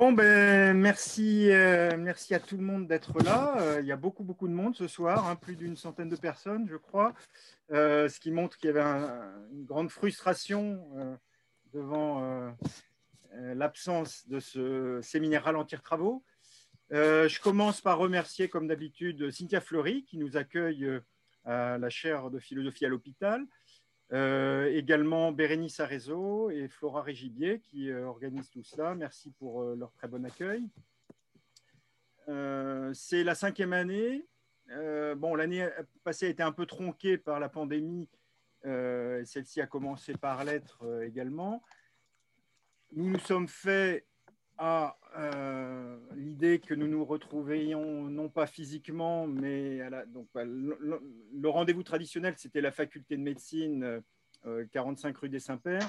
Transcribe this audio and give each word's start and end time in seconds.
Bon, 0.00 0.12
ben, 0.12 0.74
merci, 0.78 1.50
euh, 1.50 1.94
merci 1.98 2.34
à 2.34 2.40
tout 2.40 2.56
le 2.56 2.62
monde 2.62 2.86
d'être 2.86 3.22
là. 3.22 3.60
Euh, 3.60 3.80
il 3.82 3.86
y 3.86 3.92
a 3.92 3.98
beaucoup, 3.98 4.24
beaucoup 4.24 4.48
de 4.48 4.54
monde 4.54 4.74
ce 4.74 4.88
soir, 4.88 5.28
hein, 5.28 5.36
plus 5.36 5.56
d'une 5.56 5.76
centaine 5.76 6.08
de 6.08 6.16
personnes, 6.16 6.66
je 6.70 6.76
crois, 6.76 7.12
euh, 7.70 8.08
ce 8.08 8.18
qui 8.18 8.30
montre 8.30 8.56
qu'il 8.56 8.68
y 8.68 8.70
avait 8.70 8.80
une 8.80 9.66
grande 9.66 9.90
frustration 9.90 11.18
devant 11.74 12.50
l'absence 13.34 14.26
de 14.26 14.40
ce 14.40 15.00
séminaire 15.02 15.44
Ralentir 15.44 15.82
Travaux. 15.82 16.24
je 16.90 17.40
commence 17.42 17.82
par 17.82 17.98
remercier, 17.98 18.48
comme 18.48 18.68
d'habitude, 18.68 19.30
Cynthia 19.30 19.60
Fleury, 19.60 20.06
qui 20.06 20.16
nous 20.16 20.38
accueille 20.38 20.88
à 21.44 21.76
la 21.76 21.90
chaire 21.90 22.30
de 22.30 22.38
philosophie 22.38 22.86
à 22.86 22.88
l'hôpital. 22.88 23.44
Euh, 24.12 24.66
également 24.74 25.30
Bérénice 25.30 25.78
Arezo 25.78 26.50
et 26.50 26.66
Flora 26.66 27.00
Régibier 27.00 27.60
qui 27.60 27.90
euh, 27.90 28.06
organisent 28.06 28.50
tout 28.50 28.64
cela. 28.64 28.94
Merci 28.96 29.30
pour 29.38 29.62
euh, 29.62 29.76
leur 29.76 29.92
très 29.92 30.08
bon 30.08 30.24
accueil. 30.24 30.68
c'est 32.92 33.24
la 33.24 33.34
cinquième 33.34 33.72
année. 33.72 34.26
bon, 35.16 35.34
l'année 35.34 35.68
passée 36.04 36.26
a 36.26 36.28
été 36.28 36.42
un 36.42 36.52
peu 36.52 36.66
tronquée 36.66 37.18
par 37.18 37.40
la 37.40 37.48
pandémie. 37.48 38.08
Celle-ci 38.62 39.60
a 39.60 39.66
commencé 39.66 40.12
par 40.12 40.44
l'être 40.44 41.02
également. 41.02 41.62
Nous 42.92 43.10
nous 43.10 43.18
sommes 43.18 43.48
fait 43.48 44.06
à 44.58 44.96
l'idée 46.14 46.58
que 46.60 46.74
nous 46.74 46.86
nous 46.86 47.04
retrouvions 47.04 48.04
non 48.04 48.28
pas 48.28 48.46
physiquement, 48.46 49.26
mais 49.26 49.80
à 49.80 50.06
donc, 50.06 50.28
bah, 50.34 50.44
le, 50.44 51.48
rendez-vous 51.48 51.82
traditionnel, 51.82 52.34
c'était 52.36 52.60
la 52.60 52.72
faculté 52.72 53.16
de 53.16 53.22
médecine 53.22 54.02
45 54.72 55.16
euh, 55.16 55.18
rue 55.20 55.28
des 55.28 55.40
Saints-Pères. 55.40 55.88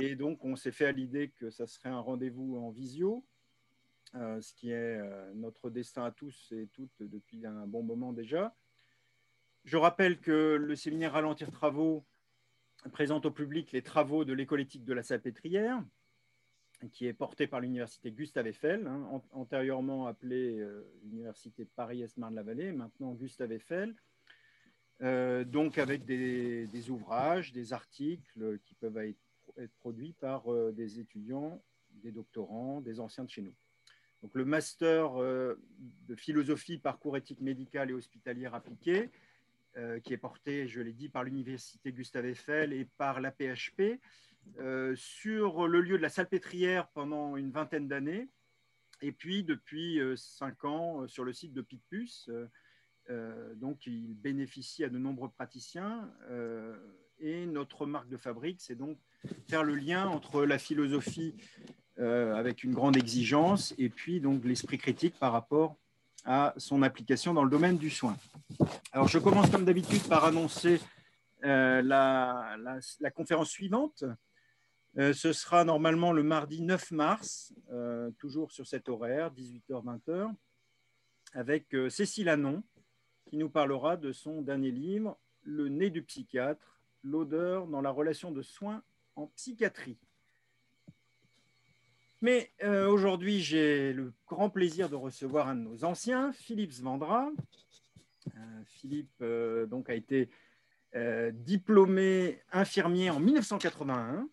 Et 0.00 0.14
donc, 0.14 0.44
on 0.44 0.56
s'est 0.56 0.72
fait 0.72 0.86
à 0.86 0.92
l'idée 0.92 1.30
que 1.30 1.50
ça 1.50 1.66
serait 1.66 1.88
un 1.88 2.00
rendez-vous 2.00 2.56
en 2.58 2.70
visio, 2.70 3.24
euh, 4.14 4.40
ce 4.40 4.54
qui 4.54 4.70
est 4.70 4.98
euh, 4.98 5.32
notre 5.34 5.70
destin 5.70 6.04
à 6.04 6.10
tous 6.10 6.52
et 6.52 6.68
toutes 6.72 7.02
depuis 7.02 7.46
un 7.46 7.66
bon 7.66 7.82
moment 7.82 8.12
déjà. 8.12 8.54
Je 9.64 9.76
rappelle 9.76 10.20
que 10.20 10.56
le 10.56 10.76
séminaire 10.76 11.12
Ralentir 11.12 11.50
Travaux 11.50 12.04
présente 12.92 13.26
au 13.26 13.30
public 13.30 13.72
les 13.72 13.82
travaux 13.82 14.24
de 14.24 14.32
l'école 14.32 14.62
éthique 14.62 14.84
de 14.84 14.94
la 14.94 15.02
Salpêtrière, 15.02 15.82
qui 16.88 17.06
est 17.06 17.12
porté 17.12 17.46
par 17.46 17.60
l'université 17.60 18.10
Gustave 18.10 18.46
Eiffel, 18.46 18.86
hein, 18.86 19.22
antérieurement 19.32 20.06
appelée 20.06 20.66
l'université 21.04 21.66
Paris-Est-Marne-la-Vallée, 21.76 22.72
maintenant 22.72 23.12
Gustave 23.12 23.52
Eiffel, 23.52 23.94
euh, 25.02 25.44
donc 25.44 25.78
avec 25.78 26.04
des, 26.04 26.90
ouvrages, 26.90 27.52
des 27.52 27.72
articles 27.72 28.58
qui 28.64 28.74
peuvent 28.74 28.98
être, 28.98 29.18
produits 29.80 30.14
par 30.20 30.50
euh, 30.50 30.72
des 30.72 31.00
étudiants, 31.00 31.60
des 32.02 32.12
doctorants, 32.12 32.80
des 32.80 33.00
anciens 33.00 33.24
de 33.24 33.30
chez 33.30 33.42
nous. 33.42 33.54
Donc 34.22 34.34
le 34.34 34.44
master 34.44 35.20
euh, 35.20 35.60
de 36.06 36.14
philosophie, 36.14 36.78
parcours 36.78 37.16
éthique 37.16 37.40
médicale 37.40 37.90
et 37.90 37.94
hospitalière 37.94 38.54
appliquée, 38.54 39.10
qui 40.02 40.12
est 40.12 40.18
porté, 40.18 40.66
je 40.66 40.80
l'ai 40.80 40.92
dit, 40.92 41.08
par 41.08 41.22
l'université 41.22 41.92
Gustave 41.92 42.26
Eiffel 42.26 42.72
et 42.72 42.84
par 42.84 43.20
la 43.20 43.30
PHP, 43.30 44.00
sur 44.94 45.68
le 45.68 45.80
lieu 45.80 45.96
de 45.96 46.02
la 46.02 46.08
salpêtrière 46.08 46.88
pendant 46.88 47.36
une 47.36 47.50
vingtaine 47.50 47.88
d'années, 47.88 48.28
et 49.00 49.12
puis 49.12 49.44
depuis 49.44 49.98
cinq 50.16 50.64
ans 50.64 51.06
sur 51.08 51.24
le 51.24 51.32
site 51.32 51.54
de 51.54 51.62
Picpus, 51.62 52.28
euh, 53.10 53.54
donc, 53.54 53.86
il 53.86 54.14
bénéficie 54.14 54.84
à 54.84 54.88
de 54.88 54.98
nombreux 54.98 55.28
praticiens. 55.28 56.10
Euh, 56.30 56.76
et 57.18 57.46
notre 57.46 57.86
marque 57.86 58.08
de 58.08 58.16
fabrique, 58.16 58.60
c'est 58.60 58.74
donc 58.74 58.96
faire 59.48 59.62
le 59.62 59.74
lien 59.74 60.06
entre 60.06 60.44
la 60.44 60.58
philosophie 60.58 61.34
euh, 61.98 62.34
avec 62.34 62.64
une 62.64 62.72
grande 62.72 62.96
exigence 62.96 63.74
et 63.76 63.90
puis 63.90 64.20
donc 64.20 64.42
l'esprit 64.44 64.78
critique 64.78 65.14
par 65.18 65.32
rapport 65.32 65.76
à 66.24 66.54
son 66.56 66.82
application 66.82 67.34
dans 67.34 67.44
le 67.44 67.50
domaine 67.50 67.76
du 67.76 67.90
soin. 67.90 68.16
Alors, 68.92 69.08
je 69.08 69.18
commence 69.18 69.50
comme 69.50 69.64
d'habitude 69.64 70.02
par 70.08 70.24
annoncer 70.24 70.80
la, 71.42 72.56
la, 73.00 73.10
conférence 73.10 73.48
suivante. 73.48 74.04
Ce 74.96 75.32
sera 75.32 75.64
normalement 75.64 76.12
le 76.12 76.22
mardi 76.22 76.62
9 76.62 76.90
mars, 76.90 77.54
toujours 78.18 78.52
sur 78.52 78.66
cet 78.66 78.88
horaire, 78.88 79.32
18h-20h, 79.32 80.34
avec 81.32 81.76
Cécile 81.88 82.28
Anon, 82.28 82.62
qui 83.26 83.36
nous 83.36 83.48
parlera 83.48 83.96
de 83.96 84.12
son 84.12 84.42
dernier 84.42 84.72
livre, 84.72 85.16
Le 85.42 85.68
nez 85.68 85.90
du 85.90 86.02
psychiatre, 86.02 86.80
l'odeur 87.02 87.66
dans 87.66 87.80
la 87.80 87.90
relation 87.90 88.30
de 88.30 88.42
soins 88.42 88.82
en 89.16 89.28
psychiatrie. 89.28 89.98
Mais 92.22 92.50
euh, 92.62 92.86
aujourd'hui, 92.88 93.40
j'ai 93.40 93.92
le 93.92 94.12
grand 94.26 94.50
plaisir 94.50 94.90
de 94.90 94.94
recevoir 94.94 95.48
un 95.48 95.54
de 95.54 95.62
nos 95.62 95.84
anciens, 95.84 96.32
Philippe 96.32 96.72
Svandra. 96.72 97.30
Euh, 98.36 98.62
Philippe 98.66 99.14
euh, 99.22 99.66
donc, 99.66 99.88
a 99.88 99.94
été 99.94 100.28
diplômé 101.32 102.42
infirmier 102.50 103.10
en 103.10 103.20
1981. 103.20 104.28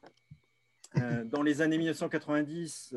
Dans 1.26 1.42
les 1.44 1.62
années 1.62 1.78
1990, 1.78 2.96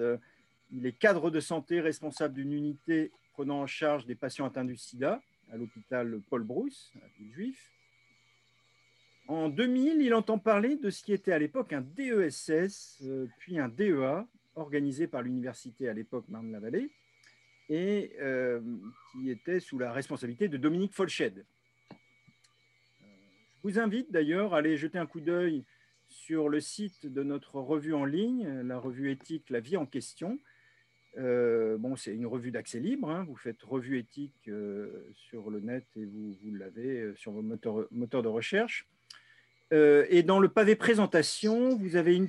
il 0.72 0.86
est 0.86 0.92
cadre 0.92 1.30
de 1.30 1.40
santé 1.40 1.80
responsable 1.80 2.34
d'une 2.34 2.52
unité 2.52 3.10
prenant 3.32 3.60
en 3.60 3.66
charge 3.66 4.06
des 4.06 4.14
patients 4.14 4.46
atteints 4.46 4.64
du 4.64 4.76
sida 4.76 5.20
à 5.52 5.56
l'hôpital 5.56 6.20
Paul 6.28 6.44
Brousse, 6.44 6.92
à 7.02 7.06
Juif. 7.32 7.72
En 9.28 9.48
2000, 9.48 10.02
il 10.02 10.12
entend 10.14 10.38
parler 10.38 10.76
de 10.76 10.90
ce 10.90 11.02
qui 11.02 11.12
était 11.12 11.32
à 11.32 11.38
l'époque 11.38 11.72
un 11.72 11.82
DESS, 11.82 12.98
euh, 13.02 13.26
puis 13.38 13.58
un 13.58 13.68
DEA, 13.68 14.26
organisé 14.56 15.06
par 15.06 15.22
l'université 15.22 15.88
à 15.88 15.92
l'époque 15.92 16.24
Marne-la-Vallée, 16.28 16.90
et 17.68 18.12
euh, 18.20 18.60
qui 19.12 19.30
était 19.30 19.60
sous 19.60 19.78
la 19.78 19.92
responsabilité 19.92 20.48
de 20.48 20.56
Dominique 20.56 20.92
Folched. 20.92 21.38
Euh, 21.38 21.44
je 23.02 23.62
vous 23.62 23.78
invite 23.78 24.10
d'ailleurs 24.10 24.52
à 24.52 24.58
aller 24.58 24.76
jeter 24.76 24.98
un 24.98 25.06
coup 25.06 25.20
d'œil 25.20 25.64
sur 26.30 26.48
le 26.48 26.60
site 26.60 27.06
de 27.06 27.24
notre 27.24 27.56
revue 27.56 27.92
en 27.92 28.04
ligne, 28.04 28.48
la 28.62 28.78
revue 28.78 29.10
éthique 29.10 29.50
La 29.50 29.58
vie 29.58 29.76
en 29.76 29.84
question, 29.84 30.38
euh, 31.18 31.76
bon, 31.76 31.96
c'est 31.96 32.14
une 32.14 32.26
revue 32.26 32.52
d'accès 32.52 32.78
libre. 32.78 33.10
Hein. 33.10 33.24
Vous 33.26 33.34
faites 33.34 33.60
revue 33.64 33.98
éthique 33.98 34.46
euh, 34.46 35.08
sur 35.12 35.50
le 35.50 35.58
net 35.58 35.84
et 35.96 36.04
vous, 36.04 36.36
l'avez 36.54 37.00
euh, 37.00 37.16
sur 37.16 37.32
vos 37.32 37.42
moteurs, 37.42 38.22
de 38.22 38.28
recherche. 38.28 38.86
et 39.72 40.22
dans 40.22 40.38
le 40.38 40.48
pavé 40.48 40.76
présentation, 40.76 41.76
vous 41.76 41.96
avez 41.96 42.16
un 42.16 42.28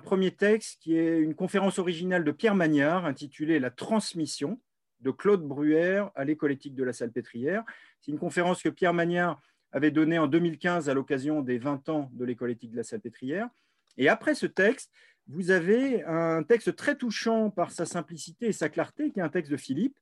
premier 0.00 0.30
texte 0.30 0.80
qui 0.80 0.96
est 0.96 1.18
une 1.18 1.34
conférence 1.34 1.78
originale 1.78 2.24
de 2.24 2.32
Pierre 2.32 2.54
Magnard 2.54 3.04
intitulée 3.04 3.60
La 3.60 3.70
transmission 3.70 4.58
de 5.02 5.10
Claude 5.10 5.42
Bruer 5.42 6.04
à 6.14 6.24
l'école 6.24 6.52
éthique 6.52 6.74
de 6.74 6.84
la 6.84 6.94
Salpêtrière. 6.94 7.64
C'est 8.00 8.12
une 8.12 8.18
conférence 8.18 8.62
que 8.62 8.70
Pierre 8.70 8.94
Magnard 8.94 9.42
avait 9.72 9.90
donnée 9.90 10.18
en 10.18 10.26
2015 10.26 10.88
à 10.88 10.94
l'occasion 10.94 11.42
des 11.42 11.58
20 11.58 11.88
ans 11.88 12.10
de 12.14 12.24
l'école 12.24 12.50
éthique 12.50 12.72
de 12.72 12.76
la 12.76 12.84
Salpêtrière. 12.84 13.48
Et 13.96 14.08
après 14.08 14.34
ce 14.34 14.46
texte, 14.46 14.90
vous 15.26 15.50
avez 15.50 16.02
un 16.04 16.42
texte 16.42 16.74
très 16.74 16.96
touchant 16.96 17.50
par 17.50 17.70
sa 17.70 17.84
simplicité 17.84 18.46
et 18.46 18.52
sa 18.52 18.68
clarté, 18.68 19.10
qui 19.10 19.20
est 19.20 19.22
un 19.22 19.28
texte 19.28 19.52
de 19.52 19.56
Philippe, 19.56 19.98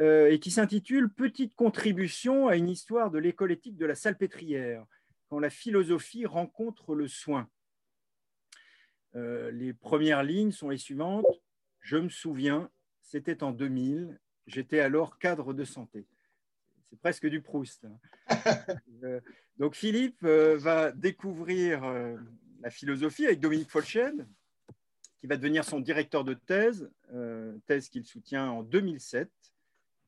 euh, 0.00 0.30
et 0.30 0.40
qui 0.40 0.50
s'intitule 0.50 1.12
Petite 1.12 1.54
contribution 1.54 2.48
à 2.48 2.56
une 2.56 2.68
histoire 2.68 3.10
de 3.10 3.18
l'école 3.18 3.52
éthique 3.52 3.76
de 3.76 3.86
la 3.86 3.94
salpêtrière, 3.94 4.84
quand 5.28 5.38
la 5.38 5.50
philosophie 5.50 6.26
rencontre 6.26 6.94
le 6.94 7.08
soin. 7.08 7.48
Euh, 9.16 9.50
les 9.50 9.72
premières 9.72 10.22
lignes 10.22 10.50
sont 10.50 10.70
les 10.70 10.78
suivantes. 10.78 11.26
Je 11.80 11.98
me 11.98 12.08
souviens, 12.08 12.70
c'était 13.02 13.42
en 13.42 13.52
2000, 13.52 14.18
j'étais 14.46 14.80
alors 14.80 15.18
cadre 15.18 15.52
de 15.52 15.64
santé. 15.64 16.06
Presque 17.02 17.26
du 17.26 17.40
Proust. 17.40 17.84
Hein. 17.84 17.96
Euh, 19.02 19.20
donc 19.58 19.74
Philippe 19.74 20.24
va 20.24 20.90
découvrir 20.90 21.82
la 22.62 22.70
philosophie 22.70 23.26
avec 23.26 23.40
Dominique 23.40 23.70
Folchen, 23.70 24.26
qui 25.24 25.26
va 25.26 25.36
devenir 25.38 25.64
son 25.64 25.80
directeur 25.80 26.24
de 26.24 26.34
thèse, 26.34 26.90
euh, 27.14 27.56
thèse 27.66 27.88
qu'il 27.88 28.04
soutient 28.04 28.50
en 28.50 28.62
2007, 28.62 29.30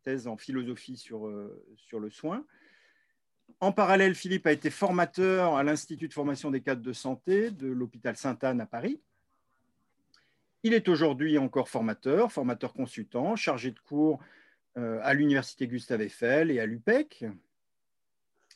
thèse 0.02 0.26
en 0.26 0.36
philosophie 0.36 0.98
sur, 0.98 1.26
euh, 1.26 1.62
sur 1.76 2.00
le 2.00 2.10
soin. 2.10 2.44
En 3.60 3.72
parallèle, 3.72 4.14
Philippe 4.14 4.46
a 4.46 4.52
été 4.52 4.70
formateur 4.70 5.54
à 5.54 5.62
l'Institut 5.62 6.08
de 6.08 6.12
formation 6.12 6.50
des 6.50 6.60
cadres 6.60 6.82
de 6.82 6.92
santé 6.92 7.50
de 7.50 7.66
l'hôpital 7.66 8.16
Sainte-Anne 8.16 8.60
à 8.60 8.66
Paris. 8.66 9.00
Il 10.62 10.74
est 10.74 10.88
aujourd'hui 10.88 11.38
encore 11.38 11.68
formateur, 11.68 12.32
formateur 12.32 12.72
consultant, 12.72 13.36
chargé 13.36 13.70
de 13.70 13.78
cours 13.80 14.20
euh, 14.20 14.24
à 14.76 15.14
l'Université 15.14 15.66
Gustave 15.66 16.02
Eiffel 16.02 16.50
et 16.50 16.60
à 16.60 16.66
l'UPEC. 16.66 17.24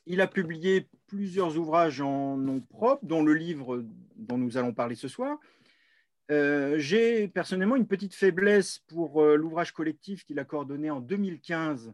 Il 0.07 0.21
a 0.21 0.27
publié 0.27 0.87
plusieurs 1.07 1.57
ouvrages 1.57 2.01
en 2.01 2.37
nom 2.37 2.61
propre, 2.61 3.05
dont 3.05 3.23
le 3.23 3.33
livre 3.33 3.85
dont 4.17 4.37
nous 4.37 4.59
allons 4.59 4.75
parler 4.75 4.97
ce 4.97 5.09
soir, 5.09 5.39
euh, 6.31 6.79
j'ai 6.79 7.27
personnellement 7.27 7.75
une 7.75 7.89
petite 7.89 8.15
faiblesse 8.15 8.79
pour 8.87 9.23
euh, 9.23 9.35
l'ouvrage 9.35 9.73
collectif 9.73 10.25
qu'il 10.25 10.39
a 10.39 10.45
coordonné 10.45 10.89
en 10.89 11.01
2015 11.01 11.93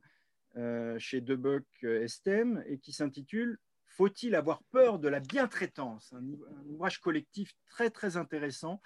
euh, 0.56 0.98
chez 0.98 1.22
Debuck 1.22 1.64
Estem 1.82 2.62
et 2.66 2.78
qui 2.78 2.92
s'intitule 2.92 3.58
Faut-il 3.86 4.34
avoir 4.34 4.62
peur 4.64 4.98
de 4.98 5.08
la 5.08 5.20
bientraitance? 5.20 6.12
Un, 6.12 6.18
un, 6.18 6.68
ouvrage 6.68 7.00
collectif 7.00 7.54
très 7.70 7.88
très 7.88 8.18
intéressant 8.18 8.82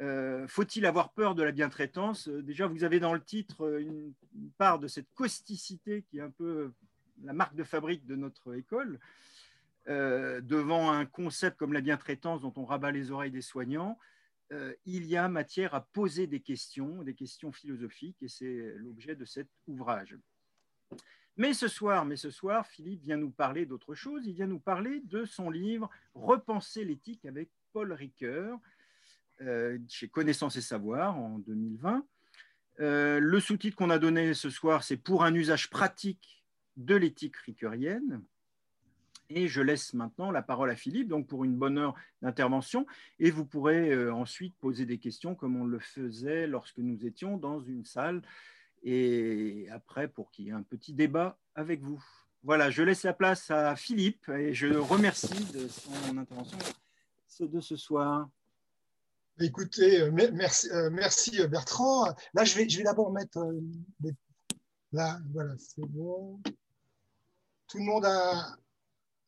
Euh, 0.00 0.46
faut-il 0.48 0.86
avoir 0.86 1.12
peur 1.12 1.34
de 1.34 1.42
la 1.42 1.52
bientraitance? 1.52 2.28
Déjà, 2.28 2.66
vous 2.66 2.84
avez 2.84 3.00
dans 3.00 3.14
le 3.14 3.22
titre 3.22 3.80
une, 3.80 4.12
part 4.58 4.78
de 4.78 4.88
cette 4.88 5.12
causticité 5.14 6.02
qui 6.02 6.18
est 6.18 6.22
un 6.22 6.30
peu 6.30 6.72
la 7.22 7.32
marque 7.32 7.54
de 7.54 7.64
fabrique 7.64 8.04
de 8.06 8.16
notre 8.16 8.54
école. 8.54 8.98
devant 9.86 10.90
un 10.90 11.06
concept 11.06 11.56
comme 11.56 11.72
la 11.72 11.80
bientraitance 11.80 12.40
dont 12.40 12.52
on 12.56 12.64
rabat 12.64 12.90
les 12.90 13.10
oreilles 13.10 13.30
des 13.30 13.42
soignants, 13.42 13.98
il 14.84 15.06
y 15.06 15.16
a 15.16 15.28
matière 15.28 15.74
à 15.74 15.80
poser 15.80 16.26
des 16.26 16.40
questions, 16.40 17.02
des 17.02 17.14
questions 17.14 17.52
philosophiques, 17.52 18.22
et 18.22 18.28
c'est 18.28 18.74
l'objet 18.76 19.14
de 19.14 19.24
cet 19.24 19.48
ouvrage. 19.68 20.16
Mais 21.36 21.52
ce 21.52 21.66
soir, 21.66 22.04
mais 22.04 22.16
ce 22.16 22.30
soir, 22.30 22.66
Philippe 22.66 23.02
vient 23.02 23.16
nous 23.16 23.30
parler 23.30 23.66
d'autre 23.66 23.94
chose. 23.94 24.24
Il 24.26 24.34
vient 24.34 24.46
nous 24.46 24.60
parler 24.60 25.00
de 25.00 25.24
son 25.24 25.50
livre 25.50 25.90
Repenser 26.14 26.84
l'éthique 26.84 27.24
avec 27.24 27.50
Paul 27.72 27.92
Ricoeur, 27.92 28.54
euh, 28.54 28.58
chez 29.88 30.08
Connaissance 30.08 30.56
et 30.56 30.60
Savoir 30.60 31.18
en 31.18 31.38
2020. 31.38 32.04
Euh, 32.80 33.20
le 33.20 33.40
sous-titre 33.40 33.76
qu'on 33.76 33.90
a 33.90 33.98
donné 33.98 34.34
ce 34.34 34.50
soir, 34.50 34.82
c'est 34.82 34.96
Pour 34.96 35.24
un 35.24 35.34
usage 35.34 35.70
pratique 35.70 36.44
de 36.76 36.94
l'éthique 36.94 37.36
ricoeurienne. 37.36 38.22
Et 39.30 39.48
je 39.48 39.62
laisse 39.62 39.94
maintenant 39.94 40.30
la 40.30 40.42
parole 40.42 40.70
à 40.70 40.76
Philippe, 40.76 41.08
donc 41.08 41.26
pour 41.26 41.44
une 41.44 41.56
bonne 41.56 41.78
heure 41.78 41.94
d'intervention. 42.20 42.86
Et 43.18 43.30
vous 43.30 43.46
pourrez 43.46 43.90
euh, 43.90 44.12
ensuite 44.12 44.54
poser 44.56 44.86
des 44.86 44.98
questions 44.98 45.34
comme 45.34 45.56
on 45.56 45.64
le 45.64 45.78
faisait 45.78 46.46
lorsque 46.46 46.78
nous 46.78 47.06
étions 47.06 47.38
dans 47.38 47.60
une 47.60 47.84
salle 47.84 48.22
et 48.82 49.66
après 49.70 50.08
pour 50.08 50.30
qu'il 50.30 50.44
y 50.44 50.48
ait 50.50 50.52
un 50.52 50.62
petit 50.62 50.92
débat 50.92 51.38
avec 51.54 51.80
vous. 51.80 52.04
Voilà, 52.42 52.70
je 52.70 52.82
laisse 52.82 53.02
la 53.04 53.14
place 53.14 53.50
à 53.50 53.74
Philippe 53.76 54.28
et 54.28 54.52
je 54.52 54.66
le 54.66 54.80
remercie 54.80 55.50
de 55.54 55.68
son 55.68 56.18
intervention 56.18 56.58
de 57.40 57.60
ce 57.60 57.76
soir. 57.76 58.28
Écoutez, 59.40 60.00
euh, 60.00 60.10
merci, 60.12 60.70
euh, 60.70 61.44
euh, 61.44 61.48
Bertrand. 61.48 62.04
Là, 62.34 62.44
je 62.44 62.56
vais, 62.56 62.66
d'abord 62.84 63.12
mettre 63.12 63.44
là, 64.92 65.18
voilà, 65.32 65.54
c'est 65.58 65.84
bon. 65.86 66.40
Tout 67.66 67.78
le 67.78 67.84
monde 67.84 68.04
a, 68.04 68.56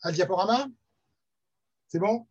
le 0.05 0.13
diaporama? 0.13 0.69
C'est 1.89 1.99
bon? 1.99 2.25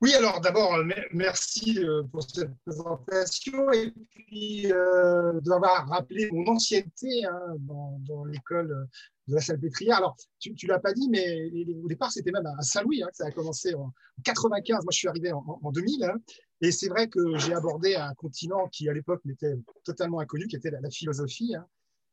Oui, 0.00 0.12
alors 0.14 0.40
d'abord, 0.40 0.76
merci 1.12 1.78
pour 2.10 2.22
cette 2.22 2.54
présentation 2.64 3.70
et 3.72 3.92
puis 4.10 4.72
euh, 4.72 5.40
d'avoir 5.40 5.88
rappelé 5.88 6.30
mon 6.32 6.46
ancienneté 6.48 7.24
hein, 7.24 7.56
dans, 7.58 8.24
l'école 8.24 8.88
de 9.26 9.34
la 9.34 9.40
Salpêtrière. 9.40 9.98
Alors, 9.98 10.16
tu 10.38 10.50
ne 10.50 10.68
l'as 10.68 10.78
pas 10.78 10.92
dit, 10.92 11.08
mais 11.10 11.50
au 11.82 11.88
départ, 11.88 12.10
c'était 12.12 12.30
même 12.30 12.46
à 12.46 12.62
Saint-Louis 12.62 13.02
hein, 13.02 13.08
ça 13.12 13.26
a 13.26 13.30
commencé 13.30 13.74
en 13.74 13.92
95. 14.24 14.84
Moi, 14.84 14.90
je 14.92 14.98
suis 14.98 15.08
arrivé 15.08 15.32
en, 15.32 15.70
2000. 15.72 16.04
Hein, 16.04 16.14
et 16.60 16.72
c'est 16.72 16.88
vrai 16.88 17.08
que 17.08 17.38
j'ai 17.38 17.54
abordé 17.54 17.94
un 17.94 18.14
continent 18.14 18.68
qui, 18.68 18.88
à 18.88 18.92
l'époque, 18.92 19.24
m'était 19.24 19.54
totalement 19.84 20.20
inconnu, 20.20 20.46
qui 20.48 20.56
était 20.56 20.70
la, 20.70 20.90
philosophie. 20.90 21.54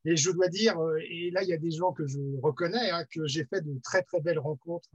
Et 0.05 0.15
je 0.15 0.29
dois 0.29 0.49
dire, 0.49 0.77
et 1.09 1.31
là, 1.31 1.41
il 1.41 1.49
y 1.49 1.53
a 1.53 1.57
des 1.57 1.71
gens 1.71 1.91
que 1.91 2.05
je 2.05 2.19
reconnais, 2.41 2.91
que 3.11 3.25
j'ai 3.25 3.45
fait 3.45 3.61
de 3.61 3.79
très, 3.83 4.03
très 4.03 4.21
belles 4.21 4.39
rencontres 4.39 4.89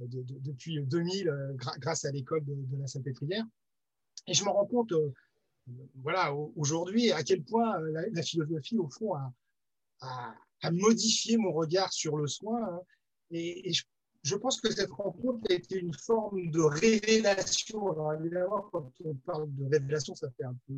depuis 0.00 0.82
2000 0.82 1.28
euh, 1.28 1.54
grâce 1.78 2.04
à 2.04 2.10
l'école 2.10 2.44
de, 2.44 2.76
la 2.76 2.86
Salpêtrière. 2.86 3.44
Et 4.26 4.34
je 4.34 4.44
me 4.44 4.50
rends 4.50 4.66
compte, 4.66 4.92
euh, 4.92 5.14
voilà, 6.02 6.34
aujourd'hui, 6.56 7.12
à 7.12 7.22
quel 7.22 7.44
point 7.44 7.80
euh, 7.80 8.08
la, 8.12 8.22
philosophie, 8.22 8.78
au 8.78 8.88
fond, 8.88 9.14
a, 10.00 10.34
modifié 10.72 11.36
mon 11.36 11.52
regard 11.52 11.92
sur 11.92 12.16
le 12.16 12.26
soin. 12.26 12.60
Hein. 12.60 12.80
et, 13.30 13.72
je, 13.72 13.84
pense 14.34 14.60
que 14.60 14.72
cette 14.72 14.90
rencontre 14.90 15.46
a 15.50 15.52
été 15.52 15.78
une 15.78 15.94
forme 15.94 16.50
de 16.50 16.60
révélation. 16.60 17.92
Alors 17.92 18.14
évidemment, 18.14 18.66
quand 18.72 18.90
on 19.04 19.14
parle 19.14 19.54
de 19.54 19.64
révélation, 19.64 20.14
ça 20.14 20.28
fait 20.36 20.44
un 20.44 20.56
peu 20.66 20.74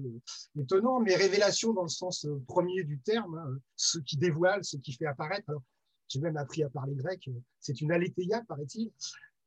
étonnant, 0.60 1.00
mais 1.00 1.14
révélation 1.14 1.72
dans 1.72 1.84
le 1.84 1.88
sens 1.88 2.26
premier 2.46 2.84
du 2.84 2.98
terme, 3.00 3.38
hein, 3.38 3.58
ce 3.76 3.98
qui 4.00 4.16
dévoile, 4.16 4.64
ce 4.64 4.76
qui 4.76 4.92
fait 4.92 5.06
apparaître. 5.06 5.50
J'ai 6.08 6.20
même 6.20 6.36
appris 6.36 6.62
à 6.62 6.70
parler 6.70 6.94
grec. 6.94 7.28
C'est 7.60 7.80
une 7.80 7.92
alétheia, 7.92 8.42
paraît-il. 8.48 8.90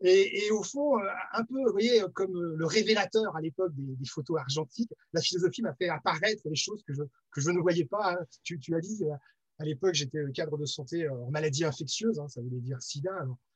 Et, 0.03 0.49
au 0.49 0.63
fond, 0.63 0.97
euh, 0.97 1.07
un 1.33 1.43
peu, 1.43 1.63
vous 1.63 1.71
voyez, 1.71 2.01
comme 2.15 2.35
euh, 2.35 2.55
le 2.57 2.65
révélateur 2.65 3.35
à 3.35 3.41
l'époque 3.41 3.71
des, 3.75 4.07
photos 4.07 4.39
argentiques, 4.39 4.91
la 5.13 5.21
philosophie 5.21 5.61
m'a 5.61 5.75
fait 5.75 5.89
apparaître 5.89 6.41
les 6.45 6.55
choses 6.55 6.83
que 6.87 6.93
je, 6.93 7.03
je 7.37 7.51
ne 7.51 7.59
voyais 7.59 7.85
pas. 7.85 8.13
Hein. 8.13 8.25
Tu, 8.43 8.57
tu, 8.57 8.75
as 8.75 8.79
dit, 8.79 9.03
euh, 9.03 9.13
à 9.59 9.65
l'époque, 9.65 9.93
j'étais 9.93 10.19
cadre 10.33 10.57
de 10.57 10.65
santé 10.65 11.07
en 11.07 11.29
maladie 11.29 11.65
infectieuse, 11.65 12.19
hein, 12.19 12.27
ça 12.29 12.41
voulait 12.41 12.61
dire 12.61 12.81
sida. 12.81 13.11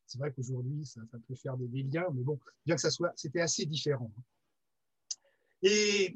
C'est 0.07 0.17
vrai 0.19 0.31
qu'aujourd'hui, 0.31 0.85
ça, 0.85 1.01
peut 1.27 1.35
faire 1.35 1.57
des, 1.57 1.83
liens, 1.83 2.07
mais 2.13 2.23
bon, 2.23 2.39
bien 2.65 2.75
que 2.75 2.81
ça 2.81 2.91
soit, 2.91 3.11
c'était 3.15 3.41
assez 3.41 3.65
différent. 3.65 4.11
Et 5.61 6.15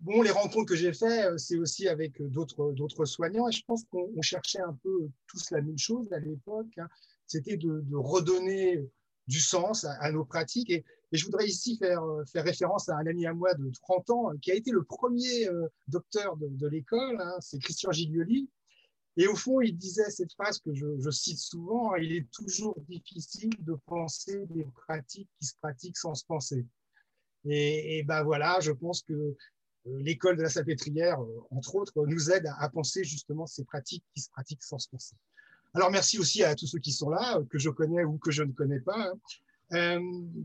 Bon, 0.00 0.22
les 0.22 0.30
rencontres 0.30 0.64
que 0.64 0.76
j'ai 0.76 0.94
faites, 0.94 1.26
euh, 1.26 1.36
c'est 1.36 1.58
aussi 1.58 1.86
avec 1.86 2.18
euh, 2.22 2.28
d'autres, 2.28 3.04
soignants. 3.04 3.48
Et 3.48 3.52
je 3.52 3.62
pense 3.66 3.84
qu'on 3.90 4.22
cherchait 4.22 4.60
un 4.60 4.72
peu 4.82 5.10
tous 5.26 5.50
la 5.50 5.60
même 5.60 5.76
chose 5.76 6.10
à 6.12 6.18
l'époque. 6.18 6.78
Hein. 6.78 6.88
C'était 7.26 7.58
de, 7.58 7.84
redonner 7.92 8.82
du 9.26 9.40
sens 9.40 9.84
à, 9.84 10.10
nos 10.10 10.24
pratiques. 10.24 10.70
Et, 10.70 10.84
je 11.12 11.24
voudrais 11.24 11.46
ici 11.46 11.76
faire, 11.76 12.02
euh, 12.02 12.24
faire 12.24 12.44
référence 12.44 12.88
à 12.88 12.96
un 12.96 13.06
ami 13.06 13.26
à 13.26 13.34
moi 13.34 13.52
de 13.54 13.70
30 13.82 14.10
ans 14.10 14.32
qui 14.40 14.52
a 14.52 14.54
été 14.54 14.70
le 14.70 14.84
premier 14.84 15.48
docteur 15.86 16.36
de, 16.38 16.66
l'école. 16.68 17.20
Hein. 17.20 17.36
c'est 17.40 17.58
Christian 17.58 17.92
Giglioli. 17.92 18.48
Et 19.20 19.26
au 19.26 19.36
fond, 19.36 19.60
il 19.60 19.76
disait 19.76 20.08
cette 20.08 20.32
phrase 20.32 20.60
que 20.60 20.72
je, 20.72 21.10
cite 21.10 21.40
souvent, 21.40 21.94
il 21.96 22.10
est 22.10 22.30
toujours 22.30 22.74
difficile 22.88 23.52
de 23.58 23.74
penser 23.84 24.46
des 24.46 24.64
pratiques 24.86 25.28
qui 25.38 25.46
se 25.46 25.54
pratiquent 25.60 25.98
sans 25.98 26.14
se 26.14 26.24
penser. 26.24 26.64
Et, 27.44 27.98
et 27.98 28.02
ben 28.02 28.22
voilà, 28.22 28.60
je 28.60 28.72
pense 28.72 29.02
que 29.02 29.12
euh, 29.12 29.98
l'école 30.00 30.38
de 30.38 30.42
la 30.42 30.48
salpêtrière, 30.48 31.20
euh, 31.22 31.40
entre 31.50 31.74
autres, 31.74 32.06
nous 32.06 32.30
aide 32.30 32.50
à, 32.58 32.66
penser 32.70 33.04
justement 33.04 33.46
ces 33.46 33.62
pratiques 33.64 34.04
qui 34.14 34.22
se 34.22 34.30
pratiquent 34.30 34.62
sans 34.62 34.78
se 34.78 34.88
penser. 34.88 35.16
Alors 35.74 35.90
merci 35.90 36.18
aussi 36.18 36.42
à 36.42 36.54
tous 36.54 36.66
ceux 36.66 36.78
qui 36.78 36.92
sont 36.92 37.10
là, 37.10 37.36
euh, 37.36 37.44
que 37.44 37.58
je 37.58 37.68
connais 37.68 38.04
ou 38.04 38.16
que 38.16 38.30
je 38.30 38.42
ne 38.42 38.52
connais 38.52 38.80
pas, 38.80 39.12
hein, 39.72 40.00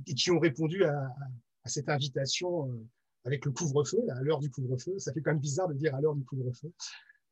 et 0.06 0.16
qui 0.16 0.32
ont 0.32 0.40
répondu 0.40 0.84
à, 0.84 1.16
cette 1.64 1.88
invitation 1.88 2.78
avec 3.24 3.46
le 3.46 3.52
couvre-feu, 3.52 4.00
à 4.10 4.22
l'heure 4.22 4.40
du 4.40 4.52
couvre-feu. 4.52 5.00
Ça 5.00 5.14
fait 5.14 5.22
quand 5.22 5.32
même 5.32 5.40
bizarre 5.40 5.70
de 5.70 5.76
dire 5.76 5.96
à 5.96 6.02
l'heure 6.02 6.14
du 6.14 6.26
couvre-feu. 6.26 6.74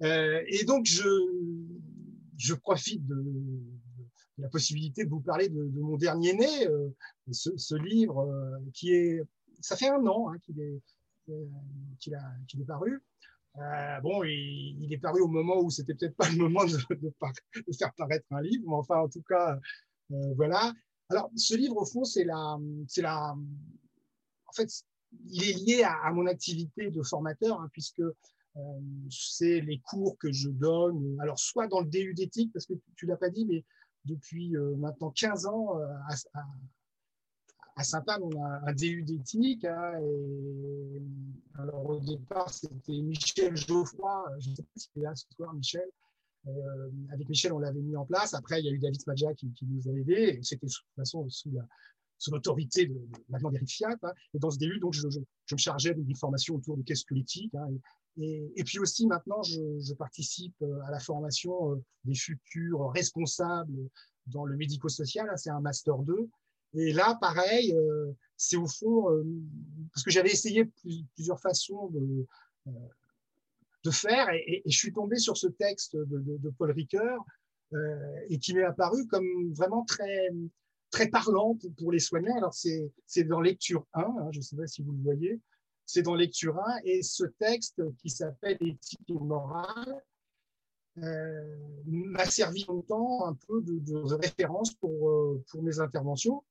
Et 0.04 0.64
donc, 0.66 0.86
je, 0.86 2.54
profite 2.56 3.06
de, 3.06 3.24
la 4.38 4.50
possibilité 4.50 5.06
de 5.06 5.10
vous 5.10 5.22
parler 5.22 5.50
de, 5.50 5.64
mon 5.80 5.98
dernier 5.98 6.34
né, 6.34 6.68
ce, 7.32 7.76
livre 7.76 8.60
qui 8.74 8.94
est, 8.94 9.22
ça 9.62 9.76
fait 9.76 9.90
un 9.90 10.06
an 10.06 10.30
hein, 10.30 10.38
qu'il 10.40 10.60
est, 10.60 10.82
euh, 11.30 11.46
qu'il 12.48 12.62
est 12.62 12.66
paru. 12.66 13.02
Euh, 13.58 14.02
bon, 14.02 14.24
il, 14.24 14.92
est 14.92 14.98
paru 14.98 15.22
au 15.22 15.28
moment 15.28 15.62
où 15.62 15.70
c'était 15.70 15.94
peut-être 15.94 16.16
pas 16.16 16.30
le 16.30 16.38
moment 16.38 16.66
de, 16.66 16.78
faire 17.78 17.94
paraître 17.94 18.26
un 18.32 18.42
livre, 18.42 18.64
mais 18.68 18.76
enfin, 18.76 18.98
en 18.98 19.08
tout 19.08 19.22
cas, 19.22 19.58
euh, 20.12 20.34
voilà. 20.36 20.74
Alors, 21.10 21.30
ce 21.36 21.56
livre, 21.56 21.78
au 21.78 21.86
fond, 21.86 22.04
c'est 22.04 22.24
la, 22.26 22.58
c'est 22.88 23.02
la, 23.02 23.34
en 23.34 24.52
fait, 24.54 24.70
il 25.26 25.44
est 25.44 25.54
lié 25.54 25.84
à, 25.84 26.12
mon 26.12 26.26
activité 26.26 26.90
de 26.90 27.04
formateur, 27.04 27.62
hein, 27.62 27.70
puisque 27.72 28.02
c'est 29.10 29.62
les 29.62 29.80
cours 29.80 30.18
que 30.18 30.32
je 30.32 30.50
donne. 30.50 31.18
Alors, 31.22 31.40
soit 31.40 31.68
dans 31.68 31.82
le 31.82 31.88
DU 31.88 32.14
d'éthique, 32.14 32.52
parce 32.54 32.66
que 32.66 32.74
tu, 32.96 33.06
ne 33.06 33.12
l'as 33.12 33.18
pas 33.18 33.30
dit, 33.30 33.46
mais 33.46 33.64
depuis 34.06 34.52
maintenant 34.78 35.12
15 35.12 35.46
ans 35.48 35.80
à, 37.76 37.84
Saint-Anne, 37.84 38.22
on 38.22 38.44
a 38.44 38.70
un 38.70 38.74
DU 38.74 39.04
d'éthique. 39.04 39.66
Hein, 39.66 40.00
alors, 41.56 41.90
au 41.90 42.00
départ, 42.00 42.50
c'était 42.50 43.02
Michel 43.02 43.56
Geoffroy. 43.56 44.26
Je 44.40 44.50
ne 44.52 44.56
sais 44.56 44.64
pas 44.64 44.70
s'il 44.76 45.02
est 45.02 45.06
là 45.06 45.16
ce 45.16 45.26
soir, 45.36 45.54
Michel. 45.54 45.90
Euh, 46.48 46.90
avec 47.12 47.30
Michel, 47.30 47.54
on 47.54 47.60
l'avait 47.60 47.82
mis 47.82 47.96
en 47.96 48.06
place. 48.06 48.34
Après, 48.34 48.60
il 48.60 48.66
y 48.66 48.70
a 48.70 48.72
eu 48.72 48.80
David 48.80 49.02
Smadja 49.02 49.34
qui, 49.34 49.52
nous 49.62 49.88
a 49.88 49.92
aidés. 49.94 50.40
C'était 50.42 50.66
de 50.66 50.72
toute 50.72 50.96
façon 50.96 51.28
sous 51.30 52.32
l'autorité 52.32 52.88
de, 52.88 53.00
maintenant 53.30 53.52
des 53.52 53.66
Fiat. 53.66 53.98
Hein. 54.02 54.12
Et 54.34 54.40
dans 54.40 54.52
ce 54.52 54.58
DU, 54.58 54.80
donc, 54.80 54.94
je, 54.94 55.08
me 55.08 55.58
chargeais 55.58 55.94
d'une 55.94 56.16
formation 56.16 56.56
autour 56.56 56.78
de 56.78 56.84
qu'est-ce 56.84 57.06
que 57.06 57.14
l'éthique. 57.14 57.54
Et, 58.22 58.64
puis 58.64 58.80
aussi, 58.80 59.08
maintenant, 59.08 59.42
je, 59.42 59.94
participe 59.96 60.56
euh, 60.62 60.82
à 60.86 60.92
la 60.92 61.00
formation 61.00 61.72
euh, 61.72 61.84
des 62.06 62.16
futurs 62.16 62.92
responsables 62.92 63.90
dans 64.28 64.46
le 64.46 64.56
médico-social. 64.56 65.32
C'est 65.36 65.50
un 65.50 65.62
Master 65.62 65.98
2 65.98 66.30
et 66.76 66.92
là, 66.92 67.18
pareil, 67.22 67.74
euh, 67.74 68.12
c'est 68.36 68.58
au 68.58 68.68
fond, 68.68 69.06
parce 69.94 70.04
que 70.04 70.10
j'avais 70.10 70.32
essayé 70.32 70.66
plusieurs 71.16 71.40
façons 71.40 71.90
de, 71.90 72.26
de 73.84 73.92
faire, 73.92 74.28
et, 74.32 74.64
je 74.66 74.76
suis 74.76 74.92
tombé 74.92 75.18
sur 75.18 75.38
ce 75.38 75.46
texte 75.46 75.96
de, 75.96 76.50
Paul 76.58 76.72
Ricoeur, 76.72 77.24
et 78.30 78.40
qui 78.40 78.56
m'est 78.56 78.64
apparu 78.64 79.06
comme 79.06 79.54
vraiment 79.54 79.86
très, 79.86 80.30
très 80.90 81.10
parlant 81.10 81.56
pour, 81.78 81.92
les 81.92 82.00
soignants. 82.00 82.38
Alors, 82.38 82.56
c'est 82.56 83.24
dans 83.24 83.40
lecture 83.40 83.86
1, 83.94 84.02
hein, 84.02 84.30
je 84.32 84.40
ne 84.40 84.44
sais 84.44 84.56
pas 84.56 84.66
si 84.66 84.82
vous 84.82 84.94
le 84.94 85.04
voyez, 85.04 85.40
c'est 85.86 86.02
dans 86.02 86.16
lecture 86.16 86.58
1, 86.60 86.80
et 86.86 87.04
ce 87.04 87.26
texte 87.26 87.82
qui 87.98 88.10
s'appelle 88.10 88.58
Éthique 88.62 89.10
et 89.10 89.14
morale, 89.14 90.04
m'a 90.96 92.26
servi 92.26 92.66
longtemps 92.68 93.26
un 93.26 93.34
peu 93.48 93.62
de, 93.64 94.14
référence 94.16 94.74
pour, 94.76 95.42
pour 95.50 95.64
mes 95.64 95.80
interventions. 95.80 96.44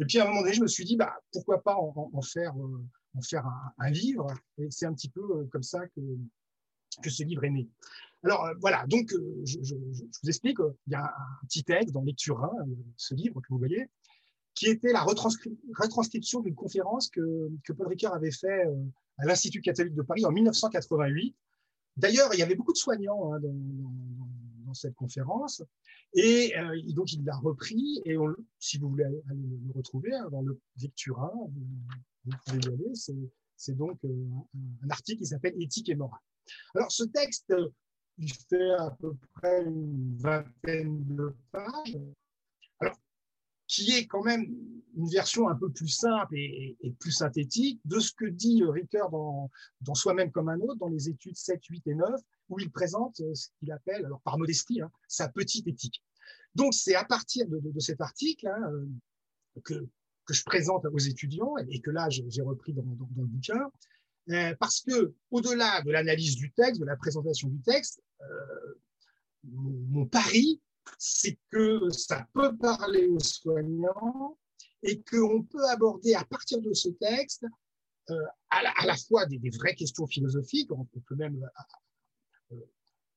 Et 0.00 0.06
puis 0.06 0.18
à 0.18 0.24
un 0.24 0.28
moment 0.28 0.40
donné, 0.40 0.54
je 0.54 0.62
me 0.62 0.66
suis 0.66 0.84
dit, 0.84 0.96
bah, 0.96 1.14
pourquoi 1.30 1.62
pas 1.62 1.76
en, 1.76 2.22
faire, 2.22 2.54
euh, 2.56 3.40
un, 3.78 3.90
livre. 3.90 4.26
Et 4.56 4.70
c'est 4.70 4.86
un 4.86 4.94
petit 4.94 5.10
peu 5.10 5.46
comme 5.52 5.62
ça 5.62 5.86
que, 5.88 6.00
ce 7.08 7.22
livre 7.22 7.44
est 7.44 7.50
né. 7.50 7.68
Alors 8.24 8.46
voilà, 8.60 8.86
donc 8.86 9.10
je, 9.44 9.74
vous 9.74 10.28
explique, 10.28 10.58
il 10.86 10.92
y 10.92 10.94
a 10.94 11.04
un 11.04 11.46
petit 11.46 11.64
texte 11.64 11.92
dans 11.92 12.02
Lecture 12.02 12.42
1, 12.42 12.50
ce 12.96 13.14
livre 13.14 13.40
que 13.40 13.46
vous 13.50 13.58
voyez, 13.58 13.88
qui 14.54 14.66
était 14.66 14.92
la 14.92 15.02
retranscription 15.02 16.40
d'une 16.40 16.54
conférence 16.54 17.08
que, 17.08 17.50
que, 17.64 17.72
Paul 17.72 17.88
Ricoeur 17.88 18.14
avait 18.14 18.32
fait 18.32 18.64
à 19.18 19.26
l'Institut 19.26 19.60
catholique 19.60 19.94
de 19.94 20.02
Paris 20.02 20.24
en 20.24 20.32
1988. 20.32 21.36
D'ailleurs, 21.96 22.32
il 22.32 22.38
y 22.38 22.42
avait 22.42 22.54
beaucoup 22.54 22.72
de 22.72 22.78
soignants 22.78 23.32
hein, 23.32 23.40
dans, 23.40 24.74
cette 24.74 24.94
conférence. 24.94 25.62
Et 26.14 26.56
euh, 26.56 26.80
donc, 26.92 27.12
il 27.12 27.24
l'a 27.24 27.36
repris. 27.36 28.00
Et 28.04 28.16
si 28.60 28.78
vous 28.78 28.88
voulez 28.88 29.04
aller, 29.04 29.20
le 29.28 29.72
retrouver 29.74 30.14
hein, 30.14 30.28
dans 30.30 30.42
le 30.42 30.58
Lectura, 30.80 31.32
vous, 31.34 32.32
pouvez 32.46 32.58
y 32.58 32.68
aller. 32.68 32.92
C'est 33.56 33.76
donc 33.76 33.98
euh, 34.04 34.26
un, 34.84 34.90
article 34.90 35.18
qui 35.18 35.26
s'appelle 35.26 35.60
Éthique 35.60 35.88
et 35.88 35.96
morale. 35.96 36.20
Alors, 36.74 36.90
ce 36.90 37.02
texte, 37.04 37.52
il 38.18 38.32
fait 38.32 38.70
à 38.78 38.90
peu 38.90 39.14
près 39.34 39.64
une 39.64 40.16
vingtaine 40.16 41.04
de 41.04 41.34
pages 41.50 41.98
qui 43.70 43.92
est 43.92 44.06
quand 44.08 44.24
même 44.24 44.52
une 44.96 45.08
version 45.08 45.48
un 45.48 45.54
peu 45.54 45.70
plus 45.70 45.88
simple 45.88 46.36
et, 46.36 46.76
plus 46.98 47.12
synthétique 47.12 47.80
de 47.84 48.00
ce 48.00 48.12
que 48.12 48.24
dit 48.24 48.64
Ricoeur 48.64 49.10
dans, 49.10 49.94
Soi-même 49.94 50.32
comme 50.32 50.48
un 50.48 50.58
autre, 50.58 50.74
dans 50.80 50.88
les 50.88 51.08
études 51.08 51.36
7, 51.36 51.64
8 51.64 51.86
et 51.86 51.94
9, 51.94 52.20
où 52.48 52.58
il 52.58 52.68
présente 52.72 53.20
euh, 53.20 53.32
ce 53.32 53.46
qu'il 53.60 53.70
appelle, 53.70 54.04
alors 54.04 54.20
par 54.22 54.38
modestie, 54.38 54.80
hein, 54.80 54.90
sa 55.06 55.28
petite 55.28 55.68
éthique. 55.68 56.02
Donc 56.56 56.74
c'est 56.74 56.96
à 56.96 57.04
partir 57.04 57.46
de, 57.46 57.78
cet 57.78 58.00
article 58.00 58.48
hein, 58.48 58.72
euh, 58.72 58.86
que, 59.62 59.74
je 60.30 60.42
présente 60.42 60.84
aux 60.86 60.98
étudiants 60.98 61.56
et 61.68 61.80
que 61.80 61.90
là 61.90 62.08
j'ai 62.10 62.42
repris 62.42 62.72
dans, 62.72 62.82
le 62.82 63.26
bouquin, 63.26 63.70
euh, 64.30 64.54
parce 64.58 64.80
que 64.80 65.14
au-delà 65.30 65.82
de 65.82 65.92
l'analyse 65.92 66.34
du 66.34 66.50
texte, 66.50 66.80
de 66.80 66.86
la 66.86 66.96
présentation 66.96 67.48
du 67.48 67.60
texte, 67.60 68.02
mon 69.44 70.06
pari, 70.06 70.60
c'est 70.98 71.38
que 71.50 71.90
ça 71.90 72.26
peut 72.34 72.56
parler 72.56 73.06
aux 73.06 73.20
soignants 73.20 74.38
et 74.82 75.02
qu'on 75.02 75.42
peut 75.42 75.64
aborder 75.68 76.14
à 76.14 76.24
partir 76.24 76.60
de 76.60 76.72
ce 76.72 76.88
texte 76.88 77.44
euh, 78.10 78.26
à, 78.50 78.86
la, 78.86 78.96
fois 78.96 79.26
des, 79.26 79.38
vraies 79.50 79.74
questions 79.74 80.06
philosophiques, 80.06 80.72
on 80.72 80.84
peut 80.84 81.14
même 81.14 81.42
euh, 81.42 82.56
euh, 82.56 82.66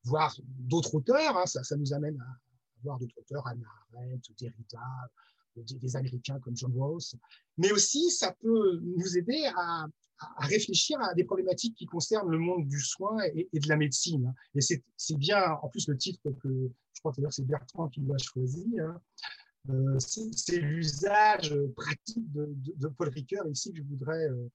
voir 0.03 0.35
d'autres 0.45 0.93
auteurs, 0.95 1.37
hein, 1.37 1.45
ça, 1.47 1.75
nous 1.75 1.93
amène 1.93 2.19
à 2.21 2.37
voir 2.83 2.99
d'autres 2.99 3.17
auteurs, 3.17 3.47
Anna 3.47 3.65
Arendt, 3.93 4.31
Derrida, 4.39 4.79
des, 5.55 5.95
Américains 5.95 6.39
comme 6.41 6.55
John 6.55 6.73
Rawls, 6.77 7.17
mais 7.57 7.71
aussi 7.71 8.11
ça 8.11 8.33
peut 8.39 8.79
nous 8.81 9.17
aider 9.17 9.49
à, 9.55 9.87
à, 10.37 10.45
réfléchir 10.45 10.99
à 11.01 11.13
des 11.13 11.23
problématiques 11.23 11.75
qui 11.75 11.85
concernent 11.85 12.29
le 12.29 12.39
monde 12.39 12.67
du 12.67 12.79
soin 12.79 13.17
et, 13.33 13.47
de 13.53 13.67
la 13.67 13.77
médecine. 13.77 14.33
Et 14.55 14.61
c'est 14.61 15.17
bien, 15.17 15.53
en 15.61 15.69
plus, 15.69 15.87
le 15.87 15.97
titre 15.97 16.31
que 16.41 16.69
je 16.93 16.99
crois 16.99 17.11
que 17.13 17.21
c'est 17.31 17.45
Bertrand 17.45 17.89
qui 17.89 18.01
l'a 18.01 18.17
choisi. 18.17 18.65
Hein. 18.79 19.01
Euh, 19.69 19.97
c'est 19.99 20.59
l'usage 20.59 21.55
pratique 21.75 22.31
de, 22.33 22.87
Paul 22.89 23.09
Ricoeur 23.09 23.47
ici 23.47 23.71
que 23.71 23.77
je 23.77 23.83
voudrais 23.83 24.29
euh, 24.29 24.49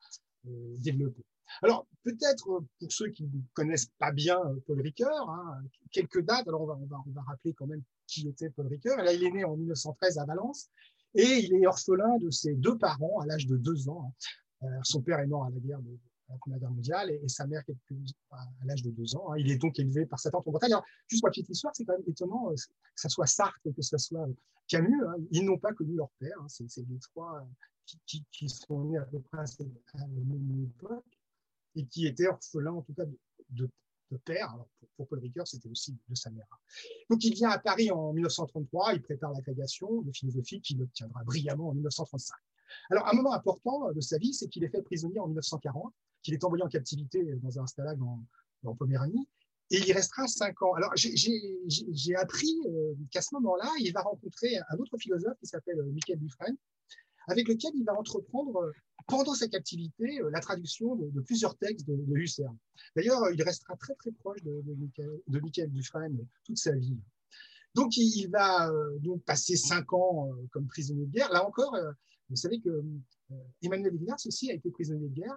euh, 0.48 0.74
développer. 0.78 1.24
Alors, 1.62 1.86
peut-être 2.04 2.44
pour 2.78 2.92
ceux 2.92 3.08
qui 3.08 3.24
ne 3.24 3.40
connaissent 3.54 3.90
pas 3.98 4.12
bien 4.12 4.38
Paul 4.66 4.82
Ricoeur, 4.82 5.30
hein, 5.30 5.62
quelques 5.90 6.22
dates. 6.22 6.46
Alors, 6.46 6.62
on 6.62 6.66
va, 6.66 7.22
rappeler 7.26 7.54
quand 7.54 7.66
même 7.66 7.82
qui 8.06 8.28
était 8.28 8.50
Paul 8.50 8.66
Ricoeur. 8.66 8.98
Il 9.10 9.24
est 9.24 9.30
né 9.30 9.44
en 9.44 9.56
1913 9.56 10.18
à 10.18 10.26
Valence 10.26 10.68
et 11.14 11.38
il 11.38 11.54
est 11.54 11.66
orphelin 11.66 12.18
de 12.18 12.30
ses 12.30 12.54
deux 12.54 12.76
parents 12.76 13.20
à 13.20 13.26
l'âge 13.26 13.46
de 13.46 13.56
deux 13.56 13.88
ans. 13.88 14.14
Euh, 14.62 14.66
son 14.82 15.02
père 15.02 15.20
est 15.20 15.26
mort 15.26 15.44
à 15.44 15.50
la 15.50 15.58
guerre 15.60 16.70
mondiale 16.70 17.10
et, 17.10 17.28
sa 17.28 17.46
mère 17.46 17.62
à 18.30 18.64
l'âge 18.64 18.82
de 18.82 18.90
deux 18.90 19.14
ans. 19.16 19.32
Hein. 19.32 19.36
Il 19.38 19.50
est 19.50 19.56
donc 19.56 19.78
élevé 19.78 20.06
par 20.06 20.18
sa 20.18 20.30
tante 20.30 20.46
en 20.46 20.50
Bretagne. 20.50 20.74
Juste 21.06 21.22
pour 21.22 21.28
la 21.28 21.32
petite 21.32 21.48
histoire, 21.48 21.74
c'est 21.74 21.84
quand 21.84 21.94
même 21.94 22.08
étonnant 22.08 22.50
euh, 22.50 22.54
que 22.54 23.00
ce 23.00 23.08
soit 23.08 23.26
Sartre, 23.26 23.58
que 23.64 23.82
ce 23.82 23.96
soit 23.98 24.26
Camus, 24.66 25.04
hein. 25.06 25.14
ils 25.30 25.44
n'ont 25.44 25.58
pas 25.58 25.72
connu 25.72 25.94
leur 25.94 26.10
père. 26.18 26.36
Hein. 26.40 26.46
C'est 26.48 26.86
les 26.88 26.98
trois 26.98 27.46
qui, 28.06 28.48
sont 28.48 28.84
nés 28.84 28.98
à 28.98 29.04
peu 29.04 29.20
près 29.20 29.38
à 29.38 29.98
la 29.98 30.06
même 30.06 30.64
époque 30.64 31.04
et 31.74 31.86
qui 31.86 32.06
étaient 32.06 32.26
orphelins, 32.26 32.72
en 32.72 32.82
tout 32.82 32.92
cas, 32.92 33.04
de, 33.50 33.70
de, 34.10 34.16
père. 34.18 34.50
Alors, 34.52 34.68
pour, 34.96 35.06
Paul 35.06 35.20
Ricoeur, 35.20 35.46
c'était 35.46 35.68
aussi 35.68 35.96
de 36.08 36.14
sa 36.14 36.30
mère. 36.30 36.46
Donc, 37.08 37.24
il 37.24 37.34
vient 37.34 37.50
à 37.50 37.58
Paris 37.58 37.90
en 37.90 38.12
1933, 38.12 38.94
il 38.94 39.02
prépare 39.02 39.32
l'agrégation 39.32 40.02
de 40.02 40.12
philosophie 40.12 40.60
qu'il 40.60 40.82
obtiendra 40.82 41.22
brillamment 41.24 41.68
en 41.68 41.74
1935. 41.74 42.36
Alors, 42.90 43.06
un 43.08 43.12
moment 43.14 43.32
important 43.32 43.92
de 43.92 44.00
sa 44.00 44.18
vie, 44.18 44.34
c'est 44.34 44.48
qu'il 44.48 44.64
est 44.64 44.68
fait 44.68 44.82
prisonnier 44.82 45.20
en 45.20 45.26
1940, 45.26 45.92
qu'il 46.22 46.34
est 46.34 46.44
envoyé 46.44 46.64
en 46.64 46.68
captivité 46.68 47.22
dans 47.42 47.58
un 47.58 47.66
stalag 47.66 47.98
en, 48.02 48.74
Poméranie, 48.74 49.26
et 49.70 49.78
il 49.78 49.86
y 49.86 49.92
restera 49.92 50.26
cinq 50.26 50.60
ans. 50.62 50.74
Alors, 50.74 50.92
j'ai 50.96 52.16
appris 52.16 52.58
euh, 52.66 52.94
qu'à 53.10 53.22
ce 53.22 53.34
moment-là, 53.34 53.70
il 53.80 53.92
va 53.92 54.00
rencontrer 54.00 54.56
un 54.70 54.76
autre 54.78 54.96
philosophe 54.98 55.38
qui 55.40 55.46
s'appelle 55.46 55.78
euh, 55.78 55.92
Michael 55.92 56.18
Dufresne, 56.18 56.56
avec 57.28 57.46
lequel 57.48 57.70
il 57.74 57.84
va 57.84 57.94
entreprendre, 57.94 58.56
euh, 58.62 58.72
pendant 59.06 59.34
sa 59.34 59.46
captivité, 59.46 60.20
la 60.30 60.40
traduction 60.40 60.96
de, 60.96 61.20
plusieurs 61.20 61.56
textes 61.56 61.86
de, 61.86 61.96
Husserl. 62.14 62.54
D'ailleurs, 62.96 63.30
il 63.30 63.42
restera 63.42 63.76
très 63.76 63.94
très 63.94 64.10
proche 64.12 64.42
de, 64.42 64.62
Michael, 65.30 65.70
Dufresne 65.70 66.26
toute 66.44 66.58
sa 66.58 66.72
vie. 66.72 66.98
Donc, 67.74 67.96
il, 67.96 68.28
va 68.28 68.70
donc 69.00 69.22
passer 69.22 69.56
cinq 69.56 69.92
ans 69.94 70.30
comme 70.50 70.66
prisonnier 70.66 71.06
de 71.06 71.12
guerre. 71.12 71.32
Là 71.32 71.46
encore, 71.46 71.74
vous 72.28 72.36
savez 72.36 72.60
que 72.60 72.68
euh, 72.68 73.44
Emmanuel 73.62 73.92
Levinas 73.92 74.24
aussi 74.26 74.50
a 74.50 74.54
été 74.54 74.70
prisonnier 74.70 75.08
de 75.08 75.14
guerre. 75.14 75.36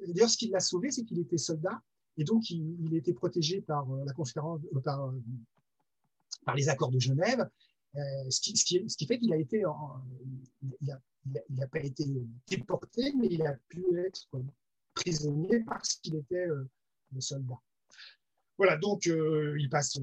D'ailleurs, 0.00 0.30
ce 0.30 0.38
qui 0.38 0.48
l'a 0.48 0.60
sauvé, 0.60 0.90
c'est 0.90 1.04
qu'il 1.04 1.18
était 1.18 1.38
soldat 1.38 1.82
et 2.16 2.24
donc 2.24 2.50
il, 2.50 2.94
était 2.94 3.12
protégé 3.12 3.60
par 3.60 3.90
euh, 3.92 4.04
la 4.04 4.12
conférence, 4.12 4.60
euh, 4.74 4.80
par, 4.80 5.12
les 6.54 6.68
accords 6.68 6.90
de 6.90 6.98
Genève, 6.98 7.48
ce, 7.94 8.40
qui, 8.40 9.06
fait 9.06 9.18
qu'il 9.18 9.32
a 9.32 9.36
été, 9.36 9.62
il 10.80 10.98
n'a 11.50 11.66
pas 11.66 11.80
été 11.80 12.04
déporté, 12.48 13.12
mais 13.16 13.28
il 13.30 13.42
a 13.46 13.54
pu 13.68 13.84
être 13.98 14.26
prisonnier 14.94 15.60
parce 15.60 15.96
qu'il 15.96 16.16
était 16.16 16.46
soldat. 17.18 17.60
Voilà, 18.56 18.76
donc 18.76 19.06
il 19.06 19.68
passe 19.70 19.98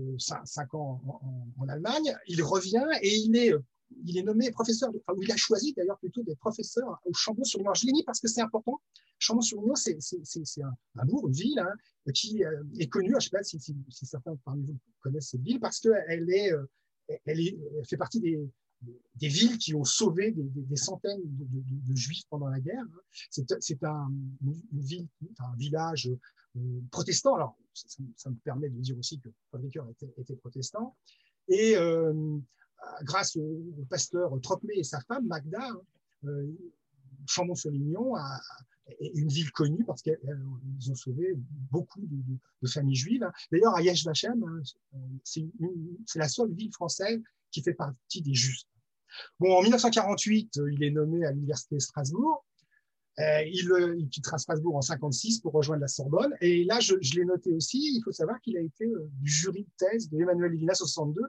cinq, 0.46 0.74
ans 0.74 1.02
en, 1.58 1.70
Allemagne, 1.70 2.16
il 2.28 2.44
revient 2.44 2.86
et 3.02 3.16
il 3.16 3.36
est 3.36 3.54
il 4.06 4.18
est 4.18 4.24
nommé 4.24 4.52
professeur, 4.52 4.92
il 5.22 5.32
a 5.32 5.36
choisi 5.36 5.74
d'ailleurs 5.74 5.98
plutôt 6.00 6.24
des 6.24 6.36
professeurs 6.36 7.00
au 7.06 7.14
Chambon-sur-Lignon. 7.14 7.74
Je 7.74 7.86
l'ai 7.86 7.92
mis 7.94 8.04
parce 8.04 8.20
que 8.20 8.28
c'est 8.28 8.42
important. 8.42 8.80
Chambon-sur-Lignon, 9.20 9.76
c'est 9.76 9.98
un, 10.62 10.74
un, 10.96 11.06
bourg, 11.06 11.28
une 11.28 11.34
ville 11.34 11.60
hein, 11.60 12.12
qui 12.14 12.44
euh, 12.44 12.64
est 12.80 12.88
connue. 12.88 13.10
Je 13.12 13.16
ne 13.16 13.20
sais 13.20 13.30
pas 13.30 13.44
si, 13.44 13.60
certains 13.90 14.36
parmi 14.44 14.66
vous 14.66 14.78
connaissent 15.00 15.30
cette 15.30 15.42
ville 15.42 15.60
parce 15.60 15.80
qu'elle 15.80 16.28
euh, 16.30 17.84
fait 17.88 17.98
partie 17.98 18.20
des, 18.20 18.40
villes 19.20 19.58
qui 19.58 19.74
ont 19.74 19.84
sauvé 19.84 20.34
des, 20.36 20.76
centaines 20.76 21.22
de, 21.24 21.96
juifs 21.96 22.24
pendant 22.30 22.48
la 22.48 22.60
guerre. 22.60 22.84
Hein. 22.84 23.02
C'est 23.30 23.84
un, 23.84 24.12
une 24.42 24.82
ville, 24.82 25.08
un 25.40 25.56
village 25.56 26.10
euh, 26.56 26.60
protestant. 26.92 27.36
Alors, 27.36 27.58
ça, 27.74 28.30
me 28.30 28.36
permet 28.44 28.70
de 28.70 28.80
dire 28.80 28.98
aussi 28.98 29.20
que 29.20 29.30
Paul 29.52 29.62
Ricoeur 29.62 29.90
était, 29.90 30.14
était, 30.18 30.36
protestant. 30.36 30.96
Et 31.50 31.76
grâce 33.04 33.36
au, 33.36 33.64
pasteur 33.90 34.32
Tropmé 34.42 34.74
et 34.76 34.84
sa 34.84 35.00
femme, 35.02 35.26
Magda, 35.28 35.62
hein, 35.62 35.82
euh, 36.26 36.48
Chambon-sur-Lignon 37.28 38.16
est 39.00 39.12
une 39.16 39.28
ville 39.28 39.52
connue 39.52 39.84
parce 39.84 40.02
qu'ils 40.02 40.18
ont 40.92 40.96
sauvé 40.96 41.36
beaucoup 41.72 42.02
de, 42.02 42.68
familles 42.68 42.96
juives. 42.96 43.30
D'ailleurs, 43.52 43.76
à 43.76 43.82
Vachem, 43.82 44.44
hein, 44.44 44.62
c'est 45.24 45.46
la 46.16 46.30
seule 46.30 46.52
ville 46.54 46.72
française 46.72 47.22
qui 47.52 47.62
fait 47.62 47.74
partie 47.74 48.22
des 48.22 48.34
justes. 48.34 48.68
Bon, 49.40 49.54
en 49.54 49.62
1948, 49.62 50.60
il 50.72 50.84
est 50.84 50.92
nommé 50.92 51.26
à 51.26 51.32
l'université 51.32 51.76
de 51.76 51.82
Strasbourg. 51.82 52.46
Euh, 53.20 53.44
il, 53.48 54.10
quittera 54.10 54.38
Strasbourg 54.38 54.76
en 54.76 54.82
56 54.82 55.40
pour 55.40 55.54
rejoindre 55.54 55.82
la 55.82 55.88
Sorbonne. 55.88 56.36
Et 56.40 56.66
là, 56.66 56.80
je, 56.80 56.94
l'ai 57.16 57.26
noté 57.26 57.52
aussi, 57.52 57.96
il 57.96 58.02
faut 58.04 58.12
savoir 58.12 58.40
qu'il 58.42 58.58
a 58.58 58.62
été 58.62 58.86
euh, 58.86 59.10
du 59.14 59.30
jury 59.30 59.64
de 59.64 59.70
thèse 59.78 60.10
de 60.10 60.20
Emmanuel 60.20 60.52
Levinas 60.52 60.76
62 60.76 61.22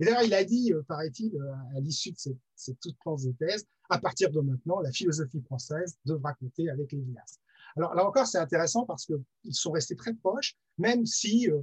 et 0.00 0.04
d'ailleurs, 0.04 0.22
il 0.22 0.34
a 0.34 0.44
dit, 0.44 0.72
euh, 0.72 0.82
paraît-il, 0.82 1.36
euh, 1.36 1.76
à 1.76 1.80
l'issue 1.80 2.10
de 2.10 2.18
cette, 2.54 2.80
toute 2.80 2.98
planche 2.98 3.22
de 3.22 3.32
thèse, 3.32 3.66
à 3.90 3.98
partir 3.98 4.30
de 4.30 4.40
maintenant, 4.40 4.80
la 4.80 4.90
philosophie 4.90 5.40
française 5.42 5.96
devra 6.04 6.34
compter 6.34 6.68
avec 6.68 6.90
Lévinas. 6.92 7.38
Alors 7.76 7.94
là 7.94 8.06
encore, 8.06 8.26
c'est 8.26 8.38
intéressant 8.38 8.86
parce 8.86 9.06
qu'ils 9.06 9.54
sont 9.54 9.72
restés 9.72 9.96
très 9.96 10.14
proches, 10.14 10.56
même 10.78 11.06
si 11.06 11.48
euh, 11.50 11.60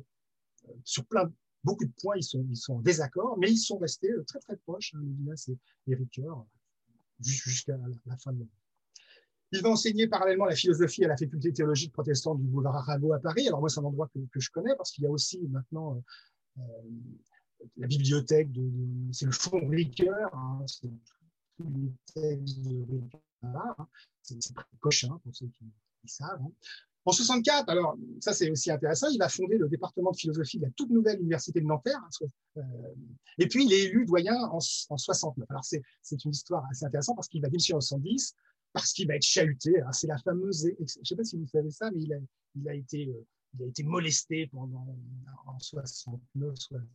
sur 0.83 1.05
plein, 1.05 1.31
beaucoup 1.63 1.85
de 1.85 1.91
points, 2.01 2.15
ils 2.15 2.23
sont, 2.23 2.45
ils 2.49 2.57
sont 2.57 2.75
en 2.75 2.81
désaccord, 2.81 3.37
mais 3.37 3.51
ils 3.51 3.57
sont 3.57 3.77
restés 3.77 4.11
très 4.27 4.39
très 4.39 4.55
proches, 4.57 4.93
hein, 4.95 5.01
Lévinas 5.03 5.49
et, 5.87 5.95
Ricoeur, 5.95 6.45
jusqu'à 7.19 7.77
la, 8.05 8.17
fin 8.17 8.31
de 8.31 8.39
l'année. 8.39 8.51
Il 9.51 9.61
va 9.61 9.69
enseigner 9.69 10.07
parallèlement 10.07 10.45
la 10.45 10.55
philosophie 10.55 11.03
à 11.03 11.09
la 11.09 11.17
faculté 11.17 11.51
théologique 11.51 11.91
protestante 11.91 12.39
du 12.39 12.47
boulevard 12.47 12.77
Arago 12.77 13.11
à 13.11 13.19
Paris. 13.19 13.47
Alors 13.47 13.59
moi, 13.59 13.67
c'est 13.67 13.81
un 13.81 13.83
endroit 13.83 14.07
que, 14.13 14.39
je 14.39 14.49
connais 14.51 14.73
parce 14.77 14.91
qu'il 14.91 15.03
y 15.03 15.07
a 15.07 15.09
aussi 15.09 15.41
maintenant 15.49 16.01
la 17.77 17.87
bibliothèque, 17.87 18.51
de, 18.51 18.69
c'est 19.11 19.25
le 19.25 19.31
fonds 19.31 19.67
Ricoeur, 19.67 20.33
hein, 20.33 20.63
c'est 20.67 20.89
tous 21.57 21.69
les 21.69 21.91
textes 22.13 22.61
de 22.61 23.01
Hein. 23.43 23.87
C'est 24.21 24.37
Cochin, 24.79 25.19
pour 25.23 25.35
ceux 25.35 25.47
qui, 25.47 25.65
savent. 26.05 26.41
Hein. 26.41 26.51
En 27.05 27.11
64, 27.11 27.69
alors 27.69 27.95
ça 28.19 28.33
c'est 28.33 28.49
aussi 28.51 28.69
intéressant, 28.69 29.07
il 29.09 29.17
va 29.17 29.27
fonder 29.27 29.57
le 29.57 29.67
département 29.67 30.11
de 30.11 30.17
philosophie 30.17 30.59
de 30.59 30.65
la 30.65 30.71
toute 30.71 30.91
nouvelle 30.91 31.19
université 31.19 31.59
de 31.59 31.65
Nanterre. 31.65 31.99
Hein, 31.99 32.27
euh, 32.57 32.61
et 33.39 33.47
puis 33.47 33.65
il 33.65 33.73
est 33.73 33.83
élu 33.85 34.05
doyen 34.05 34.35
en, 34.35 34.59
en 34.89 34.97
69. 34.97 35.49
Alors 35.49 35.63
c'est 35.63 36.23
une 36.23 36.31
histoire 36.31 36.63
assez 36.69 36.85
intéressante 36.85 37.15
parce 37.15 37.27
qu'il 37.27 37.41
va 37.41 37.49
démissionner 37.49 37.77
en 37.77 37.81
70, 37.81 38.35
parce 38.73 38.93
qu'il 38.93 39.07
va 39.07 39.15
être 39.15 39.23
chahuté. 39.23 39.73
C'est 39.91 40.07
la 40.07 40.17
fameuse, 40.19 40.67
je 40.79 40.99
ne 40.99 41.05
sais 41.05 41.15
pas 41.15 41.23
si 41.23 41.37
vous 41.37 41.47
savez 41.47 41.71
ça, 41.71 41.89
mais 41.91 42.01
il 42.01 42.13
a, 42.13 42.17
il 42.55 42.69
a 42.69 42.75
été, 42.75 43.07
euh, 43.07 43.25
il 43.55 43.63
a 43.63 43.67
été 43.67 43.83
molesté 43.83 44.47
pendant 44.47 44.95
en 45.47 45.59
69, 45.59 46.55
70, 46.55 46.87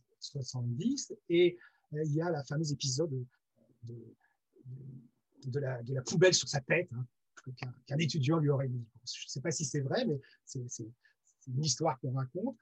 et 1.29 1.57
euh, 1.93 2.03
il 2.03 2.13
y 2.13 2.21
a 2.21 2.29
la 2.29 2.43
fameuse 2.43 2.71
épisode 2.71 3.25
de, 3.83 5.59
la, 5.59 6.01
poubelle 6.01 6.33
sur 6.33 6.47
sa 6.47 6.61
tête. 6.61 6.89
Hein 6.93 7.05
qu'un 7.85 7.97
étudiant 7.97 8.37
lui 8.39 8.49
aurait 8.49 8.67
dit. 8.67 8.85
Je 9.05 9.25
ne 9.25 9.29
sais 9.29 9.41
pas 9.41 9.51
si 9.51 9.65
c'est 9.65 9.81
vrai, 9.81 10.05
mais 10.05 10.19
c'est 10.45 10.65
une 11.47 11.63
histoire 11.63 11.99
qu'on 11.99 12.13
raconte. 12.13 12.57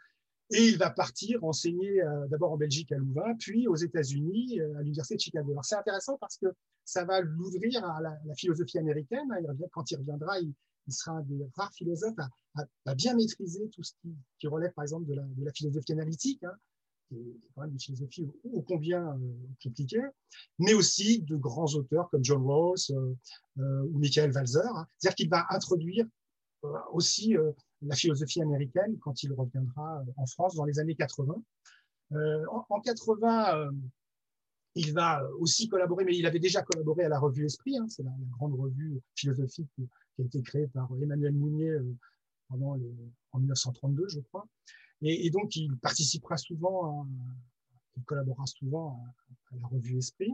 Et 0.51 0.67
il 0.67 0.77
va 0.77 0.91
partir 0.91 1.43
enseigner 1.43 2.03
euh, 2.03 2.27
d'abord 2.27 2.51
en 2.51 2.57
Belgique 2.57 2.91
à 2.91 2.97
Louvain, 2.97 3.33
puis 3.39 3.67
aux 3.67 3.75
États-Unis 3.75 4.59
euh, 4.59 4.77
à 4.77 4.83
l'Université 4.83 5.15
de 5.15 5.21
Chicago. 5.21 5.51
Alors 5.51 5.65
c'est 5.65 5.75
intéressant 5.75 6.17
parce 6.19 6.37
que 6.37 6.47
ça 6.83 7.03
va 7.03 7.19
l'ouvrir 7.21 7.83
à 7.83 7.99
la, 7.99 8.35
philosophie 8.35 8.77
américaine. 8.77 9.27
quand 9.71 9.89
il 9.89 9.97
reviendra, 9.97 10.39
il, 10.39 10.53
sera 10.89 11.17
un 11.17 11.21
des 11.21 11.49
rares 11.55 11.73
philosophes 11.73 12.13
à, 12.85 12.95
bien 12.95 13.15
maîtriser 13.15 13.67
tout 13.69 13.81
ce 13.81 13.93
qui, 14.37 14.47
relève 14.47 14.71
par 14.73 14.83
exemple 14.83 15.07
de 15.07 15.15
la, 15.15 15.51
philosophie 15.51 15.93
analytique. 15.93 16.43
Hein 16.43 16.53
qui 17.07 17.15
est 17.15 17.65
une 17.65 17.79
philosophie 17.79 18.27
ô 18.43 18.61
combien 18.61 19.13
euh, 19.13 19.33
compliquée, 19.61 20.01
mais 20.59 20.73
aussi 20.73 21.21
de 21.21 21.35
grands 21.35 21.73
auteurs 21.75 22.09
comme 22.09 22.23
John 22.23 22.41
Rawls 22.43 22.77
euh, 22.91 23.13
euh, 23.59 23.83
ou 23.91 23.99
Michael 23.99 24.31
Walzer. 24.31 24.65
Hein. 24.65 24.87
C'est-à-dire 24.97 25.15
qu'il 25.15 25.29
va 25.29 25.45
introduire 25.49 26.05
aussi 26.93 27.35
la 27.83 27.95
philosophie 27.95 28.41
américaine 28.41 28.97
quand 28.99 29.21
il 29.21 29.31
reviendra 29.33 30.03
en 30.17 30.25
France 30.25 30.55
dans 30.55 30.65
les 30.65 30.79
années 30.79 30.95
80. 30.95 31.35
En, 32.11 32.65
en, 32.69 32.81
80, 32.81 33.69
il 34.73 34.91
va 34.91 35.21
aussi 35.37 35.69
collaborer, 35.69 36.05
mais 36.05 36.17
il 36.17 36.25
avait 36.25 36.39
déjà 36.39 36.63
collaboré 36.63 37.03
à 37.03 37.09
la 37.09 37.19
revue 37.19 37.45
Esprit, 37.45 37.77
hein, 37.77 37.85
c'est 37.87 38.01
la, 38.01 38.09
grande 38.31 38.59
revue 38.59 38.99
philosophique 39.13 39.69
qui 39.75 40.21
a 40.23 40.25
été 40.25 40.41
créée 40.41 40.65
par 40.65 40.89
Emmanuel 40.99 41.33
Mounier 41.33 41.77
en 42.49 42.57
1932, 43.37 44.07
je 44.07 44.21
crois. 44.21 44.47
Et, 45.01 45.29
donc, 45.29 45.55
il 45.55 45.75
participera 45.77 46.37
souvent, 46.37 47.05
il 47.97 48.03
collaborera 48.03 48.45
souvent 48.45 49.03
à, 49.51 49.55
la 49.61 49.67
revue 49.67 49.97
Esprit. 49.97 50.31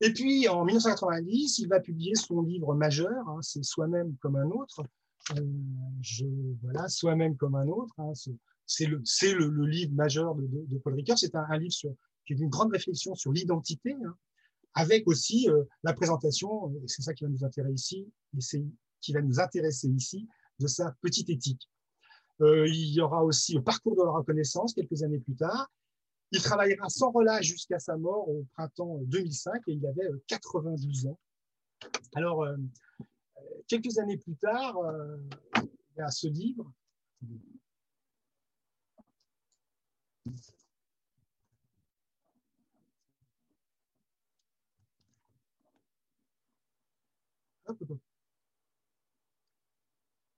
Et 0.00 0.12
puis, 0.12 0.48
en 0.48 0.64
1990, 0.64 1.58
il 1.58 1.68
va 1.68 1.80
publier 1.80 2.14
son 2.14 2.42
livre 2.42 2.74
majeur, 2.74 3.28
hein, 3.28 3.38
c'est 3.40 3.64
Soi-même 3.64 4.14
comme 4.20 4.36
un 4.36 4.50
autre. 4.50 4.84
Euh, 5.36 5.42
je, 6.02 6.26
voilà, 6.62 6.88
Soi-même 6.88 7.36
comme 7.36 7.54
un 7.54 7.66
autre. 7.66 7.94
Hein, 7.98 8.12
c'est 8.66 8.86
le, 8.86 8.98
le, 8.98 9.48
le, 9.48 9.66
livre 9.66 9.94
majeur 9.94 10.34
de, 10.34 10.46
de, 10.46 10.78
Paul 10.78 10.94
Ricoeur. 10.94 11.18
C'est 11.18 11.34
un, 11.34 11.58
livre 11.58 11.72
sur, 11.72 11.94
qui 12.26 12.34
est 12.34 12.38
une 12.38 12.50
grande 12.50 12.72
réflexion 12.72 13.14
sur 13.14 13.32
l'identité, 13.32 13.94
hein, 14.04 14.16
avec 14.74 15.08
aussi 15.08 15.48
euh, 15.48 15.64
la 15.82 15.94
présentation, 15.94 16.70
et 16.70 16.88
c'est 16.88 17.02
ça 17.02 17.14
qui 17.14 17.24
va 17.24 17.30
nous 17.30 17.44
intéresser 17.44 18.06
ici, 18.36 18.70
qui 19.00 19.12
va 19.14 19.22
nous 19.22 19.40
intéresser 19.40 19.88
ici, 19.88 20.28
de 20.58 20.66
sa 20.66 20.94
petite 21.00 21.30
éthique. 21.30 21.68
Euh, 22.42 22.68
il 22.68 22.92
y 22.92 23.00
aura 23.00 23.24
aussi 23.24 23.54
le 23.54 23.62
parcours 23.62 23.96
de 23.96 24.02
la 24.02 24.10
reconnaissance 24.10 24.74
quelques 24.74 25.02
années 25.02 25.20
plus 25.20 25.34
tard. 25.36 25.70
Il 26.32 26.42
travaillera 26.42 26.88
sans 26.88 27.10
relâche 27.10 27.46
jusqu'à 27.46 27.78
sa 27.78 27.96
mort 27.96 28.28
au 28.28 28.44
printemps 28.54 28.98
2005 29.04 29.62
et 29.68 29.72
il 29.72 29.86
avait 29.86 30.08
92 30.26 31.06
euh, 31.06 31.10
ans. 31.10 31.18
Alors, 32.14 32.42
euh, 32.44 32.56
quelques 33.68 33.98
années 33.98 34.18
plus 34.18 34.36
tard, 34.36 34.76
il 35.62 35.98
y 35.98 36.00
a 36.00 36.10
ce 36.10 36.28
livre. 36.28 36.70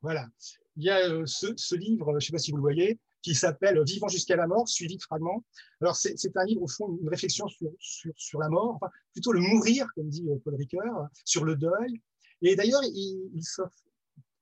Voilà 0.00 0.28
il 0.78 0.84
y 0.84 0.90
a 0.90 1.10
euh, 1.10 1.26
ce, 1.26 1.74
livre, 1.74 2.12
je 2.12 2.14
ne 2.14 2.20
sais 2.20 2.32
pas 2.32 2.38
si 2.38 2.52
vous 2.52 2.58
le 2.58 2.62
voyez, 2.62 3.00
qui 3.20 3.34
s'appelle 3.34 3.82
Vivant 3.84 4.06
jusqu'à 4.06 4.36
la 4.36 4.46
mort, 4.46 4.68
suivi 4.68 4.96
de 4.96 5.02
fragments. 5.02 5.44
Alors, 5.80 5.96
c'est 5.96 6.36
un 6.36 6.44
livre, 6.44 6.62
au 6.62 6.68
fond, 6.68 6.96
une 7.02 7.08
réflexion 7.08 7.46
sur, 7.48 8.38
la 8.38 8.48
mort, 8.48 8.76
enfin, 8.76 8.88
plutôt 9.12 9.32
le 9.32 9.40
mourir, 9.40 9.88
comme 9.96 10.08
dit 10.08 10.24
euh, 10.30 10.38
Paul 10.44 10.54
Ricoeur, 10.54 11.08
sur 11.24 11.44
le 11.44 11.56
deuil. 11.56 12.00
Et 12.42 12.54
d'ailleurs, 12.54 12.82
il, 12.84 13.28
il, 13.34 13.42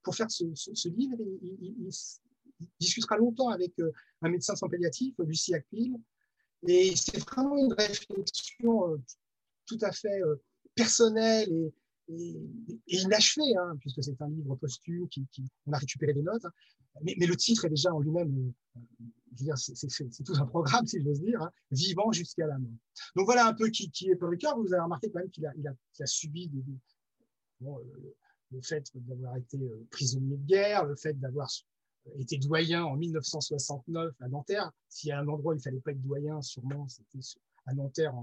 pour 0.03 0.15
faire 0.15 0.31
ce, 0.31 0.45
livre, 0.89 1.17
il, 1.63 1.89
discutera 2.79 3.17
longtemps 3.17 3.49
avec 3.49 3.73
euh, 3.81 3.91
un 4.21 4.29
médecin 4.29 4.55
sans 4.55 4.69
palliatif, 4.69 5.15
Lucie 5.21 5.55
Acpil. 5.55 5.97
Et 6.69 6.95
c'est 6.97 7.19
vraiment 7.31 7.57
une 7.57 7.73
réflexion 7.73 9.03
tout 9.67 9.79
à 9.81 9.91
fait 9.91 10.21
personnelle 10.75 11.49
et, 11.51 11.73
et, 12.09 12.41
inachevé, 12.87 13.57
hein, 13.57 13.77
puisque 13.81 14.03
c'est 14.03 14.21
un 14.21 14.29
livre 14.29 14.57
posthume 14.57 15.09
qui, 15.09 15.27
on 15.67 15.73
a 15.73 15.79
récupéré 15.79 16.13
des 16.13 16.23
notes. 16.23 16.47
Mais, 17.03 17.15
le 17.15 17.37
titre 17.37 17.67
est 17.67 17.71
déjà 17.71 17.93
en 17.93 18.01
lui-même, 18.01 18.53
euh, 18.77 19.55
c'est 19.57 20.25
tout 20.25 20.35
un 20.37 20.47
programme, 20.47 20.87
si 20.87 21.03
j'ose 21.03 21.21
dire, 21.21 21.43
hein, 21.43 21.51
vivant 21.71 22.11
jusqu'à 22.13 22.47
la 22.47 22.59
mort. 22.59 22.71
Donc 23.15 23.27
voilà 23.27 23.47
un 23.47 23.55
peu 23.55 23.69
qui, 23.69 23.91
qui 23.91 24.09
est 24.09 24.19
Ricard. 24.21 24.59
Vous 24.59 24.73
avez 24.73 24.83
remarqué 24.83 25.11
quand 25.11 25.21
même 25.21 25.31
qu'il 25.31 25.47
a, 25.47 26.07
subi 26.07 26.51
euh, 27.63 27.69
le 28.51 28.63
fait 28.63 28.91
d'avoir 28.95 29.37
été 29.37 29.59
euh, 29.59 29.87
prisonnier 29.91 30.37
de 30.37 30.47
guerre, 30.47 30.85
le 30.85 30.97
fait 30.97 31.19
d'avoir 31.19 31.51
été 32.19 32.39
doyen 32.39 32.85
en 32.85 32.97
1969 32.97 34.15
à 34.21 34.29
Nanterre. 34.29 34.71
S'il 34.89 35.09
y 35.09 35.13
a 35.13 35.21
un 35.21 35.29
endroit 35.29 35.53
où 35.53 35.57
il 35.57 35.63
fallait 35.63 35.81
pas 35.81 35.91
être 35.91 36.03
doyen, 36.03 36.41
sûrement 36.41 36.89
c'était 36.89 37.19
à 37.67 37.75
Nanterre 37.75 38.15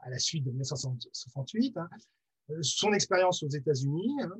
à 0.00 0.10
la 0.10 0.18
suite 0.18 0.44
de 0.44 0.50
1968. 0.50 1.76
Hein. 1.76 1.88
Euh, 2.50 2.58
son 2.62 2.92
expérience 2.92 3.42
aux 3.42 3.48
États-Unis, 3.48 4.16
hein. 4.22 4.30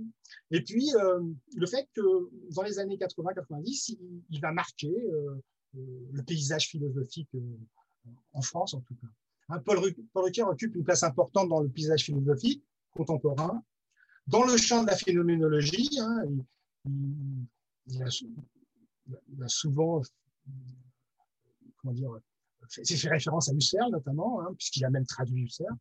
et 0.50 0.60
puis 0.62 0.92
euh, 0.96 1.20
le 1.56 1.66
fait 1.66 1.88
que 1.94 2.00
dans 2.52 2.62
les 2.62 2.80
années 2.80 2.96
80-90, 2.96 3.96
il, 4.30 4.40
va 4.40 4.50
marquer 4.50 4.92
euh, 5.12 5.40
le 5.74 6.22
paysage 6.22 6.68
philosophique 6.68 7.28
en 8.32 8.42
France 8.42 8.74
en 8.74 8.80
tout 8.80 8.94
cas. 8.96 9.06
Hein, 9.50 9.60
Paul, 9.60 9.78
Paul 10.12 10.32
occupe 10.48 10.74
une 10.74 10.82
place 10.82 11.04
importante 11.04 11.48
dans 11.48 11.60
le 11.60 11.68
paysage 11.68 12.04
philosophique 12.04 12.64
contemporain. 12.90 13.62
Dans 14.26 14.44
le 14.44 14.56
champ 14.56 14.82
de 14.82 14.88
la 14.88 14.96
phénoménologie, 14.96 16.00
hein, 16.00 16.24
il, 17.86 18.02
a, 18.02 19.48
souvent 19.48 20.02
comment 21.76 21.94
dire, 21.94 22.10
c'est 22.68 22.96
fait 22.96 23.09
référence 23.09 23.48
à 23.48 23.53
Husserl 23.55 23.90
notamment, 23.90 24.40
hein, 24.40 24.55
puisqu'il 24.59 24.85
a 24.85 24.90
même 24.90 25.07
traduit 25.07 25.42
Husserl, 25.42 25.75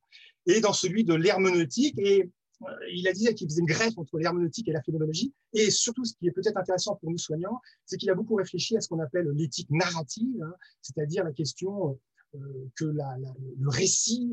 et 0.45 0.61
dans 0.61 0.73
celui 0.73 1.03
de 1.03 1.13
l'hermeneutique. 1.13 1.97
Et 1.97 2.29
euh, 2.63 2.65
il 2.93 3.07
a 3.07 3.13
dit 3.13 3.33
qu'il 3.33 3.47
faisait 3.49 3.61
une 3.61 3.67
greffe 3.67 3.97
entre 3.97 4.17
l'hermeneutique 4.19 4.67
et 4.67 4.71
la 4.71 4.81
phénoménologie. 4.81 5.33
Et 5.53 5.71
surtout, 5.71 6.05
ce 6.05 6.13
qui 6.13 6.27
est 6.27 6.31
peut-être 6.31 6.57
intéressant 6.57 6.95
pour 6.95 7.09
nous 7.09 7.17
soignants, 7.17 7.59
c'est 7.85 7.97
qu'il 7.97 8.09
a 8.09 8.15
beaucoup 8.15 8.35
réfléchi 8.35 8.77
à 8.77 8.81
ce 8.81 8.87
qu'on 8.87 8.99
appelle 8.99 9.27
l'éthique 9.33 9.69
narrative, 9.71 10.41
hein, 10.43 10.53
c'est-à-dire 10.81 11.23
la 11.23 11.31
question 11.31 11.99
euh, 12.35 12.39
que 12.75 12.85
le 12.85 13.69
récit 13.69 14.31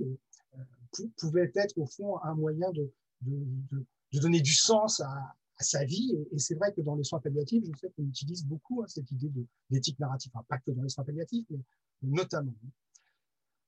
euh, 0.59 1.07
pouvait 1.17 1.51
être 1.55 1.77
au 1.79 1.87
fond 1.87 2.19
un 2.23 2.35
moyen 2.35 2.71
de, 2.73 2.91
donner 4.13 4.41
du 4.41 4.55
sens 4.55 5.01
à, 5.01 5.35
à 5.59 5.65
sa 5.65 5.85
vie. 5.85 6.17
Et, 6.33 6.39
c'est 6.39 6.55
vrai 6.55 6.73
que 6.73 6.81
dans 6.81 6.95
les 6.95 7.05
soins 7.05 7.21
palliatifs, 7.21 7.65
je 7.65 7.79
sais 7.79 7.91
qu'on 7.97 8.05
utilise 8.05 8.45
beaucoup 8.45 8.83
hein, 8.83 8.87
cette 8.89 9.11
idée 9.11 9.31
d'éthique 9.71 9.99
narrative, 9.99 10.31
enfin, 10.35 10.45
pas 10.49 10.59
que 10.59 10.71
dans 10.71 10.83
les 10.83 10.89
soins 10.89 11.05
palliatifs, 11.05 11.47
mais 11.51 11.61
notamment. 12.03 12.55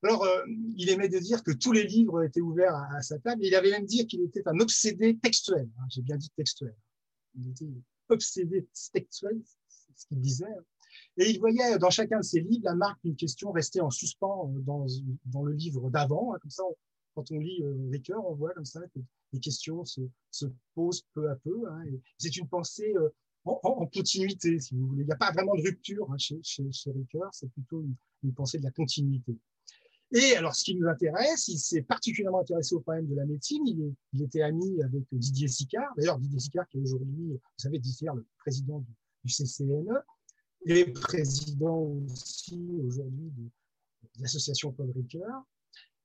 Alors, 0.02 0.24
euh, 0.24 0.42
il 0.76 0.88
aimait 0.88 1.08
de 1.08 1.18
dire 1.18 1.42
que 1.42 1.50
tous 1.50 1.72
les 1.72 1.84
livres 1.84 2.24
étaient 2.24 2.40
ouverts 2.40 2.74
à, 2.74 3.02
sa 3.02 3.18
table. 3.18 3.44
Il 3.44 3.54
avait 3.54 3.70
même 3.70 3.84
dit 3.84 4.06
qu'il 4.06 4.22
était 4.22 4.46
un 4.46 4.58
obsédé 4.58 5.18
textuel. 5.18 5.68
Hein, 5.78 5.84
j'ai 5.90 6.02
bien 6.02 6.16
dit 6.16 6.30
textuel. 6.36 6.74
Il 7.34 7.50
était 7.50 7.68
obsédé 8.08 8.66
textuel, 8.92 9.40
c'est 9.68 9.92
ce 9.94 10.06
qu'il 10.06 10.20
disait. 10.20 10.46
Et 11.16 11.30
il 11.30 11.38
voyait 11.38 11.78
dans 11.78 11.90
chacun 11.90 12.18
de 12.18 12.24
ses 12.24 12.40
livres 12.40 12.64
la 12.64 12.74
marque 12.74 12.98
d'une 13.04 13.16
question 13.16 13.52
restée 13.52 13.80
en 13.80 13.90
suspens 13.90 14.50
euh, 14.50 14.60
dans, 14.60 14.86
dans 15.26 15.42
le 15.42 15.52
livre 15.52 15.90
d'avant. 15.90 16.34
Hein. 16.34 16.38
comme 16.40 16.50
ça, 16.50 16.62
quand 17.14 17.30
on 17.30 17.38
lit 17.38 17.62
euh, 17.62 17.76
les 17.90 18.00
cœurs, 18.00 18.24
on 18.26 18.34
voit 18.34 18.52
comme 18.54 18.64
ça 18.64 18.80
que 18.94 19.00
les 19.32 19.40
questions 19.40 19.84
se, 19.84 20.00
se 20.30 20.46
posent 20.74 21.04
peu 21.14 21.30
à 21.30 21.36
peu. 21.36 21.68
Hein, 21.70 21.84
c'est 22.18 22.36
une 22.36 22.48
pensée 22.48 22.94
euh, 22.96 23.10
en, 23.44 23.86
continuité, 23.86 24.60
si 24.60 24.74
vous 24.74 24.86
voulez. 24.88 25.02
Il 25.02 25.06
n'y 25.06 25.12
a 25.12 25.16
pas 25.16 25.32
vraiment 25.32 25.54
de 25.54 25.62
rupture 25.62 26.10
hein, 26.10 26.18
chez, 26.18 26.40
chez, 26.42 26.90
Ricoeur, 26.90 27.30
c'est 27.32 27.50
plutôt 27.50 27.82
une, 28.22 28.34
pensée 28.34 28.58
de 28.58 28.64
la 28.64 28.70
continuité. 28.70 29.36
Et 30.12 30.36
alors, 30.36 30.54
ce 30.54 30.64
qui 30.64 30.74
nous 30.74 30.88
intéresse, 30.88 31.48
il 31.48 31.58
s'est 31.58 31.82
particulièrement 31.82 32.40
intéressé 32.40 32.74
au 32.74 32.80
problème 32.80 33.06
de 33.06 33.14
la 33.14 33.24
médecine. 33.24 33.62
Il, 33.66 34.22
était 34.22 34.42
ami 34.42 34.82
avec 34.82 35.04
Didier 35.12 35.48
Sicard. 35.48 35.92
D'ailleurs, 35.96 36.18
Didier 36.18 36.40
Sicard, 36.40 36.68
qui 36.68 36.78
est 36.78 36.80
aujourd'hui, 36.80 37.28
vous 37.28 37.40
savez, 37.56 37.78
Didier, 37.78 38.08
le 38.14 38.26
président 38.38 38.80
du, 38.80 38.92
du 39.24 39.32
CCNE, 39.32 40.02
et 40.66 40.84
président 40.92 41.78
aussi 41.78 42.60
aujourd'hui 42.84 43.30
de, 43.36 43.50
l'association 44.20 44.72
Paul 44.72 44.90
Ricoeur. 44.90 45.44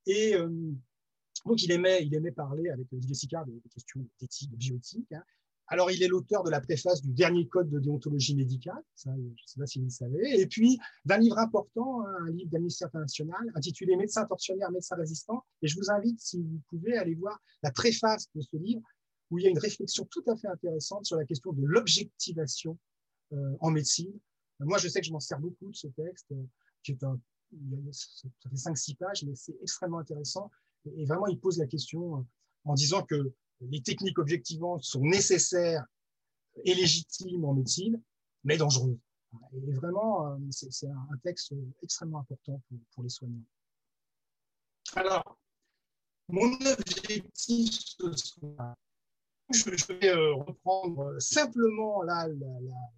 Et 0.06 0.36
euh, 0.36 0.72
Donc, 1.46 1.64
il 1.64 1.72
aimait, 1.72 2.06
il 2.06 2.14
aimait 2.14 2.32
parler 2.32 2.70
avec 2.70 2.88
Jessica 3.08 3.44
des, 3.46 3.54
des 3.54 3.70
questions 3.70 4.08
d'éthique, 4.20 4.52
de 4.52 4.56
bioéthique. 4.56 5.12
Hein. 5.12 5.24
Alors, 5.68 5.90
il 5.90 6.04
est 6.04 6.08
l'auteur 6.08 6.44
de 6.44 6.52
la 6.52 6.62
préface 6.62 7.02
du 7.02 7.12
dernier 7.12 7.48
code 7.48 7.70
de 7.70 7.80
déontologie 7.80 8.36
médicale, 8.36 8.82
ça, 8.94 9.12
je 9.16 9.22
ne 9.22 9.34
sais 9.46 9.60
pas 9.60 9.66
si 9.66 9.80
vous 9.80 9.86
le 9.86 9.92
savez, 9.92 10.40
et 10.40 10.46
puis 10.46 10.80
d'un 11.06 11.18
livre 11.18 11.40
important, 11.40 12.06
un 12.06 12.30
livre 12.30 12.52
d'Amnesty 12.52 12.84
International 12.84 13.52
intitulé 13.56 13.96
Médecins 13.96 14.26
tortionnaires, 14.26 14.72
médecins 14.72 14.96
résistants. 14.96 15.44
Et 15.62 15.68
je 15.68 15.76
vous 15.78 15.90
invite, 15.90 16.20
si 16.20 16.42
vous 16.42 16.62
pouvez, 16.70 16.98
aller 16.98 17.16
voir 17.16 17.40
la 17.64 17.72
préface 17.72 18.28
de 18.36 18.42
ce 18.42 18.58
livre, 18.58 18.82
où 19.32 19.40
il 19.40 19.44
y 19.44 19.48
a 19.48 19.50
une 19.50 19.60
réflexion 19.60 20.06
tout 20.12 20.24
à 20.28 20.36
fait 20.36 20.48
intéressante 20.48 21.06
sur 21.06 21.18
la 21.18 21.26
question 21.26 21.52
de 21.52 21.64
l'objectivation 21.66 22.78
euh, 23.34 23.58
en 23.60 23.72
médecine. 23.72 24.14
Moi, 24.60 24.78
je 24.78 24.88
sais 24.88 25.02
que 25.02 25.08
je 25.08 25.12
m'en 25.12 25.20
sers 25.20 25.40
beaucoup 25.40 25.72
de 25.72 25.76
ce 25.76 25.88
texte, 25.88 26.32
euh, 26.32 26.44
qui 26.84 26.92
est 26.92 27.04
un, 27.04 27.20
ça 27.92 28.50
fait 28.50 28.56
5-6 28.56 28.98
pages, 28.98 29.24
mais 29.24 29.36
c'est 29.36 29.58
extrêmement 29.62 30.00
intéressant. 30.00 30.50
Et 30.98 31.06
vraiment, 31.06 31.28
il 31.28 31.40
pose 31.40 31.58
la 31.58 31.66
question 31.66 32.18
euh, 32.18 32.22
en 32.66 32.74
disant 32.74 33.04
que 33.04 33.34
les 33.62 33.82
techniques 33.82 34.20
objectivantes 34.20 34.84
sont 34.84 35.02
nécessaires 35.02 35.86
et 36.64 36.74
légitimes 36.74 37.46
en 37.46 37.54
médecine, 37.54 38.02
mais 38.44 38.58
dangereuses. 38.58 38.98
Et 39.54 39.74
vraiment, 39.74 40.28
euh, 40.28 40.38
c'est 40.52 40.88
un 40.88 41.18
texte 41.24 41.54
extrêmement 41.82 42.20
important 42.20 42.62
pour, 42.94 43.04
les 43.04 43.10
soignants. 43.10 43.44
Alors, 44.96 45.38
mon 46.30 46.54
objectif 46.54 47.72
ce 49.52 49.70
je 49.70 49.94
vais 49.94 50.10
euh, 50.10 50.34
reprendre 50.36 51.20
simplement 51.20 52.02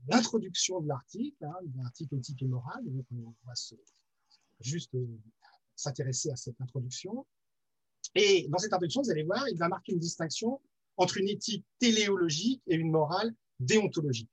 l'introduction 0.08 0.80
de 0.80 0.88
l'article, 0.88 1.43
hein, 1.43 1.56
l'article 1.76 2.15
éthique 2.15 2.41
et 2.41 2.48
morale. 2.48 2.84
Donc, 2.86 3.06
on 3.12 3.34
va 3.46 3.54
juste 4.62 4.96
euh, 4.96 5.06
s'intéresser 5.76 6.32
à 6.32 6.36
cette 6.36 6.60
introduction. 6.62 7.26
Et 8.15 8.48
dans 8.50 8.58
cette 8.58 8.74
introduction, 8.74 9.02
vous 9.02 9.12
allez 9.12 9.24
voir, 9.24 9.48
il 9.50 9.58
va 9.58 9.67
marquer 9.67 9.93
une 9.93 10.00
distinction 10.00 10.60
entre 10.98 11.17
une 11.17 11.30
éthique 11.30 11.65
téléologique 11.80 12.62
et 12.67 12.76
une 12.76 12.91
morale 12.91 13.34
déontologique. 13.60 14.30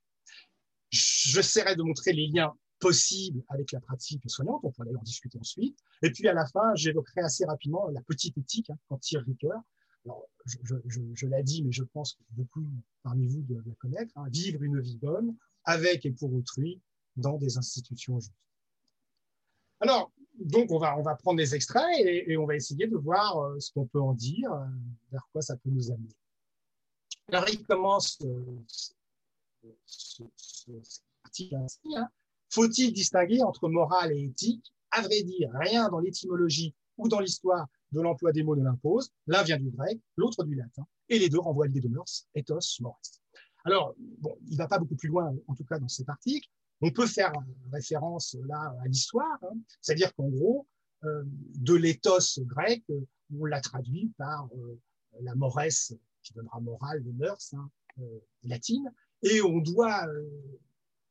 J'essaierai 0.89 1.75
de 1.75 1.83
montrer 1.83 2.13
les 2.13 2.27
liens 2.27 2.53
possibles 2.79 3.43
avec 3.49 3.71
la 3.71 3.79
pratique 3.79 4.21
soignante, 4.27 4.61
on 4.63 4.71
pourra 4.71 4.85
d'ailleurs 4.85 5.01
en 5.01 5.03
discuter 5.03 5.39
ensuite. 5.39 5.77
Et 6.01 6.11
puis 6.11 6.27
à 6.27 6.33
la 6.33 6.45
fin, 6.45 6.75
j'évoquerai 6.75 7.21
assez 7.21 7.45
rapidement 7.45 7.87
la 7.89 8.01
petite 8.01 8.37
éthique 8.37 8.69
hein, 8.69 8.77
quand 8.87 8.99
Ricoeur. 9.03 9.61
Alors, 10.05 10.23
je, 10.45 10.75
je, 10.85 10.99
je, 11.13 11.27
l'ai 11.27 11.41
dit, 11.41 11.63
mais 11.63 11.71
je 11.71 11.83
pense 11.83 12.13
que 12.13 12.21
beaucoup 12.29 12.63
parmi 13.01 13.27
vous 13.27 13.41
doivent 13.41 13.67
la 13.67 13.73
connaître. 13.75 14.11
Hein, 14.17 14.27
vivre 14.29 14.61
une 14.61 14.79
vie 14.79 14.97
bonne 14.97 15.35
avec 15.63 16.05
et 16.05 16.11
pour 16.11 16.31
autrui 16.33 16.79
dans 17.15 17.37
des 17.37 17.57
institutions 17.57 18.19
justes. 18.19 18.33
Alors, 19.79 20.11
donc, 20.45 20.69
on 20.69 20.77
va, 20.77 20.95
on 20.95 21.01
va 21.01 21.15
prendre 21.15 21.37
des 21.37 21.55
extraits 21.55 21.99
et, 21.99 22.37
on 22.37 22.45
va 22.45 22.55
essayer 22.55 22.85
de 22.85 22.95
voir 22.95 23.35
euh, 23.39 23.59
ce 23.59 23.71
qu'on 23.71 23.87
peut 23.87 23.99
en 23.99 24.13
dire, 24.13 24.53
euh, 24.53 24.65
vers 25.11 25.27
quoi 25.31 25.41
ça 25.41 25.57
peut 25.57 25.71
nous 25.71 25.91
amener. 25.91 26.15
Alors, 27.29 27.49
il 27.49 27.65
commence 27.65 28.19
euh, 28.21 29.71
ce, 29.87 30.21
article. 31.23 31.55
Hein. 31.55 32.07
Faut-il 32.51 32.93
distinguer 32.93 33.41
entre 33.41 33.67
morale 33.69 34.11
et 34.11 34.25
éthique? 34.25 34.71
À 34.91 35.01
vrai 35.01 35.23
dire, 35.23 35.49
rien 35.55 35.89
dans 35.89 35.99
l'étymologie 35.99 36.75
ou 36.97 37.09
dans 37.09 37.21
l'histoire 37.21 37.65
de 37.91 38.01
l'emploi 38.01 38.31
des 38.31 38.43
mots 38.43 38.55
ne 38.55 38.63
l'impose. 38.63 39.09
L'un 39.25 39.41
vient 39.41 39.57
du 39.57 39.71
grec, 39.71 39.99
l'autre 40.15 40.43
du 40.43 40.53
latin, 40.53 40.85
et 41.09 41.17
les 41.17 41.27
deux 41.27 41.39
renvoient 41.39 41.65
à 41.65 41.67
l'idée 41.67 41.81
de 41.81 41.89
mœurs, 41.89 42.27
ethos, 42.35 42.59
mores. 42.81 43.01
Alors, 43.63 43.95
bon, 43.97 44.37
il 44.45 44.51
ne 44.51 44.57
va 44.57 44.67
pas 44.67 44.77
beaucoup 44.77 44.95
plus 44.95 45.09
loin, 45.09 45.33
en 45.47 45.55
tout 45.55 45.65
cas 45.65 45.79
dans 45.79 45.87
cet 45.87 46.07
article. 46.07 46.47
On 46.81 46.91
peut 46.91 47.07
faire 47.07 47.33
référence 47.71 48.35
là 48.47 48.75
à 48.83 48.87
l'histoire, 48.87 49.39
hein. 49.43 49.57
c'est-à-dire 49.81 50.13
qu'en 50.15 50.27
gros, 50.27 50.67
euh, 51.03 51.23
de 51.25 51.73
l'éthos 51.73 52.39
grec, 52.39 52.83
on 53.37 53.45
l'a 53.45 53.61
traduit 53.61 54.11
par 54.17 54.47
euh, 54.57 54.79
la 55.21 55.35
moresse, 55.35 55.93
qui 56.23 56.33
donnera 56.33 56.59
morale 56.59 57.03
de 57.03 57.11
mœurs, 57.11 57.53
hein, 57.53 57.69
euh, 57.99 58.19
latine, 58.43 58.91
et 59.23 59.41
on 59.41 59.59
doit 59.59 60.05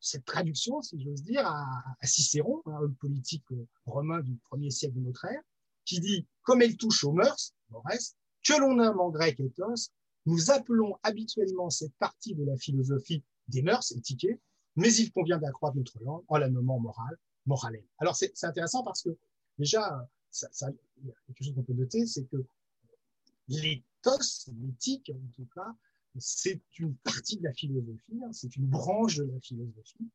cette 0.00 0.24
traduction, 0.24 0.82
si 0.82 1.00
j'ose 1.02 1.22
dire, 1.22 1.46
à, 1.46 1.82
Cicéron, 2.02 2.62
un 2.66 2.82
homme 2.82 2.94
politique 2.96 3.44
romain 3.86 4.20
du 4.20 4.36
premier 4.36 4.70
siècle 4.70 4.96
de 4.96 5.00
notre 5.00 5.24
ère, 5.24 5.42
qui 5.84 6.00
dit, 6.00 6.26
comme 6.42 6.62
elle 6.62 6.76
touche 6.76 7.04
aux 7.04 7.12
mœurs, 7.12 7.54
moresse, 7.70 8.14
que 8.46 8.60
l'on 8.60 8.74
nomme 8.74 9.00
en 9.00 9.10
grec 9.10 9.40
ethos, 9.40 9.90
nous 10.26 10.50
appelons 10.50 10.96
habituellement 11.02 11.70
cette 11.70 11.94
partie 11.96 12.34
de 12.34 12.44
la 12.44 12.56
philosophie 12.56 13.24
des 13.48 13.62
mœurs, 13.62 13.92
étiquée, 13.92 14.38
mais 14.76 14.92
il 14.94 15.12
convient 15.12 15.38
d'accroître 15.38 15.76
notre 15.76 16.02
langue 16.02 16.24
en 16.28 16.36
la 16.36 16.48
nommant 16.48 16.80
morale. 16.80 17.82
Alors 17.98 18.16
c'est 18.16 18.32
intéressant 18.44 18.82
parce 18.82 19.02
que 19.02 19.10
déjà, 19.58 20.08
il 20.42 21.06
y 21.06 21.10
a 21.10 21.14
quelque 21.26 21.44
chose 21.44 21.54
qu'on 21.54 21.62
peut 21.62 21.74
noter, 21.74 22.06
c'est 22.06 22.24
que 22.24 22.44
l'éthos, 23.48 24.48
l'éthique 24.60 25.12
en 25.14 25.32
tout 25.34 25.48
cas, 25.54 25.74
c'est 26.18 26.60
une 26.78 26.94
partie 26.96 27.36
de 27.36 27.44
la 27.44 27.52
philosophie, 27.52 28.20
hein, 28.22 28.32
c'est 28.32 28.54
une 28.56 28.66
branche 28.66 29.16
de 29.16 29.24
la 29.24 29.40
philosophie. 29.40 30.08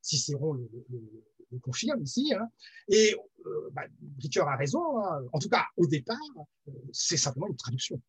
Cicéron 0.00 0.52
le, 0.52 0.68
le, 0.90 1.58
confirme 1.60 2.02
ici. 2.02 2.34
Hein. 2.34 2.50
Et 2.88 3.16
euh, 3.46 3.70
bah, 3.72 3.84
Ricoeur 4.20 4.48
a 4.48 4.56
raison, 4.56 4.98
hein. 4.98 5.22
en 5.32 5.38
tout 5.38 5.48
cas 5.48 5.64
au 5.76 5.86
départ, 5.86 6.18
euh, 6.68 6.72
c'est 6.92 7.16
simplement 7.16 7.46
une 7.46 7.56
traduction. 7.56 8.00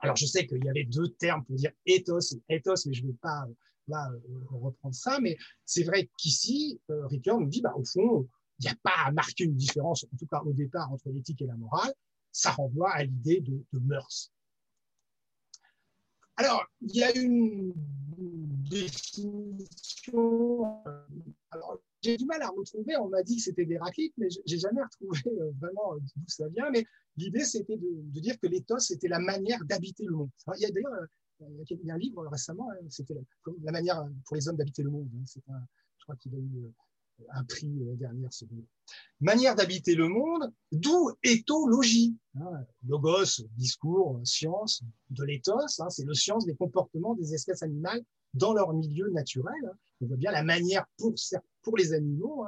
Alors 0.00 0.16
je 0.16 0.26
sais 0.26 0.46
qu'il 0.46 0.62
y 0.64 0.68
avait 0.68 0.84
deux 0.84 1.08
termes 1.12 1.44
pour 1.44 1.56
dire 1.56 1.70
ethos 1.86 2.34
et 2.34 2.56
ethos, 2.56 2.86
mais 2.86 2.92
je 2.92 3.02
ne 3.02 3.08
vais 3.08 3.18
pas 3.22 3.46
là, 3.88 4.10
reprendre 4.48 4.94
ça, 4.94 5.18
mais 5.20 5.36
c'est 5.64 5.84
vrai 5.84 6.10
qu'ici, 6.18 6.80
euh, 6.90 7.06
Ricoeur 7.06 7.40
nous 7.40 7.48
dit, 7.48 7.60
bah, 7.60 7.74
au 7.76 7.84
fond, 7.84 8.28
il 8.58 8.64
n'y 8.64 8.70
a 8.70 8.76
pas 8.82 8.94
à 9.06 9.12
marquer 9.12 9.44
une 9.44 9.56
différence, 9.56 10.04
en 10.04 10.16
tout 10.16 10.26
cas 10.26 10.40
au 10.42 10.52
départ, 10.52 10.92
entre 10.92 11.10
l'éthique 11.10 11.42
et 11.42 11.46
la 11.46 11.56
morale. 11.56 11.92
Ça 12.30 12.52
renvoie 12.52 12.92
à 12.92 13.02
l'idée 13.04 13.40
de, 13.40 13.64
de 13.72 13.78
mœurs. 13.80 14.32
Alors, 16.36 16.64
il 16.80 16.96
y 16.96 17.02
a 17.02 17.14
une 17.16 17.72
définition. 18.70 20.14
Euh, 20.86 21.06
alors, 21.50 21.78
j'ai 22.02 22.16
du 22.16 22.24
mal 22.24 22.40
à 22.42 22.48
retrouver. 22.48 22.96
On 22.96 23.08
m'a 23.08 23.22
dit 23.22 23.36
que 23.36 23.42
c'était 23.42 23.66
d'Héraclite, 23.66 24.14
mais 24.16 24.28
j'ai 24.46 24.58
jamais 24.58 24.82
retrouvé 24.82 25.20
euh, 25.26 25.52
vraiment 25.60 25.96
d'où 25.96 26.24
ça 26.26 26.48
vient. 26.48 26.70
Mais 26.70 26.84
l'idée, 27.16 27.44
c'était 27.44 27.76
de, 27.76 28.20
dire 28.20 28.38
que 28.40 28.46
l'éthos, 28.46 28.78
c'était 28.78 29.08
la 29.08 29.18
manière 29.18 29.64
d'habiter 29.64 30.04
le 30.04 30.12
monde. 30.12 30.30
Il 30.56 30.62
y 30.62 30.66
a 30.66 30.70
d'ailleurs 30.70 31.06
il 31.70 31.86
y 31.86 31.90
a 31.90 31.94
un 31.94 31.98
livre 31.98 32.26
récemment, 32.26 32.70
hein, 32.70 32.86
c'était 32.88 33.14
la, 33.62 33.72
manière 33.72 34.06
pour 34.26 34.36
les 34.36 34.48
hommes 34.48 34.56
d'habiter 34.56 34.82
le 34.82 34.90
monde. 34.90 35.08
Hein, 35.48 35.60
je 35.98 36.04
crois 36.04 36.16
qu'il 36.16 36.34
a 36.34 36.38
eu 36.38 36.64
euh, 36.64 37.24
un 37.30 37.44
prix 37.44 37.68
euh, 37.68 37.84
l'année 37.84 37.96
dernière, 37.96 38.32
ce. 38.32 38.44
Manière 39.20 39.54
d'habiter 39.54 39.94
le 39.94 40.08
monde, 40.08 40.52
d'où 40.72 41.10
éthologie. 41.22 42.16
Hein, 42.34 42.64
logos, 42.86 43.44
discours, 43.56 44.20
science, 44.24 44.82
de 45.10 45.24
l'éthos, 45.24 45.80
c'est 45.90 46.04
le 46.04 46.14
science 46.14 46.44
des 46.44 46.54
comportements 46.54 47.14
des 47.14 47.34
espèces 47.34 47.62
animales 47.62 48.02
dans 48.34 48.52
leur 48.54 48.72
milieu 48.72 49.10
naturel. 49.10 49.72
On 50.00 50.06
voit 50.06 50.16
bien 50.16 50.32
la 50.32 50.42
manière 50.42 50.86
pour, 50.98 51.14
pour 51.62 51.76
les 51.76 51.92
animaux 51.92 52.44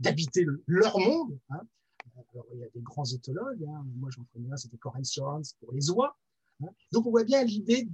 d'habiter 0.00 0.46
leur 0.66 0.98
monde. 0.98 1.38
Alors, 1.50 2.46
il 2.52 2.60
y 2.60 2.64
a 2.64 2.68
des 2.68 2.80
grands 2.80 3.04
éthologues. 3.04 3.66
Moi, 3.96 4.10
j'en 4.10 4.24
connais 4.32 4.50
un, 4.50 4.56
c'était 4.56 4.78
Corinne 4.78 5.04
Sorens 5.04 5.54
pour 5.60 5.72
les 5.72 5.90
oies. 5.90 6.16
Donc 6.92 7.06
on 7.06 7.10
voit 7.10 7.24
bien 7.24 7.42
l'idée 7.44 7.88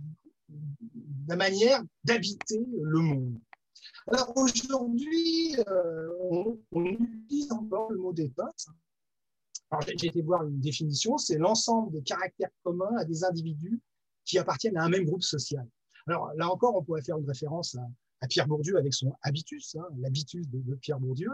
de 0.49 1.29
la 1.29 1.37
manière 1.37 1.83
d'habiter 2.05 2.61
le 2.81 2.99
monde. 2.99 3.41
Alors 4.09 4.33
aujourd'hui, 4.37 5.57
euh, 5.69 6.09
on, 6.73 6.85
utilise 6.85 7.53
encore 7.53 7.91
le 7.93 7.99
mot. 7.99 8.15
Alors 9.71 9.83
j'ai 9.87 10.07
été 10.07 10.23
voir 10.23 10.47
une 10.47 10.61
définition, 10.61 11.17
c'est 11.17 11.39
l'ensemble 11.39 11.93
des 11.93 12.03
caractères 12.03 12.51
communs 12.65 12.97
à 12.99 13.05
des 13.05 13.25
individus 13.25 13.81
qui 14.25 14.39
appartiennent 14.39 14.77
à 14.77 14.85
un 14.85 14.89
même 14.89 15.05
groupe 15.05 15.23
social. 15.23 15.67
Alors 16.07 16.33
là 16.35 16.51
encore, 16.51 16.77
on 16.77 16.83
pourrait 16.83 17.03
faire 17.03 17.19
une 17.19 17.27
référence 17.27 17.77
à, 17.77 18.27
Pierre 18.29 18.47
Bourdieu 18.47 18.77
avec 18.77 18.93
son 18.93 19.15
habitus, 19.23 19.77
hein, 19.77 19.87
l'habitus 19.99 20.47
de, 20.49 20.75
Pierre 20.75 21.01
Bourdieu, 21.01 21.31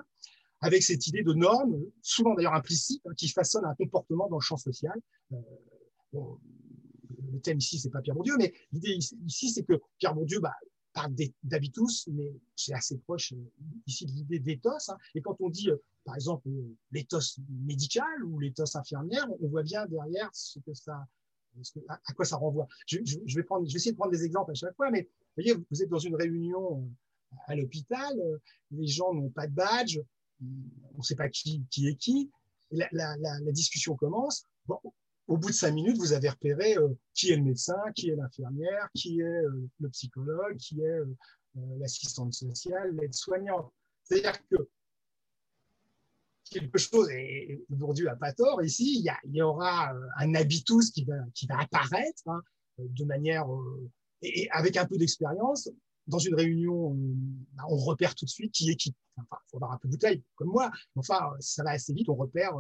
avec 0.61 0.83
cette 0.83 1.07
idée 1.09 1.23
de 1.23 1.33
normes, 1.33 1.83
souvent 2.01 2.35
d'ailleurs 2.35 2.55
implicite, 2.55 3.03
hein, 3.07 3.13
qui 3.17 3.29
façonnent 3.29 3.65
un 3.65 3.75
comportement 3.75 4.29
dans 4.29 4.37
le 4.37 4.43
champ 4.43 4.57
social. 4.57 4.95
Euh, 5.33 6.21
le 7.33 7.41
thème 7.41 7.59
ici, 7.59 7.79
c'est 7.79 7.91
pas 7.91 8.01
Pierre 8.01 8.15
Bourdieu, 8.15 8.37
mais 8.39 8.53
l'idée 8.73 8.99
ici, 9.27 9.51
c'est 9.51 9.65
que 9.65 9.75
Pierre 9.99 10.15
Bourdieu 10.15 10.41
bah, 10.41 10.55
parle 10.97 11.15
d'habitus, 11.43 12.09
mais 12.09 12.35
c'est 12.57 12.73
assez 12.73 12.97
proche 12.99 13.33
euh, 13.33 13.51
ici 13.87 14.07
de 14.07 14.13
l'idée 14.13 14.39
d'éthos. 14.39 14.89
Hein. 14.89 14.97
Et 15.15 15.21
quand 15.21 15.37
on 15.41 15.51
dit, 15.51 15.71
euh, 15.71 15.77
par 16.05 16.15
exemple, 16.15 16.49
euh, 16.49 16.75
l'éthos 16.91 17.39
médical 17.51 18.25
ou 18.25 18.39
l'éthos 18.41 18.75
infirmière, 18.77 19.27
on 19.41 19.49
voit 19.49 19.63
bien 19.63 19.87
derrière 19.87 20.31
ce 20.33 20.59
que 20.61 20.73
ça, 20.73 21.07
à 21.89 22.13
quoi 22.15 22.25
ça 22.25 22.37
renvoie. 22.37 22.67
Je, 22.87 22.99
vais 22.99 23.45
essayer 23.75 23.93
de 23.93 23.97
prendre 23.97 24.13
des 24.13 24.25
exemples 24.25 24.53
à 24.53 24.55
chaque 24.55 24.75
fois, 24.75 24.91
mais 24.91 25.03
vous 25.03 25.43
voyez, 25.43 25.55
vous 25.71 25.83
êtes 25.83 25.91
dans 25.91 25.99
une 25.99 26.17
réunion 26.17 26.91
à 27.47 27.55
l'hôpital, 27.55 28.15
les 28.71 28.87
gens 28.87 29.13
n'ont 29.13 29.31
pas 29.31 29.47
de 29.47 29.53
badge, 29.53 30.01
on 30.41 30.99
ne 30.99 31.03
sait 31.03 31.17
pas 31.17 31.29
qui, 31.29 31.67
est 31.85 31.97
qui, 31.97 32.31
la, 32.71 32.89
la, 32.93 33.17
la, 33.17 33.53
discussion 33.53 33.97
commence. 33.97 34.45
Bon, 34.67 34.79
au 35.29 35.37
bout 35.37 35.49
de 35.49 35.55
cinq 35.55 35.73
minutes, 35.73 35.97
vous 35.99 36.13
avez 36.13 36.29
repéré 36.29 36.77
euh, 36.77 36.89
qui 37.15 37.31
est 37.31 37.37
le 37.37 37.43
médecin, 37.43 37.81
qui 37.95 38.11
est 38.11 38.17
l'infirmière, 38.17 38.89
qui 38.95 39.21
est 39.21 39.25
euh, 39.25 39.69
le 39.81 39.89
psychologue, 39.91 40.57
qui 40.57 40.81
est 40.81 41.01
euh, 41.01 41.07
l'assistante 41.79 42.33
sociale, 42.33 42.95
l'aide-soignante. 42.97 43.73
C'est-à-dire 44.05 44.39
que 44.49 44.57
quelque 46.51 46.79
chose, 46.79 47.11
et 47.11 47.65
Bourdieu 47.69 48.05
n'a 48.05 48.15
pas 48.15 48.33
tort 48.33 48.63
ici, 48.63 49.03
il 49.05 49.35
y, 49.35 49.43
aura 49.43 49.93
un 50.19 50.35
habitus 50.37 50.93
qui 50.93 51.05
va, 51.05 51.59
apparaître 51.59 52.23
hein, 52.27 52.41
de 52.79 53.05
manière, 53.05 53.47
et, 54.23 54.49
avec 54.51 54.77
un 54.77 54.87
peu 54.87 54.97
d'expérience, 54.97 55.69
dans 56.07 56.21
une 56.21 56.37
réunion, 56.37 56.97
on, 57.69 57.77
repère 57.77 58.15
tout 58.15 58.27
de 58.27 58.31
suite 58.31 58.53
qui 58.53 58.71
est 58.71 58.77
qui. 58.77 58.95
Enfin, 59.17 59.39
il 59.45 59.51
faut 59.51 59.57
avoir 59.57 59.73
un 59.73 59.79
peu 59.79 59.89
de 59.89 59.95
bouteille, 59.95 60.23
comme 60.37 60.51
moi, 60.51 60.71
enfin, 60.95 61.33
ça 61.41 61.65
va 61.65 61.71
assez 61.71 61.93
vite, 61.93 62.09
on 62.09 62.15
repère 62.15 62.53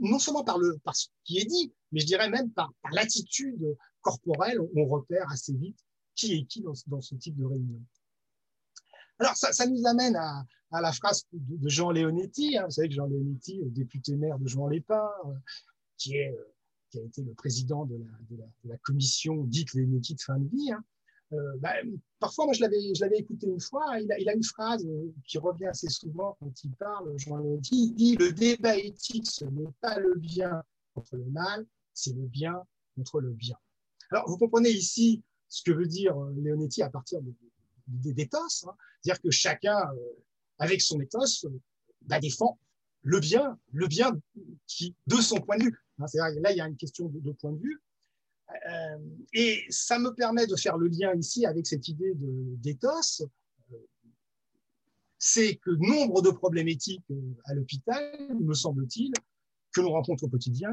non 0.00 0.18
seulement 0.18 0.44
par, 0.44 0.58
le, 0.58 0.78
par 0.78 0.96
ce 0.96 1.08
qui 1.24 1.38
est 1.38 1.44
dit, 1.44 1.72
mais 1.92 2.00
je 2.00 2.06
dirais 2.06 2.28
même 2.30 2.50
par, 2.50 2.72
l'attitude 2.92 3.76
corporelle, 4.00 4.58
on, 4.74 4.86
repère 4.86 5.30
assez 5.30 5.52
vite 5.54 5.78
qui 6.14 6.34
est 6.34 6.44
qui 6.44 6.62
dans, 6.62 6.72
dans 6.86 7.00
ce 7.00 7.14
type 7.14 7.36
de 7.36 7.44
réunion. 7.44 7.80
Alors, 9.18 9.36
ça, 9.36 9.52
ça 9.52 9.66
nous 9.66 9.86
amène 9.86 10.16
à, 10.16 10.44
à, 10.72 10.80
la 10.80 10.92
phrase 10.92 11.26
de, 11.32 11.68
Jean 11.68 11.90
Leonetti. 11.90 12.56
Hein. 12.56 12.64
Vous 12.64 12.70
savez 12.70 12.88
que 12.88 12.94
Jean 12.94 13.06
Leonetti, 13.06 13.60
député 13.66 14.16
maire 14.16 14.38
de 14.38 14.48
Jean 14.48 14.66
Lépin, 14.66 15.08
euh, 15.26 15.34
qui, 15.98 16.16
est, 16.16 16.30
euh, 16.30 16.54
qui 16.90 16.98
a 16.98 17.02
été 17.02 17.22
le 17.22 17.34
président 17.34 17.84
de 17.84 18.02
la 18.64 18.78
commission 18.78 19.44
dite 19.44 19.74
Leonetti 19.74 20.14
de 20.14 20.20
fin 20.22 20.38
de 20.38 20.48
vie, 20.48 20.72
hein. 20.72 20.82
Euh, 21.32 21.56
bah, 21.58 21.74
parfois, 22.18 22.46
moi, 22.46 22.54
je 22.54 22.60
l'avais, 22.60 22.94
je 22.94 23.00
l'avais 23.00 23.18
écouté 23.18 23.46
une 23.46 23.60
fois. 23.60 23.98
Il 24.00 24.10
a, 24.12 24.18
il 24.18 24.28
a 24.28 24.34
une 24.34 24.44
phrase 24.44 24.84
euh, 24.86 25.12
qui 25.24 25.38
revient 25.38 25.66
assez 25.66 25.88
souvent 25.88 26.36
quand 26.40 26.52
il 26.64 26.72
parle. 26.72 27.12
Jean 27.18 27.36
Leonetti 27.36 27.86
il 27.86 27.94
dit 27.94 28.16
Le 28.16 28.32
débat 28.32 28.76
éthique, 28.76 29.30
ce 29.30 29.44
n'est 29.44 29.72
pas 29.80 29.98
le 29.98 30.14
bien 30.16 30.62
contre 30.94 31.16
le 31.16 31.24
mal, 31.26 31.66
c'est 31.94 32.14
le 32.14 32.26
bien 32.26 32.62
contre 32.96 33.20
le 33.20 33.30
bien. 33.30 33.56
Alors, 34.10 34.28
vous 34.28 34.38
comprenez 34.38 34.70
ici 34.70 35.22
ce 35.48 35.62
que 35.62 35.70
veut 35.70 35.86
dire 35.86 36.16
Leonetti 36.36 36.82
à 36.82 36.90
partir 36.90 37.20
de, 37.22 37.32
d'éthos. 38.12 38.64
Hein. 38.66 38.74
C'est-à-dire 39.00 39.20
que 39.22 39.30
chacun, 39.30 39.78
euh, 39.78 40.22
avec 40.58 40.80
son 40.80 41.00
éthos, 41.00 41.44
euh, 41.44 41.60
bah, 42.02 42.20
défend 42.20 42.58
le 43.02 43.20
bien, 43.20 43.58
le 43.72 43.86
bien 43.86 44.12
qui, 44.66 44.94
de 45.06 45.16
son 45.16 45.40
point 45.40 45.56
de 45.56 45.64
vue. 45.64 45.78
Hein. 45.98 46.06
là, 46.14 46.52
il 46.52 46.56
y 46.56 46.60
a 46.60 46.68
une 46.68 46.76
question 46.76 47.08
de, 47.08 47.32
point 47.32 47.52
de 47.52 47.58
vue. 47.58 47.80
Euh, 48.68 48.98
et 49.32 49.64
ça 49.68 49.98
me 49.98 50.10
permet 50.14 50.46
de 50.46 50.56
faire 50.56 50.76
le 50.76 50.88
lien 50.88 51.14
ici 51.14 51.46
avec 51.46 51.66
cette 51.66 51.88
idée 51.88 52.12
d'éthos. 52.16 53.22
C'est 55.18 55.56
que 55.56 55.70
nombre 55.70 56.22
de 56.22 56.30
problèmes 56.30 56.68
éthiques 56.68 57.04
à 57.44 57.54
l'hôpital, 57.54 58.02
me 58.40 58.54
semble-t-il, 58.54 59.12
que 59.72 59.80
l'on 59.80 59.92
rencontre 59.92 60.24
au 60.24 60.28
quotidien, 60.28 60.72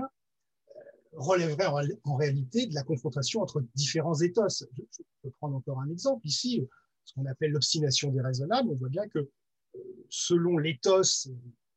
relèveraient 1.14 1.68
en, 2.04 2.16
réalité 2.16 2.68
de 2.68 2.74
la 2.74 2.84
confrontation 2.84 3.42
entre 3.42 3.62
différents 3.76 4.20
éthos. 4.22 4.64
je 4.78 5.04
peux 5.24 5.32
prendre 5.32 5.56
encore 5.56 5.80
un 5.82 5.90
exemple 5.90 6.26
ici 6.26 6.66
ce 7.08 7.14
qu'on 7.14 7.26
appelle 7.26 7.52
l'obstination 7.52 8.12
déraisonnable, 8.12 8.70
on 8.70 8.76
voit 8.76 8.90
bien 8.90 9.08
que 9.08 9.20
euh, 9.20 9.80
selon 10.10 10.58
l'éthos, 10.58 11.30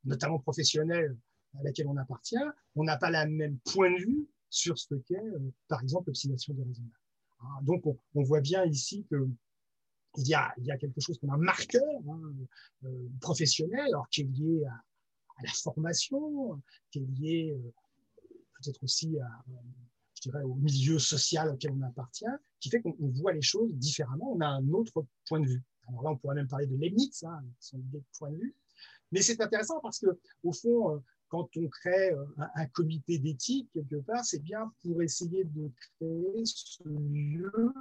notamment 0.04 0.40
professionnel, 0.40 1.16
à 1.58 1.62
laquelle 1.62 1.86
on 1.86 1.96
appartient, 1.96 2.36
on 2.74 2.84
n'a 2.84 2.96
pas 2.96 3.10
le 3.10 3.30
même 3.30 3.58
point 3.72 3.90
de 3.90 3.98
vue 3.98 4.26
sur 4.50 4.78
ce 4.78 4.94
qu'est, 4.94 5.16
euh, 5.16 5.50
par 5.68 5.80
exemple, 5.82 6.08
l'obstination 6.08 6.54
déraisonnable. 6.54 6.92
Hein, 7.40 7.62
donc, 7.62 7.82
on, 7.86 8.22
voit 8.22 8.40
bien 8.40 8.64
ici 8.64 9.06
que 9.10 9.28
il 10.16 10.26
y, 10.26 10.34
a, 10.34 10.52
quelque 10.78 11.00
chose 11.00 11.18
comme 11.18 11.30
un 11.30 11.38
marqueur 11.38 11.82
hein, 12.08 12.20
euh, 12.84 13.08
professionnel, 13.20 13.86
alors 13.86 14.08
qui 14.08 14.22
est 14.22 14.24
lié 14.24 14.64
à, 14.64 15.42
la 15.42 15.52
formation, 15.52 16.60
qui 16.90 16.98
est 16.98 17.06
lié 17.18 17.58
peut-être 18.60 18.82
aussi 18.82 19.18
à, 19.20 19.44
je 20.14 20.28
dirais, 20.28 20.42
au 20.42 20.54
milieu 20.54 20.98
social 20.98 21.48
auquel 21.48 21.72
on 21.72 21.82
appartient, 21.82 22.26
qui 22.58 22.68
fait 22.68 22.82
qu'on 22.82 22.94
voit 22.98 23.32
les 23.32 23.40
choses 23.40 23.72
différemment, 23.74 24.32
on 24.32 24.40
a 24.40 24.46
un 24.46 24.68
autre 24.70 25.06
point 25.26 25.40
de 25.40 25.46
vue. 25.46 25.62
Alors 25.88 26.02
là, 26.02 26.10
on 26.10 26.16
pourrait 26.16 26.34
même 26.34 26.48
parler 26.48 26.66
de 26.66 26.76
Leibniz, 26.76 27.24
hein, 27.24 27.42
son 27.58 27.78
idée 27.78 27.98
de 27.98 28.04
point 28.18 28.30
de 28.30 28.36
vue. 28.36 28.54
Mais 29.12 29.22
c'est 29.22 29.40
intéressant 29.40 29.80
parce 29.80 29.98
que, 29.98 30.18
au 30.44 30.52
fond, 30.52 30.94
euh, 30.94 30.98
quand 31.30 31.48
on 31.56 31.68
crée 31.68 32.12
euh, 32.12 32.24
un, 32.56 32.66
comité 32.66 33.18
d'éthique, 33.18 33.70
quelque 33.72 33.96
part, 34.02 34.24
c'est 34.24 34.42
bien 34.42 34.70
pour 34.82 35.00
essayer 35.00 35.44
de 35.44 35.70
créer 35.78 36.42
ce 36.44 36.82
lieu, 36.86 37.72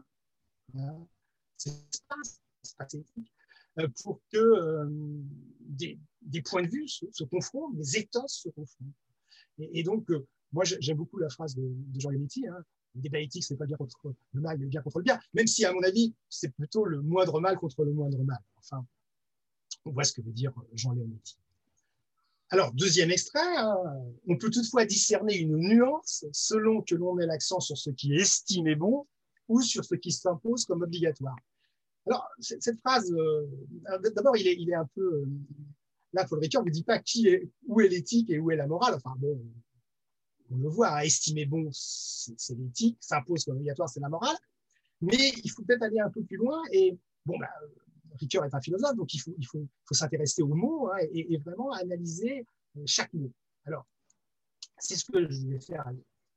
hein, 0.77 1.07
cet 1.57 1.73
espace, 1.91 2.41
éthique, 2.93 3.33
euh, 3.79 3.88
pour 4.03 4.21
que 4.31 4.88
des, 5.62 5.99
points 6.43 6.63
de 6.63 6.69
vue 6.69 6.88
se, 6.88 7.05
se, 7.12 7.23
confrontent, 7.25 7.75
des 7.75 7.97
éthos 7.97 8.27
se 8.27 8.49
confrontent. 8.49 8.93
Et, 9.57 9.83
donc, 9.83 10.07
moi, 10.53 10.63
j'aime 10.63 10.97
beaucoup 10.97 11.17
la 11.17 11.29
phrase 11.29 11.55
de, 11.55 11.69
Jean 11.97 12.12
Leonetti, 12.12 12.47
hein, 12.47 12.63
le 12.95 13.01
débat 13.01 13.19
éthique, 13.19 13.43
c'est 13.43 13.57
pas 13.57 13.65
bien 13.65 13.77
contre 13.77 14.13
le 14.33 14.41
mal, 14.41 14.57
mais 14.59 14.67
bien 14.67 14.81
contre 14.81 14.99
le 14.99 15.03
bien, 15.03 15.19
même 15.33 15.47
si, 15.47 15.65
à 15.65 15.73
mon 15.73 15.81
avis, 15.81 16.13
c'est 16.29 16.53
plutôt 16.53 16.85
le 16.85 17.01
moindre 17.01 17.39
mal 17.39 17.57
contre 17.57 17.83
le 17.83 17.93
moindre 17.93 18.23
mal. 18.23 18.39
Enfin, 18.57 18.85
on 19.85 19.91
voit 19.91 20.03
ce 20.03 20.13
que 20.13 20.21
veut 20.21 20.33
dire 20.33 20.53
Jean 20.73 20.93
Leonetti. 20.93 21.38
Alors, 22.51 22.73
deuxième 22.73 23.12
extrait, 23.12 23.57
hein, 23.57 23.77
on 24.27 24.38
peut 24.38 24.49
toutefois 24.49 24.85
discerner 24.85 25.38
une 25.38 25.55
nuance 25.55 26.25
selon 26.31 26.81
que 26.81 26.95
l'on 26.95 27.13
met 27.13 27.27
l'accent 27.27 27.59
sur 27.59 27.77
ce 27.77 27.91
qui 27.91 28.13
est 28.13 28.21
estimé 28.21 28.75
bon 28.75 29.05
ou 29.47 29.62
sur 29.62 29.85
ce 29.85 29.95
qui 29.95 30.12
s'impose 30.12 30.65
comme 30.65 30.81
obligatoire. 30.81 31.35
Alors, 32.07 32.27
cette 32.39 32.79
phrase, 32.79 33.12
euh, 33.12 33.45
d'abord, 34.15 34.35
il 34.35 34.47
est, 34.47 34.55
il 34.55 34.69
est 34.71 34.75
un 34.75 34.89
peu. 34.95 35.21
Euh, 35.21 35.25
là, 36.13 36.25
Paul 36.25 36.39
Ricoeur 36.39 36.63
ne 36.63 36.71
dit 36.71 36.83
pas 36.83 36.97
qui 36.97 37.27
est, 37.27 37.47
où 37.67 37.81
est 37.81 37.88
l'éthique 37.88 38.31
et 38.31 38.39
où 38.39 38.49
est 38.49 38.55
la 38.55 38.65
morale. 38.65 38.95
Enfin, 38.95 39.13
bon, 39.19 39.39
on 40.49 40.57
le 40.57 40.69
voit, 40.69 40.89
à 40.89 41.05
estimer 41.05 41.45
bon, 41.45 41.69
c'est 41.71 42.57
l'éthique, 42.57 42.97
s'impose 42.99 43.45
comme 43.45 43.57
obligatoire, 43.57 43.89
c'est 43.89 43.99
la 43.99 44.09
morale. 44.09 44.38
Mais 45.01 45.33
il 45.43 45.51
faut 45.51 45.63
peut-être 45.63 45.83
aller 45.83 45.99
un 45.99 46.09
peu 46.09 46.23
plus 46.23 46.38
loin. 46.38 46.62
Et 46.71 46.97
bon, 47.27 47.38
bah, 47.38 47.49
Ricoeur 48.19 48.45
est 48.45 48.53
un 48.53 48.62
philosophe, 48.62 48.95
donc 48.95 49.13
il 49.13 49.19
faut, 49.19 49.67
s'intéresser 49.91 50.41
aux 50.41 50.55
mots 50.55 50.89
hein, 50.91 50.97
et, 51.12 51.38
vraiment 51.38 51.71
analyser 51.71 52.45
euh, 52.77 52.84
chaque 52.86 53.13
mot. 53.13 53.32
Alors, 53.65 53.86
c'est 54.77 54.95
ce 54.95 55.05
que 55.05 55.29
je 55.29 55.47
vais 55.47 55.60
faire 55.60 55.86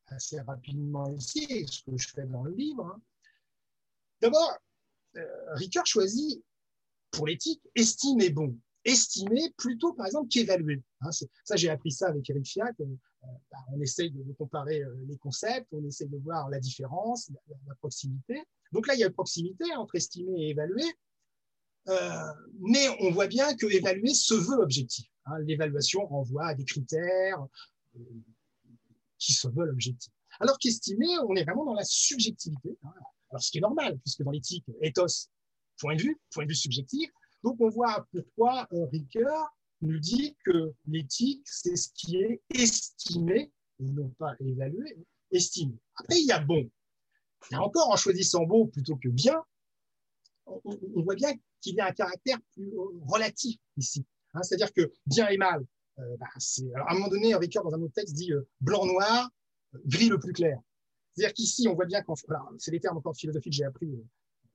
assez 0.07 0.41
rapidement 0.41 1.11
ici, 1.15 1.67
ce 1.67 1.83
que 1.85 1.97
je 1.97 2.09
fais 2.09 2.27
dans 2.27 2.43
le 2.45 2.53
livre. 2.53 2.87
Hein. 2.87 3.01
D'abord, 4.21 4.59
euh, 5.17 5.55
Ricoeur 5.55 5.87
choisit 5.87 6.43
pour 7.11 7.27
l'éthique 7.27 7.63
estimer 7.75 8.31
bon 8.31 8.59
estimer 8.85 9.53
plutôt, 9.57 9.93
par 9.93 10.07
exemple, 10.07 10.29
qu'évaluer. 10.29 10.83
Hein, 11.01 11.11
ça, 11.45 11.57
j'ai 11.57 11.71
appris 11.71 11.91
ça 11.91 12.09
avec 12.09 12.29
Eric 12.29 12.47
Fiat. 12.47 12.73
Euh, 12.81 12.87
bah, 13.51 13.59
on 13.73 13.81
essaye 13.81 14.11
de, 14.11 14.33
comparer 14.35 14.83
euh, 14.83 14.95
les 15.07 15.17
concepts, 15.19 15.69
on 15.73 15.85
essaye 15.85 16.09
de 16.09 16.19
voir 16.19 16.49
la 16.51 16.59
différence, 16.59 17.31
la, 17.49 17.75
proximité. 17.77 18.43
Donc 18.73 18.87
là, 18.87 18.95
il 18.95 19.01
y 19.01 19.05
a 19.05 19.07
une 19.07 19.13
proximité 19.13 19.73
entre 19.75 19.95
estimer 19.97 20.43
et 20.43 20.51
évaluer. 20.51 20.85
Euh, 21.89 22.33
mais 22.61 22.89
on 23.01 23.11
voit 23.11 23.27
bien 23.27 23.57
que 23.57 23.67
évaluer 23.67 24.15
se 24.15 24.35
veut 24.35 24.63
objectif. 24.63 25.07
Hein. 25.27 25.39
L'évaluation 25.41 26.07
renvoie 26.07 26.47
à 26.47 26.55
des 26.55 26.65
critères 26.65 27.45
qui 29.19 29.33
se 29.33 29.49
veulent 29.49 29.71
objectifs. 29.71 30.13
Alors 30.41 30.59
qu'estimer, 30.59 31.19
on 31.29 31.35
est 31.35 31.45
vraiment 31.45 31.65
dans 31.65 31.75
la 31.75 31.85
subjectivité. 31.85 32.79
Hein. 32.83 32.93
Alors 33.31 33.43
ce 33.43 33.51
qui 33.51 33.59
est 33.59 33.63
normal, 33.63 33.99
puisque 33.99 34.23
dans 34.23 34.31
l'éthique, 34.31 34.65
ethos, 34.81 35.29
point 35.79 35.97
de 35.97 36.03
vue, 36.03 36.21
point 36.31 36.45
de 36.45 36.49
vue 36.49 36.55
subjectif, 36.55 37.11
donc, 37.43 37.57
on 37.61 37.69
voit 37.69 38.07
pourquoi 38.13 38.69
euh, 38.73 38.87
Ricoeur 38.87 39.49
nous 39.81 39.99
dit 39.99 40.37
que 40.45 40.73
l'éthique, 40.87 41.43
c'est 41.45 41.75
ce 41.75 41.89
qui 41.95 42.17
est 42.17 42.41
estimé, 42.51 43.51
et 43.81 43.85
non 43.85 44.09
pas 44.11 44.35
évalué, 44.39 44.97
estimé. 45.33 45.75
Après, 45.97 46.21
il 46.21 46.27
y 46.27 46.33
a 46.33 46.39
bon. 46.39 46.71
Et 47.51 47.57
encore, 47.57 47.91
en 47.91 47.97
choisissant 47.97 48.45
bon 48.45 48.69
plutôt 48.69 48.97
que 48.97 49.09
bien, 49.09 49.43
on, 50.47 51.03
voit 51.03 51.17
bien 51.17 51.33
qu'il 51.63 51.77
y 51.77 51.81
a 51.81 51.87
un 51.87 51.93
caractère 51.93 52.39
plus 52.53 52.69
euh, 52.69 53.01
relatif 53.07 53.59
ici. 53.77 54.05
Hein. 54.35 54.43
C'est-à-dire 54.43 54.73
que 54.73 54.93
bien 55.07 55.29
et 55.29 55.39
mal, 55.39 55.65
euh, 55.99 56.17
bah, 56.19 56.27
alors 56.75 56.89
à 56.89 56.93
un 56.93 56.95
moment 56.95 57.09
donné, 57.09 57.35
Ricoeur, 57.35 57.65
dans 57.65 57.75
un 57.75 57.83
autre 57.83 57.95
texte, 57.95 58.15
dit 58.15 58.33
blanc-noir, 58.61 59.31
gris 59.87 60.09
le 60.09 60.19
plus 60.19 60.33
clair. 60.33 60.59
C'est-à-dire 61.15 61.35
qu'ici, 61.35 61.69
on 61.69 61.75
voit 61.75 61.87
bien 61.87 62.03
c'est 62.59 62.71
les 62.71 62.81
termes 62.81 62.97
encore 62.97 63.17
philosophiques 63.17 63.53
que 63.53 63.57
j'ai 63.57 63.65
appris 63.65 63.99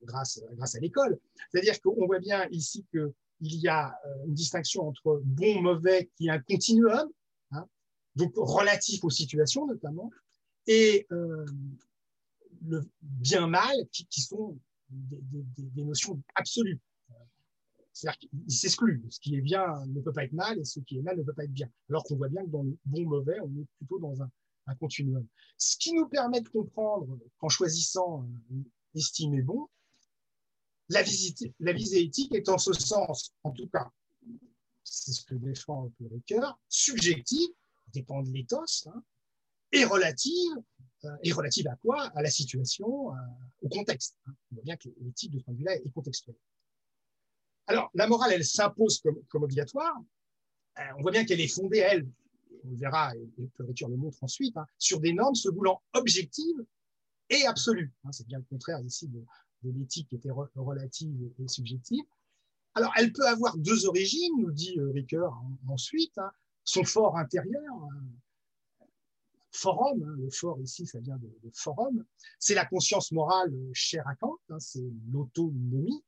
grâce, 0.02 0.40
à 0.74 0.80
l'école. 0.80 1.18
C'est-à-dire 1.50 1.80
qu'on 1.80 2.06
voit 2.06 2.18
bien 2.18 2.46
ici 2.50 2.84
qu'il 2.90 3.12
y 3.40 3.68
a 3.68 3.94
euh, 4.06 4.26
une 4.26 4.34
distinction 4.34 4.86
entre 4.86 5.20
bon, 5.24 5.62
mauvais, 5.62 6.10
qui 6.16 6.28
est 6.28 6.30
un 6.30 6.40
continuum, 6.40 7.08
hein, 7.52 7.66
donc 8.16 8.32
relatif 8.36 9.04
aux 9.04 9.10
situations 9.10 9.66
notamment, 9.66 10.10
et 10.66 11.06
euh, 11.12 11.46
le 12.66 12.82
bien-mal, 13.00 13.76
qui, 13.92 14.20
sont 14.20 14.58
des, 14.90 15.82
notions 15.82 16.20
absolues. 16.34 16.80
C'est-à-dire 17.98 18.18
qu'ils 18.20 18.52
s'excluent. 18.52 19.02
Ce 19.10 19.18
qui 19.18 19.34
est 19.34 19.40
bien 19.40 19.84
ne 19.86 20.00
peut 20.00 20.12
pas 20.12 20.22
être 20.22 20.32
mal 20.32 20.56
et 20.56 20.64
ce 20.64 20.78
qui 20.78 20.98
est 20.98 21.02
mal 21.02 21.18
ne 21.18 21.24
peut 21.24 21.32
pas 21.32 21.42
être 21.42 21.52
bien. 21.52 21.68
Alors 21.90 22.04
qu'on 22.04 22.14
voit 22.14 22.28
bien 22.28 22.44
que 22.44 22.50
dans 22.50 22.62
le 22.62 22.78
bon-mauvais, 22.84 23.40
on 23.40 23.48
est 23.48 23.66
plutôt 23.76 23.98
dans 23.98 24.22
un, 24.22 24.30
continuum. 24.78 25.26
Ce 25.56 25.76
qui 25.78 25.94
nous 25.94 26.06
permet 26.06 26.40
de 26.40 26.48
comprendre 26.48 27.18
qu'en 27.38 27.48
choisissant 27.48 28.22
euh, 28.52 28.62
estimer 28.94 29.42
bon, 29.42 29.66
la, 30.90 31.02
visée 31.02 32.02
éthique 32.02 32.34
est 32.34 32.48
en 32.48 32.58
ce 32.58 32.72
sens, 32.72 33.34
en 33.42 33.50
tout 33.50 33.66
cas, 33.66 33.90
c'est 34.84 35.12
ce 35.12 35.24
que 35.24 35.34
défend 35.34 35.86
un 35.86 35.92
peu 35.98 36.08
subjective, 36.68 37.48
dépend 37.94 38.22
de 38.22 38.30
l'éthos, 38.30 38.86
hein, 38.86 39.02
et 39.72 39.84
relative, 39.84 40.52
euh, 41.04 41.16
et 41.24 41.32
relative 41.32 41.66
à 41.66 41.76
quoi? 41.76 42.02
À 42.14 42.22
la 42.22 42.30
situation, 42.30 43.12
euh, 43.12 43.16
au 43.62 43.68
contexte. 43.68 44.18
Hein. 44.26 44.32
On 44.52 44.56
voit 44.56 44.64
bien 44.64 44.76
que 44.76 44.88
l'éthique, 45.00 45.32
de 45.32 45.38
ce 45.40 45.44
point 45.44 45.54
de 45.54 45.58
vue-là, 45.58 45.74
est 45.74 45.90
contextuelle. 45.90 46.36
Alors, 47.68 47.90
la 47.94 48.06
morale, 48.06 48.32
elle 48.32 48.44
s'impose 48.44 49.00
comme, 49.00 49.42
obligatoire. 49.42 49.94
on 50.96 51.02
voit 51.02 51.10
bien 51.10 51.24
qu'elle 51.24 51.40
est 51.40 51.54
fondée, 51.54 51.78
elle, 51.78 52.08
on 52.64 52.74
verra, 52.74 53.14
et 53.14 53.28
Ricoeur 53.58 53.90
le 53.90 53.96
montre 53.96 54.18
ensuite, 54.22 54.56
hein, 54.56 54.66
sur 54.78 55.00
des 55.00 55.12
normes 55.12 55.34
se 55.34 55.50
voulant 55.50 55.82
objectives 55.92 56.64
et 57.28 57.44
absolues. 57.46 57.92
Hein, 58.04 58.12
c'est 58.12 58.26
bien 58.26 58.38
le 58.38 58.44
contraire 58.44 58.80
ici 58.80 59.06
de, 59.08 59.22
l'éthique 59.64 60.08
qui 60.08 60.16
était 60.16 60.30
relative 60.56 61.30
et 61.38 61.48
subjective. 61.48 62.04
Alors, 62.74 62.92
elle 62.96 63.12
peut 63.12 63.26
avoir 63.26 63.56
deux 63.58 63.86
origines, 63.86 64.32
nous 64.38 64.52
dit 64.52 64.78
euh, 64.78 64.90
Ricoeur 64.92 65.36
ensuite, 65.68 66.16
hein, 66.16 66.30
son 66.64 66.84
fort 66.84 67.18
intérieur, 67.18 67.74
forum, 69.52 70.16
le 70.20 70.30
fort 70.30 70.60
ici, 70.60 70.86
ça 70.86 71.00
vient 71.00 71.16
de, 71.16 71.30
forum, 71.52 72.04
c'est 72.38 72.54
la 72.54 72.64
conscience 72.64 73.12
morale 73.12 73.52
chère 73.72 74.06
à 74.06 74.14
Kant, 74.14 74.38
c'est 74.58 74.88
l'autonomie, 75.10 76.02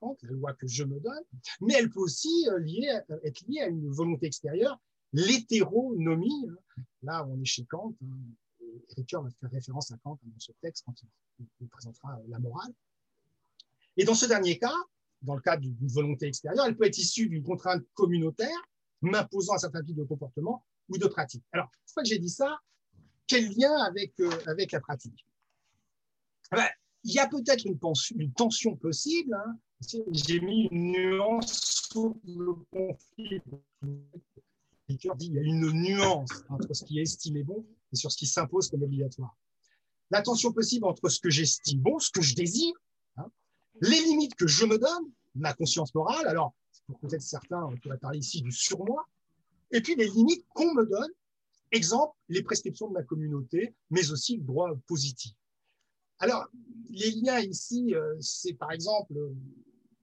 la 0.00 0.30
loi 0.30 0.52
que 0.54 0.66
je 0.66 0.84
me 0.84 1.00
donne, 1.00 1.22
mais 1.60 1.74
elle 1.74 1.90
peut 1.90 2.00
aussi 2.00 2.48
euh, 2.48 2.58
lier, 2.58 3.00
être 3.24 3.40
liée 3.46 3.60
à 3.60 3.68
une 3.68 3.90
volonté 3.90 4.26
extérieure 4.26 4.78
l'hétéronomie. 5.12 6.46
Hein. 6.48 6.82
Là, 7.02 7.26
on 7.26 7.40
est 7.40 7.46
chez 7.46 7.64
Kant. 7.64 7.94
Hein. 8.02 8.16
Ricoeur 8.96 9.22
va 9.22 9.30
faire 9.30 9.50
référence 9.50 9.90
à 9.90 9.96
Kant 9.98 10.18
dans 10.22 10.38
ce 10.38 10.52
texte 10.60 10.84
quand 10.86 10.94
il, 11.60 11.68
présentera 11.68 12.18
la 12.28 12.38
morale. 12.38 12.72
Et 13.96 14.04
dans 14.04 14.14
ce 14.14 14.26
dernier 14.26 14.58
cas, 14.58 14.74
dans 15.22 15.34
le 15.34 15.40
cas 15.40 15.56
d'une 15.56 15.76
volonté 15.88 16.26
extérieure, 16.26 16.66
elle 16.66 16.76
peut 16.76 16.86
être 16.86 16.98
issue 16.98 17.28
d'une 17.28 17.42
contrainte 17.42 17.84
communautaire 17.94 18.68
m'imposant 19.00 19.54
un 19.54 19.58
certain 19.58 19.82
type 19.82 19.96
de 19.96 20.04
comportement 20.04 20.64
ou 20.88 20.98
de 20.98 21.06
pratique. 21.06 21.44
Alors, 21.52 21.66
une 21.66 21.92
fois 21.92 22.02
que 22.02 22.08
j'ai 22.08 22.18
dit 22.18 22.30
ça, 22.30 22.58
quel 23.26 23.48
lien 23.56 23.74
avec, 23.82 24.18
euh, 24.20 24.30
avec 24.46 24.72
la 24.72 24.80
pratique? 24.80 25.26
Ben, 26.50 26.66
Il 27.04 27.12
y 27.12 27.18
a 27.18 27.28
peut-être 27.28 27.64
une, 27.66 27.78
une, 28.16 28.32
tension 28.32 28.76
possible. 28.76 29.34
Hein. 29.34 29.58
J'ai 29.80 30.40
mis 30.40 30.68
une 30.70 30.92
nuance 30.92 31.88
sur 31.90 32.14
le 32.24 32.54
conflit 32.72 33.40
dit 34.88 35.26
il 35.26 35.34
y 35.34 35.38
a 35.38 35.42
une 35.42 35.70
nuance 35.70 36.44
entre 36.48 36.74
ce 36.74 36.84
qui 36.84 36.98
est 36.98 37.02
estimé 37.02 37.42
bon 37.42 37.64
et 37.92 37.96
sur 37.96 38.10
ce 38.10 38.16
qui 38.16 38.26
s'impose 38.26 38.70
comme 38.70 38.82
obligatoire. 38.82 39.36
La 40.10 40.22
tension 40.22 40.52
possible 40.52 40.86
entre 40.86 41.08
ce 41.08 41.20
que 41.20 41.30
j'estime 41.30 41.80
bon, 41.80 41.98
ce 41.98 42.10
que 42.10 42.22
je 42.22 42.34
désire, 42.34 42.74
hein, 43.16 43.30
les 43.80 44.00
limites 44.00 44.34
que 44.34 44.46
je 44.46 44.64
me 44.64 44.78
donne, 44.78 45.10
ma 45.34 45.52
conscience 45.52 45.94
morale, 45.94 46.26
alors 46.26 46.54
pour 46.86 46.98
peut-être 47.00 47.22
certains, 47.22 47.62
on 47.64 47.76
pourrait 47.76 47.98
parler 47.98 48.18
ici 48.18 48.40
du 48.40 48.50
surmoi, 48.50 49.06
et 49.70 49.82
puis 49.82 49.94
les 49.94 50.08
limites 50.08 50.46
qu'on 50.54 50.72
me 50.72 50.86
donne, 50.86 51.10
exemple, 51.70 52.16
les 52.30 52.42
prescriptions 52.42 52.88
de 52.88 52.94
ma 52.94 53.02
communauté, 53.02 53.74
mais 53.90 54.10
aussi 54.10 54.38
le 54.38 54.44
droit 54.44 54.70
positif. 54.86 55.34
Alors, 56.18 56.48
les 56.90 57.10
liens 57.12 57.40
ici, 57.40 57.94
euh, 57.94 58.16
c'est 58.20 58.54
par 58.54 58.72
exemple 58.72 59.14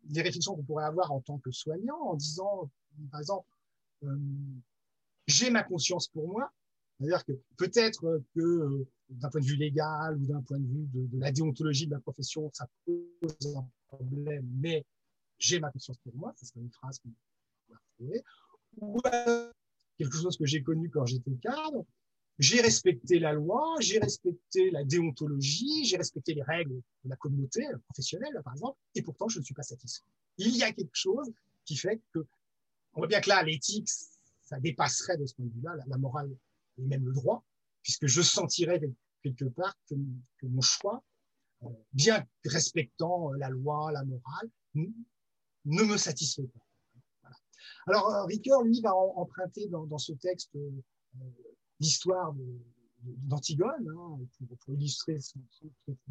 les 0.10 0.22
réflexions 0.22 0.56
qu'on 0.56 0.64
pourrait 0.64 0.86
avoir 0.86 1.12
en 1.12 1.22
tant 1.22 1.40
que 1.40 1.52
soignant 1.52 2.00
en 2.00 2.16
disant, 2.16 2.70
par 3.12 3.20
exemple, 3.20 3.48
euh, 4.04 4.18
j'ai 5.28 5.50
ma 5.50 5.64
conscience 5.64 6.08
pour 6.08 6.28
moi. 6.28 6.52
C'est-à-dire 6.98 7.26
que 7.26 7.34
peut-être 7.58 8.24
que 8.34 8.40
euh, 8.40 8.88
d'un 9.10 9.30
point 9.30 9.42
de 9.42 9.46
vue 9.46 9.58
légal 9.58 10.18
ou 10.18 10.26
d'un 10.26 10.42
point 10.42 10.60
de 10.60 10.66
vue 10.66 10.88
de, 10.94 11.20
la 11.20 11.32
déontologie 11.32 11.88
de 11.88 11.92
la 11.92 12.00
profession, 12.00 12.50
ça 12.54 12.68
pose 12.86 13.56
un 13.56 13.68
problème, 13.88 14.48
mais 14.60 14.86
j'ai 15.38 15.60
ma 15.60 15.72
conscience 15.72 15.98
pour 15.98 16.16
moi, 16.16 16.34
c'est 16.38 16.56
une 16.56 16.72
phrase 16.72 17.00
qu'on 17.00 17.12
va 17.70 17.80
retrouver. 18.00 18.24
Ou 18.78 19.02
quelque 19.98 20.16
chose 20.16 20.38
que 20.38 20.46
j'ai 20.46 20.64
connu 20.64 20.90
quand 20.90 21.06
j'étais 21.06 21.36
cadre, 21.42 21.86
j'ai 22.38 22.62
respecté 22.62 23.20
la 23.20 23.34
loi, 23.34 23.76
j'ai 23.80 24.00
respecté 24.00 24.70
la 24.72 24.84
déontologie, 24.84 25.86
j'ai 25.86 25.98
respecté 25.98 26.34
les 26.34 26.44
règles 26.44 26.82
de 27.04 27.10
la 27.10 27.16
communauté 27.16 27.66
professionnelle, 27.86 28.42
par 28.44 28.54
exemple, 28.54 28.78
et 28.94 29.02
pourtant 29.02 29.28
je 29.30 29.40
ne 29.40 29.44
suis 29.44 29.54
pas 29.54 29.64
satisfait. 29.64 30.06
Il 30.38 30.56
y 30.56 30.64
a 30.64 30.72
quelque 30.74 30.96
chose 30.96 31.32
qui 31.64 31.78
fait 31.78 32.02
que, 32.14 32.20
on 32.94 33.00
voit 33.00 33.08
bien 33.08 33.22
que 33.22 33.30
là, 33.30 33.42
l'éthique, 33.44 33.90
ça 34.42 34.60
dépasserait 34.60 35.18
de 35.18 35.26
ce 35.26 35.34
point 35.36 35.46
de 35.46 35.52
vue-là 35.52 35.76
la, 35.88 35.98
morale 35.98 36.30
et 36.78 36.84
même 36.84 37.06
le 37.06 37.14
droit, 37.14 37.44
puisque 37.82 38.08
je 38.08 38.22
sentirais 38.22 38.82
quelque 39.24 39.46
part 39.46 39.76
que, 39.90 39.96
mon 40.44 40.62
choix, 40.62 41.04
euh, 41.64 41.68
bien 41.94 42.26
respectant 42.46 43.32
euh, 43.32 43.38
la 43.38 43.50
loi, 43.50 43.92
la 43.92 44.04
morale, 44.04 44.50
ne 44.76 45.84
me 45.84 45.98
satisfait 45.98 46.48
pas. 46.48 47.30
Alors, 47.88 48.14
euh, 48.14 48.26
Ricoeur, 48.26 48.62
lui, 48.64 48.82
va 48.82 48.94
emprunter 48.94 49.68
dans, 49.68 49.98
ce 49.98 50.14
texte 50.14 50.52
l'histoire 51.80 52.34
d'Antigone, 53.02 53.88
hein, 53.88 54.20
pour, 54.60 54.74
illustrer 54.74 55.20
son, 55.20 55.40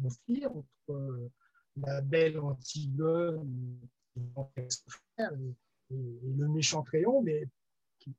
conflit 0.01 0.45
entre 0.45 1.29
la 1.77 2.01
belle 2.01 2.39
Antigone 2.39 3.79
et, 4.57 4.67
le 5.89 6.47
méchant 6.47 6.81
Créon, 6.83 7.21
mais 7.21 7.47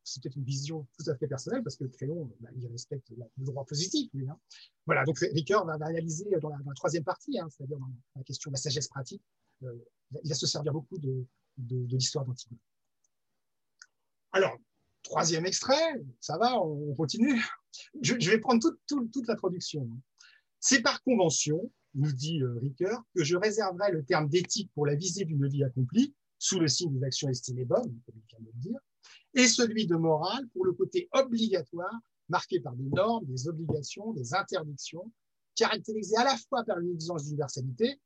c'est 0.03 0.23
peut-être 0.23 0.37
une 0.37 0.45
vision 0.45 0.87
tout 0.99 1.11
à 1.11 1.17
fait 1.17 1.27
personnelle, 1.27 1.63
parce 1.63 1.77
que 1.77 1.85
Créon, 1.85 2.31
bah, 2.41 2.49
il 2.57 2.67
respecte 2.69 3.11
le 3.11 3.45
droit 3.45 3.65
positif, 3.65 4.11
lui. 4.15 4.29
Hein. 4.29 4.39
Voilà, 4.85 5.05
donc 5.05 5.19
Ricoeur 5.19 5.65
va, 5.65 5.77
réaliser 5.87 6.29
dans 6.41 6.49
la, 6.51 6.75
troisième 6.75 7.05
partie, 7.05 7.39
hein, 7.39 7.49
c'est-à-dire 7.51 7.79
dans 7.79 7.91
la 8.15 8.23
question 8.23 8.51
de 8.51 8.55
la 8.55 8.61
sagesse 8.61 8.89
pratique, 8.89 9.23
euh, 9.63 9.79
il 10.23 10.29
va 10.29 10.35
se 10.35 10.47
servir 10.47 10.73
beaucoup 10.73 10.99
de, 10.99 11.27
l'histoire 11.59 12.25
d'Antigone. 12.25 12.59
Alors, 14.33 14.59
troisième 15.07 15.47
extrait, 15.47 16.05
ça 16.21 16.37
va, 16.39 16.61
on, 16.61 16.95
continue. 16.95 17.43
Je, 18.03 18.31
vais 18.31 18.39
prendre 18.39 18.61
toute 18.87 19.29
l'introduction. 19.29 19.89
C'est 20.61 20.83
par 20.83 21.03
convention, 21.03 21.71
nous 21.95 22.13
dit 22.13 22.43
euh, 22.43 22.59
Ricoeur, 22.61 23.03
que 23.15 23.25
je 23.25 23.37
réserverai 23.37 23.93
le 23.93 24.05
terme 24.05 24.29
d'éthique 24.29 24.71
pour 24.75 24.87
la 24.87 24.95
visée 24.95 25.25
d'une 25.25 25.47
vie 25.49 25.65
accomplie, 25.65 26.15
sous 26.39 26.61
le 26.61 26.69
signe 26.69 26.93
des 26.93 27.05
actions 27.05 27.29
estimées 27.29 27.65
bonnes, 27.65 28.01
comme 28.05 28.15
il 28.17 28.25
vient 28.29 28.41
de 28.41 28.47
le 28.47 28.61
dire, 28.61 28.79
et 29.35 29.47
celui 29.47 29.87
de 29.87 29.97
morale 29.97 30.47
pour 30.49 30.65
le 30.65 30.73
côté 30.73 31.09
obligatoire, 31.13 31.95
marqué 32.29 32.61
par 32.61 32.75
des 32.75 32.89
normes, 32.89 33.25
des 33.27 33.49
obligations, 33.49 34.13
des 34.13 34.35
interdictions, 34.35 35.11
caractérisé 35.55 36.17
à 36.17 36.25
la 36.25 36.37
fois 36.37 36.65
par 36.65 36.79
une 36.79 36.91
exigence 36.91 37.25
d'universalité, 37.25 38.01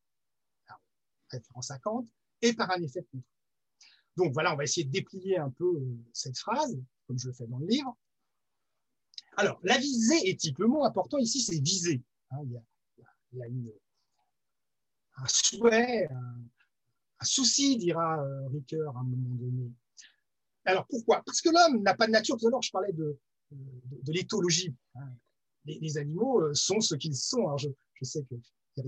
référence 1.30 1.70
à 1.70 1.78
Kant, 1.78 2.06
et 2.42 2.52
par 2.52 2.70
un 2.70 2.82
effet 2.82 3.00
de 3.00 3.06
contrôle. 3.06 3.39
Donc 4.16 4.32
voilà, 4.32 4.52
on 4.52 4.56
va 4.56 4.64
essayer 4.64 4.84
de 4.84 4.90
déplier 4.90 5.38
un 5.38 5.50
peu 5.50 5.64
euh, 5.64 5.96
cette 6.12 6.38
phrase, 6.38 6.78
comme 7.06 7.18
je 7.18 7.28
le 7.28 7.32
fais 7.32 7.46
dans 7.46 7.58
le 7.58 7.66
livre. 7.66 7.96
Alors, 9.36 9.60
la 9.62 9.78
visée 9.78 10.28
éthique, 10.28 10.58
le 10.58 10.66
mot 10.66 10.84
important 10.84 11.18
ici, 11.18 11.40
c'est 11.40 11.60
viser. 11.60 12.02
Hein, 12.30 12.38
il, 12.44 12.52
y 12.52 13.42
a, 13.42 13.46
un 15.16 15.26
souhait, 15.26 16.08
un, 16.10 17.24
souci, 17.24 17.76
dira 17.76 18.22
euh, 18.22 18.48
Ricoeur 18.48 18.96
à 18.96 19.00
un 19.00 19.04
moment 19.04 19.34
donné, 19.36 19.72
alors 20.64 20.86
pourquoi? 20.86 21.22
Parce 21.24 21.40
que 21.40 21.50
l'homme 21.50 21.82
n'a 21.82 21.94
pas 21.94 22.06
de 22.06 22.12
nature. 22.12 22.36
Tout 22.36 22.48
à 22.48 22.60
je 22.60 22.70
parlais 22.70 22.92
de, 22.92 23.18
de, 23.50 24.12
l'éthologie. 24.12 24.74
Hein. 24.94 25.08
Les, 25.64 25.98
animaux 25.98 26.42
euh, 26.42 26.54
sont 26.54 26.80
ce 26.80 26.94
qu'ils 26.94 27.16
sont. 27.16 27.46
Alors 27.46 27.58
je, 27.58 27.68
sais 28.02 28.22
que 28.24 28.34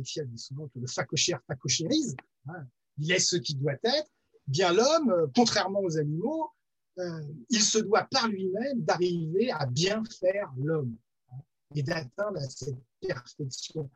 Pierre 0.03 0.27
dit 0.27 0.39
souvent 0.39 0.69
que 0.69 0.79
le 0.79 0.87
facochère 0.87 1.41
facochérise. 1.47 2.17
Hein. 2.49 2.67
Il 2.99 3.11
est 3.11 3.19
ce 3.19 3.37
qu'il 3.37 3.59
doit 3.59 3.75
être. 3.83 4.11
Bien 4.47 4.73
l'homme, 4.73 5.11
euh, 5.11 5.27
contrairement 5.35 5.81
aux 5.81 5.99
animaux, 5.99 6.51
euh, 6.99 7.23
il 7.49 7.63
se 7.63 7.79
doit 7.79 8.05
par 8.11 8.29
lui-même 8.29 8.83
d'arriver 8.83 9.51
à 9.51 9.67
bien 9.67 10.03
faire 10.21 10.53
l'homme 10.57 10.97
hein, 11.33 11.39
et 11.75 11.83
d'atteindre 11.83 12.41
cette 12.51 12.77
perfection. 13.01 13.91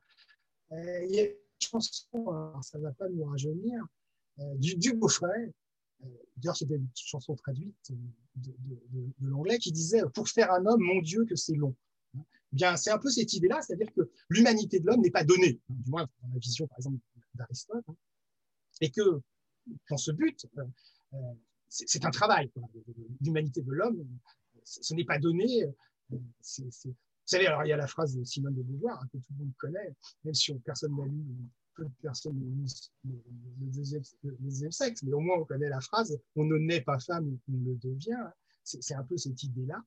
il 0.71 1.11
y 1.11 1.21
a 1.21 1.25
une 1.25 1.37
chanson, 1.61 2.61
ça 2.63 2.79
ne 2.79 2.85
va 2.85 2.93
pas 2.93 3.09
nous 3.09 3.25
rajeunir, 3.25 3.85
du, 4.57 4.77
du 4.77 4.93
euh, 6.05 6.07
d'ailleurs, 6.37 6.57
c'était 6.57 6.77
une 6.77 6.89
chanson 6.95 7.35
traduite 7.37 7.93
de, 8.37 8.53
l'anglais 9.21 9.59
qui 9.59 9.73
disait 9.73 10.03
Pour 10.15 10.29
faire 10.29 10.53
un 10.53 10.67
homme, 10.67 10.81
mon 10.81 11.01
Dieu, 11.01 11.25
que 11.25 11.37
c'est 11.37 11.55
long. 11.55 11.75
Eh 12.17 12.21
bien, 12.57 12.77
c'est 12.77 12.91
un 12.91 12.99
peu 12.99 13.11
cette 13.11 13.33
idée-là, 13.33 13.61
c'est-à-dire 13.63 13.93
que 13.93 14.11
l'humanité 14.29 14.81
de 14.81 14.87
l'homme 14.87 15.01
n'est 15.01 15.11
pas 15.11 15.25
donnée, 15.25 15.61
hein, 15.69 15.75
du 15.79 15.91
moins 15.91 16.09
dans 16.23 16.29
la 16.33 16.39
vision, 16.39 16.67
par 16.67 16.79
exemple, 16.79 16.99
d'Aristote, 17.35 17.85
hein, 17.89 17.97
et 18.81 18.91
que 18.91 19.21
dans 19.91 19.97
ce 19.97 20.13
but, 20.13 20.47
euh, 20.59 20.65
euh, 21.15 21.19
c'est 21.69 22.05
un 22.05 22.11
travail. 22.11 22.51
L'humanité 23.21 23.63
de 23.63 23.73
l'homme, 23.73 24.07
ce 24.65 24.95
n'est 24.95 25.05
pas 25.05 25.19
donné. 25.19 25.67
vous 26.11 26.21
savez, 27.25 27.47
alors 27.47 27.65
il 27.65 27.69
y 27.69 27.73
a 27.73 27.77
la 27.77 27.87
phrase 27.87 28.17
de 28.17 28.25
Simone 28.25 28.55
de 28.55 28.63
Beauvoir 28.63 29.01
hein, 29.03 29.07
que 29.13 29.19
tout 29.19 29.33
le 29.39 29.45
monde 29.45 29.55
connaît, 29.59 29.95
même 30.25 30.35
si 30.35 30.55
personne 30.61 30.97
n'a 30.97 31.05
lu 31.07 31.25
peu 31.75 31.85
de 31.85 31.93
personnes 32.01 32.41
le 33.05 33.67
deuxième, 33.67 34.73
sexe, 34.73 35.03
mais 35.03 35.13
au 35.13 35.21
moins 35.21 35.37
on 35.39 35.45
connaît 35.45 35.69
la 35.69 35.81
phrase 35.81 36.19
on 36.35 36.45
ne 36.45 36.57
naît 36.57 36.81
pas 36.81 36.99
femme, 36.99 37.39
on 37.49 37.53
le 37.53 37.75
devient. 37.77 38.31
C'est 38.65 38.95
un 38.95 39.05
peu 39.05 39.17
cette 39.17 39.43
idée-là. 39.43 39.81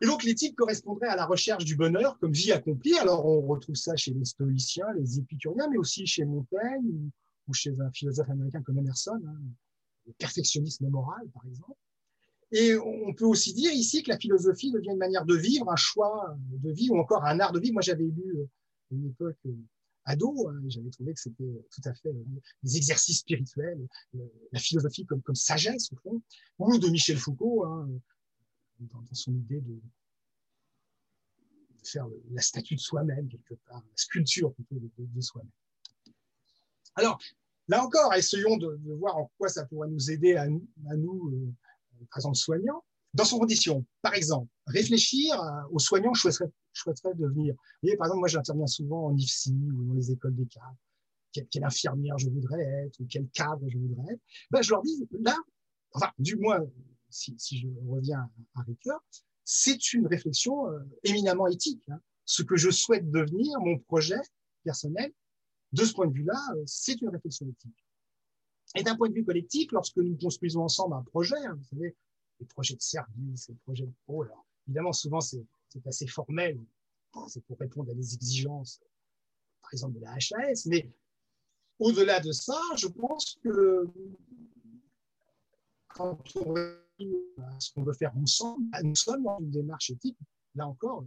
Et 0.00 0.06
donc 0.06 0.24
l'éthique 0.24 0.56
correspondrait 0.56 1.08
à 1.08 1.16
la 1.16 1.26
recherche 1.26 1.64
du 1.64 1.76
bonheur 1.76 2.18
comme 2.18 2.32
vie 2.32 2.52
accomplie. 2.52 2.98
Alors 2.98 3.24
on 3.24 3.40
retrouve 3.42 3.76
ça 3.76 3.96
chez 3.96 4.12
les 4.12 4.24
stoïciens, 4.24 4.92
les 4.96 5.18
épicuriens, 5.18 5.68
mais 5.70 5.78
aussi 5.78 6.06
chez 6.06 6.24
Montaigne 6.24 7.10
ou, 7.48 7.54
chez 7.54 7.72
un 7.80 7.90
philosophe 7.92 8.30
américain 8.30 8.62
comme 8.62 8.78
Emerson, 8.78 9.20
hein, 9.26 9.40
le 10.06 10.12
perfectionnisme 10.14 10.88
moral 10.88 11.28
par 11.32 11.46
exemple. 11.46 11.78
Et 12.52 12.76
on 12.76 13.14
peut 13.14 13.24
aussi 13.24 13.54
dire 13.54 13.72
ici 13.72 14.02
que 14.02 14.10
la 14.10 14.18
philosophie 14.18 14.70
devient 14.70 14.90
une 14.90 14.98
manière 14.98 15.24
de 15.24 15.34
vivre, 15.34 15.70
un 15.70 15.76
choix 15.76 16.36
de 16.50 16.70
vie 16.70 16.90
ou 16.90 16.98
encore 16.98 17.24
un 17.24 17.40
art 17.40 17.52
de 17.52 17.60
vie. 17.60 17.72
Moi 17.72 17.82
j'avais 17.82 18.04
lu 18.04 18.36
à 18.90 18.94
une 18.94 19.06
époque 19.06 19.38
ado, 20.04 20.48
hein, 20.48 20.60
j'avais 20.66 20.90
trouvé 20.90 21.14
que 21.14 21.20
c'était 21.20 21.64
tout 21.70 21.80
à 21.84 21.94
fait 21.94 22.12
des 22.62 22.76
exercices 22.76 23.20
spirituels, 23.20 23.86
la 24.52 24.58
philosophie 24.58 25.06
comme, 25.06 25.22
comme 25.22 25.34
sagesse, 25.34 25.92
au 25.92 25.96
fond, 25.96 26.22
ou 26.58 26.78
de 26.78 26.88
Michel 26.88 27.16
Foucault, 27.16 27.64
hein, 27.64 27.88
dans, 28.80 29.04
son 29.12 29.32
idée 29.34 29.60
de, 29.60 29.80
faire 31.84 32.06
la 32.30 32.42
statue 32.42 32.76
de 32.76 32.80
soi-même, 32.80 33.28
quelque 33.28 33.54
part, 33.66 33.80
la 33.80 33.96
sculpture 33.96 34.52
plutôt 34.54 34.76
de, 34.98 35.20
soi-même. 35.20 35.50
Alors, 36.96 37.18
là 37.68 37.84
encore, 37.84 38.12
essayons 38.14 38.56
de, 38.56 38.78
voir 38.98 39.16
en 39.16 39.30
quoi 39.38 39.48
ça 39.48 39.64
pourrait 39.66 39.88
nous 39.88 40.10
aider 40.10 40.36
à 40.36 40.42
à 40.42 40.96
nous 40.96 41.30
euh, 41.30 41.52
par 42.10 42.18
exemple, 42.18 42.36
soignants, 42.36 42.84
dans 43.14 43.24
son 43.24 43.38
condition. 43.38 43.84
Par 44.00 44.14
exemple, 44.14 44.48
réfléchir 44.66 45.34
aux 45.70 45.78
soignants 45.78 46.12
que 46.12 46.18
je 46.18 46.30
souhaiterais, 46.72 47.14
devenir. 47.14 47.54
Vous 47.54 47.60
voyez, 47.82 47.96
par 47.96 48.06
exemple, 48.06 48.20
moi, 48.20 48.28
j'interviens 48.28 48.66
souvent 48.66 49.06
en 49.06 49.16
IFSI 49.16 49.52
ou 49.52 49.84
dans 49.84 49.94
les 49.94 50.10
écoles 50.10 50.34
des 50.34 50.46
cadres. 50.46 50.76
Quelle, 51.32 51.64
infirmière 51.64 52.18
je 52.18 52.28
voudrais 52.28 52.60
être 52.60 53.00
ou 53.00 53.06
quel 53.08 53.26
cadre 53.28 53.66
je 53.68 53.78
voudrais 53.78 54.14
être. 54.14 54.20
Ben, 54.50 54.60
je 54.60 54.70
leur 54.70 54.82
dis, 54.82 55.08
là, 55.20 55.36
enfin, 55.92 56.10
du 56.18 56.36
moins, 56.36 56.60
si, 57.08 57.36
je 57.58 57.68
reviens 57.88 58.30
à 58.54 58.62
Ricoeur, 58.62 59.02
c'est 59.44 59.92
une 59.94 60.06
réflexion 60.06 60.68
euh, 60.68 60.80
éminemment 61.04 61.46
éthique. 61.46 61.82
Hein. 61.88 62.00
Ce 62.24 62.42
que 62.42 62.56
je 62.56 62.70
souhaite 62.70 63.10
devenir, 63.10 63.58
mon 63.60 63.78
projet 63.78 64.20
personnel, 64.62 65.12
de 65.72 65.84
ce 65.84 65.92
point 65.92 66.06
de 66.06 66.12
vue-là, 66.12 66.40
euh, 66.56 66.62
c'est 66.66 67.00
une 67.00 67.08
réflexion 67.08 67.48
éthique. 67.48 67.84
Et 68.74 68.82
d'un 68.82 68.96
point 68.96 69.08
de 69.08 69.14
vue 69.14 69.24
collectif, 69.24 69.70
lorsque 69.72 69.98
nous 69.98 70.16
construisons 70.16 70.62
ensemble 70.62 70.94
un 70.94 71.02
projet, 71.02 71.36
hein, 71.44 71.54
vous 71.54 71.64
savez, 71.64 71.96
les 72.40 72.46
projets 72.46 72.74
de 72.74 72.82
service, 72.82 73.48
les 73.48 73.54
projets 73.64 73.86
de 73.86 73.92
pro, 74.04 74.22
alors 74.22 74.46
évidemment, 74.66 74.92
souvent, 74.92 75.20
c'est 75.20 75.44
assez 75.86 76.06
formel, 76.06 76.58
c'est 77.28 77.44
pour 77.44 77.58
répondre 77.58 77.90
à 77.90 77.94
des 77.94 78.14
exigences, 78.14 78.80
par 79.60 79.72
exemple, 79.72 79.94
de 79.94 80.00
la 80.00 80.14
HAS, 80.14 80.66
mais 80.66 80.90
au-delà 81.78 82.20
de 82.20 82.32
ça, 82.32 82.58
je 82.76 82.88
pense 82.88 83.38
que 83.42 83.88
quand 85.88 86.18
on 86.36 86.54
ce 87.58 87.72
qu'on 87.72 87.82
veut 87.82 87.92
faire 87.94 88.16
ensemble, 88.16 88.64
bah, 88.70 88.82
nous 88.82 88.96
sommes 88.96 89.24
dans 89.24 89.38
une 89.40 89.50
démarche 89.50 89.90
éthique, 89.90 90.18
là 90.54 90.66
encore, 90.66 91.04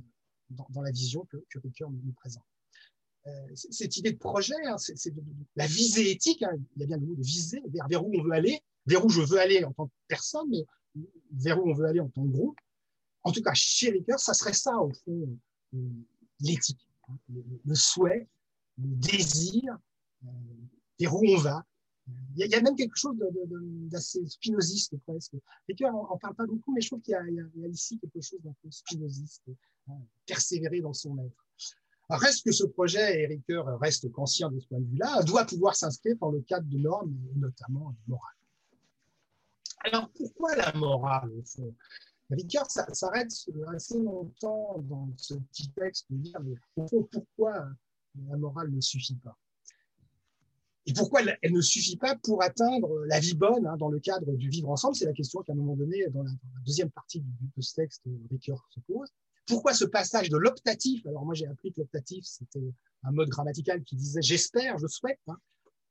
dans, 0.49 0.81
la 0.81 0.91
vision 0.91 1.25
que, 1.25 1.37
que 1.49 1.59
nous, 1.59 2.13
présente. 2.13 2.43
Euh, 3.27 3.47
cette 3.55 3.97
idée 3.97 4.11
de 4.11 4.17
projet, 4.17 4.53
hein, 4.65 4.77
c'est 4.77 5.13
la 5.55 5.65
visée 5.65 6.11
éthique, 6.11 6.43
hein, 6.43 6.51
il 6.75 6.81
y 6.81 6.83
a 6.83 6.87
bien 6.87 6.97
le 6.97 7.07
mot 7.07 7.15
de 7.15 7.23
visée, 7.23 7.61
vers, 7.89 8.05
où 8.05 8.11
on 8.15 8.21
veut 8.21 8.33
aller, 8.33 8.61
vers 8.85 9.03
où 9.03 9.09
je 9.09 9.21
veux 9.21 9.39
aller 9.39 9.63
en 9.63 9.73
tant 9.73 9.87
que 9.87 9.93
personne, 10.07 10.47
mais 10.49 10.63
vers 11.31 11.59
où 11.59 11.67
on 11.67 11.73
veut 11.73 11.85
aller 11.85 11.99
en 11.99 12.09
tant 12.09 12.23
que 12.23 12.31
groupe. 12.31 12.59
En 13.23 13.31
tout 13.31 13.41
cas, 13.41 13.53
chez 13.55 13.89
Ricoeur, 13.89 14.19
ça 14.19 14.35
serait 14.35 14.53
ça, 14.53 14.77
au 14.77 14.91
fond, 14.91 15.39
euh, 15.73 15.77
l'éthique, 16.39 16.87
hein, 17.07 17.17
le, 17.65 17.73
souhait, 17.75 18.27
le 18.77 18.89
désir, 18.89 19.75
euh, 20.23 20.27
vers 20.99 21.15
où 21.15 21.25
on 21.27 21.37
va, 21.37 21.65
il 22.37 22.45
y, 22.45 22.53
a, 22.53 22.61
même 22.61 22.75
quelque 22.75 22.95
chose 22.95 23.15
d'assez 23.89 24.23
spinoziste 24.27 24.95
presque. 24.99 25.33
Ricoeur 25.67 25.91
n'en 25.91 26.17
parle 26.17 26.35
pas 26.35 26.45
beaucoup, 26.45 26.71
mais 26.71 26.81
je 26.81 26.89
trouve 26.89 27.01
qu'il 27.01 27.13
y, 27.13 27.65
a 27.65 27.67
ici 27.67 27.97
quelque 27.97 28.21
chose 28.21 28.39
d'un 28.43 28.53
peu 28.61 28.69
spinoziste, 28.69 29.41
hein, 29.87 29.97
persévérer 30.27 30.81
dans 30.81 30.93
son 30.93 31.17
être. 31.17 31.44
Reste 32.09 32.45
que 32.45 32.51
ce 32.51 32.65
projet, 32.65 33.21
et 33.21 33.27
Ricoeur 33.27 33.79
reste 33.79 34.11
conscient 34.11 34.49
de 34.49 34.59
ce 34.59 34.67
point 34.67 34.79
de 34.79 34.85
vue-là, 34.85 35.23
doit 35.23 35.45
pouvoir 35.45 35.75
s'inscrire 35.75 36.15
dans 36.17 36.31
le 36.31 36.41
cadre 36.41 36.67
de 36.67 36.77
normes, 36.77 37.15
notamment 37.35 37.91
de 37.91 38.11
morale. 38.11 38.35
Alors 39.85 40.09
pourquoi 40.15 40.55
la 40.55 40.73
morale 40.73 41.31
au 41.31 41.43
fond? 41.43 41.73
Ricoeur 42.31 42.69
s'arrête 42.69 43.31
assez 43.75 43.99
longtemps 43.99 44.79
dans 44.89 45.09
ce 45.17 45.35
petit 45.35 45.69
texte 45.71 46.07
de 46.09 46.17
dire, 46.17 46.39
mais 46.41 46.55
pourquoi 47.11 47.67
la 48.29 48.37
morale 48.37 48.71
ne 48.71 48.81
suffit 48.81 49.17
pas? 49.17 49.37
Et 50.87 50.93
pourquoi 50.93 51.21
elle, 51.41 51.51
ne 51.51 51.61
suffit 51.61 51.97
pas 51.97 52.15
pour 52.15 52.43
atteindre 52.43 53.05
la 53.07 53.19
vie 53.19 53.33
bonne 53.33 53.65
hein, 53.65 53.75
dans 53.77 53.89
le 53.89 53.99
cadre 53.99 54.31
du 54.33 54.49
vivre 54.49 54.69
ensemble? 54.69 54.95
C'est 54.95 55.05
la 55.05 55.13
question 55.13 55.41
qu'à 55.41 55.53
un 55.53 55.55
moment 55.55 55.75
donné, 55.75 56.07
dans 56.09 56.21
la, 56.21 56.31
deuxième 56.63 56.91
partie 56.91 57.21
de 57.21 57.61
ce 57.61 57.75
texte, 57.75 58.03
Ricoeur 58.29 58.67
se 58.69 58.79
pose. 58.81 59.09
Pourquoi 59.47 59.73
ce 59.73 59.85
passage 59.85 60.29
de 60.29 60.37
l'optatif? 60.37 61.05
Alors 61.05 61.25
moi 61.25 61.35
j'ai 61.35 61.47
appris 61.47 61.71
que 61.71 61.81
l'optatif 61.81 62.25
c'était 62.25 62.73
un 63.03 63.11
mode 63.11 63.29
grammatical 63.29 63.83
qui 63.83 63.95
disait 63.95 64.21
j'espère, 64.21 64.77
je 64.77 64.87
souhaite, 64.87 65.19
hein, 65.27 65.37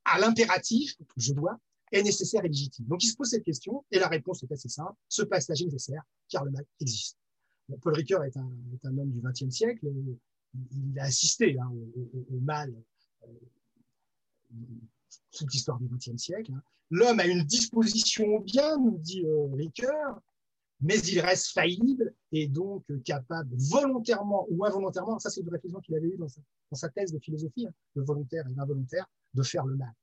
à 0.03 0.19
l'impératif, 0.19 0.95
je 1.17 1.33
dois, 1.33 1.57
est 1.91 2.03
nécessaire 2.03 2.43
et 2.43 2.49
légitime. 2.49 2.85
Donc 2.85 3.03
il 3.03 3.07
se 3.07 3.15
pose 3.15 3.29
cette 3.29 3.43
question 3.43 3.85
et 3.91 3.99
la 3.99 4.07
réponse 4.07 4.43
est 4.43 4.51
assez 4.51 4.69
simple 4.69 4.95
ce 5.07 5.21
passage 5.23 5.61
est 5.61 5.65
nécessaire 5.65 6.03
car 6.29 6.43
le 6.43 6.51
mal 6.51 6.65
existe. 6.79 7.17
Paul 7.81 7.93
Ricoeur 7.93 8.23
est 8.23 8.37
un, 8.37 8.97
homme 8.97 9.11
du 9.11 9.21
XXe 9.21 9.49
siècle. 9.49 9.87
Il 10.71 10.99
a 10.99 11.03
assisté 11.03 11.57
hein, 11.59 11.71
au, 12.31 12.39
mal 12.39 12.73
euh, 13.23 13.27
toute 15.31 15.51
l'histoire 15.51 15.79
du 15.79 15.87
XXe 15.87 16.21
siècle. 16.21 16.51
Hein. 16.53 16.61
L'homme 16.91 17.19
a 17.19 17.25
une 17.25 17.43
disposition 17.43 18.27
au 18.27 18.39
bien, 18.41 18.77
nous 18.77 18.97
dit 18.99 19.25
euh, 19.25 19.47
Ricoeur, 19.53 20.21
mais 20.81 20.99
il 20.99 21.19
reste 21.19 21.51
faillible 21.53 22.13
et 22.31 22.47
donc 22.47 22.83
capable 23.03 23.55
volontairement 23.57 24.45
ou 24.49 24.65
involontairement, 24.65 25.19
ça 25.19 25.29
c'est 25.29 25.41
une 25.41 25.49
réflexion 25.49 25.79
qu'il 25.79 25.95
avait 25.95 26.07
eue 26.07 26.17
dans 26.17 26.27
sa, 26.77 26.89
thèse 26.89 27.11
de 27.11 27.19
philosophie, 27.19 27.67
hein, 27.67 27.73
le 27.95 28.03
volontaire 28.03 28.45
et 28.47 28.53
l'involontaire, 28.55 29.05
de 29.33 29.43
faire 29.43 29.65
le 29.65 29.75
mal. 29.75 29.93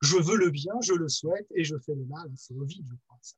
Je 0.00 0.16
veux 0.16 0.36
le 0.36 0.50
bien, 0.50 0.74
je 0.80 0.94
le 0.94 1.08
souhaite 1.08 1.46
et 1.54 1.64
je 1.64 1.76
fais 1.78 1.94
le 1.94 2.04
mal, 2.04 2.30
c'est 2.36 2.54
vide, 2.54 2.86
je 2.88 2.94
crois. 3.06 3.18
Ça. 3.20 3.36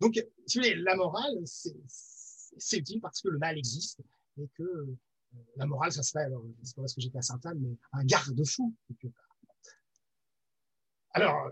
Donc, 0.00 0.14
si 0.46 0.58
vous 0.58 0.64
voulez, 0.64 0.76
la 0.76 0.96
morale, 0.96 1.38
c'est 1.44 2.78
utile 2.78 3.00
parce 3.00 3.20
que 3.20 3.28
le 3.28 3.38
mal 3.38 3.56
existe 3.56 4.00
et 4.38 4.48
que 4.54 4.62
euh, 4.62 4.98
la 5.56 5.66
morale, 5.66 5.92
ça 5.92 6.02
serait, 6.02 6.26
c'est 6.62 6.74
pas 6.74 6.82
parce 6.82 6.94
que 6.94 7.00
j'étais 7.00 7.18
à 7.18 7.22
Sainte-Anne, 7.22 7.58
mais 7.60 7.76
un 7.92 8.04
garde-fou, 8.04 8.74
quelque 8.88 9.14
part. 9.14 9.38
Alors, 11.12 11.50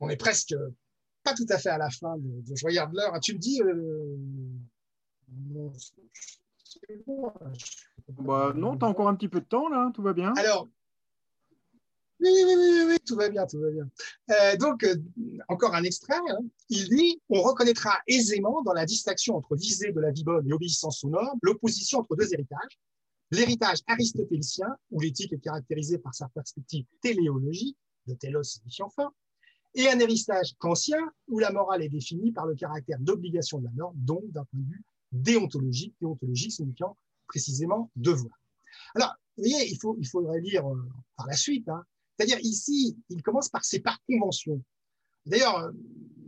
on 0.00 0.08
est 0.08 0.16
presque 0.16 0.54
pas 1.24 1.34
tout 1.34 1.46
à 1.48 1.58
fait 1.58 1.70
à 1.70 1.78
la 1.78 1.90
fin 1.90 2.16
de, 2.18 2.54
je 2.54 2.64
regarde 2.64 2.94
l'heure. 2.94 3.18
Tu 3.20 3.34
me 3.34 3.38
dis. 3.38 3.60
Euh, 3.62 4.16
bah, 8.18 8.52
non, 8.54 8.76
tu 8.76 8.84
as 8.84 8.88
encore 8.88 9.08
un 9.08 9.14
petit 9.14 9.28
peu 9.28 9.40
de 9.40 9.46
temps 9.46 9.68
là, 9.68 9.90
tout 9.94 10.02
va 10.02 10.12
bien. 10.12 10.32
Alors, 10.36 10.68
oui, 12.20 12.30
oui, 12.32 12.54
oui, 12.56 12.84
oui, 12.86 12.96
tout 13.04 13.16
va 13.16 13.28
bien, 13.28 13.46
tout 13.46 13.60
va 13.60 13.70
bien. 13.70 13.88
Euh, 14.30 14.56
donc, 14.56 14.84
euh, 14.84 14.94
encore 15.48 15.74
un 15.74 15.82
extrait. 15.82 16.16
Hein. 16.28 16.38
Il 16.68 16.88
dit 16.88 17.20
On 17.28 17.42
reconnaîtra 17.42 17.98
aisément 18.06 18.62
dans 18.62 18.72
la 18.72 18.86
distinction 18.86 19.36
entre 19.36 19.56
visée 19.56 19.92
de 19.92 20.00
la 20.00 20.10
vie 20.10 20.24
bonne 20.24 20.46
et 20.48 20.52
obéissance 20.52 21.02
aux 21.04 21.08
normes 21.08 21.38
l'opposition 21.42 22.00
entre 22.00 22.16
deux 22.16 22.32
héritages. 22.32 22.78
L'héritage 23.30 23.78
aristotélicien, 23.88 24.68
où 24.90 25.00
l'éthique 25.00 25.32
est 25.32 25.38
caractérisée 25.38 25.98
par 25.98 26.14
sa 26.14 26.28
perspective 26.28 26.84
téléologique, 27.00 27.76
de 28.06 28.14
telos 28.14 28.44
signifiant 28.44 28.90
fin, 28.90 29.10
et 29.74 29.88
un 29.88 29.98
héritage 29.98 30.54
kantien 30.58 30.98
où 31.28 31.38
la 31.38 31.50
morale 31.50 31.82
est 31.82 31.88
définie 31.88 32.32
par 32.32 32.46
le 32.46 32.54
caractère 32.54 32.98
d'obligation 33.00 33.58
de 33.58 33.64
la 33.64 33.72
norme, 33.72 33.96
donc 33.96 34.24
d'un 34.30 34.44
point 34.44 34.60
de 34.60 34.66
vue 34.66 34.84
déontologique, 35.12 35.94
déontologique 36.00 36.52
signifiant 36.52 36.96
précisément 37.26 37.90
devoir. 37.96 38.38
Alors, 38.94 39.14
vous 39.36 39.44
voyez, 39.44 39.70
il, 39.70 39.78
faut, 39.78 39.96
il 39.98 40.06
faudrait 40.06 40.40
lire 40.40 40.66
euh, 40.66 40.88
par 41.16 41.26
la 41.26 41.34
suite. 41.34 41.68
Hein. 41.68 41.84
C'est-à-dire, 42.16 42.38
ici, 42.40 42.96
il 43.08 43.22
commence 43.22 43.48
par 43.48 43.64
c'est 43.64 43.80
par 43.80 43.98
convention. 44.08 44.62
D'ailleurs, 45.26 45.58
euh, 45.58 45.72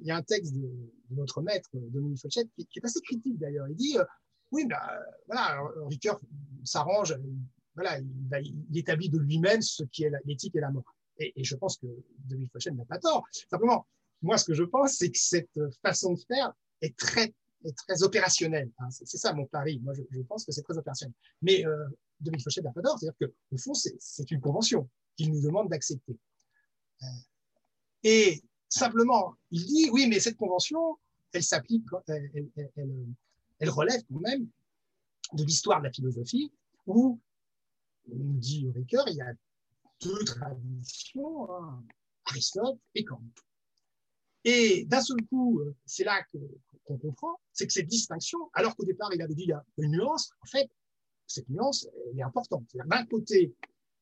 il 0.01 0.07
y 0.07 0.11
a 0.11 0.17
un 0.17 0.23
texte 0.23 0.55
de, 0.55 0.69
notre 1.11 1.41
maître, 1.41 1.71
Dominique 1.73 2.21
Fauchette, 2.21 2.49
qui, 2.57 2.79
est 2.79 2.85
assez 2.85 3.01
critique 3.01 3.39
d'ailleurs. 3.39 3.69
Il 3.69 3.77
dit, 3.77 3.97
euh, 3.99 4.05
oui, 4.51 4.65
ben, 4.67 4.81
voilà, 5.27 5.61
Ricoeur 5.89 6.21
s'arrange, 6.65 7.17
voilà, 7.75 7.99
il, 7.99 8.57
il, 8.71 8.79
établit 8.79 9.09
de 9.09 9.19
lui-même 9.19 9.63
ce 9.63 9.85
qui 9.85 10.05
est 10.05 10.11
l'éthique 10.25 10.57
et 10.57 10.61
la 10.61 10.71
morale. 10.71 10.96
Et, 11.19 11.33
je 11.43 11.57
pense 11.57 11.79
que 11.79 11.87
David 12.19 12.51
Fauchel 12.51 12.75
n'a 12.75 12.85
pas 12.85 12.99
tort. 12.99 13.25
Simplement, 13.51 13.87
moi, 14.23 14.39
ce 14.39 14.45
que 14.45 14.55
je 14.55 14.65
pense, 14.65 14.95
c'est 14.95 15.11
que 15.11 15.19
cette 15.19 15.59
façon 15.83 16.15
de 16.15 16.21
faire 16.21 16.53
est 16.83 16.97
très, 16.97 17.35
très 17.77 18.03
opérationnelle. 18.03 18.71
Hein. 18.79 18.89
C'est 18.91 19.19
ça 19.19 19.33
mon 19.33 19.47
pari. 19.47 19.81
Moi, 19.81 19.95
je, 19.95 20.23
pense 20.23 20.45
que 20.45 20.53
c'est 20.53 20.63
très 20.63 20.77
opérationnel. 20.77 21.15
Mais 21.43 21.67
euh, 21.67 21.87
David 22.21 22.43
Fauchel 22.43 22.65
n'a 22.65 22.73
pas 22.73 22.83
tort. 22.83 22.99
C'est-à-dire 22.99 23.29
qu'au 23.51 23.59
fond, 23.59 23.75
c'est 23.75 24.31
une 24.31 24.41
convention 24.41 24.89
qu'il 25.17 25.33
nous 25.33 25.43
demande 25.43 25.69
d'accepter. 25.69 26.19
Euh, 27.03 27.07
et 28.03 28.43
simplement, 28.69 29.35
il 29.51 29.65
dit, 29.65 29.91
oui, 29.91 30.07
mais 30.09 30.21
cette 30.21 30.37
convention, 30.37 30.99
elle 31.33 31.43
s'applique, 31.43 31.85
elle, 32.07 33.71
relève 33.71 34.03
quand 34.09 34.21
même 34.21 34.49
de 35.33 35.45
l'histoire 35.45 35.81
de 35.81 35.87
la 35.87 35.93
philosophie 35.93 36.53
où, 36.87 37.21
nous 38.07 38.39
dit 38.39 38.71
Ricoeur, 38.75 39.09
il 39.09 39.17
y 39.17 39.21
a 39.21 39.33
deux 40.03 40.25
traditions, 40.25 41.51
hein, 41.53 41.85
Aristote 42.27 42.79
et 42.95 43.05
Kant. 43.05 43.23
Et 44.45 44.85
d'un 44.85 45.01
seul 45.01 45.17
coup, 45.29 45.61
euh, 45.61 45.75
c'est 45.87 46.05
là 46.05 46.25
qu'on 46.87 46.99
comprend, 46.99 47.41
c'est 47.53 47.67
que 47.67 47.73
cette 47.73 47.89
distinction, 47.89 48.39
alors 48.53 48.77
qu'au 48.77 48.85
départ, 48.85 49.13
il 49.13 49.21
avait 49.21 49.35
dit 49.35 49.43
il 49.45 49.49
y 49.49 49.53
a 49.53 49.65
une 49.79 49.93
nuance, 49.93 50.31
en 50.41 50.47
fait, 50.47 50.71
cette 51.27 51.49
nuance, 51.49 51.89
elle 52.13 52.21
est 52.21 52.23
importante. 52.23 52.65
D'un 52.75 53.07
côté, 53.07 53.55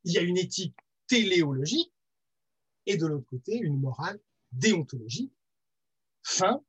il 0.05 0.13
y 0.13 0.19
a 0.19 0.23
une 0.23 0.37
éthique 0.37 0.77
téléologique 1.07 1.93
et 2.87 2.97
de 2.97 3.07
l'autre 3.07 3.27
côté, 3.27 3.57
une 3.57 3.81
morale 3.81 4.21
déontologique, 4.53 5.33
fin, 6.23 6.63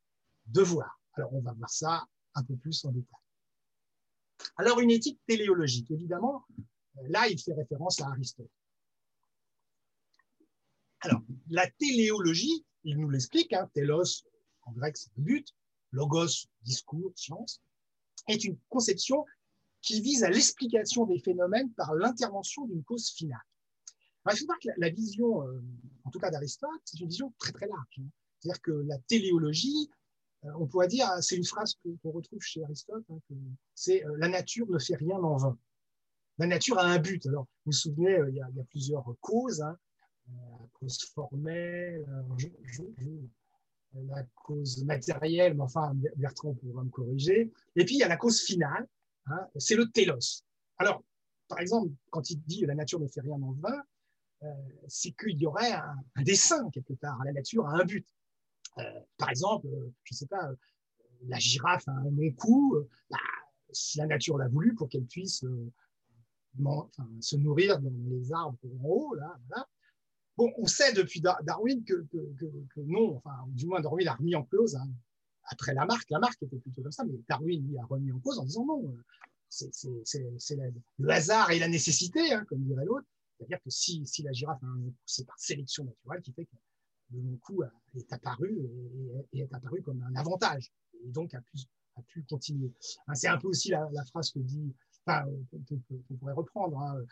devoir. 0.46 1.02
Alors, 1.14 1.34
on 1.34 1.42
va 1.42 1.54
voir 1.54 1.70
ça 1.70 2.08
un 2.36 2.44
peu 2.44 2.56
plus 2.56 2.86
en 2.86 2.92
détail. 2.92 3.20
Alors, 4.58 4.80
une 4.80 4.92
éthique 4.92 5.20
téléologique, 5.28 5.92
évidemment, 5.92 6.46
là, 7.10 7.28
il 7.28 7.40
fait 7.40 7.54
référence 7.54 8.02
à 8.02 8.08
Aristote. 8.08 8.50
Alors, 11.02 11.22
la 11.50 11.70
téléologie, 11.72 12.66
il 12.84 12.98
nous 12.98 13.10
l'explique, 13.10 13.54
hein, 13.54 13.70
en 14.64 14.72
grec, 14.72 14.98
c'est 14.98 15.12
le 15.18 15.24
but, 15.24 15.48
logos, 15.92 16.48
discours, 16.64 17.12
science, 17.16 17.62
est 18.28 18.44
une 18.44 18.58
conception 18.70 19.26
qui 19.82 20.02
vise 20.02 20.24
à 20.24 20.30
l'explication 20.30 21.06
des 21.06 21.20
phénomènes 21.20 21.72
par 21.74 21.94
l'intervention 21.94 22.66
d'une 22.66 22.84
cause 22.84 23.10
finale. 23.10 23.40
il 24.32 24.38
faut 24.38 24.46
voir 24.46 24.60
que 24.60 24.70
la, 24.78 24.90
vision, 24.90 25.48
euh, 25.48 25.62
en 26.04 26.10
tout 26.10 26.20
cas 26.20 26.32
d'Aristote, 26.32 26.82
c'est 26.86 27.00
une 27.00 27.10
vision 27.10 27.34
très 27.38 27.52
très 27.52 27.68
large. 27.68 28.00
Hein. 28.00 28.10
C'est-à-dire 28.40 28.62
que 28.62 28.72
la 28.72 28.98
téléologie, 29.08 29.90
euh, 30.44 30.52
on 30.60 30.66
pourrait 30.66 30.88
dire, 30.88 31.08
c'est 31.22 31.36
une 31.36 31.46
phrase 31.46 31.76
qu'on 31.84 32.12
retrouve 32.12 32.42
chez 32.42 32.64
Aristote, 32.64 33.04
hein, 33.10 33.20
c'est 33.76 34.04
euh, 34.06 34.16
la 34.18 34.28
nature 34.28 34.68
ne 34.70 34.80
fait 34.80 34.96
rien 34.96 35.18
en 35.18 35.38
vain. 35.38 35.58
La 36.40 36.48
nature 36.48 36.80
a 36.80 36.86
un 36.86 36.98
but. 36.98 37.26
Alors, 37.28 37.44
vous 37.44 37.72
vous 37.72 37.72
souvenez, 37.72 38.20
il 38.28 38.36
y 38.36 38.42
a, 38.42 38.50
plusieurs 38.70 39.06
causes. 39.22 39.62
Hein. 39.62 39.78
La 40.32 40.68
cause 40.74 41.04
formelle, 41.14 42.06
la 43.94 44.24
cause 44.36 44.84
matérielle, 44.84 45.56
mais 45.56 45.64
enfin, 45.64 45.94
Bertrand 46.18 46.54
pourra 46.54 46.84
me 46.84 46.90
corriger. 46.90 47.52
Et 47.76 47.86
puis, 47.86 47.96
il 47.96 48.00
y 48.00 48.04
a 48.04 48.08
la 48.08 48.18
cause 48.18 48.42
finale, 48.42 48.88
hein, 49.28 49.48
c'est 49.58 49.76
le 49.76 49.90
télos. 49.90 50.44
Alors, 50.78 51.04
par 51.48 51.60
exemple, 51.60 51.92
quand 52.10 52.30
il 52.30 52.42
dit 52.44 52.66
la 52.66 52.76
nature 52.76 53.00
ne 53.00 53.08
fait 53.08 53.22
rien 53.22 53.34
en 53.42 53.54
vain, 53.54 53.84
euh, 54.44 54.48
c'est 54.88 55.12
qu'il 55.12 55.38
y 55.38 55.46
aurait 55.46 55.72
un, 55.72 56.24
dessin 56.24 56.70
quelque 56.72 56.94
part. 56.94 57.24
La 57.24 57.32
nature 57.32 57.68
a 57.68 57.82
un 57.82 57.86
but. 57.86 58.06
Euh, 58.78 59.00
par 59.18 59.30
exemple, 59.30 59.68
je 60.04 60.14
ne 60.14 60.18
sais 60.18 60.28
pas, 60.28 60.50
la 61.28 61.40
girafe 61.40 61.88
a 61.88 61.92
un 61.92 62.04
long 62.04 62.32
cou. 62.36 62.78
Bah, 63.10 63.18
si 63.72 63.98
la 63.98 64.08
nature 64.08 64.38
l'a 64.38 64.48
voulu 64.48 64.76
pour 64.76 64.90
qu'elle 64.90 65.06
puisse 65.06 65.44
euh, 65.44 65.72
se 67.22 67.36
nourrir 67.36 67.80
dans 67.80 67.92
les 68.10 68.32
arbres 68.34 68.58
en 68.64 68.86
haut, 68.86 69.16
là, 69.16 69.38
voilà, 69.48 69.68
Bon, 70.38 70.52
on 70.58 70.66
sait 70.66 70.92
depuis 70.94 71.22
Darwin 71.22 71.84
que, 71.84 72.06
non, 72.78 73.18
enfin, 73.18 73.32
du 73.48 73.66
moins 73.68 73.82
Darwin 73.82 74.08
a 74.08 74.16
remis 74.16 74.36
en 74.36 74.44
cause, 74.44 74.76
hein, 74.76 74.88
après 75.46 75.74
Lamarck, 75.74 76.10
Lamarck 76.10 76.42
était 76.44 76.58
plutôt 76.58 76.82
comme 76.82 76.92
ça, 76.92 77.06
mais 77.06 77.18
Darwin 77.30 77.66
lui 77.68 77.78
a 77.78 77.86
remis 77.86 78.12
en 78.12 78.20
cause 78.20 78.40
en 78.40 78.46
disant 78.46 78.66
non, 78.66 78.98
c'est 79.50 79.70
le 80.98 81.10
hasard 81.10 81.52
et 81.52 81.60
la 81.60 81.68
nécessité, 81.68 82.34
hein, 82.34 82.44
comme 82.50 82.64
dirait 82.64 82.86
l'autre. 82.86 83.08
C'est-à-dire 83.38 83.62
que 83.62 83.70
si, 83.70 84.04
la 84.24 84.32
girafe 84.32 84.62
c'est 85.06 85.26
par 85.26 85.38
sélection 85.40 85.84
naturelle 85.84 86.22
qui 86.22 86.32
fait 86.34 86.46
que 86.46 86.56
le 87.12 87.22
long 87.22 87.38
cou 87.38 87.64
est 87.64 88.14
apparu 88.14 88.58
et, 89.34 89.40
est 89.40 89.54
apparu 89.54 89.82
comme 89.82 90.02
un 90.02 90.16
avantage, 90.16 90.72
et 91.04 91.12
donc 91.12 91.34
a 91.34 91.42
pu, 91.42 92.24
continuer. 92.30 92.74
Hein, 93.08 93.16
c'est 93.16 93.28
un 93.28 93.38
peu 93.38 93.48
aussi 93.48 93.70
la, 93.70 93.88
phrase 94.12 94.32
que 94.32 94.40
dit, 94.40 94.74
qu'on 95.06 96.18
pourrait 96.20 96.34
reprendre. 96.34 97.06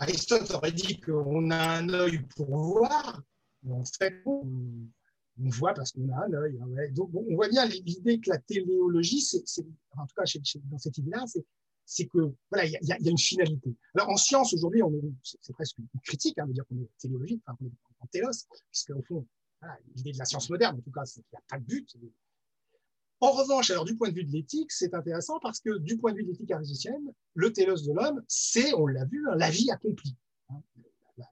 Aristote 0.00 0.50
aurait 0.52 0.72
dit 0.72 1.00
qu'on 1.00 1.50
a 1.50 1.78
un 1.78 1.88
œil 1.88 2.20
pour 2.36 2.56
voir, 2.56 3.22
mais 3.62 3.72
en 3.72 3.84
fait, 3.84 4.14
on, 4.26 4.42
voit 5.36 5.74
parce 5.74 5.92
qu'on 5.92 6.08
a 6.10 6.26
un 6.26 6.32
œil. 6.32 6.58
Hein, 6.60 6.92
Donc, 6.92 7.10
on 7.14 7.34
voit 7.34 7.48
bien 7.48 7.66
l'idée 7.66 8.20
que 8.20 8.30
la 8.30 8.38
téléologie, 8.38 9.20
c'est, 9.20 9.42
en 9.96 10.06
tout 10.06 10.14
cas 10.16 10.24
dans 10.70 10.78
cette 10.78 10.98
idée-là, 10.98 11.24
c'est, 11.84 12.06
que 12.06 12.32
voilà, 12.50 12.66
il 12.66 12.78
y, 12.82 12.92
a 12.92 12.98
une 13.00 13.18
finalité. 13.18 13.74
Alors 13.94 14.10
en 14.10 14.16
science 14.16 14.52
aujourd'hui, 14.54 14.82
c'est, 15.22 15.52
presque 15.52 15.78
une 15.78 15.88
critique 16.04 16.38
hein, 16.38 16.46
de 16.46 16.52
dire 16.52 16.64
qu'on 16.66 16.76
est 16.76 16.90
téléologique, 16.98 17.42
enfin, 17.46 17.58
on 17.60 17.66
est 17.66 17.72
en 18.00 18.06
télos, 18.06 18.46
puisque 18.70 18.90
au 18.90 19.02
fond, 19.02 19.26
l'idée 19.96 20.12
de 20.12 20.18
la 20.18 20.24
science 20.24 20.48
moderne, 20.50 20.76
en 20.78 20.82
tout 20.82 20.92
cas, 20.92 21.04
c'est 21.04 21.22
qu'il 21.22 21.32
n'y 21.32 21.38
a 21.38 21.44
pas 21.48 21.58
de 21.58 21.64
but. 21.64 21.96
En 23.20 23.32
revanche, 23.32 23.70
alors 23.70 23.84
du 23.84 23.96
point 23.96 24.10
de 24.10 24.14
vue 24.14 24.24
de 24.24 24.30
l'éthique, 24.30 24.70
c'est 24.70 24.94
intéressant 24.94 25.40
parce 25.40 25.60
que 25.60 25.78
du 25.78 25.98
point 25.98 26.12
de 26.12 26.18
vue 26.18 26.24
de 26.24 26.28
l'éthique 26.28 26.50
aristotélicienne, 26.52 27.12
le 27.34 27.52
télos 27.52 27.82
de 27.84 27.92
l'homme, 27.92 28.22
c'est, 28.28 28.72
on 28.74 28.86
l'a 28.86 29.04
vu, 29.04 29.28
hein, 29.28 29.34
la 29.36 29.50
vie 29.50 29.70
accomplie. 29.70 30.16
Hein. 30.50 30.62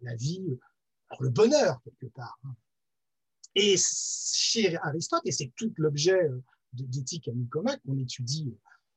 la, 0.00 0.16
vie, 0.16 0.58
alors 1.10 1.22
le 1.22 1.30
bonheur 1.30 1.80
quelque 1.84 2.12
part. 2.12 2.38
Hein. 2.44 2.54
Et 3.54 3.76
chez 3.78 4.76
Aristote, 4.78 5.22
et 5.24 5.32
c'est 5.32 5.52
tout 5.56 5.72
l'objet 5.78 6.24
euh, 6.24 6.42
d'éthique 6.72 7.28
à 7.28 7.32
Nicomaque 7.32 7.80
qu'on 7.86 7.98
étudie 7.98 8.52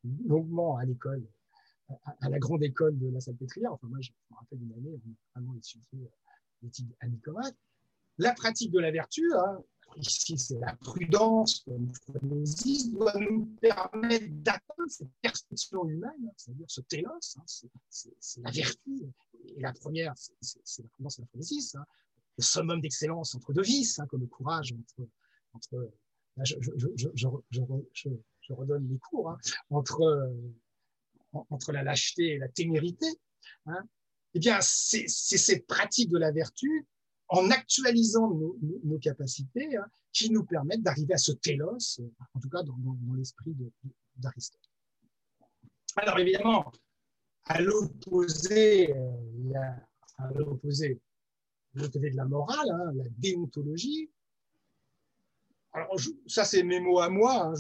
euh, 0.06 0.10
longuement 0.26 0.76
à 0.78 0.84
l'école, 0.84 1.24
à 2.22 2.30
la 2.30 2.40
grande 2.40 2.64
école 2.64 2.98
de 2.98 3.10
la 3.10 3.22
Salpêtrière. 3.22 3.72
Enfin, 3.72 3.88
moi, 3.88 4.00
je 4.02 4.12
me 4.32 4.36
rappelle 4.36 4.60
d'une 4.60 4.74
année, 4.74 4.92
on 4.92 5.12
a 5.12 5.40
vraiment 5.40 5.56
étudié 5.56 5.86
euh, 5.94 6.08
l'éthique 6.64 6.92
à. 7.00 7.56
La 8.18 8.34
pratique 8.34 8.72
de 8.72 8.80
la 8.80 8.92
vertu, 8.92 9.32
ici 9.98 10.38
c'est 10.38 10.60
la 10.60 10.76
prudence, 10.76 11.62
comme 11.66 11.92
Phronésis, 11.94 12.92
doit 12.92 13.14
nous 13.20 13.46
permettre 13.62 14.28
d'atteindre 14.30 14.90
cette 14.90 15.12
perception 15.22 15.88
humaine, 15.88 16.32
c'est-à-dire 16.38 16.70
ce 16.70 16.82
télos, 16.82 17.38
hein, 17.38 17.44
c'est 17.90 18.42
la 18.42 18.52
vertu. 18.52 19.06
Et 19.56 19.62
la 19.62 19.74
première, 19.74 20.14
c'est 20.16 20.84
la 20.84 20.90
prudence 20.90 21.20
et 21.20 21.22
la 21.22 21.28
phronésis, 21.28 21.76
hein, 21.76 21.86
le 22.38 22.44
summum 22.44 22.82
d'excellence 22.82 23.36
entre 23.36 23.54
deux 23.54 23.62
vices, 23.62 24.00
hein, 24.00 24.08
comme 24.08 24.22
le 24.22 24.28
courage 24.28 24.74
entre. 24.74 25.10
entre 25.54 25.92
je, 26.44 26.56
je, 26.62 28.54
redonne 28.54 28.88
les 28.90 28.98
cours, 28.98 29.38
entre, 29.70 30.32
entre 31.34 31.72
la 31.72 31.84
lâcheté 31.84 32.34
et 32.34 32.38
la 32.38 32.48
témérité. 32.48 33.06
eh 33.68 34.40
bien, 34.40 34.60
c'est 34.62 35.08
cette 35.08 35.68
pratique 35.68 36.10
de 36.10 36.18
la 36.18 36.32
vertu 36.32 36.88
en 37.30 37.52
actualisant 37.52 38.32
nos, 38.32 39.00
capacités 39.00 39.78
hein, 39.78 39.86
qui 40.12 40.32
nous 40.32 40.44
permettent 40.44 40.82
d'arriver 40.82 41.14
à 41.14 41.18
ce 41.18 41.32
télos, 41.32 42.00
euh, 42.00 42.10
en 42.34 42.40
tout 42.40 42.50
cas 42.50 42.64
dans, 42.64 42.76
l'esprit 43.16 43.56
d'Aristote. 44.18 44.60
Alors 45.96 46.18
évidemment, 46.20 46.72
à 47.46 47.62
l'opposé, 47.62 48.94
euh, 48.94 49.54
à 50.18 50.32
l'opposé, 50.34 51.00
de 51.76 52.18
la 52.18 52.26
morale, 52.26 52.70
hein, 52.72 52.92
la 52.96 53.06
déontologie. 53.18 54.10
Alors 55.72 55.96
ça 56.26 56.46
c'est 56.46 56.64
mes 56.64 56.80
mots 56.80 57.00
à 57.00 57.10
moi. 57.10 57.46
Hein, 57.46 57.54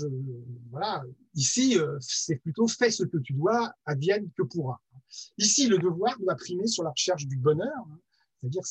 voilà, 0.72 1.03
ici 1.36 1.78
euh, 1.78 1.95
c'est 1.99 2.38
plutôt 2.38 2.67
fais 2.67 2.89
ce 2.89 3.03
que 3.03 3.17
tu 3.17 3.34
dois, 3.34 3.72
advienne 3.86 4.32
que 4.36 4.41
pourra. 4.41 4.82
Ici 5.38 5.67
le 5.67 5.78
devoir 5.78 6.17
doit 6.20 6.36
primer 6.36 6.65
sur 6.65 6.84
la 6.84 6.89
recherche 6.89 7.28
du 7.28 7.38
bonheur. 7.38 7.86
C'est-à-dire, 8.39 8.63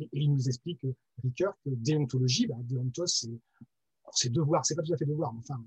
et 0.00 0.08
il 0.12 0.32
nous 0.32 0.48
explique, 0.48 0.84
Ricoeur, 1.22 1.54
que 1.64 1.70
déontologie, 1.70 2.46
bah, 2.46 2.56
déontos, 2.60 3.06
c'est 4.12 4.28
devoir, 4.30 4.66
c'est 4.66 4.74
pas 4.74 4.82
tout 4.82 4.92
à 4.92 4.96
fait 4.96 5.06
devoir, 5.06 5.32
mais 5.32 5.40
enfin, 5.40 5.62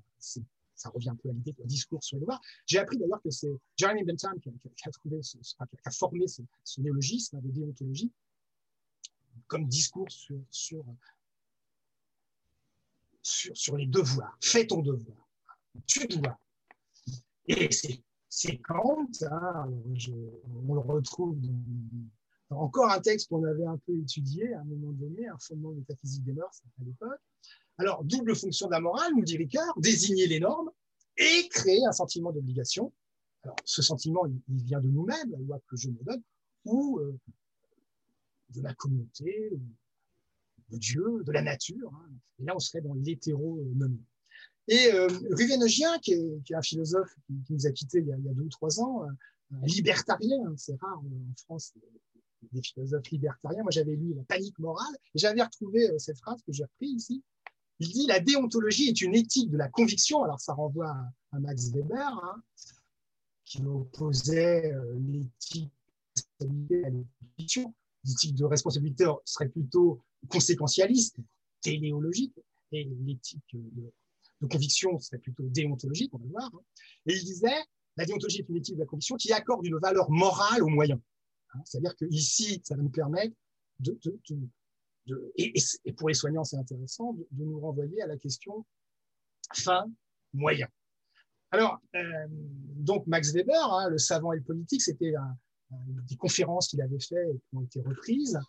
ça 0.76 0.90
revient 0.90 1.10
un 1.10 1.16
peu 1.16 1.30
à 1.30 1.34
l'idée 1.34 1.54
de 1.54 1.64
discours 1.64 2.04
sur 2.04 2.18
les 2.18 2.22
devoirs. 2.22 2.42
J'ai 2.66 2.80
appris 2.80 2.98
d'ailleurs 2.98 3.22
que 3.22 3.30
c'est 3.30 3.52
Jeremy 3.78 4.04
Bentham 4.04 4.40
qui 4.40 4.50
a, 4.50 4.52
qui 4.52 4.90
a 5.86 5.92
formé 5.92 6.28
ce, 6.28 6.42
néologisme 6.82 7.42
de 7.42 7.50
déontologie 7.50 8.12
comme 9.48 9.68
discours 9.68 10.10
sur, 10.10 10.40
sur, 10.50 10.86
sur, 13.22 13.78
les 13.78 13.88
devoirs. 13.88 14.38
Fais 14.42 14.68
ton 14.68 14.82
devoir. 14.82 15.28
Tu 15.88 16.06
dois. 16.08 16.40
Et 17.48 17.70
c'est 18.30 18.58
Kant, 18.60 19.08
hein, 19.30 19.70
on 20.68 20.74
le 20.74 20.80
retrouve 20.80 21.40
dans, 21.40 21.54
encore 22.50 22.90
un 22.92 23.00
texte 23.00 23.30
qu'on 23.30 23.44
avait 23.44 23.66
un 23.66 23.78
peu 23.86 23.98
étudié 23.98 24.54
à 24.54 24.62
un 24.62 24.64
moment 24.66 24.92
donné, 24.94 25.28
un 25.28 25.38
fondement 25.40 25.72
métaphysique 25.72 26.24
des 26.24 26.34
mœurs 26.34 26.62
à 26.80 26.84
l'époque. 26.84 27.20
Alors, 27.78 28.04
double 28.04 28.36
fonction 28.36 28.68
de 28.68 28.72
la 28.72 28.80
morale, 28.80 29.14
nous 29.16 29.24
dit 29.24 29.38
Ricard, 29.38 29.74
désigner 29.80 30.28
les 30.28 30.40
normes 30.40 30.70
et 31.18 31.48
créer 31.50 31.84
un 31.86 31.92
sentiment 31.92 32.32
d'obligation. 32.32 32.94
Alors, 33.44 33.56
ce 33.66 33.82
sentiment, 33.82 34.26
il, 34.26 34.64
vient 34.64 34.80
de 34.80 34.88
nous-mêmes, 34.88 35.32
la 35.32 35.40
loi 35.40 35.60
que 35.68 35.76
je 35.76 35.90
me 35.90 35.98
donne, 36.04 36.22
ou 36.66 37.00
euh, 37.00 37.18
de 38.50 38.62
la 38.62 38.74
communauté, 38.76 39.52
de 40.70 40.78
Dieu, 40.78 41.24
de 41.26 41.32
la 41.32 41.42
nature. 41.42 41.92
Hein. 41.94 42.12
Et 42.40 42.46
là, 42.46 42.56
on 42.56 42.60
serait 42.60 42.82
dans 42.82 42.94
l'hétéronomie. 42.94 44.06
Et 44.68 44.94
euh, 44.94 45.08
Ruvenogien, 45.32 45.98
qui 46.00 46.14
est, 46.14 46.54
un 46.54 46.62
philosophe 46.62 47.14
qui, 47.28 47.54
nous 47.54 47.68
a 47.68 47.72
quittés 47.72 48.00
il 48.00 48.08
y 48.08 48.14
a, 48.14 48.18
deux 48.18 48.44
ou 48.44 48.50
trois 48.50 48.80
ans, 48.80 49.04
un 49.52 49.66
libertarien, 49.66 50.38
hein, 50.48 50.54
c'est 50.58 50.80
rare 50.80 51.00
en 51.00 51.36
France 51.36 51.74
des 52.52 52.62
philosophes 52.62 53.10
libertariens. 53.10 53.64
Moi, 53.64 53.72
j'avais 53.72 53.96
lu 53.96 54.14
La 54.16 54.24
panique 54.24 54.58
morale 54.60 54.96
et 55.16 55.20
j'avais 55.20 55.42
retrouvé 55.42 55.90
euh, 55.90 55.98
cette 55.98 56.18
phrase 56.20 56.42
que 56.46 56.52
j'ai 56.52 56.64
reprise 56.64 56.94
ici. 56.94 57.24
Il 57.80 57.90
dit 57.90 58.08
La 58.08 58.20
déontologie 58.20 58.90
est 58.90 59.02
une 59.02 59.16
éthique 59.16 59.50
de 59.50 59.58
la 59.58 59.70
conviction. 59.70 60.24
Alors, 60.24 60.40
ça 60.40 60.54
renvoie 60.54 60.96
à, 61.32 61.40
Max 61.40 61.72
Weber, 61.72 62.22
hein, 62.24 62.42
qui 63.46 63.64
opposait 63.66 64.72
euh, 64.74 65.00
l'éthique 65.00 65.72
à 66.42 66.46
l'éthique 66.46 67.68
L'éthique 68.06 68.36
de 68.36 68.44
responsabilité 68.44 69.06
serait 69.24 69.48
plutôt 69.48 70.04
conséquentialiste, 70.28 71.20
téléologique, 71.62 72.38
et 72.74 72.84
l'éthique 73.06 73.44
de, 73.54 73.92
conviction 74.50 75.00
serait 75.00 75.20
plutôt 75.20 75.44
déontologique, 75.48 76.14
on 76.14 76.18
va 76.18 76.26
le 76.26 76.32
voir. 76.32 76.52
Hein. 76.54 76.60
Et 77.06 77.14
il 77.14 77.24
disait 77.24 77.64
la 77.96 78.06
déontologie 78.06 78.40
est 78.40 78.50
une 78.50 78.58
éthique 78.58 78.76
de 78.76 78.82
la 78.82 78.86
conviction 78.86 79.16
qui 79.16 79.32
accorde 79.32 79.66
une 79.66 79.78
valeur 79.78 80.10
morale 80.10 80.64
aux 80.64 80.70
moyens. 80.70 81.00
Hein, 81.54 81.62
c'est-à-dire 81.66 81.96
qu'ici, 81.96 82.62
ça 82.64 82.76
va 82.76 82.84
nous 82.84 82.90
permettre 82.90 83.36
de, 83.80 83.98
et, 85.38 85.54
pour 85.98 86.08
les 86.08 86.14
soignants, 86.14 86.44
c'est 86.44 86.58
intéressant, 86.58 87.14
de, 87.14 87.28
nous 87.32 87.60
renvoyer 87.60 88.02
à 88.02 88.08
la 88.08 88.18
question 88.18 88.66
fin, 89.54 89.86
moyen. 90.34 90.68
Alors, 91.52 91.80
euh, 91.96 92.28
donc 92.30 93.06
Max 93.08 93.32
Weber, 93.34 93.72
hein, 93.74 93.90
le 93.90 93.98
savant 93.98 94.34
et 94.34 94.38
le 94.38 94.44
politique, 94.44 94.82
c'était 94.82 95.14
des 96.10 96.16
conférences 96.16 96.68
qu'il 96.68 96.82
avait 96.82 97.00
faites 97.00 97.38
qui 97.50 97.56
ont 97.56 97.62
été 97.62 97.82
reprises. 97.82 98.40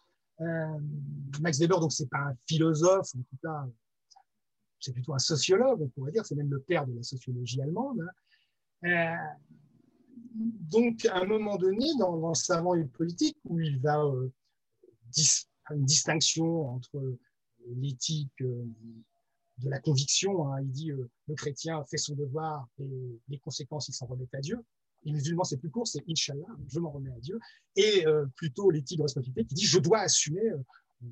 Max 1.41 1.59
Weber, 1.59 1.81
donc 1.81 1.93
c'est 1.93 2.09
pas 2.09 2.31
un 2.31 2.37
philosophe, 2.47 3.09
en 3.15 3.23
tout 3.23 3.37
cas, 3.43 3.67
c'est 4.81 4.93
plutôt 4.93 5.15
un 5.15 5.19
sociologue, 5.19 5.83
on 5.83 5.89
pourrait 5.89 6.13
dire, 6.13 6.25
c'est 6.27 6.35
même 6.35 6.51
le 6.51 6.61
père 6.61 6.87
de 6.87 6.95
la 6.95 7.03
sociologie 7.03 7.61
allemande. 7.61 8.01
Hein. 8.83 9.17
Donc, 10.35 11.05
à 11.07 11.19
un 11.19 11.27
moment 11.27 11.57
donné, 11.57 11.87
dans, 11.99 12.17
dans 12.17 12.35
Savant 12.35 12.75
et 12.75 12.85
politique, 12.85 13.37
où 13.45 13.61
il 13.61 13.81
va 13.81 14.03
une 15.71 15.85
distinction 15.85 16.69
entre 16.71 17.17
l'éthique 17.67 18.43
de 19.59 19.71
la 19.71 19.79
conviction. 19.81 20.49
Hein. 20.49 20.61
Il 20.62 20.71
dit 20.71 20.91
euh, 20.91 21.09
le 21.29 21.35
chrétien 21.35 21.85
fait 21.85 21.97
son 21.97 22.15
devoir 22.15 22.67
et 22.79 23.21
les 23.29 23.39
conséquences, 23.39 23.89
il 23.89 23.93
s'en 23.93 24.07
remet 24.07 24.29
à 24.33 24.41
Dieu. 24.41 24.59
Les 25.05 25.12
musulmans, 25.12 25.45
c'est 25.45 25.59
plus 25.59 25.71
court, 25.71 25.87
c'est 25.87 26.03
Inch'Allah, 26.09 26.47
je 26.67 26.81
m'en 26.81 26.91
remets 26.91 27.12
à 27.12 27.21
Dieu. 27.21 27.39
Et 27.77 28.07
euh, 28.07 28.27
plutôt 28.37 28.71
l'éthique 28.71 28.99
de 28.99 29.03
responsabilité 29.03 29.45
qui 29.45 29.55
dit 29.55 29.67
je 29.67 29.79
dois 29.79 30.01
assumer 30.01 30.49
euh, 30.51 31.09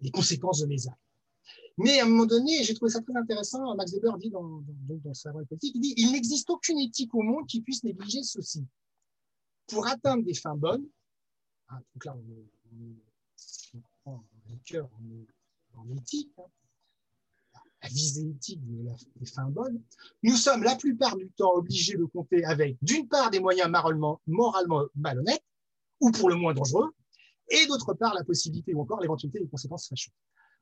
les 0.00 0.10
conséquences 0.10 0.60
de 0.60 0.66
mes 0.66 0.86
actes. 0.86 0.98
Mais 1.76 1.98
à 1.98 2.04
un 2.04 2.08
moment 2.08 2.26
donné, 2.26 2.62
j'ai 2.62 2.74
trouvé 2.74 2.90
ça 2.92 3.00
très 3.00 3.16
intéressant, 3.16 3.74
Max 3.74 3.92
Weber 3.92 4.16
dit 4.18 4.30
dans, 4.30 4.42
dans, 4.42 4.96
dans 5.04 5.14
sa 5.14 5.32
politique, 5.32 5.74
il 5.74 5.80
dit 5.80 5.94
il 5.96 6.12
n'existe 6.12 6.48
aucune 6.50 6.78
éthique 6.78 7.14
au 7.14 7.22
monde 7.22 7.46
qui 7.46 7.60
puisse 7.62 7.82
négliger 7.82 8.22
ceci. 8.22 8.64
Pour 9.66 9.86
atteindre 9.86 10.24
des 10.24 10.34
fins 10.34 10.56
bonnes, 10.56 10.86
hein, 11.68 11.80
donc 11.94 12.04
là, 12.04 12.16
on, 12.16 13.80
prend 14.02 14.24
le 14.48 14.56
cœur 14.64 14.88
en 15.74 15.90
éthique, 15.96 16.30
hein, 16.38 16.44
la 17.82 17.88
visée 17.88 18.28
éthique 18.28 18.60
des 19.16 19.26
fins 19.26 19.48
bonnes, 19.48 19.82
nous 20.22 20.36
sommes 20.36 20.62
la 20.62 20.76
plupart 20.76 21.16
du 21.16 21.28
temps 21.30 21.54
obligés 21.54 21.96
de 21.96 22.04
compter 22.04 22.44
avec, 22.44 22.76
d'une 22.82 23.08
part, 23.08 23.30
des 23.30 23.40
moyens 23.40 23.68
moralement, 23.68 24.20
moralement 24.26 24.84
malhonnêtes, 24.94 25.44
ou 26.00 26.10
pour 26.10 26.28
le 26.28 26.36
moins 26.36 26.54
dangereux, 26.54 26.94
et 27.50 27.66
d'autre 27.66 27.94
part, 27.94 28.14
la 28.14 28.24
possibilité 28.24 28.74
ou 28.74 28.80
encore 28.80 29.00
l'éventualité 29.00 29.40
des 29.40 29.48
conséquences 29.48 29.88
fâcheuses. 29.88 30.14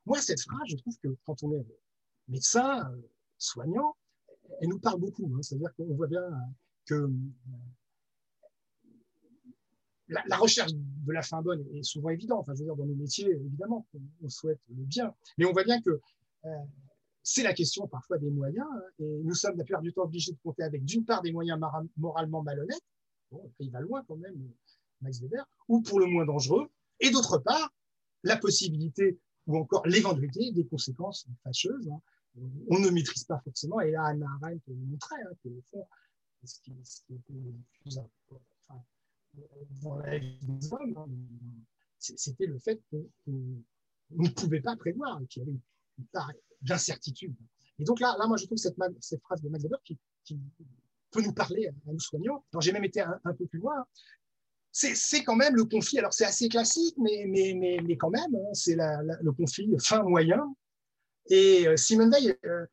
Moi, 0.06 0.20
cette 0.20 0.40
phrase, 0.40 0.62
je 0.66 0.76
trouve 0.76 0.96
que 1.02 1.08
quand 1.24 1.42
on 1.42 1.52
est 1.52 1.66
médecin, 2.28 2.90
euh, 2.90 2.96
soignant, 3.38 3.96
elle 4.60 4.68
nous 4.68 4.80
parle 4.80 5.00
beaucoup. 5.00 5.30
Hein. 5.34 5.42
C'est-à-dire 5.42 5.72
qu'on 5.74 5.94
voit 5.94 6.06
bien 6.06 6.22
que 6.86 6.94
euh, 6.94 7.10
la, 10.08 10.36
recherche 10.36 10.72
de 10.74 11.12
la 11.12 11.22
fin 11.22 11.40
bonne 11.42 11.64
est 11.74 11.82
souvent 11.82 12.10
évidente. 12.10 12.40
Enfin, 12.40 12.54
je 12.54 12.60
veux 12.60 12.64
dire, 12.66 12.76
dans 12.76 12.86
nos 12.86 12.94
métiers, 12.94 13.30
évidemment, 13.30 13.86
on, 14.22 14.28
souhaite 14.28 14.60
le 14.68 14.84
bien. 14.84 15.14
Mais 15.38 15.44
on 15.44 15.52
voit 15.52 15.64
bien 15.64 15.80
que 15.80 16.00
euh, 16.44 16.48
c'est 17.22 17.42
la 17.42 17.54
question 17.54 17.86
parfois 17.86 18.18
des 18.18 18.30
moyens. 18.30 18.66
Hein, 18.70 18.82
et 18.98 19.20
nous 19.22 19.34
sommes 19.34 19.56
la 19.56 19.64
plupart 19.64 19.82
du 19.82 19.92
temps 19.92 20.02
obligés 20.02 20.32
de 20.32 20.38
compter 20.42 20.64
avec, 20.64 20.84
d'une 20.84 21.04
part, 21.04 21.22
des 21.22 21.32
moyens 21.32 21.60
moralement 21.96 22.42
malhonnêtes, 22.42 22.84
bon, 23.30 23.52
il 23.60 23.70
va 23.70 23.80
loin 23.80 24.04
quand 24.06 24.16
même, 24.16 24.36
Max 25.00 25.20
Weber, 25.20 25.46
ou 25.68 25.80
pour 25.80 26.00
le 26.00 26.06
moins 26.06 26.24
dangereux, 26.24 26.68
et 27.00 27.10
d'autre 27.10 27.38
part, 27.38 27.72
la 28.24 28.36
possibilité 28.36 29.18
ou 29.46 29.56
encore 29.56 29.86
l'éventualité 29.86 30.52
des 30.52 30.66
conséquences 30.66 31.26
fâcheuses. 31.42 31.88
Hein. 31.88 32.00
On 32.70 32.78
ne 32.78 32.88
maîtrise 32.90 33.24
pas 33.24 33.40
forcément, 33.44 33.80
et 33.80 33.90
là, 33.90 34.04
Anna 34.06 34.26
Arendt 34.40 34.62
le 34.66 34.74
montrait, 34.74 35.22
hein, 35.22 35.34
que 35.42 35.48
au 35.48 35.62
fond, 35.70 35.86
ce 36.44 36.60
qui, 36.60 36.72
le 37.08 37.52
plus 37.82 37.98
important 37.98 38.86
dans 39.82 39.96
la 39.96 40.18
vie 40.18 40.38
des 40.42 40.72
hommes, 40.72 40.96
hein, 40.96 41.06
c'était 41.98 42.46
le 42.46 42.58
fait 42.58 42.80
qu'on 42.90 43.06
ne 44.10 44.28
pouvait 44.28 44.60
pas 44.60 44.76
prévoir, 44.76 45.20
qu'il 45.28 45.42
y 45.42 45.46
avait 45.46 45.58
une 45.98 46.06
part 46.06 46.30
d'incertitude. 46.60 47.34
Et 47.78 47.84
donc 47.84 48.00
là, 48.00 48.14
là, 48.18 48.26
moi, 48.26 48.36
je 48.36 48.46
trouve 48.46 48.58
cette, 48.58 48.76
phrase 48.76 49.42
de 49.42 49.48
Max 49.48 49.64
qui, 49.84 49.98
qui, 50.24 50.38
peut 51.10 51.22
nous 51.22 51.32
parler 51.32 51.68
à 51.68 51.92
nous 51.92 52.00
soignants. 52.00 52.44
J'ai 52.60 52.72
même 52.72 52.84
été 52.84 53.00
un, 53.00 53.34
peu 53.36 53.46
plus 53.46 53.58
loin. 53.58 53.84
C'est 54.72 55.22
quand 55.22 55.36
même 55.36 55.54
le 55.54 55.66
conflit. 55.66 55.98
Alors, 55.98 56.14
c'est 56.14 56.24
assez 56.24 56.48
classique, 56.48 56.96
mais, 56.98 57.26
mais, 57.28 57.54
mais, 57.54 57.78
mais 57.86 57.96
quand 57.96 58.08
même, 58.08 58.34
hein, 58.34 58.54
c'est 58.54 58.74
le 58.74 59.32
conflit 59.32 59.68
fin-moyen. 59.78 60.42
Et 61.28 61.68
euh, 61.68 61.76
Simone 61.76 62.10
Veil, 62.10 62.34
euh, 62.46 62.66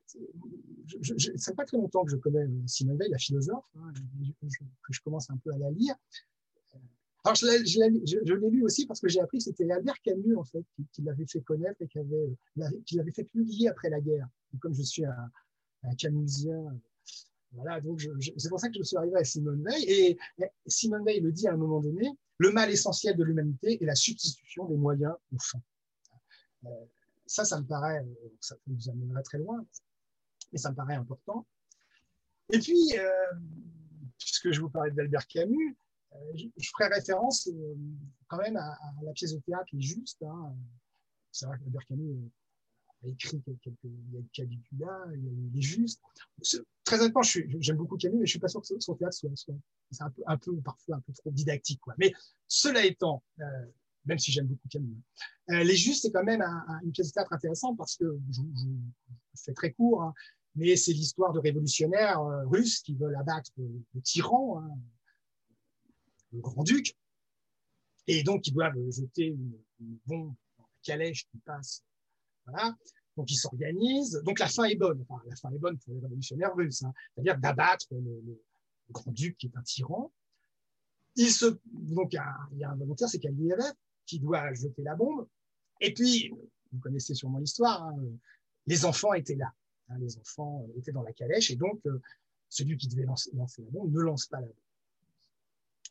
ça 1.37 1.51
fait 1.51 1.55
pas 1.55 1.65
très 1.65 1.77
longtemps 1.77 2.03
que 2.03 2.11
je 2.11 2.15
connais 2.15 2.45
euh, 2.45 2.63
Simone 2.65 2.97
Veil, 2.97 3.09
la 3.09 3.17
philosophe, 3.17 3.65
hein, 3.75 3.91
que 4.41 4.93
je 4.93 5.01
commence 5.01 5.29
un 5.29 5.37
peu 5.37 5.51
à 5.53 5.57
la 5.57 5.69
lire. 5.71 5.95
Alors, 7.25 7.35
je, 7.35 7.45
l'ai 7.45 8.49
lu 8.49 8.63
aussi 8.63 8.87
parce 8.87 9.01
que 9.01 9.09
j'ai 9.09 9.19
appris 9.19 9.39
que 9.39 9.43
c'était 9.43 9.69
Albert 9.69 10.01
Camus, 10.01 10.37
en 10.37 10.45
fait, 10.45 10.63
qui, 10.93 11.01
l'avait 11.01 11.27
fait 11.27 11.41
connaître 11.41 11.81
et 11.81 11.87
qui, 11.87 11.99
avait, 11.99 12.37
qui 12.85 12.95
l'avait 12.95 13.11
fait 13.11 13.25
publier 13.25 13.67
après 13.67 13.89
la 13.89 13.99
guerre. 13.99 14.27
comme 14.61 14.73
je 14.73 14.83
suis 14.83 15.03
un 15.03 15.95
Camusien, 15.97 16.79
voilà, 17.51 17.81
donc 17.81 17.99
c'est 18.37 18.49
pour 18.49 18.59
ça 18.59 18.69
que 18.69 18.75
je 18.77 18.83
suis 18.83 18.97
arrivé 18.97 19.17
à 19.17 19.23
Simone 19.23 19.63
Veil. 19.63 19.83
Et, 19.87 20.19
Simone 20.67 21.03
Veil 21.03 21.19
le 21.19 21.31
dit 21.31 21.47
à 21.47 21.53
un 21.53 21.57
moment 21.57 21.79
donné, 21.79 22.07
le 22.37 22.51
mal 22.51 22.69
essentiel 22.69 23.17
de 23.17 23.23
l'humanité 23.23 23.81
est 23.81 23.85
la 23.85 23.95
substitution 23.95 24.65
des 24.65 24.77
moyens 24.77 25.15
aux 25.33 25.39
fins. 25.39 25.61
Euh, 26.65 26.85
ça, 27.25 27.45
ça 27.45 27.59
me 27.59 27.65
paraît, 27.65 28.05
ça 28.39 28.55
nous 28.67 28.89
amènerait 28.89 29.23
très 29.23 29.39
loin, 29.39 29.65
mais 30.51 30.59
ça 30.59 30.71
me 30.71 30.75
paraît 30.75 30.95
important. 30.95 31.45
Et 32.51 32.59
puis, 32.59 32.97
euh, 32.97 33.09
puisque 34.17 34.51
je 34.51 34.61
vous 34.61 34.69
parlais 34.69 34.91
d'Albert 34.91 35.27
Camus, 35.27 35.77
euh, 36.13 36.17
je, 36.35 36.69
ferai 36.71 36.93
référence 36.93 37.47
euh, 37.47 37.75
quand 38.27 38.37
même 38.37 38.57
à, 38.57 38.77
la 39.03 39.11
pièce 39.13 39.33
de 39.33 39.39
théâtre 39.39 39.67
Les 39.73 39.81
Justes. 39.81 40.23
Hein. 40.23 40.55
C'est 41.31 41.45
vrai 41.45 41.57
que 41.57 41.87
Camus 41.87 42.11
euh, 42.11 42.29
a 43.03 43.07
écrit 43.07 43.41
quelques, 43.61 43.83
il 43.83 44.13
y 44.13 44.17
a 44.17 44.21
Caligula, 44.33 45.05
il 45.15 45.23
y 45.23 45.27
a 45.27 45.31
Les 45.53 45.61
Justes. 45.61 46.01
Très 46.83 46.99
honnêtement, 46.99 47.21
j'aime 47.23 47.77
beaucoup 47.77 47.97
Camus, 47.97 48.19
mais 48.19 48.25
je 48.25 48.31
suis 48.31 48.39
pas 48.39 48.47
sûr 48.47 48.61
que 48.61 48.67
son 48.79 48.95
théâtre 48.95 49.15
soit, 49.15 49.31
c'est 49.91 50.03
un 50.03 50.09
peu, 50.09 50.21
un 50.27 50.37
peu, 50.37 50.55
parfois 50.61 50.97
un 50.97 51.01
peu 51.01 51.13
trop 51.13 51.31
didactique. 51.31 51.79
Quoi. 51.81 51.93
Mais 51.97 52.13
cela 52.47 52.85
étant, 52.85 53.23
même 54.05 54.19
si 54.19 54.31
j'aime 54.31 54.47
beaucoup 54.47 54.67
Camus, 54.69 54.97
hein, 55.47 55.63
Les 55.63 55.75
Justes, 55.75 56.03
c'est 56.03 56.11
quand 56.11 56.23
même 56.23 56.43
une 56.83 56.91
pièce 56.91 57.07
de 57.07 57.13
théâtre 57.13 57.33
intéressante 57.33 57.77
parce 57.77 57.95
que, 57.95 58.19
je, 58.31 58.41
je, 58.41 59.41
fais 59.43 59.53
très 59.53 59.71
court, 59.71 60.03
hein, 60.03 60.13
mais 60.55 60.75
c'est 60.75 60.93
l'histoire 60.93 61.31
de 61.31 61.39
révolutionnaires 61.39 62.21
russes 62.47 62.81
qui 62.81 62.95
veulent 62.95 63.15
abattre 63.15 63.51
le 63.57 64.01
tyran, 64.01 64.61
hein, 64.61 64.77
le 66.31 66.41
grand-duc, 66.41 66.95
et 68.09 68.23
donc 68.23 68.47
ils 68.47 68.53
doivent 68.53 68.73
jeter 68.89 69.27
une, 69.27 69.53
bombe 70.07 70.33
dans 70.57 70.63
la 70.63 70.79
calèche 70.81 71.27
qui 71.29 71.37
passe. 71.45 71.83
Donc 73.17 73.31
ils 73.31 73.35
s'organisent. 73.35 74.21
Donc 74.23 74.39
la 74.39 74.47
fin 74.47 74.63
est 74.63 74.75
bonne. 74.75 75.05
Enfin, 75.07 75.21
la 75.27 75.35
fin 75.35 75.51
est 75.51 75.57
bonne 75.57 75.77
pour 75.79 75.93
les 75.93 75.99
révolutionnaires 75.99 76.55
russes, 76.55 76.83
hein. 76.83 76.93
c'est-à-dire 77.13 77.37
d'abattre 77.37 77.87
le, 77.91 78.41
grand-duc 78.91 79.37
qui 79.37 79.47
est 79.47 79.55
un 79.55 79.61
tyran. 79.61 80.11
Il 81.15 81.29
se, 81.31 81.45
donc 81.65 82.13
il 82.13 82.15
y, 82.59 82.63
a, 82.63 82.69
un 82.71 82.75
volontaire, 82.75 83.09
c'est 83.09 83.19
Kaliev, 83.19 83.59
qui 84.05 84.19
doit 84.19 84.53
jeter 84.53 84.81
la 84.83 84.95
bombe. 84.95 85.27
Et 85.81 85.93
puis, 85.93 86.31
vous 86.71 86.79
connaissez 86.79 87.13
sûrement 87.13 87.39
l'histoire, 87.39 87.83
hein, 87.83 87.95
les 88.67 88.85
enfants 88.85 89.13
étaient 89.13 89.35
là. 89.35 89.51
Hein, 89.89 89.97
les 89.99 90.17
enfants 90.17 90.65
étaient 90.77 90.91
dans 90.91 91.03
la 91.03 91.13
calèche, 91.13 91.51
et 91.51 91.55
donc 91.55 91.81
euh, 91.85 91.99
celui 92.47 92.77
qui 92.77 92.87
devait 92.87 93.03
lancer, 93.03 93.29
lancer 93.33 93.61
la 93.63 93.69
bombe 93.69 93.91
ne 93.91 93.99
lance 93.99 94.27
pas 94.27 94.39
la 94.39 94.47
bombe. 94.47 94.55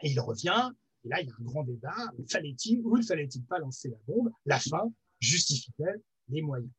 Et 0.03 0.11
il 0.11 0.21
revient, 0.21 0.73
et 1.05 1.09
là, 1.09 1.21
il 1.21 1.29
y 1.29 1.31
a 1.31 1.35
un 1.39 1.45
grand 1.45 1.65
débat. 1.65 2.13
Fallait-il 2.29 2.81
ou 2.85 2.97
ne 2.97 3.03
fallait-il 3.03 3.45
pas 3.45 3.59
lancer 3.59 3.89
la 3.89 3.99
bombe? 4.07 4.31
La 4.47 4.59
fin 4.59 4.93
justifie-t-elle 5.21 6.01
les 6.29 6.43
moyens 6.43 6.71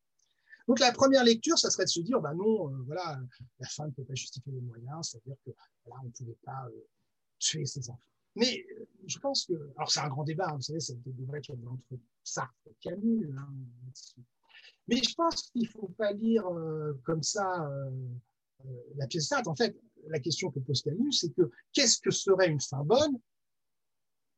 Donc, 0.67 0.79
la 0.79 0.91
première 0.91 1.23
lecture, 1.23 1.57
ça 1.57 1.69
serait 1.69 1.85
de 1.85 1.89
se 1.89 2.01
dire, 2.01 2.19
bah 2.19 2.33
non, 2.33 2.71
euh, 2.71 2.77
voilà, 2.85 3.19
la 3.59 3.67
fin 3.67 3.87
ne 3.87 3.91
peut 3.91 4.03
pas 4.03 4.15
justifier 4.15 4.51
les 4.51 4.61
moyens, 4.61 5.09
c'est-à-dire 5.09 5.37
que 5.45 5.51
là, 5.87 5.95
on 6.01 6.05
ne 6.05 6.11
pouvait 6.11 6.37
pas 6.43 6.65
euh, 6.67 6.87
tuer 7.39 7.65
ses 7.65 7.89
enfants. 7.89 7.99
Mais 8.35 8.65
euh, 8.77 8.85
je 9.07 9.19
pense 9.19 9.45
que, 9.45 9.53
alors 9.75 9.91
c'est 9.91 10.01
un 10.01 10.09
grand 10.09 10.23
débat, 10.23 10.49
hein, 10.49 10.55
vous 10.55 10.61
savez, 10.61 10.79
c'est 10.79 10.93
un 10.93 11.01
débat 11.05 11.39
qu'il 11.39 11.59
y 11.59 11.65
a 11.65 11.69
entre 11.69 11.99
Sartre 12.23 12.53
et 12.67 12.75
Camus. 12.79 13.29
Hein, 13.37 13.49
mais 14.87 14.97
je 14.97 15.13
pense 15.15 15.49
qu'il 15.51 15.63
ne 15.63 15.67
faut 15.67 15.89
pas 15.97 16.13
lire 16.13 16.45
comme 17.03 17.21
ça 17.21 17.69
la 18.95 19.05
pièce 19.07 19.27
Sartre. 19.27 19.47
En 19.47 19.55
fait, 19.55 19.77
la 20.07 20.19
question 20.19 20.51
que 20.51 20.59
pose 20.59 20.81
Camus, 20.81 21.11
c'est 21.13 21.33
que 21.33 21.51
qu'est-ce 21.73 21.99
que 21.99 22.11
serait 22.11 22.49
une 22.49 22.61
fin 22.61 22.83
bonne 22.83 23.19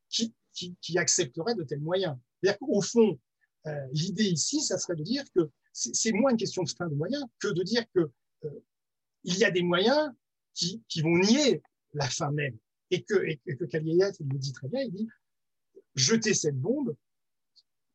qui, 0.10 0.98
accepterait 0.98 1.56
de 1.56 1.64
tels 1.64 1.82
moyens? 1.82 2.18
C'est-à-dire 2.42 2.60
qu'au 2.60 2.82
fond, 2.82 3.20
euh, 3.68 3.88
l'idée 3.92 4.26
ici, 4.26 4.62
ça 4.62 4.78
serait 4.78 4.96
de 4.96 5.04
dire 5.04 5.24
que 5.36 5.50
c'est 5.74 6.12
moins 6.12 6.32
une 6.32 6.38
question 6.38 6.64
de 6.64 6.70
fin 6.70 6.88
de 6.88 6.96
moyens 6.96 7.24
que 7.40 7.48
de 7.48 7.64
dire 7.64 7.84
que 7.94 8.12
euh, 8.46 8.64
il 9.24 9.38
y 9.38 9.44
a 9.44 9.52
des 9.52 9.62
moyens 9.62 10.12
qui, 10.54 10.84
vont 11.02 11.18
nier 11.18 11.62
la 11.94 12.10
fin 12.10 12.32
même. 12.32 12.58
Et 12.90 13.04
que, 13.04 13.16
et 13.26 13.40
il 13.46 13.58
le 13.58 14.38
dit 14.38 14.52
très 14.52 14.68
bien, 14.68 14.82
il 14.82 14.92
dit 14.92 15.08
jeter 15.96 16.34
cette 16.34 16.60
bombe 16.60 16.96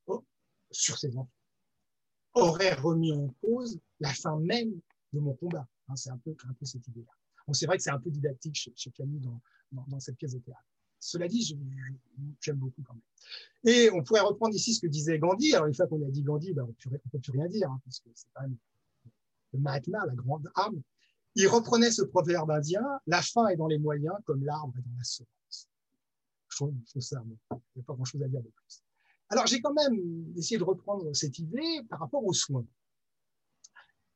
oh, 0.07 0.25
sur 0.71 0.99
ces 0.99 1.17
enfants 1.17 1.31
aurait 2.35 2.75
remis 2.75 3.13
en 3.13 3.29
cause 3.41 3.79
la 4.01 4.13
fin 4.13 4.39
même 4.39 4.81
de 5.13 5.21
mon 5.21 5.35
combat. 5.35 5.67
Hein, 5.89 5.97
c'est 5.97 6.11
un 6.11 6.19
peu, 6.19 6.35
un 6.45 6.53
peu 6.55 6.65
cette 6.65 6.87
idée-là 6.89 7.13
c'est 7.53 7.67
vrai 7.67 7.77
que 7.77 7.83
c'est 7.83 7.91
un 7.91 7.99
peu 7.99 8.11
didactique 8.11 8.57
chez, 8.57 8.73
chez 8.77 8.91
Camus 8.91 9.21
dans, 9.73 10.01
cette 10.01 10.17
pièce 10.17 10.35
de 10.35 10.41
théâtre. 10.41 10.65
Cela 11.07 11.29
dit, 11.29 11.57
j'aime 12.41 12.57
beaucoup 12.57 12.83
quand 12.83 12.95
même. 12.95 13.03
Et 13.65 13.91
on 13.93 14.03
pourrait 14.03 14.23
reprendre 14.23 14.57
ici 14.57 14.75
ce 14.75 14.81
que 14.81 14.89
disait 14.89 15.21
Gandhi. 15.21 15.55
Alors, 15.55 15.69
une 15.69 15.75
fois 15.75 15.87
qu'on 15.87 16.03
a 16.05 16.11
dit 16.11 16.25
Gandhi, 16.25 16.53
ben, 16.53 16.65
on 16.65 16.91
ne 16.91 16.97
peut 17.13 17.21
plus 17.21 17.31
rien 17.31 17.47
dire, 17.47 17.71
hein, 17.71 17.81
parce 17.85 18.01
que 18.01 18.09
c'est 18.13 18.27
quand 18.35 18.43
même 18.43 18.57
le 19.53 19.61
Mahatma, 19.61 20.05
la 20.05 20.15
grande 20.15 20.51
âme. 20.57 20.83
Il 21.37 21.47
reprenait 21.47 21.93
ce 21.93 22.03
proverbe 22.03 22.51
indien 22.51 22.83
La 23.07 23.23
fin 23.23 23.47
est 23.47 23.57
dans 23.57 23.69
les 23.69 23.79
moyens, 23.79 24.17
comme 24.25 24.45
l'arbre 24.45 24.75
est 24.79 24.83
dans 24.83 24.97
la 24.99 25.05
semence. 25.05 25.69
faut, 26.49 26.75
ça, 26.99 27.23
il 27.25 27.29
n'y 27.77 27.83
a 27.83 27.85
pas 27.87 27.95
grand-chose 27.95 28.23
à 28.25 28.29
dire 28.29 28.43
de 28.43 28.49
plus. 28.49 28.83
Alors, 29.29 29.47
j'ai 29.47 29.61
quand 29.61 29.75
même 29.75 30.35
essayé 30.37 30.59
de 30.59 30.65
reprendre 30.65 31.15
cette 31.15 31.39
idée 31.39 31.83
par 31.89 32.01
rapport 32.01 32.25
aux 32.25 32.33
soins. 32.33 32.67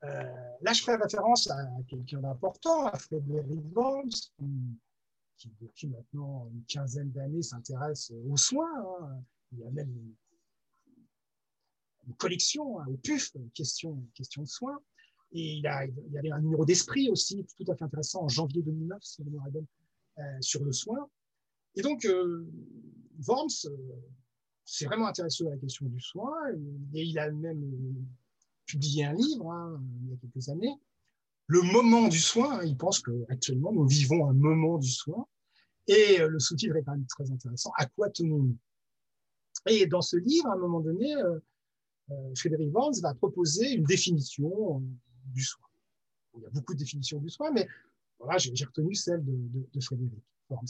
Euh, 0.02 0.56
là, 0.60 0.72
je 0.72 0.82
ferai 0.82 0.96
référence 0.96 1.48
à 1.50 1.56
quelqu'un 1.86 2.20
d'important, 2.20 2.86
à 2.86 2.98
Frédéric 2.98 3.62
Vance, 3.72 4.32
qui, 4.36 4.44
depuis 5.60 5.88
maintenant 5.88 6.48
une 6.52 6.64
quinzaine 6.64 7.10
d'années 7.10 7.42
s'intéresse 7.42 8.12
aux 8.28 8.36
soins. 8.36 8.68
Hein. 9.02 9.22
Il 9.52 9.58
y 9.60 9.64
a 9.64 9.70
même 9.70 9.90
une, 9.90 10.14
collection 12.18 12.80
hein, 12.80 12.86
au 12.88 12.96
PUF, 12.96 13.32
question, 13.54 14.04
question 14.14 14.42
de 14.42 14.48
soins. 14.48 14.80
Et 15.32 15.58
il, 15.58 15.66
a, 15.66 15.86
y 15.86 16.18
avait 16.18 16.32
un 16.32 16.40
numéro 16.40 16.64
d'esprit 16.64 17.08
aussi, 17.08 17.46
tout 17.56 17.70
à 17.70 17.76
fait 17.76 17.84
intéressant, 17.84 18.24
en 18.24 18.28
janvier 18.28 18.62
2009, 18.62 18.98
si 19.02 19.22
je 19.24 19.30
me 19.30 19.38
euh, 20.18 20.22
sur 20.40 20.64
le 20.64 20.72
soin. 20.72 21.08
Et 21.76 21.82
donc, 21.82 22.04
euh, 22.04 22.46
Worms 23.26 23.48
euh, 23.66 23.76
s'est 24.64 24.86
vraiment 24.86 25.06
intéressé 25.06 25.46
à 25.46 25.50
la 25.50 25.56
question 25.56 25.86
du 25.86 26.00
soin, 26.00 26.32
et, 26.94 27.02
il 27.02 27.18
a 27.18 27.30
même 27.30 27.62
euh, 27.62 28.02
publié 28.66 29.04
un 29.04 29.12
livre 29.12 29.50
hein, 29.50 29.80
il 30.02 30.10
y 30.10 30.12
a 30.12 30.16
quelques 30.16 30.48
années, 30.48 30.74
Le 31.50 31.62
moment 31.62 32.06
du 32.06 32.20
soin. 32.20 32.60
Hein, 32.60 32.64
il 32.64 32.76
pense 32.76 33.00
qu'actuellement, 33.00 33.72
nous 33.72 33.84
vivons 33.84 34.28
un 34.28 34.32
moment 34.32 34.78
du 34.78 34.88
soin. 34.88 35.26
Et 35.88 36.18
le 36.18 36.38
sous-titre 36.38 36.76
est 36.76 36.84
quand 36.84 36.92
même 36.92 37.06
très 37.06 37.28
intéressant. 37.32 37.72
Tenons-nous? 38.14 38.56
Et 39.66 39.86
dans 39.86 40.00
ce 40.00 40.16
livre, 40.16 40.46
à 40.46 40.52
un 40.52 40.58
moment 40.58 40.78
donné, 40.78 41.12
Frédéric 42.36 42.72
Worms 42.72 43.00
va 43.02 43.14
proposer 43.14 43.72
une 43.72 43.82
définition 43.82 44.80
du 45.26 45.42
soin. 45.42 45.66
Il 46.36 46.42
y 46.42 46.46
a 46.46 46.50
beaucoup 46.50 46.72
de 46.74 46.78
définitions 46.78 47.18
du 47.18 47.28
soin, 47.28 47.50
mais 47.50 47.66
voilà, 48.20 48.38
j'ai 48.38 48.64
retenu 48.64 48.94
celle 48.94 49.24
de, 49.24 49.80
Frédéric 49.80 50.12
Worms. 50.50 50.68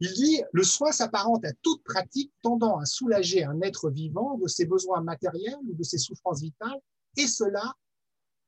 Il 0.00 0.12
dit 0.12 0.42
Le 0.52 0.64
soin 0.64 0.90
s'apparente 0.90 1.44
à 1.44 1.52
toute 1.62 1.84
pratique 1.84 2.32
tendant 2.42 2.78
à 2.78 2.84
soulager 2.84 3.44
un 3.44 3.60
être 3.60 3.90
vivant 3.90 4.36
de 4.38 4.48
ses 4.48 4.64
besoins 4.64 5.02
matériels 5.02 5.58
ou 5.68 5.74
de 5.74 5.84
ses 5.84 5.98
souffrances 5.98 6.40
vitales, 6.40 6.80
et 7.16 7.28
cela 7.28 7.76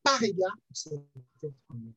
par 0.03 0.23
égard 0.23 0.57
pour 0.67 0.77
cet 0.77 0.93
être 1.43 1.55
humain. 1.75 1.93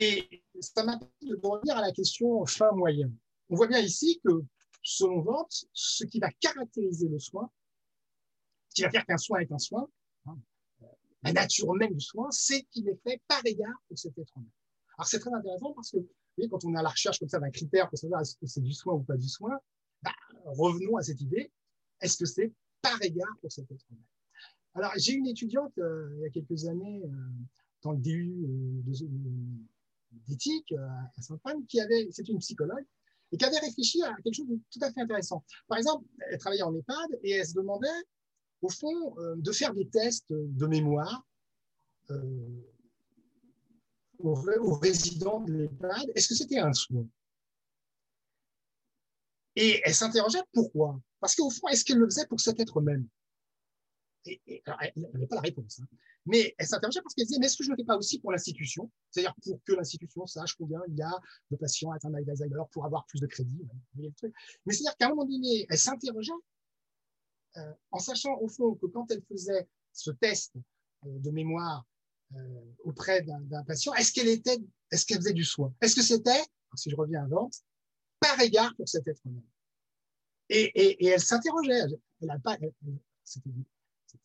Et 0.00 0.44
ça 0.60 0.84
m'a 0.84 0.96
permis 0.98 1.40
de 1.40 1.46
revenir 1.46 1.76
à 1.76 1.80
la 1.80 1.92
question 1.92 2.46
fin-moyen. 2.46 3.10
On 3.48 3.56
voit 3.56 3.66
bien 3.66 3.80
ici 3.80 4.20
que, 4.24 4.44
selon 4.82 5.22
Vente, 5.22 5.64
ce 5.72 6.04
qui 6.04 6.20
va 6.20 6.30
caractériser 6.32 7.08
le 7.08 7.18
soin, 7.18 7.50
qui 8.74 8.82
va 8.82 8.90
faire 8.90 9.04
qu'un 9.06 9.18
soin 9.18 9.40
est 9.40 9.50
un 9.50 9.58
soin, 9.58 9.88
hein, 10.26 10.38
la 11.22 11.32
nature 11.32 11.74
même 11.74 11.94
du 11.94 12.00
soin, 12.00 12.30
c'est 12.30 12.62
qu'il 12.70 12.88
est 12.88 13.00
fait 13.02 13.20
par 13.26 13.44
égard 13.44 13.74
pour 13.88 13.98
cet 13.98 14.16
être 14.18 14.36
humain. 14.36 14.46
Alors 14.96 15.08
c'est 15.08 15.18
très 15.18 15.32
intéressant 15.32 15.72
parce 15.72 15.90
que 15.90 15.98
quand 16.48 16.64
on 16.64 16.74
est 16.74 16.78
à 16.78 16.82
la 16.82 16.90
recherche 16.90 17.18
comme 17.18 17.28
ça 17.28 17.40
d'un 17.40 17.50
critère 17.50 17.88
pour 17.88 17.98
savoir 17.98 18.20
est-ce 18.20 18.36
que 18.36 18.46
c'est 18.46 18.60
du 18.60 18.72
soin 18.72 18.94
ou 18.94 19.02
pas 19.02 19.16
du 19.16 19.28
soin, 19.28 19.58
bah, 20.02 20.14
revenons 20.44 20.96
à 20.96 21.02
cette 21.02 21.20
idée. 21.20 21.50
Est-ce 22.00 22.16
que 22.16 22.26
c'est 22.26 22.52
par 22.80 23.02
égard 23.02 23.36
pour 23.40 23.50
cet 23.50 23.70
être 23.72 23.84
humain 23.90 24.02
Alors, 24.74 24.92
j'ai 24.96 25.12
une 25.12 25.26
étudiante 25.26 25.76
euh, 25.78 26.08
il 26.16 26.20
y 26.20 26.26
a 26.26 26.30
quelques 26.30 26.66
années 26.66 27.02
euh, 27.04 27.10
dans 27.82 27.92
le 27.92 27.98
DU 27.98 28.44
euh, 28.48 29.06
d'éthique 30.26 30.72
à 30.72 31.22
Saint-Anne 31.22 31.64
qui 31.66 31.80
avait, 31.80 32.08
c'est 32.12 32.28
une 32.28 32.38
psychologue, 32.38 32.84
et 33.32 33.36
qui 33.36 33.44
avait 33.44 33.58
réfléchi 33.58 34.02
à 34.02 34.14
quelque 34.22 34.34
chose 34.34 34.48
de 34.48 34.58
tout 34.70 34.78
à 34.82 34.92
fait 34.92 35.00
intéressant. 35.00 35.44
Par 35.66 35.78
exemple, 35.78 36.06
elle 36.30 36.38
travaillait 36.38 36.62
en 36.62 36.74
EHPAD 36.74 37.18
et 37.22 37.32
elle 37.32 37.46
se 37.46 37.54
demandait, 37.54 37.88
au 38.62 38.68
fond, 38.68 39.14
de 39.36 39.52
faire 39.52 39.74
des 39.74 39.86
tests 39.88 40.32
de 40.32 40.66
mémoire 40.66 41.26
aux, 44.18 44.74
résidents 44.74 45.40
de 45.40 45.52
l'EHPAD, 45.52 46.10
est-ce 46.14 46.28
que 46.28 46.34
c'était 46.34 46.58
un 46.58 46.72
soin? 46.72 47.06
Et 49.56 49.80
elle 49.84 49.94
s'interrogeait 49.94 50.42
pourquoi? 50.52 51.00
Parce 51.20 51.34
qu'au 51.34 51.50
fond, 51.50 51.68
est-ce 51.68 51.84
qu'elle 51.84 51.98
le 51.98 52.06
faisait 52.06 52.26
pour 52.26 52.40
cet 52.40 52.60
être 52.60 52.80
même 52.80 53.06
Elle 54.26 54.92
n'avait 54.96 55.26
pas 55.26 55.36
la 55.36 55.42
réponse. 55.42 55.80
Hein. 55.80 55.86
Mais 56.26 56.54
elle 56.58 56.66
s'interrogeait 56.66 57.00
parce 57.02 57.14
qu'elle 57.14 57.26
disait, 57.26 57.38
mais 57.38 57.46
est-ce 57.46 57.56
que 57.56 57.64
je 57.64 57.70
ne 57.70 57.76
le 57.76 57.82
fais 57.82 57.86
pas 57.86 57.96
aussi 57.96 58.20
pour 58.20 58.32
l'institution? 58.32 58.90
C'est-à-dire 59.10 59.34
pour 59.42 59.62
que 59.64 59.72
l'institution 59.72 60.26
sache 60.26 60.54
combien 60.56 60.80
il 60.88 60.96
y 60.96 61.02
a 61.02 61.18
de 61.50 61.56
patients 61.56 61.90
atteints 61.90 62.10
d'Alzheimer 62.10 62.62
pour 62.70 62.84
avoir 62.84 63.06
plus 63.06 63.20
de 63.20 63.26
crédit. 63.26 63.60
Mais 63.94 64.10
c'est-à-dire 64.66 64.96
qu'à 64.96 65.06
un 65.06 65.10
moment 65.10 65.24
donné, 65.24 65.66
elle 65.70 65.78
s'interrogeait 65.78 66.32
euh, 67.56 67.72
en 67.90 67.98
sachant 67.98 68.36
au 68.40 68.48
fond 68.48 68.74
que 68.74 68.86
quand 68.86 69.10
elle 69.10 69.22
faisait 69.22 69.66
ce 69.92 70.10
test 70.10 70.54
euh, 71.06 71.18
de 71.18 71.30
mémoire 71.30 71.86
euh, 72.34 72.60
auprès 72.84 73.22
d'un 73.22 73.64
patient, 73.64 73.94
est-ce 73.94 74.12
qu'elle 74.12 74.28
est-ce 74.28 75.14
faisait 75.14 75.32
du 75.32 75.44
soin? 75.44 75.74
Est-ce 75.80 75.96
que 75.96 76.02
c'était, 76.02 76.44
si 76.76 76.90
je 76.90 76.96
reviens 76.96 77.24
à 77.24 77.26
Vente, 77.26 77.54
par 78.20 78.38
égard 78.40 78.74
pour 78.76 78.88
cet 78.88 79.08
être 79.08 79.20
humain? 79.24 79.42
Et, 80.50 81.06
elle 81.06 81.20
s'interrogeait. 81.20 81.80
Elle, 82.20 82.30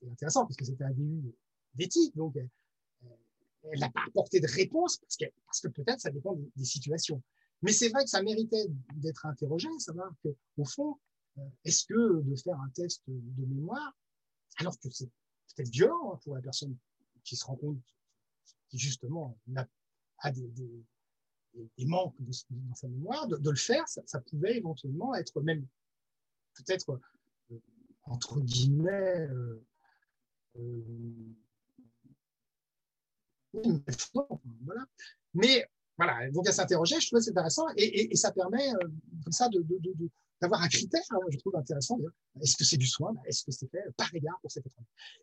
intéressant 0.09 0.45
parce 0.45 0.55
que 0.55 0.65
c'était 0.65 0.83
un 0.83 0.91
début 0.91 1.33
d'éthique, 1.75 2.15
donc 2.15 2.35
elle 2.35 3.79
n'a 3.79 3.89
pas 3.89 4.03
apporté 4.07 4.39
de 4.39 4.47
réponse 4.47 4.97
parce 4.97 5.17
que, 5.17 5.25
parce 5.45 5.61
que 5.61 5.67
peut-être 5.69 5.99
ça 5.99 6.11
dépend 6.11 6.35
des, 6.55 6.65
situations. 6.65 7.21
Mais 7.61 7.71
c'est 7.71 7.89
vrai 7.89 8.03
que 8.03 8.09
ça 8.09 8.21
méritait 8.21 8.65
d'être 8.95 9.25
interrogé, 9.25 9.69
savoir 9.79 10.13
que 10.23 10.29
au 10.57 10.65
fond, 10.65 10.99
euh, 11.37 11.41
est-ce 11.63 11.85
que 11.85 12.21
de 12.21 12.35
faire 12.35 12.59
un 12.59 12.69
test 12.69 13.01
de 13.07 13.45
mémoire, 13.45 13.95
alors 14.57 14.77
que 14.79 14.89
c'est 14.89 15.09
peut-être 15.55 15.69
violent 15.69 16.13
hein, 16.13 16.19
pour 16.23 16.35
la 16.35 16.41
personne 16.41 16.75
qui 17.23 17.35
se 17.35 17.45
rend 17.45 17.55
compte 17.55 17.79
qui 18.73 18.79
justement 18.79 19.37
a, 20.17 20.31
des, 20.31 21.85
manques 21.85 22.15
dans 22.19 22.75
sa 22.75 22.87
mémoire, 22.87 23.27
de, 23.27 23.49
le 23.49 23.55
faire, 23.55 23.87
ça, 23.87 24.19
pouvait 24.19 24.57
éventuellement 24.57 25.13
être 25.13 25.41
même 25.41 25.67
peut-être 26.55 26.99
euh, 27.51 27.59
entre 28.05 28.41
guillemets 28.41 29.27
euh, 29.29 29.31
euh, 29.31 29.65
voilà. 33.53 34.85
Mais 35.33 35.65
voilà, 35.97 36.29
donc 36.31 36.45
elle 36.47 36.53
s'interroger, 36.53 36.99
je 36.99 37.07
trouvais 37.07 37.21
c'est 37.21 37.31
intéressant 37.31 37.65
et, 37.77 38.15
ça 38.15 38.31
permet 38.31 38.71
comme 39.23 39.31
ça 39.31 39.47
d'avoir 40.41 40.61
un 40.61 40.67
critère, 40.67 41.01
hein, 41.11 41.17
je 41.29 41.37
trouve 41.37 41.55
intéressant. 41.55 41.97
Est-ce 42.41 42.57
que 42.57 42.63
c'est 42.63 42.77
du 42.77 42.87
soin? 42.87 43.13
Est-ce 43.25 43.43
que 43.43 43.51
c'est 43.51 43.69
fait 43.69 43.83
par 43.97 44.13
égard 44.13 44.37
pour 44.41 44.51
cet 44.51 44.65
être 44.65 44.75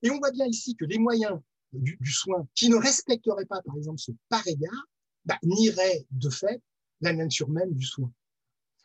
Et 0.02 0.10
on 0.10 0.18
voit 0.18 0.30
bien 0.30 0.46
ici 0.46 0.76
que 0.76 0.84
les 0.84 0.98
moyens 0.98 1.38
du, 1.72 2.12
soin, 2.12 2.46
qui 2.54 2.68
ne 2.68 2.76
respecterait 2.76 3.46
pas, 3.46 3.62
par 3.62 3.76
exemple, 3.76 3.98
ce 3.98 4.12
par 4.28 4.46
égard, 4.46 4.88
bah, 5.24 5.38
nierait 5.42 6.06
de 6.10 6.30
fait 6.30 6.60
la 7.00 7.12
nature 7.12 7.48
même 7.48 7.72
du 7.74 7.84
soin. 7.84 8.12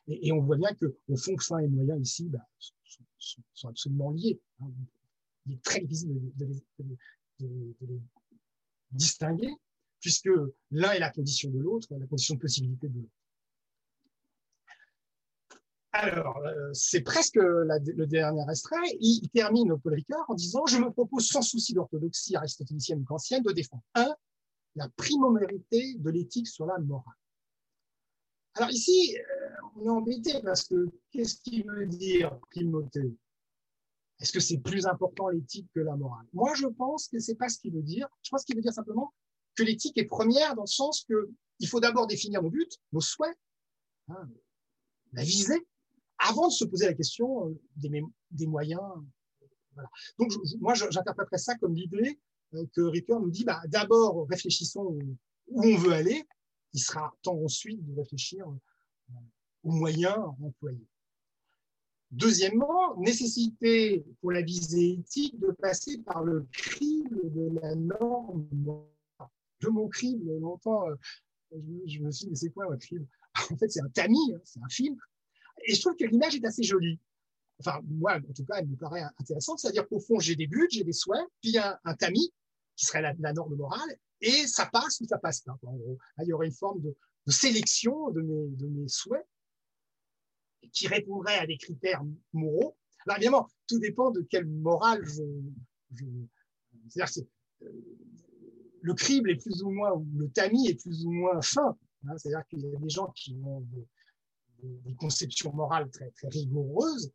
Et, 0.08 0.32
on 0.32 0.42
voit 0.42 0.58
bien 0.58 0.74
que, 0.76 0.98
au 1.08 1.18
fond, 1.18 1.38
fin 1.40 1.60
et 1.60 1.68
moyen 1.68 1.98
ici 1.98 2.30
bah, 2.30 2.46
sont, 3.18 3.68
absolument 3.68 4.12
liés. 4.12 4.40
Hein. 4.62 4.68
Il 5.46 5.54
est 5.54 5.64
très 5.64 5.82
difficile 5.82 6.32
de, 6.36 6.46
les 7.40 8.02
distinguer, 8.92 9.54
puisque 10.00 10.30
l'un 10.72 10.92
est 10.92 11.00
la 11.00 11.12
condition 11.12 11.50
de 11.50 11.60
l'autre, 11.60 11.88
la 11.92 12.08
condition 12.08 12.36
de 12.36 12.40
possibilité 12.40 12.88
de 12.88 13.00
l'autre. 13.00 13.12
Alors, 15.92 16.38
euh, 16.40 16.74
c'est 16.74 17.02
presque 17.02 17.36
le 17.38 18.06
dernier 18.06 18.44
extrait. 18.50 18.76
Il, 19.00 19.30
termine 19.30 19.78
Paul 19.80 19.94
Ricard 19.94 20.26
en 20.28 20.34
disant 20.34 20.66
Je 20.66 20.78
me 20.78 20.92
propose 20.92 21.28
sans 21.28 21.42
souci 21.42 21.74
d'orthodoxie 21.74 22.36
aristotélicienne 22.36 23.00
ou 23.00 23.06
kantienne 23.06 23.44
de 23.44 23.52
défendre 23.54 23.84
un, 23.94 24.14
la 24.76 24.90
primordialité 24.90 25.96
de 25.98 26.10
l'éthique 26.10 26.48
sur 26.48 26.66
la 26.66 26.78
morale. 26.80 27.16
Alors 28.56 28.72
ici, 28.72 29.18
euh, 29.18 29.50
on 29.76 29.86
est 29.86 29.90
embêté 29.90 30.42
parce 30.44 30.64
que 30.64 30.90
qu'est-ce 31.12 31.38
qui 31.42 31.64
veut 31.64 31.86
dire 31.86 32.38
primauté? 32.52 33.16
Est-ce 34.20 34.32
que 34.32 34.40
c'est 34.40 34.60
plus 34.60 34.86
important 34.86 35.28
l'éthique 35.28 35.68
que 35.74 35.82
la 35.82 35.96
morale? 35.96 36.26
Moi, 36.34 36.54
je 36.56 36.68
pense 36.68 37.08
que 37.08 37.20
c'est 37.20 37.36
pas 37.36 37.50
ce 37.50 37.60
qu'il 37.60 37.74
veut 37.74 37.84
dire. 37.84 38.08
Je 38.22 38.30
pense 38.30 38.46
qu'il 38.46 38.56
veut 38.56 38.62
dire 38.62 38.74
simplement 38.74 39.14
que 39.56 39.64
l'éthique 39.64 39.98
est 39.98 40.06
première 40.06 40.56
dans 40.56 40.64
le 40.64 40.68
sens 40.68 41.06
que 41.08 41.30
il 41.60 41.68
faut 41.68 41.80
d'abord 41.80 42.08
définir 42.08 42.42
nos 42.42 42.50
buts, 42.50 42.68
nos 42.92 43.02
souhaits, 43.02 43.38
hein, 44.10 44.30
la 45.14 45.24
visée, 45.24 45.66
avant 46.18 46.48
de 46.48 46.54
se 46.54 46.66
poser 46.66 46.86
la 46.86 46.94
question 46.94 47.50
euh, 47.50 47.54
des, 47.76 48.48
moyens. 48.48 48.82
Donc, 50.20 50.32
moi, 50.60 50.74
j'interpréterais 50.74 51.38
ça 51.38 51.56
comme 51.56 51.76
l'idée 51.76 52.20
euh, 52.54 52.66
que 52.74 52.82
Ricoeur 52.82 53.20
nous 53.20 53.30
dit, 53.30 53.46
bah, 53.46 53.62
d'abord, 53.68 54.28
réfléchissons 54.30 54.98
où 55.48 55.64
on 55.64 55.78
veut 55.78 55.94
aller. 55.94 56.24
Il 56.74 56.80
sera 56.80 57.14
temps 57.22 57.42
ensuite 57.42 57.86
de 57.86 57.96
réfléchir 57.96 58.48
euh, 58.48 59.14
aux 59.64 59.72
moyens 59.72 60.18
employés. 60.42 60.88
Deuxièmement, 62.16 62.98
nécessité 62.98 64.06
pour 64.22 64.32
la 64.32 64.42
visée 64.42 64.94
éthique 65.00 65.40
de 65.40 65.52
passer 65.52 65.98
par 66.00 66.24
le 66.24 66.48
crible 66.52 67.20
de 67.24 67.60
la 67.60 67.76
norme. 67.76 68.48
Le 69.62 69.70
mot 69.70 69.88
crible, 69.90 70.38
longtemps, 70.40 70.86
je, 71.52 72.00
me 72.00 72.12
suis 72.12 72.26
dit, 72.26 72.30
mais 72.30 72.36
c'est 72.36 72.50
quoi 72.52 72.72
un 72.72 72.78
crible? 72.78 73.06
En 73.52 73.58
fait, 73.58 73.70
c'est 73.70 73.82
un 73.82 73.90
tamis, 73.90 74.34
hein, 74.34 74.40
c'est 74.46 74.62
un 74.62 74.70
filtre 74.70 75.04
et 75.68 75.76
je 75.76 75.82
trouve 75.82 75.96
que 75.96 76.06
l'image 76.06 76.36
est 76.36 76.46
assez 76.46 76.64
jolie. 76.64 77.00
Enfin, 77.60 77.82
moi, 77.88 78.18
en 78.18 78.34
tout 78.34 78.46
cas, 78.46 78.56
elle 78.58 78.68
me 78.68 78.76
paraît 78.76 79.04
intéressante. 79.20 79.60
C'est-à-dire 79.60 79.88
qu'au 79.88 80.00
fond, 80.00 80.20
j'ai 80.20 80.36
des 80.36 80.48
buts, 80.48 80.68
j'ai 80.70 80.84
des 80.84 80.94
souhaits, 80.94 81.26
puis 81.42 81.52
il 81.52 81.56
y 81.56 81.58
a 81.58 81.80
un, 81.86 81.96
tamis, 81.96 82.34
qui 82.76 82.86
serait 82.86 83.02
la, 83.02 83.34
norme 83.34 83.56
morale, 83.56 83.98
et 84.22 84.48
ça 84.48 84.66
passe 84.66 85.00
ou 85.00 85.06
ça 85.08 85.18
passe 85.18 85.42
pas. 85.42 85.58
En 85.64 85.76
gros, 85.76 85.98
il 86.22 86.28
y 86.28 86.34
aurait 86.34 86.48
une 86.48 86.54
forme 86.54 86.82
de, 86.82 86.96
sélection 87.28 88.12
de 88.12 88.22
de 88.22 88.68
mes 88.68 88.88
souhaits 88.88 89.26
qui 90.74 90.88
répondrait 90.88 91.38
à 91.38 91.48
des 91.48 91.58
critères 91.58 92.04
moraux. 92.34 92.78
Alors 93.06 93.18
évidemment, 93.18 93.48
tout 93.68 93.80
dépend 93.80 94.12
de 94.12 94.22
quelle 94.22 94.48
morale 94.48 95.04
je. 95.06 95.24
C'est-à-dire 96.90 97.14
que 97.14 97.66
le 98.82 98.94
crible 98.94 99.32
est 99.32 99.42
plus 99.42 99.64
ou 99.64 99.72
moins, 99.72 99.94
ou 99.94 100.06
le 100.16 100.30
tamis 100.30 100.68
est 100.68 100.80
plus 100.80 101.06
ou 101.06 101.12
moins 101.12 101.42
fin. 101.42 101.76
Hein. 102.08 102.18
C'est-à-dire 102.18 102.46
qu'il 102.48 102.60
y 102.60 102.76
a 102.76 102.80
des 102.80 102.90
gens 102.90 103.12
qui 103.16 103.36
ont 103.44 103.66
des, 104.62 104.96
conceptions 104.96 105.54
morales 105.54 105.90
très, 105.92 106.12
rigoureuses, 106.24 107.12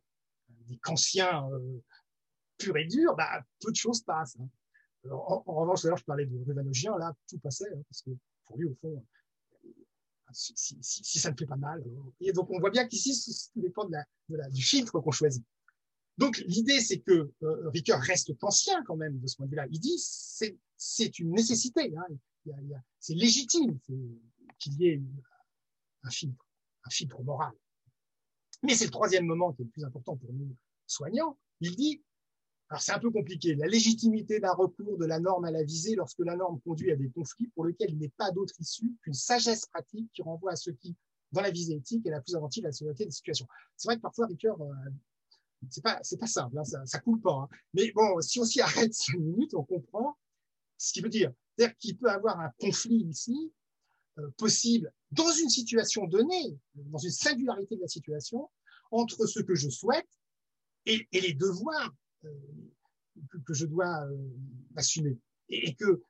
des 0.67 0.77
kantiens 0.77 1.49
euh, 1.51 1.81
purs 2.57 2.77
et 2.77 2.85
durs, 2.85 3.15
bah, 3.15 3.41
peu 3.59 3.71
de 3.71 3.75
choses 3.75 4.01
passent. 4.03 4.37
Hein. 4.39 4.47
en, 5.11 5.41
revanche, 5.45 5.83
d'ailleurs, 5.83 5.97
je 5.97 6.05
parlais 6.05 6.25
de 6.25 6.43
Révanogien, 6.45 6.97
là, 6.97 7.13
tout 7.27 7.39
passait, 7.39 7.69
hein, 7.73 7.81
parce 7.89 8.03
que 8.03 8.11
pour 8.45 8.57
lui, 8.57 8.67
au 8.67 8.75
fond, 8.75 9.03
si, 10.33 11.19
ça 11.19 11.31
ne 11.31 11.37
fait 11.37 11.45
pas 11.45 11.55
mal. 11.55 11.81
Euh, 11.81 12.11
et 12.19 12.33
donc, 12.33 12.49
on 12.49 12.59
voit 12.59 12.69
bien 12.69 12.87
qu'ici, 12.87 13.13
tout 13.53 13.61
dépend 13.61 13.85
de 13.85 13.95
la, 14.29 14.49
du 14.49 14.61
filtre 14.61 14.99
qu'on 14.99 15.11
choisit. 15.11 15.43
Donc, 16.17 16.37
l'idée, 16.47 16.79
c'est 16.79 16.99
que 16.99 17.31
euh, 17.43 17.69
Ricoeur 17.69 17.99
reste 17.99 18.31
ancien 18.41 18.83
quand 18.83 18.95
même 18.95 19.19
de 19.19 19.27
ce 19.27 19.35
point 19.35 19.45
de 19.45 19.51
vue-là. 19.51 19.67
Il 19.71 19.79
dit 19.79 19.97
c'est 19.97 21.19
une 21.19 21.31
nécessité, 21.31 21.93
hein. 21.95 22.53
c'est 22.99 23.15
légitime 23.15 23.79
qu'il 24.59 24.81
y 24.81 24.87
ait 24.87 25.01
un 26.03 26.09
filtre, 26.09 26.45
un 26.85 26.89
filtre 26.89 27.21
moral. 27.23 27.53
Mais 28.63 28.75
c'est 28.75 28.85
le 28.85 28.91
troisième 28.91 29.25
moment 29.25 29.53
qui 29.53 29.61
est 29.61 29.65
le 29.65 29.71
plus 29.71 29.83
important 29.83 30.15
pour 30.17 30.31
nous 30.33 30.55
soignants. 30.85 31.37
Il 31.59 31.75
dit 31.75 32.03
alors 32.71 32.81
c'est 32.81 32.93
un 32.93 32.99
peu 32.99 33.11
compliqué. 33.11 33.53
La 33.55 33.67
légitimité 33.67 34.39
d'un 34.39 34.53
recours 34.53 34.97
de 34.97 35.05
la 35.05 35.19
norme 35.19 35.43
à 35.43 35.51
la 35.51 35.61
visée 35.61 35.93
lorsque 35.95 36.19
la 36.19 36.37
norme 36.37 36.61
conduit 36.61 36.89
à 36.89 36.95
des 36.95 37.09
conflits 37.09 37.47
pour 37.47 37.65
lesquels 37.65 37.89
il 37.91 37.97
n'est 37.97 38.13
pas 38.15 38.31
d'autre 38.31 38.53
issue 38.61 38.95
qu'une 39.03 39.13
sagesse 39.13 39.65
pratique 39.65 40.09
qui 40.13 40.21
renvoie 40.21 40.53
à 40.53 40.55
ce 40.55 40.71
qui, 40.71 40.95
dans 41.33 41.41
la 41.41 41.51
visée 41.51 41.75
éthique, 41.75 42.05
est 42.05 42.11
la 42.11 42.21
plus 42.21 42.33
inventive 42.33 42.63
à 42.63 42.69
la 42.69 42.71
sécurité 42.71 43.03
des 43.03 43.11
situations. 43.11 43.45
C'est 43.75 43.89
vrai 43.89 43.97
que 43.97 44.01
parfois, 44.01 44.25
Ricoeur, 44.27 44.61
euh, 44.61 44.73
c'est 45.69 45.83
pas, 45.83 45.99
c'est 46.01 46.17
pas 46.17 46.27
simple, 46.27 46.57
hein, 46.57 46.63
ça, 46.63 46.85
ça 46.85 46.99
coule 46.99 47.19
pas. 47.19 47.41
Hein. 47.41 47.49
Mais 47.73 47.91
bon, 47.91 48.21
si 48.21 48.39
on 48.39 48.45
s'y 48.45 48.61
arrête 48.61 48.93
cinq 48.93 49.19
minutes, 49.19 49.53
on 49.53 49.65
comprend 49.65 50.17
ce 50.77 50.93
qu'il 50.93 51.03
veut 51.03 51.09
dire. 51.09 51.33
C'est-à-dire 51.57 51.75
qu'il 51.75 51.97
peut 51.97 52.09
avoir 52.09 52.39
un 52.39 52.51
conflit 52.57 53.05
ici 53.09 53.51
euh, 54.17 54.29
possible 54.37 54.93
dans 55.11 55.29
une 55.33 55.49
situation 55.49 56.07
donnée, 56.07 56.57
dans 56.75 56.99
une 56.99 57.11
singularité 57.11 57.75
de 57.75 57.81
la 57.81 57.89
situation, 57.89 58.49
entre 58.91 59.25
ce 59.25 59.41
que 59.41 59.55
je 59.55 59.67
souhaite 59.67 60.07
et 60.85 61.05
les 61.11 61.33
devoirs 61.33 61.93
euh, 62.25 62.29
que, 63.45 63.53
je 63.53 63.65
dois 63.65 64.05
euh, 64.05 64.29
assumer. 64.75 65.17
Et, 65.49 65.75
que 65.75 66.03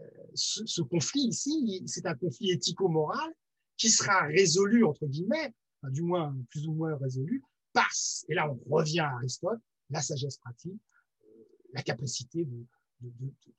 euh, 0.00 0.04
ce, 0.34 0.82
conflit 0.82 1.28
ici, 1.28 1.82
c'est 1.86 2.06
un 2.06 2.14
conflit 2.14 2.50
éthico-moral 2.50 3.32
qui 3.76 3.90
sera 3.90 4.26
résolu, 4.26 4.84
entre 4.84 5.06
guillemets, 5.06 5.54
du 5.84 6.02
moins 6.02 6.36
plus 6.50 6.66
ou 6.66 6.72
moins 6.72 6.96
résolu, 6.96 7.42
par, 7.72 7.88
et 8.28 8.34
là 8.34 8.50
on 8.50 8.74
revient 8.74 9.00
à 9.00 9.14
Aristote, 9.14 9.60
la 9.90 10.02
sagesse 10.02 10.38
pratique, 10.38 10.80
la 11.72 11.82
capacité 11.82 12.44
de, 12.44 12.66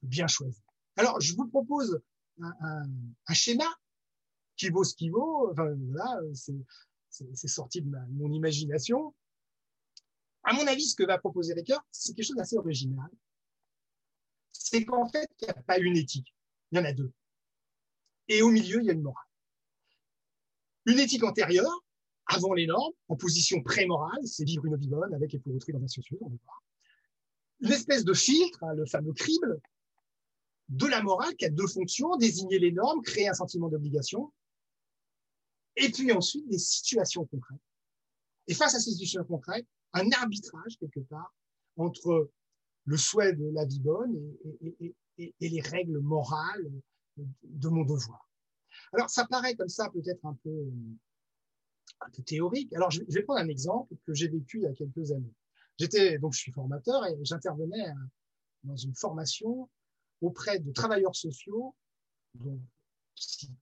bien 0.03 0.27
choisir. 0.27 0.61
Alors, 0.97 1.21
je 1.21 1.33
vous 1.35 1.47
propose 1.47 2.01
un, 2.41 3.33
schéma 3.33 3.65
qui 4.57 4.69
vaut 4.69 4.83
ce 4.83 4.95
qui 4.95 5.09
vaut. 5.09 5.49
Enfin, 5.51 5.73
voilà, 5.91 6.19
c'est 6.33 7.47
sorti 7.47 7.81
de 7.81 7.89
mon 8.09 8.31
imagination. 8.33 9.13
À 10.49 10.53
mon 10.53 10.65
avis, 10.65 10.85
ce 10.85 10.95
que 10.95 11.03
va 11.03 11.19
proposer 11.19 11.53
Ricoeur, 11.53 11.79
c'est 11.91 12.15
quelque 12.15 12.25
chose 12.25 12.35
d'assez 12.35 12.57
original. 12.57 13.07
C'est 14.51 14.83
qu'en 14.83 15.07
fait, 15.07 15.29
il 15.41 15.45
n'y 15.45 15.49
a 15.51 15.53
pas 15.53 15.77
une 15.77 15.95
éthique, 15.95 16.35
il 16.71 16.79
y 16.79 16.81
en 16.81 16.85
a 16.85 16.91
deux. 16.91 17.11
Et 18.29 18.41
au 18.41 18.49
milieu, 18.49 18.79
il 18.81 18.87
y 18.87 18.89
a 18.89 18.93
une 18.93 19.03
morale. 19.03 19.27
Une 20.87 20.97
éthique 20.97 21.23
antérieure, 21.23 21.85
avant 22.25 22.53
les 22.53 22.65
normes, 22.65 22.93
en 23.09 23.15
position 23.15 23.61
pré-morale, 23.61 24.25
c'est 24.25 24.43
vivre 24.43 24.65
une 24.65 24.75
vie 24.75 24.87
bonne 24.87 25.13
avec 25.13 25.35
et 25.35 25.39
pour 25.39 25.53
autrui 25.53 25.71
dans 25.71 25.81
la 25.81 25.87
société, 25.87 26.17
on 26.25 26.29
va. 26.29 26.37
Une 27.59 27.71
espèce 27.71 28.03
de 28.03 28.13
filtre, 28.15 28.63
hein, 28.63 28.73
le 28.73 28.87
fameux 28.87 29.13
crible, 29.13 29.61
de 30.69 30.87
la 30.87 31.03
morale 31.03 31.35
qui 31.35 31.45
a 31.45 31.49
deux 31.51 31.67
fonctions, 31.67 32.17
désigner 32.17 32.57
les 32.57 32.71
normes, 32.71 33.03
créer 33.03 33.29
un 33.29 33.35
sentiment 33.35 33.69
d'obligation, 33.69 34.33
et 35.75 35.91
puis 35.91 36.11
ensuite 36.11 36.49
des 36.49 36.57
situations 36.57 37.23
concrètes. 37.27 37.61
Et 38.47 38.55
face 38.55 38.73
à 38.73 38.79
ces 38.79 38.89
situations 38.89 39.23
concrètes, 39.25 39.67
un 39.93 40.11
arbitrage 40.11 40.77
quelque 40.79 41.01
part 41.01 41.33
entre 41.77 42.29
le 42.85 42.97
souhait 42.97 43.33
de 43.33 43.49
la 43.53 43.65
vie 43.65 43.79
bonne 43.79 44.15
et, 44.61 44.95
les 45.39 45.61
règles 45.61 45.99
morales 45.99 46.71
de 47.17 47.67
mon 47.67 47.83
devoir. 47.83 48.29
Alors, 48.93 49.09
ça 49.09 49.25
paraît 49.25 49.55
comme 49.55 49.67
ça 49.67 49.89
peut-être 49.89 50.25
un 50.25 50.33
peu, 50.43 50.71
peu 52.13 52.23
théorique. 52.23 52.71
Alors, 52.73 52.89
je 52.89 53.01
vais 53.09 53.23
prendre 53.23 53.41
un 53.41 53.49
exemple 53.49 53.93
que 54.05 54.13
j'ai 54.13 54.29
vécu 54.29 54.59
il 54.59 54.63
y 54.63 54.67
a 54.67 54.73
quelques 54.73 55.11
années. 55.11 55.33
J'étais, 55.77 56.17
donc, 56.19 56.33
je 56.33 56.39
suis 56.39 56.51
formateur 56.51 57.05
et 57.05 57.17
j'intervenais 57.23 57.85
dans 58.63 58.77
une 58.77 58.95
formation 58.95 59.69
auprès 60.21 60.59
de 60.59 60.71
travailleurs 60.71 61.15
sociaux, 61.15 61.75
donc 62.35 62.61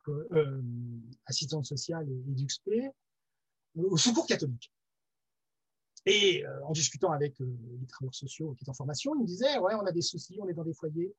euh, 0.08 0.62
assistants 1.26 1.64
sociales 1.64 2.08
et, 2.10 2.32
et 2.32 2.34
d'UXP, 2.34 2.70
au 3.76 3.98
secours 3.98 4.28
catholique. 4.28 4.72
Et 6.10 6.46
euh, 6.46 6.64
en 6.64 6.72
discutant 6.72 7.12
avec 7.12 7.40
euh, 7.42 7.58
les 7.82 7.86
travailleurs 7.86 8.16
sociaux 8.16 8.54
qui 8.56 8.64
étaient 8.64 8.70
en 8.70 8.74
formation, 8.74 9.14
ils 9.16 9.24
me 9.24 9.28
disaient, 9.28 9.58
ouais, 9.58 9.76
on 9.76 9.86
a 9.86 9.92
des 9.92 10.02
soucis, 10.02 10.38
on 10.42 10.48
est 10.48 10.54
dans 10.54 10.64
des 10.64 10.74
foyers. 10.74 11.14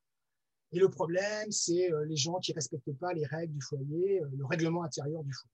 Et 0.73 0.79
le 0.79 0.89
problème, 0.89 1.53
c'est 1.53 1.93
euh, 1.93 2.07
les 2.07 2.17
gens 2.17 2.39
qui 2.39 2.55
respectent 2.55 2.95
pas 2.95 3.13
les 3.13 3.27
règles 3.27 3.53
du 3.53 3.61
foyer, 3.61 4.23
le 4.35 4.47
règlement 4.47 4.83
intérieur 4.83 5.23
du 5.23 5.33
foyer. 5.35 5.53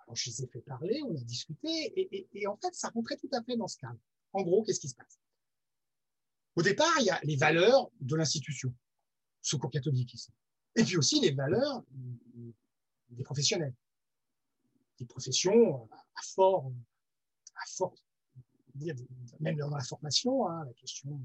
Alors, 0.00 0.16
je 0.16 0.30
les 0.30 0.42
ai 0.42 0.46
fait 0.48 0.62
parler, 0.62 1.00
on 1.06 1.14
a 1.14 1.20
discuté, 1.20 1.68
et, 1.68 2.16
et, 2.16 2.28
et 2.32 2.46
en 2.48 2.56
fait, 2.56 2.74
ça 2.74 2.88
rentrait 2.88 3.16
tout 3.18 3.30
à 3.32 3.40
fait 3.44 3.56
dans 3.56 3.68
ce 3.68 3.76
cadre. 3.76 4.00
En 4.32 4.42
gros, 4.42 4.64
qu'est-ce 4.64 4.80
qui 4.80 4.88
se 4.88 4.96
passe? 4.96 5.20
Au 6.56 6.62
départ, 6.62 6.92
il 6.98 7.04
y 7.04 7.10
a 7.10 7.20
les 7.22 7.36
valeurs 7.36 7.88
de 8.00 8.16
l'institution, 8.16 8.74
secours 9.42 9.70
catholique 9.70 10.12
ici. 10.12 10.32
Et 10.74 10.82
puis 10.82 10.96
aussi 10.96 11.20
les 11.20 11.30
valeurs 11.30 11.84
des 13.10 13.22
professionnels. 13.22 13.74
Des 14.98 15.06
professions 15.06 15.88
à 15.92 16.22
fort, 16.34 16.72
à 17.54 17.66
fort 18.78 19.40
même 19.40 19.56
dans 19.56 19.70
la 19.70 19.82
formation, 19.82 20.48
hein, 20.48 20.64
la 20.64 20.72
question 20.74 21.20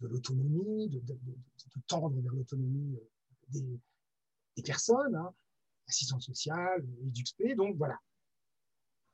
de 0.00 0.08
l'autonomie, 0.08 0.88
de, 0.88 1.02
tendre 1.86 2.10
vers 2.20 2.32
l'autonomie 2.32 2.98
euh, 3.54 3.60
des, 4.56 4.62
personnes, 4.62 5.14
hein, 5.14 5.34
assistance 5.88 6.26
sociale, 6.26 6.84
EduxP, 7.06 7.54
donc 7.56 7.76
voilà. 7.76 7.98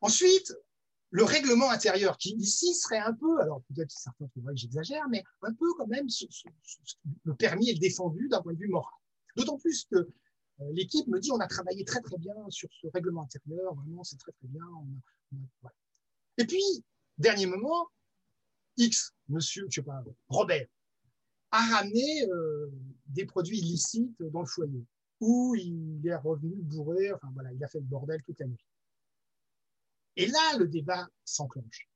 Ensuite, 0.00 0.52
le 1.10 1.24
règlement 1.24 1.70
intérieur, 1.70 2.16
qui 2.16 2.34
ici 2.36 2.74
serait 2.74 2.98
un 2.98 3.12
peu, 3.12 3.40
alors 3.40 3.62
peut-être 3.64 3.90
certains 3.90 4.26
trouveraient 4.28 4.54
que 4.54 4.60
j'exagère, 4.60 5.08
mais 5.08 5.22
un 5.42 5.52
peu 5.52 5.66
quand 5.76 5.86
même, 5.86 6.06
le 7.24 7.34
permis 7.34 7.70
est 7.70 7.78
défendu 7.78 8.28
d'un 8.28 8.40
point 8.40 8.54
de 8.54 8.58
vue 8.58 8.68
moral. 8.68 8.94
D'autant 9.36 9.58
plus 9.58 9.84
que 9.84 9.96
euh, 9.96 10.72
l'équipe 10.72 11.06
me 11.08 11.20
dit 11.20 11.30
on 11.30 11.40
a 11.40 11.46
travaillé 11.46 11.84
très 11.84 12.00
très 12.00 12.16
bien 12.18 12.34
sur 12.48 12.68
ce 12.80 12.86
règlement 12.88 13.22
intérieur, 13.22 13.74
vraiment 13.74 14.04
c'est 14.04 14.18
très 14.18 14.32
très 14.32 14.48
bien. 14.48 14.64
Et 16.38 16.46
puis, 16.46 16.62
dernier 17.18 17.46
moment, 17.46 17.88
X, 18.76 19.12
monsieur, 19.28 19.66
je 19.68 19.80
sais 19.80 19.82
pas, 19.84 20.02
Robert, 20.28 20.66
a 21.50 21.76
ramené 21.76 22.26
euh, 22.30 22.70
des 23.06 23.26
produits 23.26 23.58
illicites 23.58 24.22
dans 24.22 24.40
le 24.40 24.46
foyer, 24.46 24.84
où 25.20 25.54
il 25.54 26.06
est 26.06 26.16
revenu 26.16 26.56
bourré, 26.62 27.12
enfin 27.12 27.30
voilà, 27.34 27.52
il 27.52 27.62
a 27.62 27.68
fait 27.68 27.78
le 27.78 27.84
bordel 27.84 28.22
toute 28.22 28.40
la 28.40 28.46
nuit. 28.46 28.64
Et 30.16 30.26
là, 30.26 30.56
le 30.58 30.66
débat 30.66 31.08
s'enclenche. 31.24 31.88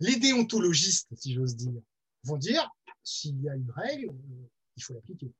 Les 0.00 0.16
déontologistes, 0.16 1.08
si 1.16 1.34
j'ose 1.34 1.56
dire, 1.56 1.80
vont 2.24 2.36
dire, 2.36 2.70
s'il 3.02 3.40
y 3.42 3.48
a 3.48 3.56
une 3.56 3.70
règle, 3.70 4.10
euh, 4.10 4.48
il 4.76 4.82
faut 4.82 4.94
l'appliquer. 4.94 5.32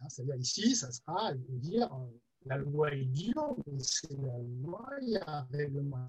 Hein, 0.00 0.08
C'est-à-dire 0.08 0.36
ici, 0.36 0.74
ça 0.76 0.90
sera 0.90 1.34
dire, 1.34 1.92
euh, 1.92 2.20
la 2.46 2.56
loi 2.56 2.92
est 2.94 3.04
dure, 3.04 3.56
mais 3.66 3.82
c'est 3.82 4.12
la 4.12 4.38
loi, 4.38 4.88
il 5.02 5.10
y 5.10 5.16
a 5.16 5.28
un 5.28 5.42
règlement 5.44 6.06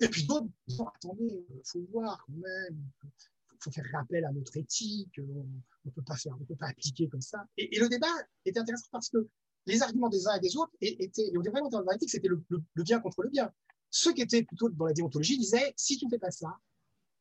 et 0.00 0.08
puis 0.08 0.24
d'autres 0.26 0.48
disent 0.66 0.80
attendez, 0.94 1.46
il 1.48 1.62
faut 1.64 1.86
voir 1.90 2.22
quand 2.26 2.32
même, 2.34 2.76
il 3.04 3.58
faut 3.60 3.70
faire 3.70 3.86
rappel 3.92 4.24
à 4.24 4.32
notre 4.32 4.56
éthique, 4.56 5.18
on 5.18 5.46
ne 5.84 5.90
peut 5.90 6.02
pas 6.02 6.16
faire, 6.16 6.36
on 6.38 6.44
peut 6.44 6.56
pas 6.56 6.68
appliquer 6.68 7.08
comme 7.08 7.22
ça. 7.22 7.46
Et, 7.56 7.78
le 7.78 7.88
débat 7.88 8.12
était 8.44 8.58
intéressant 8.58 8.88
parce 8.92 9.08
que 9.08 9.28
les 9.64 9.82
arguments 9.82 10.08
des 10.08 10.26
uns 10.28 10.34
et 10.34 10.40
des 10.40 10.56
autres 10.56 10.72
étaient, 10.80 11.28
et 11.28 11.38
on 11.38 11.42
vraiment 11.42 11.68
dans 11.68 11.80
l'éthique, 11.80 12.10
c'était 12.10 12.28
le, 12.28 12.44
bien 12.76 13.00
contre 13.00 13.22
le 13.22 13.30
bien. 13.30 13.52
Ceux 13.90 14.12
qui 14.12 14.22
étaient 14.22 14.42
plutôt 14.42 14.68
dans 14.68 14.86
la 14.86 14.92
déontologie 14.92 15.38
disaient 15.38 15.72
si 15.76 15.96
tu 15.96 16.04
ne 16.04 16.10
fais 16.10 16.18
pas 16.18 16.30
ça, 16.30 16.58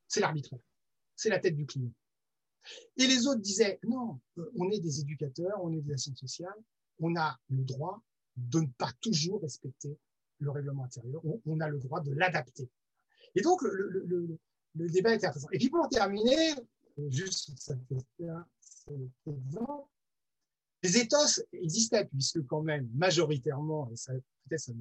c'est 0.07 0.19
l'arbitraire, 0.19 0.59
c'est 1.15 1.29
la 1.29 1.39
tête 1.39 1.55
du 1.55 1.65
client. 1.65 1.91
Et 2.97 3.07
les 3.07 3.27
autres 3.27 3.41
disaient 3.41 3.79
non, 3.83 4.19
euh, 4.37 4.51
on 4.55 4.69
est 4.69 4.79
des 4.79 4.99
éducateurs, 4.99 5.63
on 5.63 5.71
est 5.71 5.81
des 5.81 5.93
assistants 5.93 6.27
sociales, 6.27 6.63
on 6.99 7.15
a 7.15 7.39
le 7.49 7.63
droit 7.63 8.03
de 8.35 8.59
ne 8.59 8.67
pas 8.77 8.91
toujours 9.01 9.41
respecter 9.41 9.97
le 10.39 10.51
règlement 10.51 10.83
intérieur, 10.85 11.21
on, 11.45 11.59
a 11.59 11.69
le 11.69 11.79
droit 11.79 12.01
de 12.01 12.11
l'adapter. 12.11 12.69
Et 13.35 13.41
donc, 13.41 13.61
le, 13.61 14.37
débat 14.75 15.11
est 15.11 15.15
intéressant. 15.15 15.47
Et 15.51 15.57
puis, 15.57 15.69
pour 15.69 15.87
terminer, 15.89 16.55
juste 17.09 17.51
cet 17.57 17.77
exemple, 19.25 19.89
les 20.83 20.97
éthos 20.97 21.41
existaient, 21.53 22.05
puisque 22.05 22.45
quand 22.45 22.61
même, 22.61 22.87
majoritairement, 22.93 23.89
et 23.89 23.95
peut-être 24.47 24.71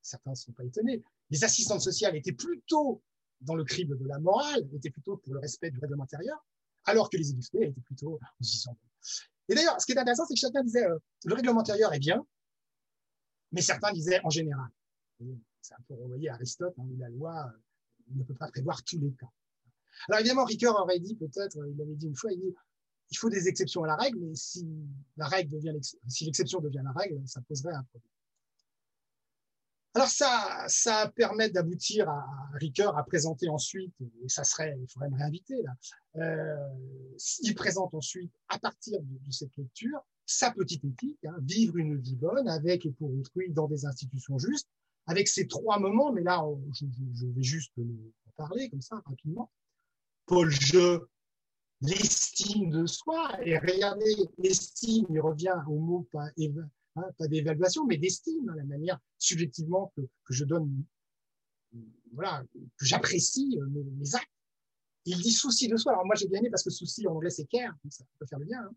certains 0.00 0.30
ne 0.30 0.36
sont 0.36 0.52
pas 0.52 0.64
étonnés. 0.64 1.02
Les 1.30 1.44
assistantes 1.44 1.80
sociales 1.80 2.16
étaient 2.16 2.32
plutôt 2.32 3.02
dans 3.40 3.54
le 3.54 3.64
crible 3.64 3.98
de 3.98 4.06
la 4.06 4.18
morale, 4.18 4.68
étaient 4.74 4.90
plutôt 4.90 5.16
pour 5.16 5.34
le 5.34 5.40
respect 5.40 5.70
du 5.70 5.78
règlement 5.78 6.04
intérieur, 6.04 6.44
alors 6.84 7.10
que 7.10 7.16
les 7.16 7.30
illustrés 7.30 7.66
étaient 7.66 7.80
plutôt 7.80 8.18
en 8.40 8.44
se 8.44 8.68
Et 9.48 9.54
d'ailleurs, 9.54 9.80
ce 9.80 9.86
qui 9.86 9.92
est 9.92 9.98
intéressant, 9.98 10.24
c'est 10.26 10.34
que 10.34 10.40
chacun 10.40 10.62
disait 10.62 10.84
euh, 10.84 10.98
le 11.24 11.34
règlement 11.34 11.60
intérieur 11.60 11.92
est 11.94 11.98
bien, 11.98 12.24
mais 13.52 13.60
certains 13.60 13.92
disaient 13.92 14.20
en 14.24 14.30
général. 14.30 14.68
C'est 15.60 15.74
un 15.74 15.82
peu 15.86 15.94
renvoyé 15.94 16.28
à 16.28 16.34
Aristote, 16.34 16.74
hein, 16.78 16.86
la 16.98 17.08
loi 17.08 17.46
euh, 17.46 18.14
ne 18.16 18.24
peut 18.24 18.34
pas 18.34 18.48
prévoir 18.48 18.82
tous 18.82 18.98
les 18.98 19.12
cas. 19.12 19.30
Alors 20.08 20.20
évidemment, 20.20 20.44
Ricoeur 20.44 20.74
aurait 20.76 20.98
dit 20.98 21.14
peut-être, 21.14 21.56
il 21.68 21.80
avait 21.80 21.94
dit 21.94 22.06
une 22.06 22.16
fois, 22.16 22.32
il 22.32 22.40
dit 22.40 22.54
il 23.10 23.18
faut 23.18 23.28
des 23.28 23.46
exceptions 23.46 23.84
à 23.84 23.86
la 23.86 23.96
règle, 23.96 24.18
mais 24.20 24.34
si 24.34 24.66
la 25.16 25.26
règle 25.26 25.50
devient 25.50 25.74
si 26.08 26.24
l'exception 26.24 26.60
devient 26.60 26.82
la 26.82 26.92
règle, 26.92 27.20
ça 27.26 27.40
poserait 27.42 27.74
un 27.74 27.82
problème. 27.84 28.08
Alors 29.94 30.08
ça, 30.08 30.64
ça 30.68 31.12
permet 31.14 31.50
d'aboutir 31.50 32.08
à 32.08 32.24
Ricoeur 32.54 32.96
à 32.96 33.04
présenter 33.04 33.50
ensuite, 33.50 33.94
et 34.00 34.28
ça 34.28 34.42
serait, 34.42 34.74
il 34.80 34.88
faudrait 34.88 35.10
me 35.10 35.18
réinviter 35.18 35.62
là, 35.62 35.72
euh, 36.16 36.56
il 37.42 37.54
présente 37.54 37.92
ensuite, 37.94 38.32
à 38.48 38.58
partir 38.58 38.98
de, 39.02 39.30
cette 39.30 39.54
lecture, 39.58 40.00
sa 40.32 40.50
petite 40.50 40.84
éthique, 40.84 41.24
hein, 41.24 41.36
vivre 41.42 41.76
une 41.76 41.96
vie 41.98 42.16
bonne 42.16 42.48
avec 42.48 42.86
et 42.86 42.92
pour 42.92 43.12
autrui 43.12 43.50
dans 43.50 43.68
des 43.68 43.86
institutions 43.86 44.38
justes, 44.38 44.68
avec 45.06 45.28
ces 45.28 45.46
trois 45.46 45.78
moments, 45.78 46.12
mais 46.12 46.22
là, 46.22 46.44
je, 46.72 47.26
vais 47.26 47.42
juste 47.42 47.72
en 47.78 48.30
parler 48.36 48.70
comme 48.70 48.82
ça 48.82 49.02
rapidement. 49.06 49.50
Paul 50.26 50.50
Je, 50.50 51.00
l'estime 51.82 52.70
de 52.70 52.86
soi, 52.86 53.30
et 53.44 53.58
regardez, 53.58 54.14
l'estime, 54.38 55.06
il 55.10 55.20
revient 55.20 55.56
au 55.66 55.78
mot 55.78 56.08
pas, 56.12 56.28
hein, 56.96 57.08
d'évaluation, 57.28 57.84
mais 57.86 57.98
d'estime, 57.98 58.48
hein, 58.48 58.54
la 58.56 58.64
manière 58.64 58.98
subjectivement 59.18 59.92
que, 59.96 60.02
je 60.30 60.44
donne, 60.44 60.84
voilà, 62.12 62.44
que 62.52 62.84
j'apprécie 62.84 63.58
euh, 63.60 63.66
mes, 63.98 64.14
actes. 64.14 64.28
Il 65.04 65.20
dit 65.20 65.32
souci 65.32 65.66
de 65.66 65.76
soi. 65.76 65.92
Alors 65.92 66.06
moi 66.06 66.14
j'ai 66.14 66.28
bien 66.28 66.38
aimé 66.38 66.48
parce 66.48 66.62
que 66.62 66.70
souci 66.70 67.04
en 67.08 67.16
anglais 67.16 67.30
c'est 67.30 67.46
care, 67.46 67.74
ça 67.90 68.04
peut 68.20 68.26
faire 68.26 68.38
le. 68.38 68.46
Hein. 68.54 68.70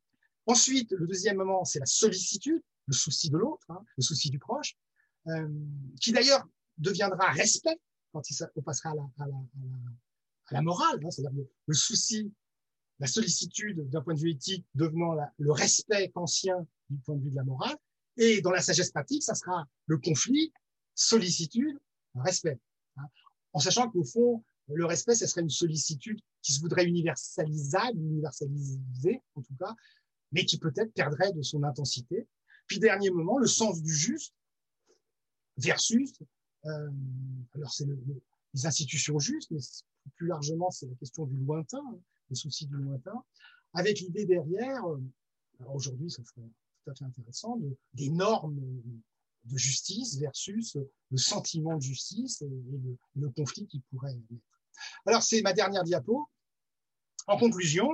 Ensuite, 0.48 0.92
le 0.92 1.08
deuxième 1.08 1.38
moment, 1.38 1.66
c'est 1.66 1.80
la 1.80 1.86
sollicitude, 1.86 2.62
le 2.88 2.94
souci 2.94 3.30
de 3.30 3.38
l'autre, 3.38 3.66
hein, 3.70 3.84
le 3.98 4.04
souci 4.04 4.30
du 4.30 4.40
proche, 4.40 4.78
euh, 5.28 5.50
qui 6.00 6.12
d'ailleurs 6.12 6.46
deviendra 6.78 7.32
respect 7.32 7.80
quand 8.12 8.22
on 8.56 8.62
passera 8.62 8.92
à 8.92 8.96
la, 8.96 9.02
à 9.20 9.28
la, 9.28 9.36
à 10.48 10.54
la, 10.54 10.62
morale, 10.62 11.00
hein, 11.04 11.10
c'est-à-dire 11.10 11.46
le, 11.66 11.74
souci, 11.74 12.32
la 13.00 13.08
sollicitude 13.08 13.90
d'un 13.90 14.02
point 14.02 14.14
de 14.14 14.20
vue 14.20 14.32
éthique 14.32 14.66
devenant 14.76 15.16
le 15.38 15.52
respect 15.52 16.12
ancien 16.16 16.66
du 16.90 16.98
point 17.00 17.16
de 17.16 17.24
vue 17.24 17.32
de 17.32 17.36
la 17.36 17.44
morale. 17.44 17.76
Et 18.18 18.42
dans 18.42 18.52
la 18.52 18.62
sagesse 18.62 18.92
pratique, 18.92 19.24
ça 19.24 19.36
sera 19.36 19.68
le 19.88 19.98
conflit, 19.98 20.54
sollicitude, 20.94 21.78
respect. 22.16 22.58
Hein, 22.98 23.08
en 23.52 23.60
sachant 23.60 23.90
qu'au 23.90 24.06
fond, 24.06 24.44
le 24.68 24.86
respect, 24.86 25.16
ce 25.16 25.28
serait 25.28 25.42
une 25.42 25.50
sollicitude 25.50 26.20
qui 26.42 26.54
se 26.54 26.62
voudrait 26.62 26.86
universalisable, 26.86 27.98
universalisée 28.00 29.22
en 29.36 29.42
tout 29.42 29.56
cas, 29.60 29.76
mais 30.32 30.46
qui 30.46 30.58
peut-être 30.58 30.94
perdrait 30.94 31.32
de 31.34 31.42
son 31.42 31.64
intensité. 31.64 32.28
Puis 32.68 32.80
dernier 32.80 33.10
moment, 33.10 33.38
le 33.38 33.48
sens 33.48 33.82
du 33.82 33.94
juste 33.94 34.34
versus, 35.58 36.14
euh, 36.66 36.92
alors 37.54 37.74
c'est 37.74 37.86
le, 37.86 37.98
les 38.54 38.66
institutions 38.66 39.20
justes, 39.20 39.52
mais 39.52 39.60
plus 40.16 40.28
largement 40.28 40.72
c'est 40.72 40.88
la 40.88 40.96
question 40.96 41.26
du 41.26 41.38
lointain, 41.38 41.84
hein, 41.86 42.00
le 42.30 42.36
souci 42.36 42.66
du 42.68 42.76
lointain, 42.76 43.24
avec 43.74 44.00
l'idée 44.00 44.26
derrière, 44.26 44.86
euh, 44.86 45.02
aujourd'hui 45.68 46.10
ça 46.10 46.24
serait 46.24 46.48
tout 46.84 46.92
à 46.92 46.96
fait 46.96 47.06
intéressant, 47.06 47.58
de, 47.58 47.76
des 47.94 48.10
normes 48.10 48.60
de 49.46 49.58
justice 49.58 50.18
versus 50.18 50.78
le 51.12 51.18
sentiment 51.18 51.76
de 51.76 51.82
justice 51.82 52.42
et, 52.42 52.48
le, 52.50 52.98
le, 53.16 53.30
conflit 53.30 53.68
qui 53.68 53.80
pourrait 53.92 54.16
naître. 54.16 54.62
Alors 55.06 55.24
c'est 55.24 55.42
ma 55.42 55.54
dernière 55.54 55.84
diapo. 55.84 56.28
En 57.28 57.38
conclusion, 57.38 57.90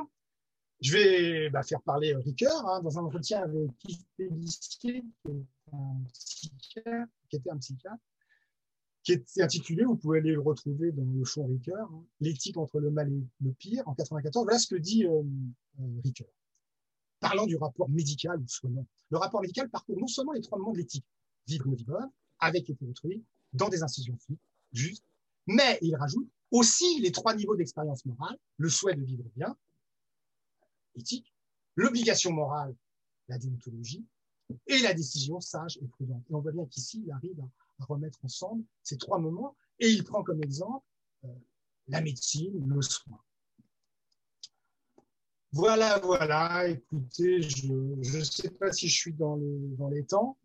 je 0.81 0.93
vais 0.93 1.49
bah, 1.49 1.63
faire 1.63 1.81
parler 1.81 2.15
Ricoeur 2.15 2.67
hein, 2.67 2.81
dans 2.81 2.97
un 2.97 3.03
entretien 3.03 3.43
avec 3.43 3.69
Yves 3.87 4.03
Pellissier, 4.17 5.03
qui, 6.13 6.51
était 7.31 7.49
un 7.49 7.57
psychiatre, 7.57 8.03
qui 9.03 9.13
était 9.13 9.41
intitulé, 9.43 9.85
vous 9.85 9.95
pouvez 9.95 10.19
aller 10.19 10.31
le 10.31 10.41
retrouver 10.41 10.91
dans 10.91 11.05
le 11.05 11.23
fond 11.23 11.45
Ricoeur, 11.45 11.87
hein, 11.91 12.03
L'éthique 12.19 12.57
entre 12.57 12.79
le 12.79 12.89
mal 12.89 13.11
et 13.11 13.23
le 13.41 13.51
pire, 13.53 13.87
en 13.87 13.93
94. 13.93 14.43
Voilà 14.43 14.57
ce 14.57 14.67
que 14.67 14.75
dit 14.75 15.05
euh, 15.05 15.21
euh, 15.79 16.01
Ricoeur, 16.03 16.27
parlant 17.19 17.45
du 17.45 17.57
rapport 17.57 17.89
médical 17.89 18.39
ou 18.39 18.47
soignant. 18.47 18.87
Le 19.11 19.17
rapport 19.17 19.41
médical 19.41 19.69
parcourt 19.69 19.99
non 19.99 20.07
seulement 20.07 20.31
les 20.31 20.41
trois 20.41 20.57
moments 20.57 20.73
de 20.73 20.79
l'éthique, 20.79 21.05
vivre 21.47 21.69
vie 21.75 21.85
bonne, 21.85 22.09
avec 22.39 22.69
et 22.69 22.73
pour 22.73 22.89
autrui, 22.89 23.23
dans 23.53 23.69
des 23.69 23.83
institutions 23.83 24.17
justes, 24.71 25.05
mais 25.45 25.77
il 25.81 25.95
rajoute 25.95 26.27
aussi 26.49 26.99
les 27.01 27.11
trois 27.11 27.35
niveaux 27.35 27.55
d'expérience 27.55 28.03
morale, 28.05 28.37
le 28.57 28.69
souhait 28.69 28.95
de 28.95 29.03
vivre 29.03 29.23
bien, 29.35 29.55
éthique, 30.95 31.33
l'obligation 31.75 32.31
morale, 32.31 32.75
la 33.27 33.37
déontologie, 33.37 34.05
et 34.67 34.79
la 34.79 34.93
décision 34.93 35.39
sage 35.39 35.77
et 35.81 35.87
prudente. 35.87 36.23
Et 36.29 36.33
on 36.33 36.41
voit 36.41 36.51
bien 36.51 36.65
qu'ici, 36.65 37.01
il 37.05 37.11
arrive 37.11 37.39
à, 37.39 37.85
remettre 37.85 38.23
ensemble 38.23 38.63
ces 38.83 38.97
trois 38.97 39.17
moments, 39.17 39.55
et 39.79 39.89
il 39.89 40.03
prend 40.03 40.23
comme 40.23 40.43
exemple 40.43 40.85
euh, 41.25 41.29
la 41.87 41.99
médecine, 42.01 42.63
le 42.67 42.81
soin. 42.81 43.19
Voilà, 45.51 45.99
voilà, 45.99 46.67
écoutez, 46.67 47.41
je 47.41 47.73
ne 47.73 48.23
sais 48.23 48.51
pas 48.51 48.71
si 48.71 48.87
je 48.87 48.95
suis 48.95 49.13
dans 49.13 49.35
les, 49.35 49.75
dans 49.77 49.89
les 49.89 50.05
temps. 50.05 50.37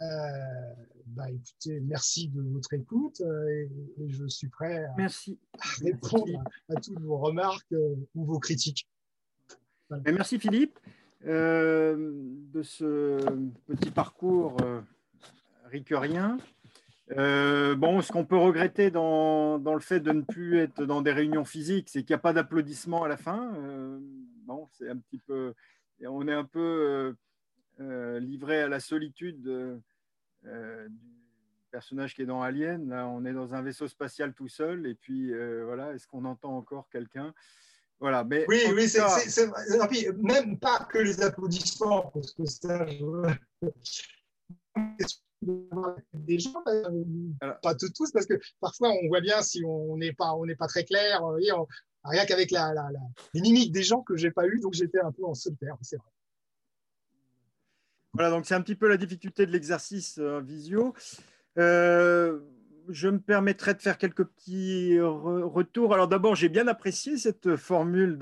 Euh, 0.00 0.74
bah, 1.06 1.30
écoutez, 1.30 1.80
merci 1.80 2.28
de 2.28 2.40
votre 2.40 2.72
écoute 2.72 3.20
euh, 3.20 3.48
et, 3.48 4.08
je 4.08 4.26
suis 4.26 4.48
prêt 4.48 4.84
à, 4.84 4.94
merci. 4.96 5.38
répondre 5.82 6.42
à, 6.68 6.80
toutes 6.80 6.98
vos 7.00 7.18
remarques 7.18 7.74
ou 8.14 8.24
vos 8.24 8.40
critiques. 8.40 8.88
Merci 9.90 10.38
Philippe 10.38 10.78
euh, 11.26 12.12
de 12.52 12.62
ce 12.62 13.18
petit 13.66 13.90
parcours 13.90 14.56
euh. 14.62 14.80
Euh, 17.10 17.74
bon, 17.74 18.00
ce 18.00 18.12
qu'on 18.12 18.24
peut 18.24 18.36
regretter 18.36 18.92
dans, 18.92 19.58
dans, 19.58 19.74
le 19.74 19.80
fait 19.80 19.98
de 19.98 20.12
ne 20.12 20.20
plus 20.20 20.58
être 20.58 20.84
dans 20.84 21.02
des 21.02 21.10
réunions 21.10 21.44
physiques, 21.44 21.88
c'est 21.88 22.04
qu'il 22.04 22.14
n'y 22.14 22.18
a 22.18 22.22
pas 22.22 22.32
d'applaudissements 22.32 23.02
à 23.02 23.08
la 23.08 23.16
fin. 23.16 23.52
Euh, 23.56 23.98
bon, 24.46 24.68
c'est 24.72 24.88
un 24.88 24.96
petit 24.96 25.18
peu, 25.18 25.52
on 26.06 26.28
est 26.28 26.32
un 26.32 26.44
peu 26.44 27.16
livré 27.80 28.62
à 28.62 28.68
la 28.68 28.78
solitude 28.78 29.42
du 30.44 30.50
personnage 31.72 32.14
qui 32.14 32.22
est 32.22 32.26
dans 32.26 32.42
Alien. 32.42 32.88
Là, 32.88 33.08
on 33.08 33.24
est 33.24 33.32
dans 33.32 33.52
un 33.52 33.62
vaisseau 33.62 33.88
spatial 33.88 34.32
tout 34.32 34.48
seul, 34.48 34.86
et 34.86 34.94
puis 34.94 35.32
voilà, 35.64 35.92
est-ce 35.92 36.06
qu'on 36.06 36.24
entend 36.24 36.56
encore 36.56 36.88
quelqu'un? 36.88 37.34
Voilà, 38.00 38.24
mais 38.24 38.44
oui, 38.48 38.62
oui, 38.74 38.88
c'est 38.88 39.46
même 40.16 40.58
pas 40.58 40.86
que 40.90 40.98
les 40.98 41.22
applaudissements, 41.22 42.10
parce 42.12 42.32
que 42.32 42.44
ça, 42.44 42.86
je... 42.86 43.34
des 46.14 46.38
gens, 46.38 46.62
euh, 46.66 47.52
pas 47.62 47.74
tous, 47.74 48.10
parce 48.12 48.26
que 48.26 48.34
parfois 48.60 48.90
on 48.90 49.08
voit 49.08 49.20
bien 49.20 49.42
si 49.42 49.62
on 49.64 49.96
n'est 49.96 50.12
pas, 50.12 50.34
on 50.34 50.46
n'est 50.46 50.56
pas 50.56 50.66
très 50.66 50.84
clair, 50.84 51.22
rien 52.04 52.26
qu'avec 52.26 52.50
la, 52.50 52.72
la, 52.74 52.90
la, 52.90 53.00
les 53.34 53.40
mimiques 53.40 53.72
des 53.72 53.82
gens 53.82 54.02
que 54.02 54.16
j'ai 54.16 54.30
pas 54.30 54.46
eu, 54.46 54.60
donc 54.60 54.74
j'étais 54.74 55.00
un 55.00 55.12
peu 55.12 55.24
en 55.24 55.34
solitaire, 55.34 55.76
c'est 55.82 55.96
vrai. 55.96 56.08
Voilà, 58.14 58.30
donc 58.30 58.46
c'est 58.46 58.54
un 58.54 58.60
petit 58.60 58.76
peu 58.76 58.88
la 58.88 58.96
difficulté 58.96 59.44
de 59.44 59.50
l'exercice 59.50 60.18
euh, 60.18 60.40
visio. 60.40 60.94
Euh, 61.58 62.40
je 62.88 63.08
me 63.08 63.18
permettrai 63.18 63.74
de 63.74 63.82
faire 63.82 63.98
quelques 63.98 64.24
petits 64.24 64.98
retours. 65.00 65.92
Alors 65.94 66.08
d'abord, 66.08 66.34
j'ai 66.34 66.48
bien 66.48 66.66
apprécié 66.68 67.16
cette 67.16 67.56
formule 67.56 68.18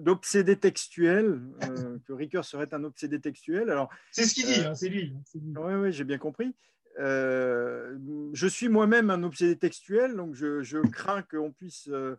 d'obsédé 0.00 0.54
de, 0.54 0.60
textuel, 0.60 1.40
euh, 1.64 1.98
que 2.06 2.12
Ricoeur 2.12 2.44
serait 2.44 2.72
un 2.72 2.84
obsédé 2.84 3.20
textuel. 3.20 3.70
Alors, 3.70 3.90
c'est 4.10 4.24
ce 4.24 4.34
qu'il 4.34 4.46
dit, 4.46 4.60
euh, 4.60 4.70
hein, 4.70 4.74
c'est 4.74 4.88
lui. 4.88 5.14
Oui, 5.34 5.74
oui, 5.74 5.92
j'ai 5.92 6.04
bien 6.04 6.18
compris. 6.18 6.54
Euh, 6.98 7.96
je 8.32 8.46
suis 8.46 8.68
moi-même 8.68 9.10
un 9.10 9.22
obsédé 9.22 9.56
textuel, 9.56 10.14
donc 10.14 10.34
je, 10.34 10.80
crains 10.88 11.22
qu'on 11.22 11.50
puisse, 11.52 11.88
que 11.88 12.18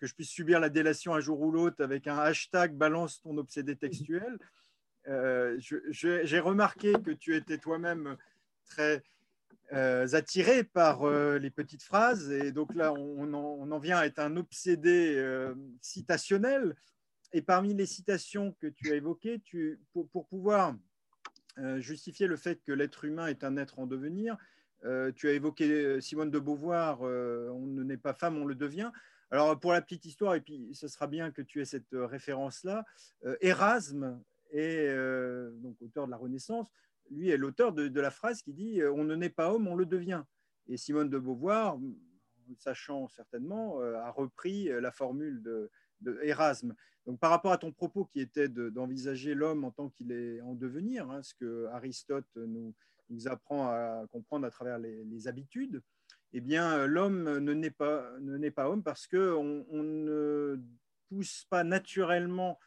je 0.00 0.14
puisse 0.14 0.30
subir 0.30 0.58
la 0.60 0.68
délation 0.68 1.14
un 1.14 1.20
jour 1.20 1.40
ou 1.40 1.52
l'autre 1.52 1.84
avec 1.84 2.08
un 2.08 2.18
hashtag 2.18 2.74
balance 2.74 3.20
ton 3.22 3.38
obsédé 3.38 3.76
textuel. 3.76 4.38
j'ai 5.06 6.40
remarqué 6.40 6.94
que 7.04 7.12
tu 7.12 7.36
étais 7.36 7.58
toi-même 7.58 8.16
très 8.70 9.02
euh, 9.72 10.08
attiré 10.14 10.64
par 10.64 11.04
euh, 11.04 11.38
les 11.38 11.50
petites 11.50 11.84
phrases. 11.84 12.28
Et 12.32 12.50
donc 12.50 12.74
là, 12.74 12.92
on, 12.92 13.32
en, 13.32 13.78
vient 13.78 13.98
à 13.98 14.06
être 14.06 14.18
un 14.18 14.36
obsédé 14.36 15.14
euh, 15.16 15.54
citationnel. 15.80 16.74
Et 17.32 17.40
parmi 17.40 17.72
les 17.72 17.86
citations 17.86 18.52
que 18.60 18.66
tu 18.66 18.90
as 18.90 18.96
évoquées, 18.96 19.40
pour, 19.92 20.08
pour, 20.08 20.26
pouvoir 20.26 20.74
justifier 21.76 22.26
le 22.26 22.36
fait 22.36 22.60
que 22.64 22.72
l'être 22.72 23.04
humain 23.04 23.28
est 23.28 23.44
un 23.44 23.56
être 23.56 23.78
en 23.78 23.86
devenir, 23.86 24.36
tu 25.14 25.28
as 25.28 25.32
évoqué 25.32 26.00
Simone 26.00 26.30
de 26.30 26.40
Beauvoir, 26.40 27.02
on 27.02 27.66
ne 27.66 27.84
naît 27.84 27.98
pas 27.98 28.14
femme, 28.14 28.36
on 28.38 28.46
le 28.46 28.56
devient. 28.56 28.90
Alors 29.30 29.60
pour 29.60 29.72
la 29.72 29.80
petite 29.80 30.06
histoire, 30.06 30.34
et 30.34 30.40
puis 30.40 30.70
ce 30.74 30.88
sera 30.88 31.06
bien 31.06 31.30
que 31.30 31.42
tu 31.42 31.60
aies 31.60 31.64
cette 31.66 31.92
référence-là, 31.92 32.84
Erasme 33.40 34.20
est 34.50 34.92
donc 35.60 35.76
auteur 35.82 36.06
de 36.06 36.10
la 36.10 36.16
Renaissance, 36.16 36.68
lui 37.10 37.30
est 37.30 37.36
l'auteur 37.36 37.72
de, 37.72 38.00
la 38.00 38.10
phrase 38.10 38.42
qui 38.42 38.52
dit 38.52 38.80
On 38.84 39.04
ne 39.04 39.14
naît 39.14 39.30
pas 39.30 39.52
homme, 39.52 39.68
on 39.68 39.74
le 39.74 39.86
devient. 39.86 40.22
Et 40.68 40.76
Simone 40.76 41.10
de 41.10 41.18
Beauvoir, 41.18 41.78
sachant 42.56 43.08
certainement, 43.08 43.80
a 43.80 44.10
repris 44.10 44.68
la 44.80 44.92
formule 44.92 45.42
de, 45.42 45.70
de 46.00 46.18
Erasme. 46.22 46.74
Donc, 47.06 47.18
par 47.18 47.30
rapport 47.30 47.52
à 47.52 47.58
ton 47.58 47.72
propos 47.72 48.04
qui 48.04 48.20
était 48.20 48.48
d'envisager 48.48 49.34
l'homme 49.34 49.64
en 49.64 49.70
tant 49.70 49.88
qu'il 49.88 50.12
est 50.12 50.40
en 50.42 50.54
devenir, 50.54 51.10
hein, 51.10 51.22
ce 51.22 51.34
que 51.34 51.66
Aristote 51.72 52.28
nous, 52.36 52.74
apprend 53.26 53.68
à 53.68 54.06
comprendre 54.12 54.46
à 54.46 54.50
travers 54.50 54.78
les, 54.78 55.26
habitudes, 55.26 55.82
eh 56.32 56.40
bien, 56.40 56.86
l'homme 56.86 57.38
ne 57.38 57.52
naît 57.52 57.72
pas, 57.72 58.08
ne 58.20 58.48
pas 58.50 58.68
homme 58.68 58.84
parce 58.84 59.08
qu'on 59.08 59.66
on 59.68 59.82
ne 59.82 60.60
pousse 61.08 61.44
pas 61.50 61.64
naturellement, 61.64 62.60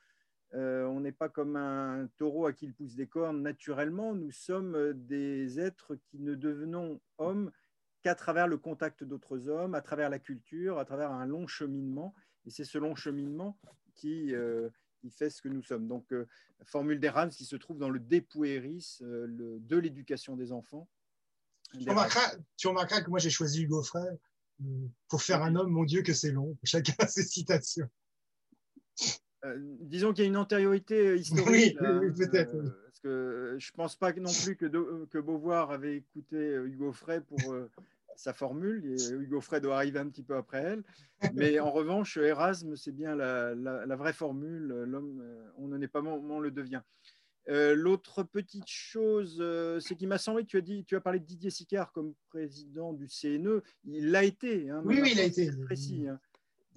euh, 0.54 0.86
on 0.86 1.00
n'est 1.00 1.12
pas 1.12 1.30
comme 1.30 1.56
un 1.56 2.08
taureau 2.18 2.46
à 2.46 2.54
qui 2.54 2.66
il 2.66 2.74
pousse 2.74 2.96
des 2.96 3.08
cornes 3.08 3.42
naturellement, 3.42 4.14
nous 4.14 4.32
sommes 4.32 4.94
des 4.94 5.60
êtres 5.60 5.96
qui 5.96 6.20
ne 6.20 6.36
devenons 6.36 7.02
hommes 7.18 7.52
qu'à 8.04 8.16
travers 8.16 8.48
le 8.48 8.58
contact 8.58 9.04
d'autres 9.04 9.48
hommes, 9.48 9.74
à 9.74 9.82
travers 9.82 10.10
la 10.10 10.20
culture, 10.20 10.78
à 10.78 10.86
travers 10.86 11.12
un 11.12 11.26
long 11.26 11.48
cheminement. 11.48 12.14
Et 12.46 12.52
c'est 12.52 12.66
ce 12.66 12.78
long 12.78 12.96
cheminement 12.96 13.58
qui, 13.96 14.36
euh, 14.36 14.70
qui, 15.00 15.10
fait 15.10 15.30
ce 15.30 15.42
que 15.42 15.48
nous 15.48 15.64
sommes. 15.64 15.88
Donc, 15.88 16.12
euh, 16.12 16.28
formule 16.66 17.00
d'Erasme 17.00 17.36
qui 17.36 17.46
se 17.46 17.56
trouve 17.56 17.78
dans 17.78 17.90
le 17.90 18.00
De 18.00 18.18
euh, 18.18 19.26
le, 19.26 19.60
de 19.60 19.78
l'éducation 19.78 20.36
des 20.36 20.52
enfants. 20.52 20.90
Tu 21.72 21.90
remarqueras, 22.68 23.02
que 23.02 23.10
moi, 23.10 23.20
j'ai 23.20 23.30
choisi 23.30 23.64
Hugo 23.64 23.82
Frère 23.82 24.14
pour 25.08 25.22
faire 25.22 25.42
un 25.44 25.56
homme, 25.56 25.72
mon 25.72 25.86
Dieu, 25.86 26.04
que 26.04 26.14
c'est 26.14 26.32
long. 26.32 26.58
Chacun 26.64 26.94
a 27.00 27.08
ses 27.08 27.24
citations. 27.24 27.90
Disons 29.82 30.14
qu'il 30.14 30.24
y 30.24 30.28
a 30.28 30.30
une 30.30 30.38
antériorité 30.38 31.16
historique. 31.16 31.78
Oui, 31.82 32.12
peut-être. 32.16 32.52
parce 32.86 33.00
que 33.00 33.56
je 33.58 33.72
ne 33.72 33.76
pense 33.76 33.96
pas 33.96 34.14
non 34.14 34.32
plus 34.44 34.56
que, 34.56 34.66
que 35.06 35.18
Beauvoir 35.18 35.72
avait 35.72 35.98
écouté 35.98 36.38
Hugo 36.66 36.92
Frey 36.92 37.22
pour 37.22 37.40
sa 38.16 38.34
formule. 38.34 38.96
Hugo 39.12 39.42
Frey 39.42 39.62
doit 39.62 39.76
arriver 39.76 40.00
un 40.00 40.08
petit 40.08 40.24
peu 40.24 40.36
après 40.36 40.62
elle. 40.62 40.84
Mais 41.34 41.60
en 41.60 41.72
revanche, 41.72 42.18
Erasme, 42.18 42.76
c'est 42.76 42.92
bien 42.92 43.16
la, 43.16 43.96
vraie 43.96 44.14
formule. 44.14 44.68
L'homme, 44.88 45.22
euh, 45.22 45.46
on 45.58 45.68
n'en 45.68 45.82
est 45.82 45.88
pas, 45.88 46.02
on 46.02 46.40
le 46.40 46.52
devient. 46.52 46.82
Euh, 47.50 47.76
l'autre 47.76 48.24
petite 48.24 48.70
chose, 48.70 49.38
euh, 49.42 49.80
c'est 49.82 49.96
qu'il 49.96 50.08
m'a 50.08 50.18
semblé 50.18 50.46
tu 50.46 50.56
as, 50.56 50.62
dit, 50.62 50.86
tu 50.86 50.96
as 50.96 51.02
parlé 51.02 51.20
de 51.20 51.26
Didier 51.26 51.50
Sicard 51.50 51.92
comme 51.92 52.14
président 52.30 52.94
du 52.94 53.08
CNE. 53.08 53.62
Il 53.86 54.12
l'a 54.12 54.24
été. 54.24 54.70
Hein, 54.70 54.82
oui, 54.86 55.00
oui, 55.02 55.12
il 55.14 55.20
a 55.20 55.24
été. 55.24 55.52
Précis, 55.66 56.08
hein, 56.08 56.20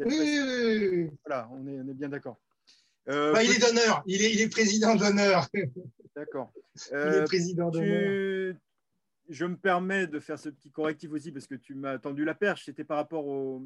oui, 0.01 0.07
oui, 0.11 0.89
oui, 0.91 1.11
Voilà, 1.25 1.49
on 1.53 1.67
est, 1.69 1.81
on 1.81 1.89
est 1.89 1.95
bien 1.95 2.09
d'accord. 2.09 2.41
Bah, 3.07 3.43
il 3.43 3.51
est 3.51 3.61
d'honneur. 3.61 4.03
Il 4.07 4.23
est, 4.23 4.33
il 4.33 4.41
est 4.41 4.49
président 4.49 4.97
d'honneur. 4.97 5.49
D'accord. 6.15 6.53
il 6.93 6.97
est 6.97 7.25
président 7.25 7.71
d'honneur 7.71 8.57
je 9.29 9.45
me 9.45 9.57
permets 9.57 10.07
de 10.07 10.21
faire 10.21 10.39
ce 10.39 10.49
petit 10.49 10.71
correctif 10.71 11.13
aussi 11.13 11.33
parce 11.33 11.47
que 11.47 11.55
tu 11.55 11.75
m'as 11.75 11.99
tendu 11.99 12.25
la 12.25 12.35
perche. 12.35 12.65
C'était 12.67 12.85
par 12.85 12.97
rapport 12.97 13.25
euh, 13.33 13.61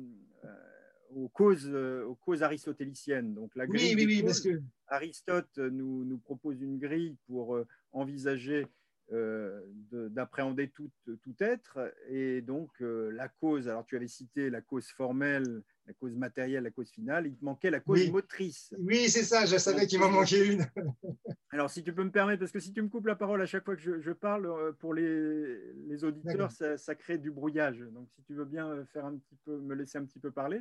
aux, 1.14 1.28
causes, 1.28 1.68
euh, 1.70 2.04
aux 2.04 2.14
causes 2.14 2.42
aristotéliciennes. 2.42 3.34
Donc 3.34 3.54
la 3.56 3.66
grille 3.66 3.94
oui, 3.94 4.06
oui, 4.06 4.22
parce 4.22 4.40
que... 4.40 4.60
Aristote 4.88 5.58
nous, 5.58 6.04
nous, 6.04 6.18
propose 6.18 6.60
une 6.60 6.78
grille 6.78 7.16
pour 7.26 7.56
euh, 7.56 7.66
envisager 7.92 8.66
d'appréhender 9.10 10.68
tout, 10.68 10.90
tout, 11.04 11.34
être. 11.40 11.92
Et 12.08 12.40
donc 12.42 12.70
la 12.80 13.28
cause, 13.28 13.68
alors 13.68 13.84
tu 13.84 13.96
avais 13.96 14.08
cité 14.08 14.50
la 14.50 14.60
cause 14.60 14.86
formelle, 14.88 15.62
la 15.86 15.94
cause 15.94 16.14
matérielle, 16.14 16.62
la 16.62 16.70
cause 16.70 16.90
finale, 16.90 17.26
il 17.26 17.36
te 17.36 17.44
manquait 17.44 17.70
la 17.70 17.80
cause 17.80 18.08
motrice. 18.10 18.72
Oui, 18.78 19.08
c'est 19.08 19.24
ça, 19.24 19.46
je 19.46 19.56
savais 19.56 19.86
qu'il 19.86 19.98
m'en 19.98 20.10
manquait 20.10 20.46
une. 20.46 20.64
Alors, 21.50 21.68
si 21.68 21.82
tu 21.82 21.92
peux 21.92 22.04
me 22.04 22.12
permettre, 22.12 22.38
parce 22.38 22.52
que 22.52 22.60
si 22.60 22.72
tu 22.72 22.80
me 22.80 22.88
coupes 22.88 23.06
la 23.06 23.16
parole 23.16 23.42
à 23.42 23.46
chaque 23.46 23.64
fois 23.64 23.74
que 23.74 24.00
je, 24.00 24.12
parle, 24.12 24.46
euh, 24.46 24.72
pour 24.72 24.94
les, 24.94 25.72
les 25.88 26.04
auditeurs, 26.04 26.52
ça, 26.52 26.94
crée 26.94 27.18
du 27.18 27.32
brouillage. 27.32 27.80
Donc, 27.92 28.08
si 28.14 28.22
tu 28.22 28.34
veux 28.34 28.44
bien 28.44 28.68
euh, 28.68 28.84
faire 28.84 29.04
un 29.04 29.16
petit 29.16 29.36
peu, 29.44 29.58
me 29.58 29.74
laisser 29.74 29.98
un 29.98 30.04
petit 30.04 30.20
peu 30.20 30.30
parler. 30.30 30.60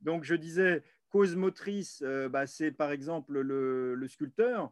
Donc, 0.00 0.22
je 0.22 0.36
disais, 0.36 0.84
cause 1.10 1.34
motrice, 1.34 2.02
euh, 2.06 2.28
bah, 2.28 2.46
c'est 2.46 2.70
par 2.70 2.92
exemple 2.92 3.40
le, 3.40 3.96
le 3.96 4.08
sculpteur. 4.08 4.70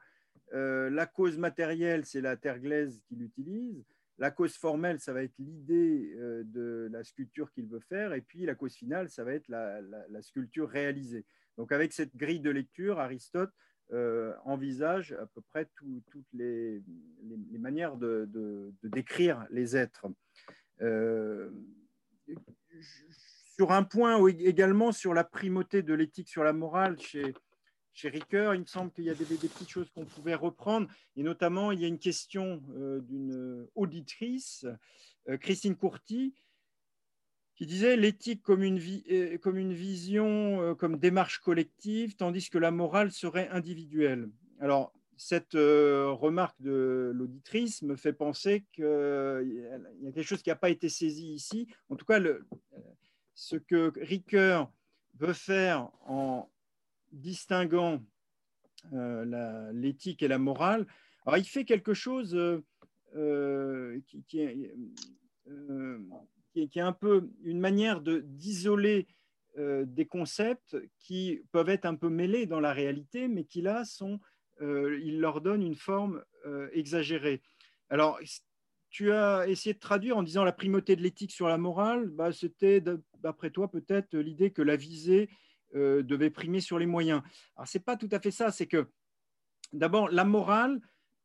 La 0.53 1.07
cause 1.07 1.39
matérielle, 1.39 2.05
c'est 2.05 2.21
la 2.21 2.37
terre 2.37 2.59
glaise 2.59 3.01
qu'il 3.09 3.23
utilise. 3.23 3.85
La 4.19 4.33
cause 4.33 4.57
formelle, 4.57 4.99
ça 4.99 5.13
va 5.13 5.23
être 5.23 5.39
l'idée 5.39 6.13
euh, 6.17 6.43
de 6.45 6.89
la 6.91 7.05
sculpture 7.05 7.53
qu'il 7.53 7.69
veut 7.69 7.83
faire, 7.89 8.13
et 8.13 8.21
puis 8.21 8.45
la 8.45 8.57
cause 8.57 8.75
finale, 8.75 9.09
ça 9.11 9.23
va 9.23 9.33
être 9.33 9.47
la, 9.49 10.23
sculpture 10.23 10.69
réalisée. 10.69 11.25
Donc 11.57 11.71
avec 11.71 11.93
cette 11.93 12.17
grille 12.17 12.41
de 12.41 12.51
lecture, 12.51 12.99
Aristote 12.99 13.53
euh, 13.93 14.35
envisage 14.45 15.13
à 15.13 15.27
peu 15.27 15.41
près 15.41 15.69
toutes 15.77 16.27
les, 16.33 16.83
manières 17.59 17.97
de, 17.97 18.29
décrire 18.83 19.47
les 19.51 19.77
êtres. 19.77 20.07
Euh, 20.83 21.51
sur 23.57 23.73
un 23.73 23.85
point 23.85 24.25
également 24.27 24.93
sur 24.93 25.15
la 25.15 25.25
primauté 25.25 25.83
de 25.83 25.95
l'éthique 25.95 26.29
sur 26.29 26.45
la 26.45 26.53
morale 26.53 26.99
chez, 27.01 27.35
chez 27.99 28.11
Ricoeur, 28.11 28.55
il 28.55 28.61
me 28.61 28.67
semble 28.67 28.93
qu'il 28.93 29.05
y 29.05 29.11
a 29.11 29.15
des, 29.15 29.25
petites 29.25 29.69
choses 29.69 29.91
qu'on 29.91 30.05
pouvait 30.05 30.37
reprendre, 30.37 30.87
et 31.17 31.25
notamment 31.25 31.73
il 31.73 31.81
y 31.81 31.85
a 31.85 31.89
une 31.89 31.99
question 31.99 32.63
euh, 32.77 33.01
d'une 33.01 33.67
auditrice, 33.75 34.67
euh, 35.29 35.37
Christine 35.37 35.75
Courty, 35.75 36.33
qui 37.57 37.67
disait 37.67 37.97
l'éthique 37.97 38.41
comme, 38.41 38.63
une 38.63 38.79
euh, 39.11 39.37
comme 39.39 39.59
une 39.59 39.73
vision, 39.73 40.77
comme 40.77 40.97
démarche 40.97 41.41
collective, 41.41 42.15
tandis 42.15 42.49
que 42.51 42.59
la 42.59 42.71
morale 42.71 43.11
serait 43.11 43.49
individuelle. 43.49 44.31
Alors, 44.61 44.93
cette 45.17 45.55
remarque 45.55 46.61
de 46.61 47.11
l'auditrice 47.13 47.83
me 47.83 47.97
fait 47.97 48.13
penser 48.13 48.65
qu'il 48.73 48.85
y 48.85 50.07
a 50.07 50.13
quelque 50.13 50.23
chose 50.23 50.43
qui 50.43 50.51
n'a 50.51 50.57
pas 50.57 50.71
été 50.71 50.89
saisi 50.89 51.35
ici. 51.35 51.67
En 51.89 51.97
tout 51.97 52.05
cas, 52.05 52.21
le, 52.21 52.47
ce 53.35 53.57
que 53.57 53.93
Ricoeur 53.99 54.71
veut 55.19 55.33
faire 55.33 55.91
en 56.07 56.49
distinguant 57.13 58.03
euh, 58.93 59.73
l'éthique 59.73 60.23
et 60.23 60.29
la 60.29 60.39
morale. 60.39 60.87
Alors, 61.27 61.39
il 61.39 61.45
fait 61.45 61.65
quelque 61.65 61.95
chose 61.95 62.35
euh, 62.35 62.65
euh, 63.17 63.99
qui, 64.29 64.41
est, 64.41 64.73
un 66.81 66.93
peu 66.93 67.29
une 67.43 67.61
manière 67.61 68.01
d'isoler 68.01 69.07
des 69.57 70.07
concepts 70.07 70.77
qui 71.01 71.43
peuvent 71.51 71.69
être 71.69 71.85
un 71.85 71.97
peu 71.97 72.09
mêlés 72.09 72.47
dans 72.47 72.61
la 72.61 72.73
réalité, 72.73 73.27
mais 73.27 73.43
qui 73.43 73.61
là 73.61 73.85
sont, 73.85 74.21
il 74.61 75.19
leur 75.19 75.41
donne 75.41 75.65
une 75.65 75.75
forme 75.75 76.23
exagérée. 76.73 77.43
Alors, 77.91 78.21
tu 78.91 79.11
as 79.11 79.49
essayé 79.49 79.75
de 79.75 79.81
traduire 79.81 80.17
en 80.17 80.23
disant 80.23 80.45
la 80.45 80.53
primauté 80.53 80.95
de 80.95 81.03
l'éthique 81.03 81.33
sur 81.33 81.49
la 81.49 81.59
morale. 81.59 82.07
Bah, 82.09 82.33
C'était, 82.33 82.81
d'après 83.21 83.51
toi, 83.51 83.69
peut-être 83.69 84.17
l'idée 84.17 84.53
que 84.53 84.63
la 84.63 84.77
visée 84.77 85.29
euh, 85.75 86.03
devait 86.03 86.31
primer 86.31 86.61
sur 86.61 86.79
les 86.79 86.87
moyens. 86.87 87.23
Alors, 87.55 87.69
ce 87.69 87.77
n'est 87.77 87.85
pas 87.85 87.97
tout 87.97 88.09
à 88.11 88.21
fait 88.21 88.31
ça, 88.31 88.51
c'est 88.51 88.67
que 88.67 88.89
d'abord, 89.75 90.09
la 90.09 90.25
morale, 90.25 90.81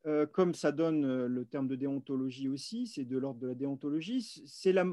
euh, 0.06 0.26
comme 0.26 0.54
ça 0.54 0.74
donne 0.74 1.06
euh, 1.06 1.28
le 1.30 1.46
terme 1.46 1.70
de 1.70 1.76
déontologie 1.76 2.50
aussi, 2.50 2.88
c'est 2.88 3.06
de 3.06 3.18
l'ordre 3.18 3.40
de 3.40 3.48
la 3.48 3.56
déontologie, 3.56 4.44
la, 4.66 4.86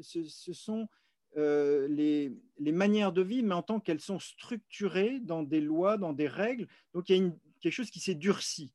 ce, 0.00 0.52
sont 0.54 0.88
les, 1.36 2.32
manières 2.58 3.12
de 3.12 3.20
vivre, 3.20 3.46
mais 3.46 3.54
en 3.54 3.62
tant 3.62 3.78
qu'elles 3.78 4.00
sont 4.00 4.18
structurées 4.18 5.20
dans 5.20 5.42
des 5.42 5.60
lois, 5.60 5.98
dans 5.98 6.14
des 6.14 6.28
règles. 6.28 6.66
Donc, 6.94 7.10
il 7.10 7.16
y 7.16 7.26
a 7.26 7.30
quelque 7.60 7.72
chose 7.74 7.90
qui 7.90 8.00
s'est 8.00 8.14
durci. 8.14 8.72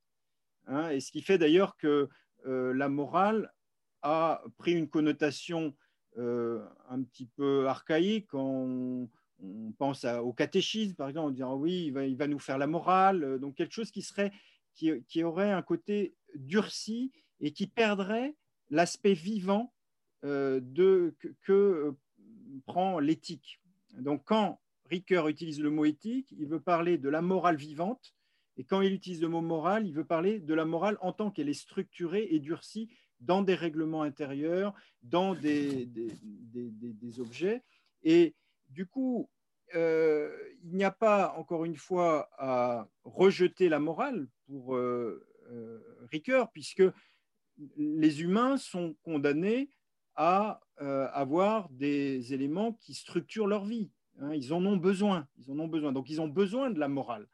Hein, 0.68 0.92
et 0.92 1.00
ce 1.00 1.12
qui 1.12 1.24
fait 1.24 1.40
d'ailleurs 1.40 1.76
que 1.76 2.08
la 2.46 2.88
morale 2.88 3.52
a 4.04 4.44
pris 4.60 4.74
une 4.74 4.90
connotation 4.90 5.76
un 6.18 7.04
petit 7.04 7.26
peu 7.26 7.68
archaïque 7.68 8.34
en, 8.36 9.10
on 9.42 9.72
pense 9.72 10.06
au 10.06 10.34
catéchisme, 10.34 10.96
par 10.96 11.10
exemple, 11.10 11.28
en 11.28 11.32
disant 11.32 11.56
oui, 11.56 11.92
il 11.94 12.16
va, 12.18 12.28
nous 12.28 12.40
faire 12.40 12.58
la 12.58 12.68
morale, 12.68 13.24
euh, 13.24 13.38
donc 13.38 13.56
quelque 13.56 13.74
chose 13.74 13.92
qui, 13.92 14.02
serait, 14.02 14.32
qui, 14.76 15.24
aurait 15.24 15.52
un 15.52 15.62
côté 15.62 16.16
durci 16.36 17.12
et 17.40 17.52
qui 17.52 17.68
perdrait 17.68 18.36
l'aspect 18.70 19.14
vivant 19.14 19.74
euh, 20.26 20.60
de, 20.62 21.16
que, 21.42 21.54
euh, 21.54 21.98
prend 22.66 23.00
l'éthique. 23.00 23.62
Donc 23.98 24.24
quand 24.26 24.60
Ricoeur 24.86 25.28
utilise 25.28 25.62
le 25.62 25.70
mot 25.70 25.86
éthique, 25.86 26.34
il 26.38 26.48
veut 26.48 26.60
parler 26.60 26.98
de 26.98 27.10
la 27.10 27.22
morale 27.22 27.56
vivante, 27.56 28.16
et 28.58 28.66
quand 28.66 28.82
il 28.82 28.94
utilise 28.94 29.22
le 29.22 29.30
mot 29.30 29.42
morale, 29.42 29.88
il 29.88 29.94
veut 29.94 30.06
parler 30.06 30.40
de 30.40 30.54
la 30.54 30.66
morale 30.66 30.98
en 31.02 31.14
tant 31.14 31.32
qu'elle 31.32 31.48
est 31.48 31.54
structurée 31.54 32.28
et 32.32 32.40
durcie 32.40 32.90
dans 33.22 33.42
des 33.42 33.56
règlements 33.56 34.02
intérieurs, 34.02 34.74
dans 35.02 35.34
des, 35.34 35.86
des, 35.86 36.12
des 36.52 37.20
objets. 37.20 37.64
Et 38.04 38.36
du 38.70 38.86
coup, 38.86 39.30
euh, 39.76 40.36
il 40.64 40.76
n'y 40.76 40.84
a 40.84 40.92
pas, 40.92 41.34
encore 41.38 41.66
une 41.66 41.76
fois, 41.76 42.30
à 42.38 42.88
rejeter 43.04 43.70
la 43.70 43.80
morale 43.80 44.28
pour 44.46 44.76
euh, 44.76 45.26
euh, 45.52 45.80
Ricoeur, 46.12 46.52
puisque 46.52 46.84
les 47.78 48.22
humains 48.22 48.58
sont 48.58 48.96
condamnés 49.04 49.70
à 50.16 50.62
avoir 50.78 51.70
des 51.70 52.34
éléments 52.34 52.74
qui 52.74 52.94
structurent 52.94 53.48
leur 53.48 53.66
vie. 53.66 53.90
Hein. 54.20 54.34
ils 54.34 54.54
en 54.54 54.66
ont 54.66 54.78
besoin. 54.78 55.28
Ils 55.38 55.52
en 55.52 55.60
ont 55.60 55.68
besoin. 55.68 55.92
Donc, 55.92 56.10
ils 56.10 56.22
ont 56.22 56.28
besoin 56.28 56.72
de 56.72 56.80
la 56.80 56.88
morale. 56.88 57.28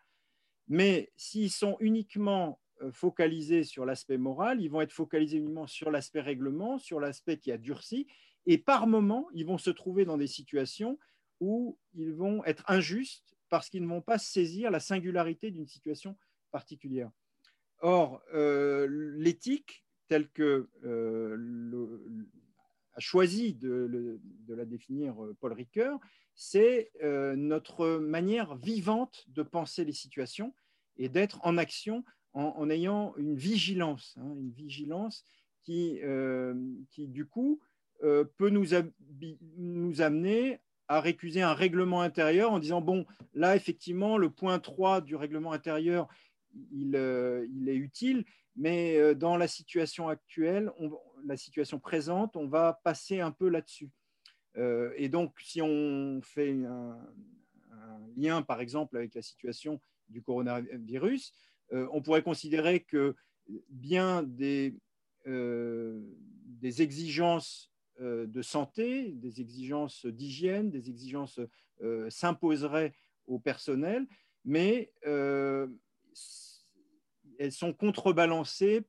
Mais 0.67 1.11
s'ils 1.15 1.51
sont 1.51 1.77
uniquement 1.79 2.59
focalisés 2.91 3.63
sur 3.63 3.85
l'aspect 3.85 4.17
moral, 4.17 4.61
ils 4.61 4.69
vont 4.69 4.81
être 4.81 4.91
focalisés 4.91 5.37
uniquement 5.37 5.67
sur 5.67 5.89
l'aspect 5.89 6.21
règlement, 6.21 6.77
sur 6.77 6.99
l'aspect 6.99 7.37
qui 7.37 7.51
a 7.51 7.57
durci, 7.57 8.07
et 8.45 8.57
par 8.57 8.87
moment, 8.87 9.27
ils 9.33 9.45
vont 9.45 9.57
se 9.57 9.71
trouver 9.71 10.05
dans 10.05 10.17
des 10.17 10.27
situations 10.27 10.99
où 11.39 11.77
ils 11.93 12.13
vont 12.13 12.43
être 12.45 12.63
injustes 12.67 13.35
parce 13.49 13.69
qu'ils 13.69 13.83
ne 13.83 13.87
vont 13.87 14.01
pas 14.01 14.17
saisir 14.17 14.71
la 14.71 14.79
singularité 14.79 15.51
d'une 15.51 15.67
situation 15.67 16.17
particulière. 16.51 17.11
Or, 17.79 18.21
euh, 18.33 18.87
l'éthique, 19.17 19.85
telle 20.07 20.29
que 20.29 20.69
euh, 20.83 21.97
a 22.93 22.99
choisi 22.99 23.53
de, 23.53 24.19
la 24.47 24.65
définir 24.65 25.23
euh, 25.23 25.35
Paul 25.39 25.53
Ricoeur, 25.53 25.99
c'est 26.33 26.91
notre 27.37 27.97
manière 27.97 28.55
vivante 28.57 29.23
de 29.27 29.41
penser 29.41 29.85
les 29.85 29.93
situations 29.93 30.53
et 30.97 31.07
d'être 31.07 31.39
en 31.45 31.57
action 31.57 32.03
en, 32.33 32.69
ayant 32.69 33.15
une 33.15 33.37
vigilance, 33.37 34.17
hein, 34.19 34.35
une 34.37 34.51
vigilance 34.51 35.23
qui, 35.63 36.01
qui 36.91 37.07
du 37.07 37.25
coup, 37.25 37.61
peut 38.01 38.49
nous, 38.49 38.65
nous 39.55 40.01
amener 40.01 40.59
à 40.87 41.01
récuser 41.01 41.41
un 41.41 41.53
règlement 41.53 42.01
intérieur 42.01 42.51
en 42.51 42.59
disant, 42.59 42.81
bon, 42.81 43.05
là, 43.33 43.55
effectivement, 43.55 44.17
le 44.17 44.29
point 44.29 44.59
3 44.59 45.01
du 45.01 45.15
règlement 45.15 45.51
intérieur, 45.51 46.07
il, 46.71 46.95
euh, 46.95 47.47
il 47.53 47.69
est 47.69 47.75
utile, 47.75 48.25
mais 48.55 48.97
euh, 48.97 49.15
dans 49.15 49.37
la 49.37 49.47
situation 49.47 50.07
actuelle, 50.07 50.71
la 51.25 51.37
situation 51.37 51.79
présente, 51.79 52.35
on 52.35 52.47
va 52.47 52.79
passer 52.83 53.19
un 53.19 53.31
peu 53.31 53.49
là-dessus. 53.49 53.89
Euh, 54.57 54.93
et 54.95 55.09
donc, 55.09 55.33
si 55.39 55.61
on 55.61 56.21
fait 56.21 56.51
un, 56.51 56.97
lien, 58.15 58.41
par 58.41 58.61
exemple, 58.61 58.95
avec 58.95 59.13
la 59.13 59.21
situation 59.21 59.81
du 60.07 60.21
coronavirus, 60.21 61.33
on 61.71 62.01
pourrait 62.01 62.21
considérer 62.21 62.79
que 62.79 63.15
bien 63.69 64.23
des, 64.23 64.75
des 65.25 66.81
exigences 66.81 67.74
de 67.99 68.41
santé, 68.41 69.11
des 69.13 69.41
exigences 69.41 70.05
d'hygiène, 70.05 70.69
des 70.69 70.89
exigences 70.89 71.39
euh, 71.81 72.09
s'imposeraient 72.09 72.93
au 73.27 73.39
personnel, 73.39 74.05
mais 74.43 74.91
euh, 75.07 75.67
elles 77.39 77.51
sont 77.51 77.73
contrebalancées 77.73 78.83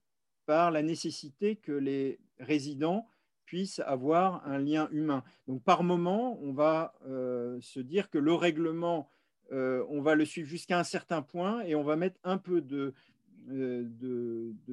par 0.44 0.70
la 0.70 0.82
nécessité 0.82 1.56
que 1.56 1.72
les 1.72 2.18
résidents 2.38 3.06
puissent 3.44 3.80
avoir 3.80 4.46
un 4.46 4.58
lien 4.58 4.88
humain. 4.90 5.22
Donc 5.46 5.62
par 5.62 5.82
moment, 5.82 6.38
on 6.42 6.52
va 6.52 6.94
se 7.60 7.80
dire 7.80 8.10
que 8.10 8.18
le 8.18 8.34
règlement, 8.34 9.10
on 9.50 10.00
va 10.02 10.14
le 10.14 10.24
suivre 10.24 10.48
jusqu'à 10.48 10.78
un 10.78 10.84
certain 10.84 11.22
point 11.22 11.62
et 11.62 11.74
on 11.74 11.82
va 11.82 11.96
mettre 11.96 12.18
un 12.22 12.38
peu 12.38 12.60
de 12.60 12.92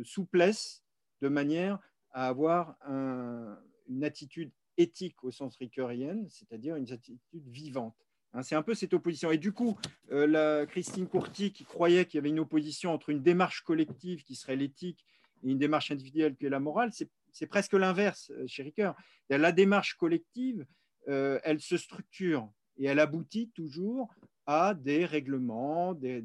souplesse 0.03 0.83
de 1.21 1.29
manière 1.29 1.79
à 2.11 2.27
avoir 2.27 2.75
un, 2.85 3.57
une 3.87 4.03
attitude 4.03 4.51
éthique 4.77 5.23
au 5.23 5.31
sens 5.31 5.55
ricoeurien, 5.57 6.17
c'est-à-dire 6.29 6.75
une 6.75 6.91
attitude 6.91 7.47
vivante. 7.47 7.95
Hein, 8.33 8.41
c'est 8.41 8.55
un 8.55 8.63
peu 8.63 8.73
cette 8.73 8.93
opposition. 8.93 9.31
Et 9.31 9.37
du 9.37 9.51
coup, 9.51 9.77
euh, 10.11 10.25
la 10.25 10.65
Christine 10.65 11.07
Courty, 11.07 11.51
qui 11.51 11.65
croyait 11.65 12.05
qu'il 12.05 12.17
y 12.17 12.19
avait 12.19 12.29
une 12.29 12.39
opposition 12.39 12.91
entre 12.91 13.09
une 13.09 13.21
démarche 13.21 13.61
collective 13.61 14.23
qui 14.23 14.35
serait 14.35 14.55
l'éthique 14.55 15.05
et 15.43 15.51
une 15.51 15.59
démarche 15.59 15.91
individuelle 15.91 16.35
qui 16.35 16.45
est 16.45 16.49
la 16.49 16.59
morale, 16.59 16.91
c'est 17.31 17.47
presque 17.47 17.73
l'inverse 17.73 18.31
euh, 18.31 18.45
chez 18.47 18.63
Ricoeur. 18.63 18.95
La 19.29 19.51
démarche 19.51 19.95
collective, 19.95 20.65
euh, 21.07 21.39
elle 21.43 21.59
se 21.59 21.77
structure 21.77 22.49
et 22.77 22.85
elle 22.85 22.99
aboutit 22.99 23.51
toujours 23.53 24.13
à 24.45 24.73
des 24.73 25.05
règlements, 25.05 25.93
des, 25.93 26.23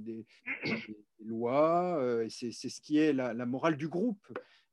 lois. 1.20 2.00
c'est 2.28 2.50
ce 2.50 2.80
qui 2.80 2.98
est 2.98 3.12
la 3.12 3.46
morale 3.46 3.76
du 3.76 3.86
groupe. 3.86 4.26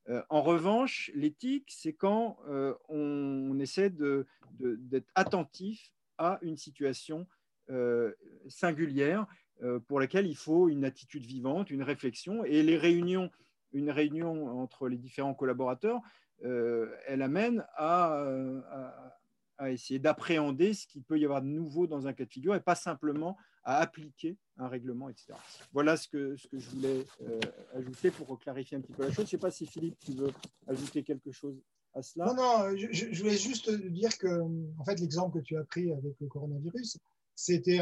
Euh, 0.08 0.22
en 0.28 0.42
revanche, 0.42 1.10
l'éthique, 1.14 1.70
c'est 1.70 1.92
quand 1.92 2.38
euh, 2.48 2.74
on, 2.88 3.58
essaie 3.58 3.90
d'être 3.90 5.10
attentif 5.14 5.92
à 6.18 6.38
une 6.42 6.56
situation 6.56 7.26
euh, 7.70 8.12
singulière 8.48 9.26
pour 9.88 10.00
laquelle 10.00 10.26
il 10.26 10.36
faut 10.36 10.68
une 10.68 10.84
attitude 10.84 11.24
vivante, 11.24 11.70
une 11.70 11.82
réflexion. 11.82 12.44
Et 12.44 12.62
les 12.62 12.76
réunions, 12.76 13.30
une 13.72 13.90
réunion 13.90 14.60
entre 14.60 14.86
les 14.86 14.98
différents 14.98 15.32
collaborateurs, 15.32 16.02
elle 16.42 17.22
amène 17.22 17.64
à, 17.74 18.22
à 19.56 19.70
essayer 19.70 19.98
d'appréhender 19.98 20.74
ce 20.74 20.86
qu'il 20.86 21.02
peut 21.02 21.18
y 21.18 21.24
avoir 21.24 21.40
de 21.40 21.46
nouveau 21.46 21.86
dans 21.86 22.06
un 22.06 22.12
cas 22.12 22.26
de 22.26 22.30
figure 22.30 22.54
et 22.54 22.60
pas 22.60 22.74
simplement 22.74 23.38
à 23.66 23.80
appliquer 23.80 24.38
un 24.58 24.68
règlement, 24.68 25.08
etc. 25.08 25.34
Voilà 25.72 25.96
ce 25.96 26.06
que, 26.06 26.36
ce 26.36 26.46
que 26.46 26.58
je 26.58 26.70
voulais 26.70 27.04
euh, 27.22 27.40
ajouter 27.74 28.12
pour 28.12 28.38
clarifier 28.38 28.78
un 28.78 28.80
petit 28.80 28.92
peu 28.92 29.02
la 29.02 29.08
chose. 29.08 29.16
Je 29.16 29.22
ne 29.22 29.26
sais 29.26 29.38
pas 29.38 29.50
si 29.50 29.66
Philippe, 29.66 29.98
tu 29.98 30.12
veux 30.12 30.32
ajouter 30.68 31.02
quelque 31.02 31.32
chose 31.32 31.60
à 31.92 32.00
cela. 32.00 32.26
Non, 32.26 32.34
non, 32.36 32.76
je, 32.76 33.20
voulais 33.20 33.36
juste 33.36 33.68
dire 33.70 34.16
que, 34.18 34.40
en 34.78 34.84
fait, 34.84 35.00
l'exemple 35.00 35.40
que 35.40 35.44
tu 35.44 35.56
as 35.56 35.64
pris 35.64 35.92
avec 35.92 36.14
le 36.20 36.28
coronavirus, 36.28 36.98
c'était 37.34 37.80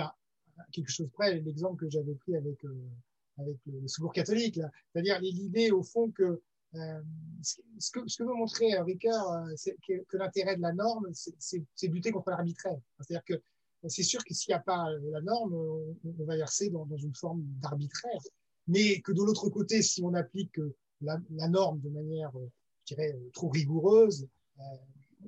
quelque 0.73 0.91
chose 0.91 1.11
près 1.13 1.39
l'exemple 1.41 1.85
que 1.85 1.91
j'avais 1.91 2.15
pris 2.15 2.35
avec, 2.35 2.65
euh, 2.65 2.89
avec 3.37 3.59
le 3.67 3.87
secours 3.87 4.15
catholique. 4.15 4.59
C'est-à-dire 4.91 5.21
l'idée, 5.21 5.71
au 5.71 5.83
fond, 5.83 6.11
que 6.11 6.41
euh, 6.77 7.03
ce, 7.43 7.91
que, 7.93 8.09
ce, 8.09 8.17
que, 8.17 8.23
veut 8.25 8.35
montrer 8.35 8.75
Ricoeur, 8.79 9.45
c'est 9.55 9.77
que, 9.87 10.03
que 10.09 10.17
l'intérêt 10.17 10.57
de 10.57 10.63
la 10.63 10.73
norme, 10.73 11.11
c'est 11.13 11.89
lutter 11.89 12.11
contre 12.11 12.31
l'arbitraire. 12.31 12.81
C'est-à-dire 13.01 13.25
que 13.25 13.43
c'est 13.89 14.03
sûr 14.03 14.25
que 14.25 14.35
s'il 14.35 14.51
n'y 14.51 14.55
a 14.55 14.61
pas 14.61 14.91
euh, 14.91 15.11
la 15.11 15.21
norme, 15.21 15.55
on, 15.55 16.25
va 16.25 16.37
verser 16.37 16.71
dans, 16.71 16.87
une 16.97 17.15
forme 17.15 17.43
d'arbitraire. 17.61 18.21
Mais 18.67 19.01
que 19.01 19.13
de 19.13 19.23
l'autre 19.23 19.51
côté, 19.51 19.83
si 19.83 20.03
on 20.03 20.15
applique 20.15 20.59
euh, 20.59 20.75
la, 21.01 21.19
norme 21.49 21.81
de 21.81 21.91
manière, 21.91 22.31
euh, 22.37 22.51
je 22.87 22.95
dirais, 22.95 23.19
trop 23.33 23.49
rigoureuse, 23.49 24.27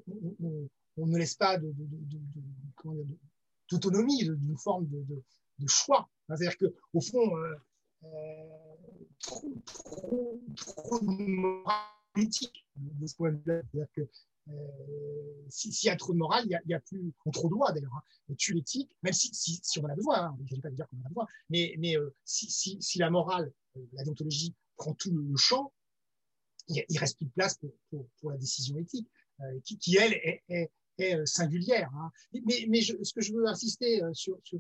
on, 0.09 1.07
ne 1.07 1.19
laisse 1.19 1.35
pas 1.35 1.59
d'autonomie, 3.71 4.25
d'une 4.25 4.57
forme 4.57 4.87
de, 4.89 5.67
choix. 5.67 6.09
C'est-à-dire 6.27 6.57
qu'au 6.59 7.01
fond, 7.01 7.31
trop, 9.21 10.41
trop, 10.55 11.01
de 11.01 11.63
politique 12.13 12.67
de 12.77 13.07
ce 13.07 13.15
point 13.17 13.33
de 13.33 13.37
vue. 13.37 13.43
C'est-à-dire 13.73 13.93
que 13.95 14.09
euh, 14.49 15.47
s'il 15.49 15.89
y 15.89 15.91
a 15.91 15.97
trop 15.97 16.13
de 16.13 16.19
morale, 16.19 16.45
il 16.47 16.61
n'y 16.67 16.75
a, 16.75 16.81
plus, 16.81 17.13
on 17.25 17.31
trop 17.31 17.49
doit 17.49 17.73
d'ailleurs, 17.73 17.95
hein, 17.95 18.35
tue 18.37 18.53
l'éthique, 18.55 18.91
même 19.03 19.13
si, 19.13 19.33
si, 19.33 19.61
si, 19.63 19.79
on 19.79 19.85
en 19.85 19.89
a 19.89 19.95
besoin, 19.95 20.25
hein, 20.25 20.37
je 20.45 20.55
ne 20.55 20.57
vais 20.57 20.63
pas 20.63 20.71
dire 20.71 20.87
qu'on 20.89 20.99
en 20.99 21.05
a 21.05 21.09
besoin, 21.09 21.27
mais, 21.51 21.75
mais 21.79 21.97
euh, 21.97 22.15
si, 22.25 22.51
si, 22.51 22.77
si, 22.81 22.99
la 22.99 23.11
morale, 23.11 23.53
euh, 23.77 23.81
la 23.93 24.05
déontologie 24.05 24.55
prend 24.77 24.95
tout 24.95 25.13
le 25.13 25.37
champ, 25.37 25.73
il, 26.69 26.85
ne 26.91 26.99
reste 26.99 27.17
plus 27.17 27.27
de 27.27 27.33
place 27.33 27.59
pour, 27.91 28.31
la 28.31 28.37
décision 28.37 28.77
éthique, 28.77 29.09
qui, 29.65 29.97
elle 29.97 30.15
est, 30.49 30.71
singulière. 31.27 31.91
Hein. 31.95 32.11
Mais, 32.69 32.81
ce 32.81 33.13
que 33.13 33.21
je 33.21 33.33
veux 33.33 33.47
insister 33.47 34.01
sur, 34.15 34.39
sur 34.43 34.59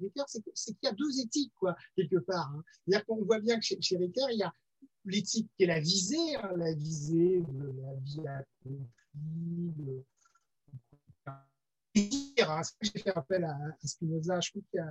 c'est 0.54 0.72
qu'il 0.74 0.84
y 0.84 0.86
a 0.86 0.92
deux 0.92 1.20
éthiques, 1.20 1.52
quoi, 1.58 1.74
quelque 1.96 2.18
part. 2.18 2.52
Hein. 2.54 2.62
C'est-à-dire 2.84 3.06
qu'on 3.06 3.24
voit 3.24 3.40
bien 3.40 3.58
que 3.58 3.64
chez, 3.64 3.80
chez 3.80 3.96
il 3.96 4.38
y 4.38 4.42
a 4.42 4.54
l'éthique 5.06 5.48
qui 5.56 5.64
est 5.64 5.66
la 5.66 5.80
visée, 5.80 6.36
hein, 6.36 6.52
la 6.56 6.74
visée 6.74 7.40
de 7.40 8.22
la 8.22 8.42
vie. 8.64 8.78
Hein, 12.48 12.62
j'ai 12.82 12.98
fait 13.02 13.16
appel 13.16 13.44
à, 13.44 13.58
Spinoza, 13.84 14.40
je 14.40 14.50
trouve 14.50 14.62
qu'il 14.70 14.82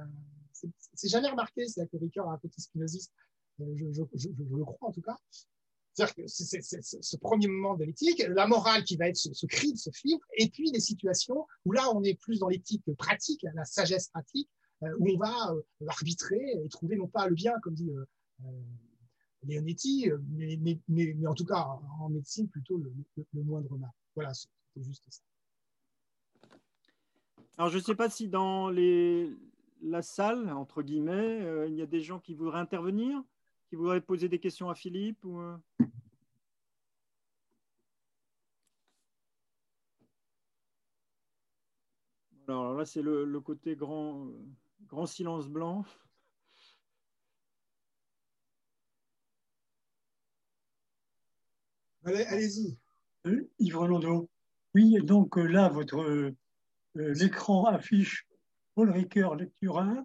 c'est 0.94 1.10
jamais 1.10 1.30
remarqué, 1.30 1.68
c'est 1.68 1.88
que 1.90 1.98
Ricoeur 1.98 2.30
a 2.30 2.34
un 2.34 2.38
petit 2.38 2.62
spinoziste, 2.62 3.12
euh, 3.62 3.76
je, 3.76 4.02
le 4.30 4.66
crois 4.66 4.90
en 4.90 4.92
tout 4.92 5.02
cas. 5.02 5.18
C'est-à-dire 5.94 6.16
que 6.16 6.28
c'est 6.28 6.62
ce 6.62 7.18
premier 7.18 7.48
moment 7.48 7.76
de 7.76 7.86
l'éthique, 7.86 8.24
la 8.28 8.48
morale 8.48 8.84
qui 8.84 8.98
va 8.98 9.08
être 9.08 9.16
ce, 9.16 9.34
ce 9.34 9.46
cri, 9.46 9.78
ce 9.78 9.92
filtre, 9.92 10.26
et 10.38 10.50
puis 10.50 10.72
les 10.72 10.80
situations 10.80 11.46
où 11.66 11.72
là 11.72 11.90
on 11.94 12.04
est 12.04 12.16
plus 12.16 12.40
dans 12.40 12.50
l'éthique 12.50 12.84
pratique, 12.98 13.46
la 13.54 13.66
sagesse 13.66 14.10
pratique, 14.10 14.50
euh, 14.84 14.96
où 15.00 15.10
on 15.12 15.18
va 15.18 15.54
euh, 15.54 15.88
arbitrer 15.88 16.42
et 16.64 16.70
trouver 16.70 16.96
non 16.96 17.08
pas 17.08 17.28
le 17.28 17.36
bien, 17.36 17.54
comme 17.62 17.76
dit 17.76 17.92
Leonetti, 19.44 20.10
mais, 20.32 20.58
mais, 20.60 20.80
mais, 20.88 21.28
en 21.28 21.34
tout 21.34 21.46
cas 21.46 21.80
en 22.00 22.10
médecine 22.10 22.50
plutôt 22.50 22.78
le, 22.78 22.92
moindre 23.34 23.78
mal. 23.78 23.92
Voilà, 24.16 24.34
c'est 24.34 24.50
juste 24.78 25.06
ça. 25.10 25.22
Alors 27.58 27.70
je 27.70 27.78
ne 27.78 27.84
sais 27.84 27.96
pas 27.96 28.10
si 28.10 28.28
dans 28.28 28.70
les, 28.70 29.30
la 29.82 30.02
salle, 30.02 30.50
entre 30.52 30.82
guillemets, 30.82 31.42
euh, 31.42 31.68
il 31.68 31.76
y 31.76 31.82
a 31.82 31.86
des 31.86 32.02
gens 32.02 32.20
qui 32.20 32.34
voudraient 32.34 32.60
intervenir, 32.60 33.22
qui 33.68 33.76
voudraient 33.76 34.02
poser 34.02 34.30
des 34.30 34.40
questions 34.40 34.70
à 34.70 34.76
Philippe 34.76 35.24
ou, 35.24 35.40
euh? 35.40 35.58
Alors 42.48 42.76
là, 42.76 42.86
c'est 42.86 43.02
le, 43.02 43.26
le, 43.26 43.40
côté 43.40 43.76
grand, 43.76 44.28
grand 44.88 45.08
silence 45.08 45.48
blanc. 45.48 45.84
Allez-y. 52.04 52.78
Euh, 53.26 53.50
Yves 53.60 53.78
Rolando. 53.78 54.30
Oui, 54.74 54.98
donc 55.02 55.38
euh, 55.38 55.46
là, 55.46 55.70
votre 55.70 56.00
euh, 56.00 56.36
l'écran 56.94 57.66
affiche 57.66 58.28
Paul 58.76 58.92
Ricoeur, 58.92 59.36
lecture 59.36 59.80
1, 59.80 60.04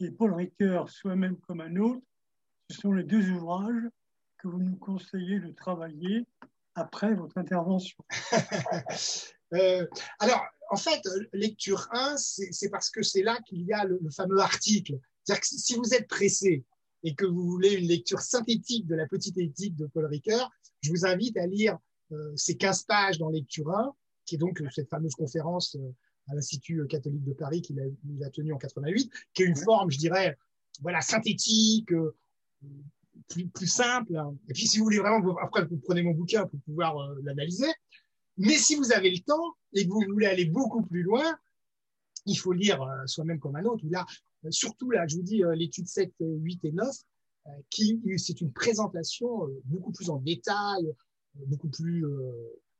et 0.00 0.10
Paul 0.10 0.34
Ricoeur, 0.34 0.88
soi-même 0.88 1.36
comme 1.38 1.60
un 1.60 1.76
autre. 1.76 2.02
Ce 2.70 2.80
sont 2.80 2.92
les 2.92 3.04
deux 3.04 3.30
ouvrages 3.30 3.82
que 4.38 4.48
vous 4.48 4.58
nous 4.58 4.76
conseillez 4.76 5.40
de 5.40 5.52
travailler 5.52 6.26
après 6.74 7.14
votre 7.14 7.38
intervention 7.38 7.96
euh, 9.54 9.86
Alors, 10.18 10.44
en 10.70 10.76
fait, 10.76 11.02
lecture 11.32 11.88
1, 11.92 12.16
c'est 12.16 12.70
parce 12.70 12.90
que 12.90 13.02
c'est 13.02 13.22
là 13.22 13.38
qu'il 13.46 13.62
y 13.62 13.72
a 13.72 13.84
le, 13.84 14.00
fameux 14.10 14.40
article. 14.40 14.98
C'est-à-dire 15.22 15.40
que 15.40 15.46
si 15.46 15.76
vous 15.76 15.94
êtes 15.94 16.08
pressé 16.08 16.64
et 17.02 17.14
que 17.14 17.26
vous 17.26 17.44
voulez 17.44 17.74
une 17.74 17.86
lecture 17.88 18.20
synthétique 18.20 18.86
de 18.86 18.94
la 18.94 19.06
petite 19.06 19.38
éthique 19.38 19.76
de 19.76 19.86
Paul 19.86 20.06
Ricoeur, 20.06 20.50
je 20.80 20.90
vous 20.90 21.06
invite 21.06 21.36
à 21.36 21.46
lire 21.46 21.74
euh, 21.74 21.78
ces 22.36 22.56
15 22.56 22.82
pages 22.84 23.18
dans 23.18 23.30
lecture 23.30 23.70
1, 23.70 23.94
qui 24.24 24.36
est 24.36 24.38
donc 24.38 24.62
cette 24.72 24.88
fameuse 24.88 25.14
conférence 25.14 25.76
euh, 25.76 25.94
à 26.28 26.34
l'Institut 26.34 26.86
catholique 26.86 27.24
de 27.24 27.32
Paris 27.32 27.60
qu'il 27.60 27.80
a, 27.80 28.26
a 28.26 28.30
tenue 28.30 28.52
en 28.52 28.58
88, 28.58 29.10
qui 29.34 29.42
est 29.42 29.46
une 29.46 29.56
forme, 29.56 29.90
je 29.90 29.98
dirais, 29.98 30.36
voilà, 30.80 31.00
synthétique, 31.00 31.92
euh, 31.92 32.14
plus, 33.28 33.46
plus, 33.48 33.66
simple. 33.66 34.16
Hein. 34.16 34.34
Et 34.48 34.52
puis, 34.52 34.66
si 34.66 34.78
vous 34.78 34.84
voulez 34.84 34.98
vraiment, 34.98 35.36
après, 35.38 35.64
vous 35.64 35.78
prenez 35.78 36.02
mon 36.02 36.12
bouquin 36.12 36.46
pour 36.46 36.60
pouvoir 36.60 36.98
euh, 36.98 37.20
l'analyser. 37.22 37.72
Mais 38.36 38.56
si 38.56 38.74
vous 38.74 38.92
avez 38.92 39.10
le 39.10 39.20
temps 39.20 39.54
et 39.72 39.86
que 39.86 39.92
vous 39.92 40.02
voulez 40.08 40.26
aller 40.26 40.46
beaucoup 40.46 40.82
plus 40.82 41.02
loin, 41.02 41.36
il 42.26 42.36
faut 42.36 42.52
lire 42.52 42.82
euh, 42.82 43.06
soi-même 43.06 43.38
comme 43.38 43.56
un 43.56 43.64
autre. 43.64 43.84
Là, 43.88 44.04
surtout 44.50 44.90
là, 44.90 45.06
je 45.06 45.16
vous 45.16 45.22
dis 45.22 45.42
l'étude 45.54 45.86
7, 45.86 46.12
8 46.20 46.64
et 46.64 46.72
9, 46.72 46.94
qui 47.70 48.00
c'est 48.18 48.40
une 48.40 48.52
présentation 48.52 49.48
beaucoup 49.64 49.92
plus 49.92 50.10
en 50.10 50.16
détail, 50.16 50.92
beaucoup 51.46 51.68
plus 51.68 52.04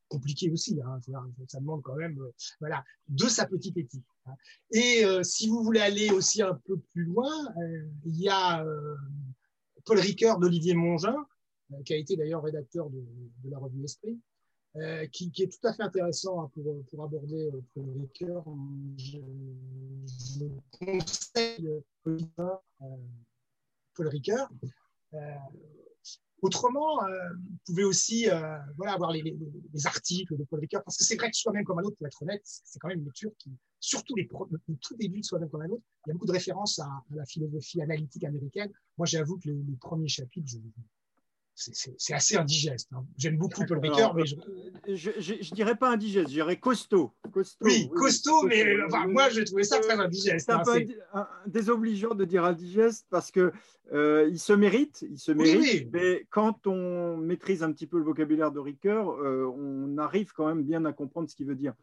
compliqué 0.09 0.51
aussi. 0.51 0.79
Hein, 0.85 1.01
ça 1.49 1.61
demande 1.61 1.83
quand 1.83 1.97
même 1.97 2.19
euh, 2.21 2.33
voilà, 2.61 2.85
de 3.09 3.27
sa 3.27 3.47
petite 3.47 3.77
éthique. 3.77 4.07
Hein. 4.27 4.35
Et 4.71 5.05
euh, 5.05 5.23
si 5.23 5.49
vous 5.49 5.63
voulez 5.63 5.81
aller 5.81 6.11
aussi 6.11 6.43
un 6.43 6.55
peu 6.55 6.79
plus 6.93 7.05
loin, 7.05 7.33
euh, 7.57 7.89
il 8.05 8.21
y 8.21 8.29
a 8.29 8.65
Paul 9.85 9.99
Ricoeur 9.99 10.39
d'Olivier 10.39 10.75
Mongin, 10.75 11.17
qui 11.85 11.95
a 11.95 11.97
été 11.97 12.17
d'ailleurs 12.17 12.43
rédacteur 12.43 12.91
de, 12.91 13.03
la 13.45 13.59
revue 13.59 13.85
Esprit, 13.85 14.19
qui, 15.13 15.33
est 15.39 15.53
tout 15.53 15.67
à 15.67 15.73
fait 15.73 15.83
intéressant 15.83 16.43
hein, 16.43 16.51
pour, 16.55 17.05
aborder 17.05 17.51
Paul 17.75 17.85
Ricoeur. 18.01 18.45
Je 18.97 19.19
conseille 20.79 21.83
Paul 22.03 22.19
Ricoeur. 24.09 24.49
Autrement, 26.45 27.03
euh, 27.03 27.09
vous 27.39 27.57
pouvez 27.65 27.85
aussi 27.85 28.29
euh, 28.29 28.59
voilà, 28.77 28.93
avoir 28.93 29.12
les, 29.12 29.35
articles 29.87 30.37
de 30.37 30.45
Paul 30.45 30.61
Ricoeur, 30.61 30.85
parce 30.85 30.99
que 30.99 31.05
c'est 31.05 31.16
vrai 31.16 31.31
que 31.31 31.37
Soi-même 31.39 31.65
comme 31.65 31.79
un 31.79 31.83
autre, 31.83 31.97
pour 31.97 32.07
être 32.07 32.23
honnête, 32.23 32.43
c'est 32.45 32.79
quand 32.79 32.89
même 32.89 32.99
une 32.99 33.07
lecture 33.07 33.31
qui, 33.39 33.51
surtout 33.81 34.15
les, 34.15 34.29
le 34.51 34.77
tout 34.77 34.95
début 34.97 35.21
de 35.21 35.25
Soi-même 35.25 35.49
comme 35.49 35.62
un 35.62 35.71
autre, 35.71 35.83
il 36.05 36.09
y 36.09 36.11
a 36.11 36.12
beaucoup 36.12 36.27
de 36.27 36.33
références 36.33 36.79
à, 36.81 36.91
la 37.15 37.25
philosophie 37.25 37.81
analytique 37.81 38.25
américaine. 38.25 38.71
Moi, 38.99 39.07
j'avoue 39.07 39.39
que 39.39 39.49
les, 39.49 39.77
premiers 39.81 40.09
chapitres, 40.09 40.47
je, 40.47 40.59
c'est 41.55 42.15
assez 42.15 42.37
indigeste. 42.37 42.89
Hein. 42.93 43.05
J'aime 43.17 43.37
beaucoup 43.37 43.65
Paul 43.67 43.79
Ricoeur, 43.79 44.15
mais 44.15 44.25
je... 44.27 44.37
Je, 44.87 45.55
dirais 45.55 45.77
pas 45.77 45.91
indigeste, 45.91 46.29
je 46.29 46.35
dirais 46.35 46.59
costaud. 46.59 47.13
costaud 47.33 47.65
oui, 47.65 47.89
costaut, 47.95 48.43
mais 48.45 48.77
moi 49.09 49.29
j'ai 49.31 49.45
trouvé 49.45 49.65
ça 49.65 49.79
très 49.79 49.99
indigeste. 49.99 50.47
C'est 50.47 50.53
un 50.53 50.59
hein, 50.59 51.27
peu 51.45 51.51
désobligeant 51.51 52.15
de 52.15 52.25
dire 52.25 52.45
indigeste 52.45 53.07
parce 53.11 53.31
que 53.31 53.53
euh, 53.93 54.29
il 54.31 54.39
se 54.39 54.53
mérite, 54.53 55.05
il 55.09 55.19
se 55.19 55.33
mérite, 55.33 55.89
mais 55.93 56.27
quand 56.31 56.67
on 56.67 57.17
maîtrise 57.17 57.63
un 57.63 57.73
petit 57.73 57.87
peu 57.87 57.99
le 57.99 58.05
vocabulaire 58.05 58.51
de 58.51 58.59
Ricoeur, 58.59 59.11
euh, 59.11 59.47
on 59.47 59.99
arrive 59.99 60.33
quand 60.33 60.47
même 60.47 60.63
bien 60.63 60.85
à 60.85 60.93
comprendre 60.93 61.29
ce 61.29 61.37
qu'il 61.37 61.47
veut 61.47 61.55
dire. 61.55 61.75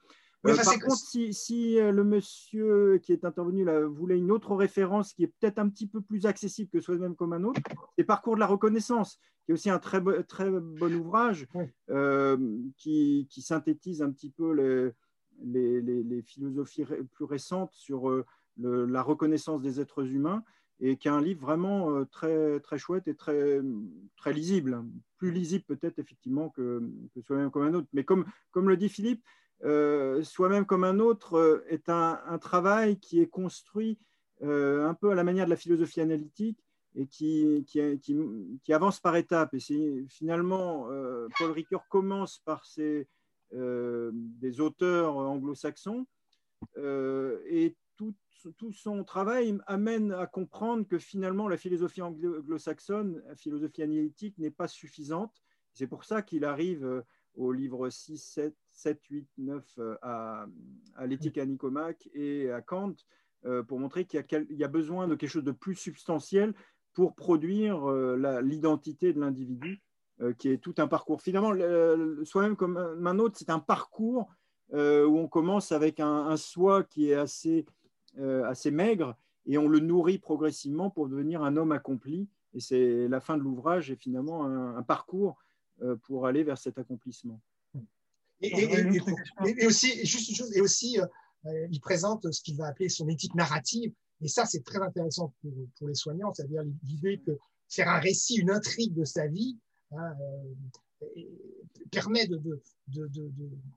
Euh, 0.47 0.55
par 0.55 0.79
contre, 0.79 0.97
si, 0.97 1.75
le 1.79 2.03
monsieur 2.03 2.99
qui 3.03 3.13
est 3.13 3.23
intervenu 3.25 3.63
là, 3.63 3.85
voulait 3.85 4.17
une 4.17 4.31
autre 4.31 4.55
référence 4.55 5.13
qui 5.13 5.23
est 5.23 5.27
peut-être 5.39 5.59
un 5.59 5.69
petit 5.69 5.85
peu 5.85 6.01
plus 6.01 6.25
accessible 6.25 6.71
que 6.71 6.81
soi-même 6.81 7.15
comme 7.15 7.33
un 7.33 7.43
autre, 7.43 7.61
c'est 7.95 8.03
Parcours 8.03 8.33
de 8.33 8.39
la 8.39 8.47
reconnaissance, 8.47 9.19
est 9.51 9.53
aussi 9.53 9.69
un 9.69 9.79
très, 9.79 10.01
très 10.23 10.49
bon 10.49 10.93
ouvrage 10.95 11.47
euh, 11.89 12.37
qui, 12.77 13.27
synthétise 13.29 14.01
un 14.01 14.11
petit 14.11 14.29
peu 14.29 14.93
les, 15.43 15.81
les, 15.81 16.21
philosophies 16.21 16.85
plus 17.11 17.25
récentes 17.25 17.73
sur 17.73 18.23
la 18.57 19.01
reconnaissance 19.01 19.61
des 19.61 19.79
êtres 19.79 20.05
humains 20.05 20.43
et 20.79 20.97
qui 20.97 21.07
est 21.07 21.11
un 21.11 21.21
livre 21.21 21.41
vraiment 21.41 22.05
très, 22.05 22.59
très 22.59 22.79
chouette 22.79 23.07
et 23.07 23.15
très, 23.15 23.61
très 24.15 24.33
lisible, 24.33 24.83
plus 25.17 25.31
lisible 25.31 25.63
peut-être 25.67 25.99
effectivement 25.99 26.49
que, 26.49 26.81
que 27.13 27.21
soi-même 27.21 27.51
comme 27.51 27.63
un 27.63 27.73
autre. 27.75 27.87
Mais 27.93 28.03
comme, 28.03 28.25
comme 28.51 28.67
le 28.67 28.77
dit 28.77 28.89
Philippe, 28.89 29.23
euh, 29.63 30.23
soi-même 30.23 30.65
comme 30.65 30.83
un 30.83 30.99
autre 30.99 31.35
euh, 31.35 31.65
est 31.69 31.89
un, 31.89 32.37
travail 32.39 32.97
qui 32.99 33.21
est 33.21 33.27
construit 33.27 33.99
euh, 34.41 34.87
un 34.87 34.95
peu 34.95 35.11
à 35.11 35.15
la 35.15 35.23
manière 35.23 35.45
de 35.45 35.51
la 35.51 35.55
philosophie 35.55 36.01
analytique 36.01 36.57
et 36.95 37.07
qui, 37.07 37.65
qui, 37.65 38.73
avance 38.73 38.99
par 38.99 39.15
étapes. 39.15 39.53
Et 39.53 40.05
finalement, 40.09 40.87
Paul 41.37 41.51
Ricoeur 41.51 41.87
commence 41.87 42.39
par 42.39 42.65
ses, 42.65 43.07
des 43.51 44.61
auteurs 44.61 45.15
anglo-saxons 45.15 46.05
et 46.77 47.75
tout, 47.97 48.13
tout, 48.57 48.71
son 48.71 49.03
travail 49.03 49.57
amène 49.67 50.11
à 50.11 50.27
comprendre 50.27 50.87
que 50.87 50.97
finalement 50.97 51.47
la 51.47 51.57
philosophie 51.57 52.01
anglo-saxonne, 52.01 53.21
la 53.27 53.35
philosophie 53.35 53.83
analytique 53.83 54.37
n'est 54.37 54.51
pas 54.51 54.67
suffisante. 54.67 55.41
C'est 55.73 55.87
pour 55.87 56.03
ça 56.03 56.21
qu'il 56.21 56.43
arrive 56.43 57.03
au 57.35 57.51
livre 57.51 57.89
6, 57.89 58.17
7, 58.17 58.55
7 58.71 59.01
8, 59.09 59.29
9 59.37 59.79
à, 60.01 60.45
à 60.95 61.07
l'éthique 61.07 61.37
à 61.37 61.45
Nicomaque 61.45 62.09
et 62.13 62.51
à 62.51 62.61
Kant 62.61 62.95
euh, 63.45 63.63
pour 63.63 63.79
montrer 63.79 64.05
qu'il 64.05 64.23
y, 64.51 64.63
a 64.63 64.67
besoin 64.67 65.07
de 65.07 65.15
quelque 65.15 65.29
chose 65.29 65.43
de 65.43 65.51
plus 65.51 65.75
substantiel 65.75 66.53
pour 66.93 67.15
produire 67.15 67.89
euh, 67.89 68.41
l'identité 68.41 69.13
de 69.13 69.19
l'individu, 69.19 69.81
euh, 70.21 70.33
qui 70.33 70.49
est 70.49 70.57
tout 70.57 70.75
un 70.77 70.87
parcours. 70.87 71.21
Finalement, 71.21 71.53
soi-même 72.25 72.55
comme 72.55 72.77
un 72.77 73.19
autre, 73.19 73.37
c'est 73.37 73.49
un 73.49 73.59
parcours 73.59 74.29
où 74.73 75.17
on 75.17 75.27
commence 75.27 75.73
avec 75.73 75.99
un, 75.99 76.37
soi 76.37 76.83
qui 76.85 77.09
est 77.09 77.15
assez, 77.15 77.65
assez 78.17 78.71
maigre 78.71 79.17
et 79.45 79.57
on 79.57 79.67
le 79.67 79.79
nourrit 79.79 80.17
progressivement 80.17 80.89
pour 80.89 81.09
devenir 81.09 81.43
un 81.43 81.57
homme 81.57 81.73
accompli. 81.73 82.29
Et 82.53 82.61
c'est 82.61 83.09
la 83.09 83.19
fin 83.19 83.37
de 83.37 83.43
l'ouvrage 83.43 83.91
et 83.91 83.97
finalement 83.97 84.45
un 84.45 84.81
parcours 84.81 85.37
euh, 85.83 85.95
pour 85.95 86.27
aller 86.27 86.43
vers 86.43 86.59
cet 86.59 86.77
accomplissement. 86.77 87.41
Et, 88.41 89.65
aussi, 89.65 90.99
euh, 90.99 91.67
il 91.71 91.79
présente 91.79 92.31
ce 92.31 92.41
qu'il 92.41 92.55
va 92.55 92.67
appeler 92.67 92.89
son 92.89 93.07
éthique 93.07 93.33
narrative. 93.33 93.91
Et 94.21 94.27
ça, 94.27 94.45
c'est 94.45 94.63
très 94.63 94.79
intéressant 94.79 95.33
pour, 95.41 95.87
les 95.87 95.95
soignants, 95.95 96.33
c'est-à-dire 96.33 96.63
l'idée 96.83 97.19
que 97.25 97.37
faire 97.69 97.89
un 97.89 97.99
récit, 97.99 98.35
une 98.35 98.51
intrigue 98.51 98.93
de 98.93 99.05
sa 99.05 99.27
vie, 99.27 99.57
hein, 99.91 100.13
euh, 100.21 101.21
permet 101.91 102.27
de, 102.27 102.39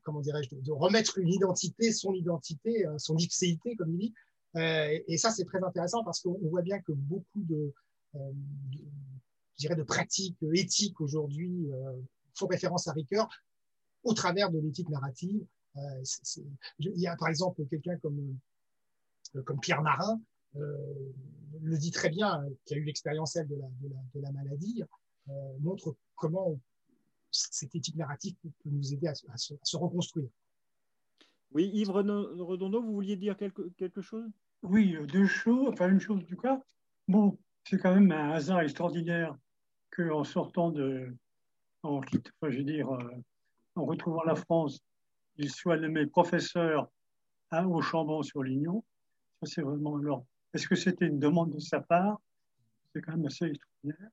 comment 0.03 0.21
dirais-je, 0.21 0.55
de, 0.55 0.73
remettre 0.73 1.19
une 1.19 1.33
identité, 1.33 1.93
son 1.93 2.13
identité, 2.13 2.85
son 2.99 3.17
ipséité, 3.17 3.77
comme 3.77 3.93
il 3.95 3.99
dit. 3.99 4.15
et 4.55 5.17
ça, 5.17 5.31
c'est 5.31 5.45
très 5.45 5.63
intéressant 5.65 6.05
parce 6.05 6.21
qu'on 6.21 6.39
voit 6.49 6.63
bien 6.63 6.81
que 6.81 6.93
beaucoup 6.93 7.43
de, 7.43 7.73
je 9.59 9.75
de 9.75 9.83
pratiques 9.83 10.43
éthiques 10.53 11.01
aujourd'hui 11.01 11.71
euh, 11.73 11.93
font 12.35 12.47
référence 12.47 12.89
à 12.89 12.93
Ricoeur 12.93 13.29
au 14.03 14.13
travers 14.13 14.51
de 14.51 14.59
l'éthique 14.59 14.89
narrative. 14.89 15.45
Euh, 15.77 16.03
il 16.79 17.01
y 17.01 17.07
a 17.07 17.17
par 17.17 17.29
exemple 17.29 17.65
quelqu'un 17.67 17.97
euh, 18.05 19.43
comme 19.43 19.61
Pierre 19.61 19.83
Marin, 19.83 20.21
le 20.55 21.79
dit 21.79 21.91
très 21.91 22.11
bien, 22.11 22.45
qui 22.65 22.75
a 22.75 22.77
eu 22.77 22.85
l'expérience 22.85 23.35
de 23.35 23.41
la, 23.41 23.69
de, 23.81 23.89
la, 23.89 23.97
de 24.15 24.21
la, 24.21 24.33
maladie, 24.33 24.83
montre 25.61 25.97
comment 26.15 26.59
cette 27.31 27.75
éthique 27.75 27.97
narrative 27.97 28.35
peut 28.43 28.71
nous 28.71 28.93
aider 28.93 29.09
à, 29.09 29.15
se, 29.37 29.77
reconstruire. 29.77 30.29
Oui, 31.53 31.71
Yves 31.73 31.91
Redondo, 31.91 32.83
vous 32.83 32.93
vouliez 32.93 33.17
dire 33.17 33.37
quelque, 33.37 33.63
quelque 33.77 34.01
chose? 34.01 34.29
Oui, 34.63 34.97
deux 35.09 35.27
choses, 35.27 35.69
enfin 35.69 35.89
une 35.91 36.01
chose 36.01 36.25
du 36.25 36.37
cas. 36.37 36.61
Bon, 37.09 37.37
c'est 37.65 37.79
quand 37.79 37.95
même 37.95 38.11
un 38.13 38.31
hasard 38.31 38.61
extraordinaire 38.61 39.37
qu'en 39.91 40.25
sortant 40.25 40.71
de, 40.71 41.15
en, 41.83 42.01
je 42.43 42.57
veux 42.59 42.65
dire, 42.65 42.91
euh, 42.91 43.23
en 43.77 43.85
retrouvant 43.85 44.25
la 44.25 44.35
France, 44.35 44.81
il 45.37 45.51
soit 45.51 45.77
nommé 45.77 46.07
professeur 46.07 46.89
à, 47.51 47.67
au 47.67 47.83
Chambon 47.83 48.23
sur 48.23 48.43
Lignon. 48.43 48.85
Ça, 49.41 49.47
c'est 49.55 49.63
vraiment 49.63 49.97
alors. 49.97 50.25
Est-ce 50.55 50.69
que 50.69 50.77
c'était 50.77 51.07
une 51.07 51.19
demande 51.19 51.53
de 51.53 51.59
sa 51.59 51.81
part? 51.81 52.21
C'est 52.93 53.03
quand 53.03 53.13
même 53.13 53.27
assez 53.27 53.47
extraordinaire. 53.47 54.11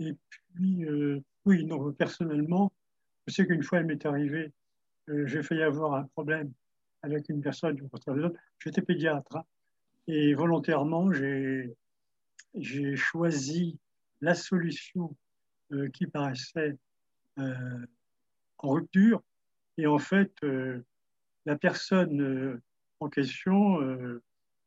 Et 0.00 0.14
puis, 0.30 0.84
euh, 0.84 1.20
oui, 1.44 1.64
non, 1.64 1.92
personnellement, 1.92 2.72
je 3.26 3.34
sais 3.34 3.46
qu'une 3.46 3.62
fois, 3.62 3.80
il 3.80 3.86
m'est 3.86 4.04
arrivé, 4.06 4.52
euh, 5.08 5.26
j'ai 5.26 5.42
failli 5.42 5.62
avoir 5.62 5.94
un 5.94 6.04
problème 6.04 6.52
avec 7.02 7.28
une 7.28 7.40
personne 7.40 7.76
du 7.76 7.84
J'étais 8.58 8.82
pédiatre 8.82 9.36
hein, 9.36 9.44
et 10.08 10.34
volontairement, 10.34 11.12
j'ai 11.12 12.96
choisi 12.96 13.78
la 14.20 14.34
solution 14.34 15.14
euh, 15.72 15.88
qui 15.90 16.06
paraissait 16.06 16.76
euh, 17.38 17.86
en 18.58 18.70
rupture. 18.70 19.22
Et 19.78 19.86
en 19.86 19.98
fait, 19.98 20.32
la 21.44 21.56
personne 21.56 22.60
en 23.00 23.08
question 23.10 23.78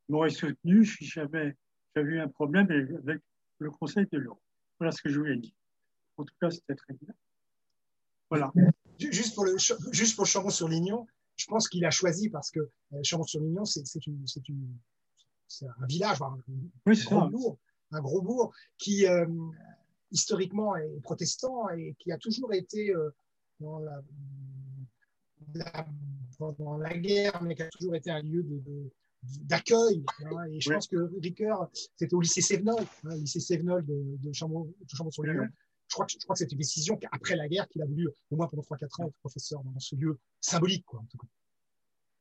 m'aurait 0.09 0.29
soutenu 0.29 0.85
si 0.85 1.05
j'avais 1.05 1.55
eu 1.95 2.19
un 2.19 2.27
problème 2.27 2.67
avec 3.03 3.21
le 3.59 3.71
conseil 3.71 4.05
de 4.11 4.17
l'eau. 4.17 4.39
Voilà 4.79 4.91
ce 4.91 5.01
que 5.01 5.09
je 5.09 5.19
voulais 5.19 5.37
dire. 5.37 5.53
En 6.17 6.23
tout 6.23 6.35
cas, 6.41 6.49
c'était 6.49 6.75
très 6.75 6.93
bien. 6.93 7.13
Voilà. 8.29 8.51
Juste 8.99 9.35
pour 9.35 9.45
le, 9.45 9.55
juste 9.91 10.15
pour 10.15 10.25
Chambon-sur-Lignon, 10.25 11.07
je 11.35 11.45
pense 11.45 11.67
qu'il 11.67 11.85
a 11.85 11.91
choisi 11.91 12.29
parce 12.29 12.51
que 12.51 12.59
Chambon-sur-Lignon, 13.03 13.65
c'est 13.65 13.81
un 15.65 15.85
village, 15.87 16.21
un, 16.21 16.37
gros 17.05 17.29
bourg, 17.29 17.57
un 17.91 18.01
gros 18.01 18.21
bourg 18.21 18.53
qui, 18.77 19.05
historiquement, 20.11 20.75
est 20.75 21.01
protestant 21.01 21.69
et 21.69 21.95
qui 21.99 22.11
a 22.11 22.17
toujours 22.17 22.53
été 22.53 22.93
dans 23.59 23.79
la, 23.79 24.01
pendant 26.37 26.77
la 26.77 26.97
guerre, 26.97 27.41
mais 27.41 27.55
qui 27.55 27.63
a 27.63 27.69
toujours 27.69 27.95
été 27.95 28.11
un 28.11 28.21
lieu 28.21 28.43
de, 28.43 28.91
d'accueil. 29.23 30.03
Hein, 30.25 30.45
et 30.51 30.59
je 30.61 30.71
pense 30.71 30.87
que 30.87 31.11
Ricoeur, 31.19 31.69
c'était 31.73 32.13
au 32.13 32.21
lycée 32.21 32.41
Sévenol, 32.41 32.83
hein, 33.03 33.15
lycée 33.15 33.39
Sévenol 33.39 33.85
de, 33.85 34.17
de 34.17 34.33
Chambon-sur-Lignon. 34.33 35.47
Je 35.87 35.93
crois 35.95 36.05
que, 36.05 36.13
je 36.13 36.19
crois 36.19 36.35
que 36.35 36.39
c'est 36.39 36.51
une 36.51 36.57
décision 36.57 36.97
qu'après 36.97 37.35
la 37.35 37.47
guerre 37.47 37.67
qu'il 37.67 37.81
a 37.81 37.85
voulu, 37.85 38.07
au 38.29 38.35
moins 38.35 38.47
pendant 38.47 38.61
3-4 38.61 39.01
ans, 39.01 39.07
être 39.07 39.17
professeur 39.21 39.63
dans 39.63 39.79
ce 39.79 39.95
lieu 39.95 40.19
symbolique, 40.39 40.85
quoi, 40.85 40.99
en 40.99 41.05
tout 41.05 41.17
cas. 41.17 41.27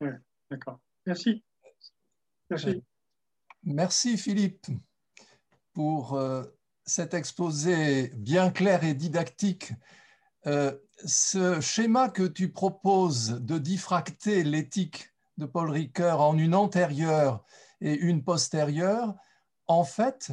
Oui, 0.01 0.09
d'accord. 0.51 0.81
Merci. 1.07 1.45
Merci. 2.51 2.83
Merci 3.65 4.17
Philippe 4.17 4.67
pour 5.73 6.15
euh, 6.15 6.45
cet 6.85 7.13
exposé 7.13 8.09
bien 8.17 8.51
clair 8.51 8.85
et 8.85 8.95
didactique 8.95 9.73
euh, 10.47 10.77
ce 11.05 11.61
schéma 11.61 12.09
que 12.09 12.23
tu 12.23 12.51
proposes 12.51 13.41
de 13.41 13.59
diffracter 13.59 14.45
l'éthique 14.45 15.11
de 15.39 15.47
Paul 15.47 15.71
Ricoeur 15.71 16.21
en 16.21 16.37
une 16.37 16.55
antérieure 16.55 17.45
et 17.81 17.95
une 17.95 18.23
postérieure, 18.23 19.15
en 19.69 19.85
fait, 19.85 20.33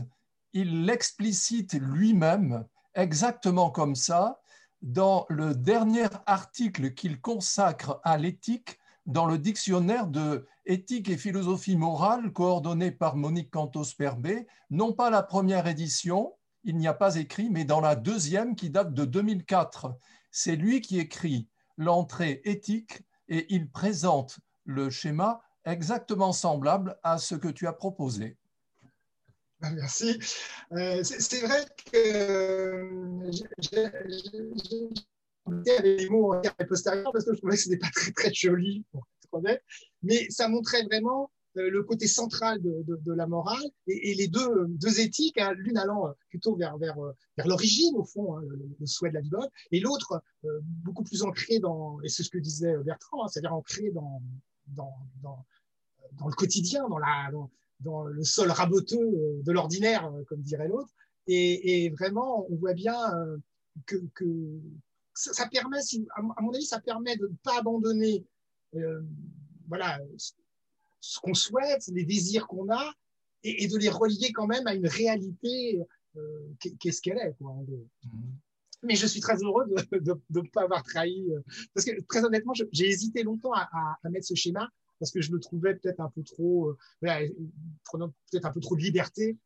il 0.53 0.85
l'explicite 0.85 1.73
lui-même 1.73 2.65
exactement 2.95 3.69
comme 3.69 3.95
ça 3.95 4.41
dans 4.81 5.25
le 5.29 5.53
dernier 5.53 6.07
article 6.25 6.93
qu'il 6.93 7.21
consacre 7.21 7.99
à 8.03 8.17
l'éthique 8.17 8.79
dans 9.05 9.25
le 9.25 9.37
dictionnaire 9.37 10.07
de 10.07 10.47
éthique 10.65 11.09
et 11.09 11.17
philosophie 11.17 11.75
morale 11.75 12.33
coordonné 12.33 12.91
par 12.91 13.15
Monique 13.15 13.51
Cantos-Perbé, 13.51 14.47
non 14.71 14.93
pas 14.93 15.11
la 15.11 15.21
première 15.21 15.67
édition, 15.67 16.33
il 16.63 16.77
n'y 16.77 16.87
a 16.87 16.93
pas 16.93 17.15
écrit, 17.15 17.51
mais 17.51 17.65
dans 17.65 17.81
la 17.81 17.95
deuxième 17.95 18.55
qui 18.55 18.71
date 18.71 18.93
de 18.93 19.05
2004. 19.05 19.95
C'est 20.31 20.55
lui 20.55 20.81
qui 20.81 20.99
écrit 20.99 21.47
l'entrée 21.77 22.41
éthique 22.45 23.03
et 23.27 23.53
il 23.53 23.69
présente 23.69 24.39
le 24.65 24.89
schéma 24.89 25.41
exactement 25.63 26.33
semblable 26.33 26.97
à 27.03 27.17
ce 27.17 27.35
que 27.35 27.47
tu 27.47 27.67
as 27.67 27.73
proposé. 27.73 28.37
Ah, 29.61 29.71
merci. 29.71 30.19
Euh, 30.73 31.01
c'est 31.03 31.41
vrai 31.41 31.65
que 31.91 33.31
j'ai 35.63 35.81
des 35.81 36.09
mots 36.09 36.35
postérieurs 36.67 37.11
parce 37.11 37.25
que 37.25 37.33
je 37.33 37.37
trouvais 37.37 37.55
que 37.55 37.61
ce 37.61 37.69
n'était 37.69 37.79
pas 37.79 37.91
très, 37.93 38.11
très 38.11 38.33
joli, 38.33 38.83
pour 38.91 39.07
être 39.23 39.33
honnête, 39.33 39.63
mais 40.03 40.29
ça 40.29 40.47
montrait 40.49 40.83
vraiment 40.83 41.31
euh, 41.57 41.69
le 41.69 41.83
côté 41.83 42.07
central 42.07 42.61
de, 42.61 42.83
de, 42.85 42.97
de 42.97 43.13
la 43.13 43.27
morale 43.27 43.63
et, 43.87 44.11
et, 44.11 44.15
les 44.15 44.27
deux, 44.27 44.65
deux 44.67 44.99
éthiques, 44.99 45.37
hein, 45.37 45.53
l'une 45.55 45.77
allant 45.77 46.07
euh, 46.07 46.11
plutôt 46.29 46.55
vers, 46.55 46.77
vers, 46.77 46.99
euh, 46.99 47.13
vers 47.37 47.47
l'origine, 47.47 47.95
au 47.95 48.03
fond, 48.03 48.37
hein, 48.37 48.41
le, 48.79 48.85
souhait 48.85 49.09
de 49.09 49.15
la 49.15 49.21
bonne, 49.21 49.49
et 49.71 49.79
l'autre 49.79 50.21
beaucoup 50.83 51.03
plus 51.03 51.23
ancrée 51.23 51.59
dans, 51.59 52.01
et 52.01 52.09
c'est 52.09 52.23
ce 52.23 52.29
que 52.29 52.37
disait 52.37 52.75
Bertrand, 52.83 53.23
hein, 53.23 53.27
c'est-à-dire 53.29 53.53
ancrée 53.53 53.89
dans, 53.91 54.21
dans, 54.67 54.93
dans, 55.21 56.27
le 56.27 56.33
quotidien, 56.33 56.87
dans, 56.89 56.97
la, 56.97 57.29
dans, 57.79 58.03
le 58.03 58.23
sol 58.23 58.51
raboteux 58.51 59.41
de 59.43 59.51
l'ordinaire, 59.51 60.11
comme 60.27 60.41
dirait 60.41 60.67
l'autre. 60.67 60.93
Et, 61.27 61.89
vraiment, 61.97 62.45
on 62.49 62.55
voit 62.55 62.73
bien 62.73 62.97
que, 63.85 63.95
que 64.13 64.59
ça, 65.13 65.47
permet, 65.47 65.79
à 66.15 66.41
mon 66.41 66.53
avis, 66.53 66.65
ça 66.65 66.79
permet 66.79 67.15
de 67.17 67.27
ne 67.27 67.35
pas 67.43 67.57
abandonner 67.59 68.25
euh, 68.75 69.01
voilà, 69.67 69.99
ce 70.99 71.19
qu'on 71.19 71.33
souhaite, 71.33 71.87
les 71.87 72.05
désirs 72.05 72.47
qu'on 72.47 72.69
a, 72.69 72.93
et, 73.43 73.67
de 73.67 73.77
les 73.77 73.89
relier 73.89 74.31
quand 74.31 74.47
même 74.47 74.67
à 74.67 74.73
une 74.73 74.87
réalité 74.87 75.81
euh, 76.17 76.49
qu'est-ce 76.79 77.01
qu'elle 77.01 77.17
est. 77.17 77.35
Mm-hmm. 77.41 78.31
Mais 78.85 78.95
je 78.95 79.07
suis 79.07 79.19
très 79.19 79.37
heureux 79.43 79.65
de 79.67 80.15
ne 80.29 80.49
pas 80.49 80.63
avoir 80.63 80.83
trahi. 80.83 81.31
Euh, 81.31 81.41
parce 81.73 81.85
que 81.85 81.99
très 82.07 82.23
honnêtement, 82.23 82.53
j'ai 82.53 82.87
hésité 82.87 83.23
longtemps 83.23 83.53
à, 83.53 83.97
à, 84.03 84.09
mettre 84.09 84.25
ce 84.27 84.35
schéma 84.35 84.69
parce 84.99 85.11
que 85.11 85.21
je 85.21 85.31
le 85.31 85.39
trouvais 85.39 85.75
peut-être 85.75 85.99
un 85.99 86.09
peu 86.09 86.23
trop, 86.23 86.69
euh, 87.03 87.29
prenant 87.83 88.09
peut-être 88.31 88.45
un 88.45 88.51
peu 88.51 88.61
trop 88.61 88.75
de 88.75 88.81
liberté 88.81 89.37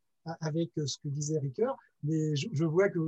avec 0.41 0.71
ce 0.75 0.97
que 0.99 1.07
disait 1.07 1.39
Ricoeur. 1.39 1.77
Mais 2.03 2.35
je, 2.35 2.47
je 2.51 2.63
vois 2.65 2.89
que 2.89 2.99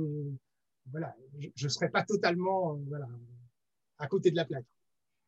voilà, 0.90 1.14
je 1.54 1.64
ne 1.64 1.68
serais 1.68 1.90
pas 1.90 2.02
totalement 2.02 2.74
voilà, 2.88 3.06
à 3.98 4.08
côté 4.08 4.30
de 4.30 4.36
la 4.36 4.44
plaque. 4.44 4.66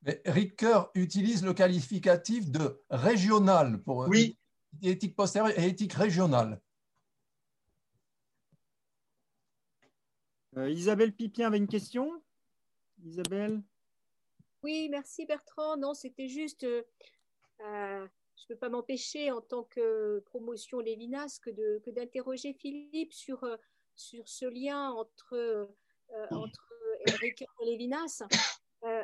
Mais 0.03 0.21
Ricoeur 0.27 0.91
utilise 0.95 1.45
le 1.45 1.55
qualificatif 1.55 2.51
de 2.51 2.83
régional 2.91 3.83
pour 3.83 4.07
oui. 4.09 4.37
éthique 4.83 5.17
postérieure 5.17 5.59
et 5.59 5.69
éthique 5.69 5.95
régionale. 5.95 6.61
Euh, 10.57 10.71
Isabelle 10.71 11.13
Pipien 11.13 11.49
avait 11.49 11.59
une 11.59 11.69
question? 11.69 12.23
Isabelle? 13.05 13.63
Oui, 14.63 14.89
merci 14.89 15.27
Bertrand. 15.27 15.77
Non, 15.77 15.95
c'était 15.95 16.29
juste, 16.29 16.65
euh, 16.65 16.83
euh, 17.61 18.07
je 18.37 18.45
ne 18.45 18.49
peux 18.49 18.57
pas 18.57 18.69
m'empêcher 18.69 19.31
en 19.31 19.41
tant 19.41 19.65
que 19.65 20.21
promotion 20.27 20.81
Lévinas 20.81 21.39
que 21.43 21.91
d'interroger 21.91 22.55
Philippe 22.55 23.13
sur, 23.13 23.45
sur 23.97 24.29
ce 24.29 24.47
lien 24.47 24.91
entre, 24.91 25.69
entre 26.31 26.73
Ricoeur 27.21 27.55
et 27.63 27.67
Lévinas. 27.67 28.23
Euh, 28.85 29.03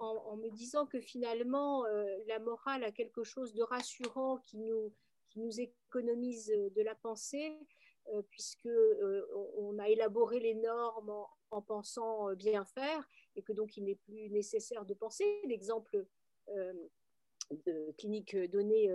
en, 0.00 0.36
me 0.36 0.50
disant 0.50 0.86
que 0.86 1.00
finalement, 1.00 1.84
la 2.26 2.40
morale 2.40 2.82
a 2.84 2.90
quelque 2.90 3.22
chose 3.22 3.54
de 3.54 3.62
rassurant 3.62 4.38
qui 4.38 4.58
nous, 4.58 4.92
qui 5.28 5.40
nous 5.40 5.60
économise 5.60 6.48
de 6.48 6.82
la 6.82 6.94
pensée, 6.96 7.56
euh, 8.08 8.22
puisque 8.30 8.68
on 9.56 9.78
a 9.78 9.88
élaboré 9.88 10.40
les 10.40 10.54
normes 10.54 11.12
en, 11.50 11.62
pensant 11.62 12.32
bien 12.34 12.64
faire, 12.64 13.08
et 13.36 13.42
que 13.42 13.52
donc 13.52 13.76
il 13.76 13.84
n'est 13.84 13.96
plus 13.96 14.30
nécessaire 14.30 14.84
de 14.84 14.94
penser. 14.94 15.24
L'exemple 15.44 16.04
de 17.66 17.92
clinique 17.98 18.36
donnée. 18.50 18.88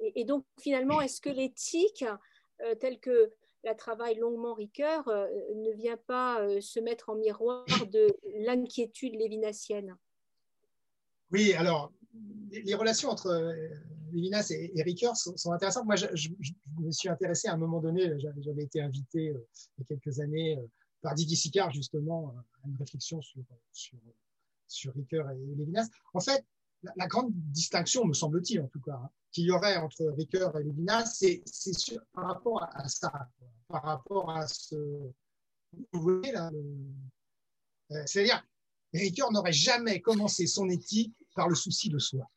Et, 0.00 0.24
donc 0.24 0.44
finalement, 0.60 1.00
est-ce 1.00 1.20
que 1.20 1.30
l'éthique, 1.30 2.04
telle 2.80 2.98
que 2.98 3.32
la 3.62 3.74
travaille 3.74 4.16
longuement 4.16 4.54
Ricoeur, 4.54 5.06
ne 5.06 5.70
vient 5.72 5.96
pas 5.96 6.44
se 6.60 6.80
mettre 6.80 7.10
en 7.10 7.14
miroir 7.14 7.64
de 7.90 8.08
l'inquiétude 8.38 9.14
lévinassienne 9.14 9.96
Oui, 11.30 11.54
alors, 11.54 11.92
les 12.50 12.74
relations 12.74 13.10
entre 13.10 13.28
euh, 13.28 13.68
Lévinas 14.12 14.50
et, 14.50 14.70
et 14.74 14.82
Ricoeur 14.82 15.16
sont, 15.16 15.52
intéressantes. 15.52 15.86
Moi, 15.86 15.96
je, 15.96 16.28
me 16.78 16.90
suis 16.90 17.08
intéressé 17.08 17.48
à 17.48 17.54
un 17.54 17.56
moment 17.56 17.80
donné, 17.80 18.12
j'avais 18.38 18.64
été 18.64 18.80
invité 18.80 19.30
euh, 19.30 19.46
il 19.78 19.80
y 19.80 19.82
a 19.82 19.96
quelques 19.96 20.20
années 20.20 20.58
euh, 20.58 20.66
par 21.00 21.14
Didier 21.14 21.36
Sicard, 21.36 21.72
justement, 21.72 22.34
à 22.62 22.68
une 22.68 22.76
réflexion 22.76 23.20
sur, 23.22 23.42
sur, 23.72 23.98
sur 24.68 24.94
Ricoeur 24.94 25.30
et 25.30 25.36
Lévinas. 25.56 25.88
En 26.14 26.20
fait, 26.20 26.44
la, 26.96 27.06
grande 27.06 27.32
distinction, 27.32 28.04
me 28.04 28.12
semble-t-il 28.12 28.60
en 28.60 28.68
tout 28.68 28.80
cas, 28.80 28.94
hein, 29.02 29.10
qu'il 29.30 29.44
y 29.44 29.50
aurait 29.50 29.76
entre 29.76 30.04
Ricoeur 30.16 30.56
et 30.58 30.64
Lévinas, 30.64 31.06
c'est 31.06 31.42
par 32.12 32.26
rapport 32.26 32.62
à, 32.62 32.88
ça, 32.88 33.12
par 33.68 33.82
rapport 33.82 34.30
à 34.30 34.46
ce. 34.46 34.76
Vous 35.92 36.00
voyez 36.00 36.32
là, 36.32 36.50
euh, 37.92 38.02
c'est-à-dire, 38.06 38.44
Ricoeur 38.92 39.32
n'aurait 39.32 39.52
jamais 39.52 40.00
commencé 40.00 40.46
son 40.46 40.68
éthique 40.68 41.14
par 41.34 41.48
le 41.48 41.54
souci 41.54 41.88
de 41.88 41.98
soi. 41.98 42.30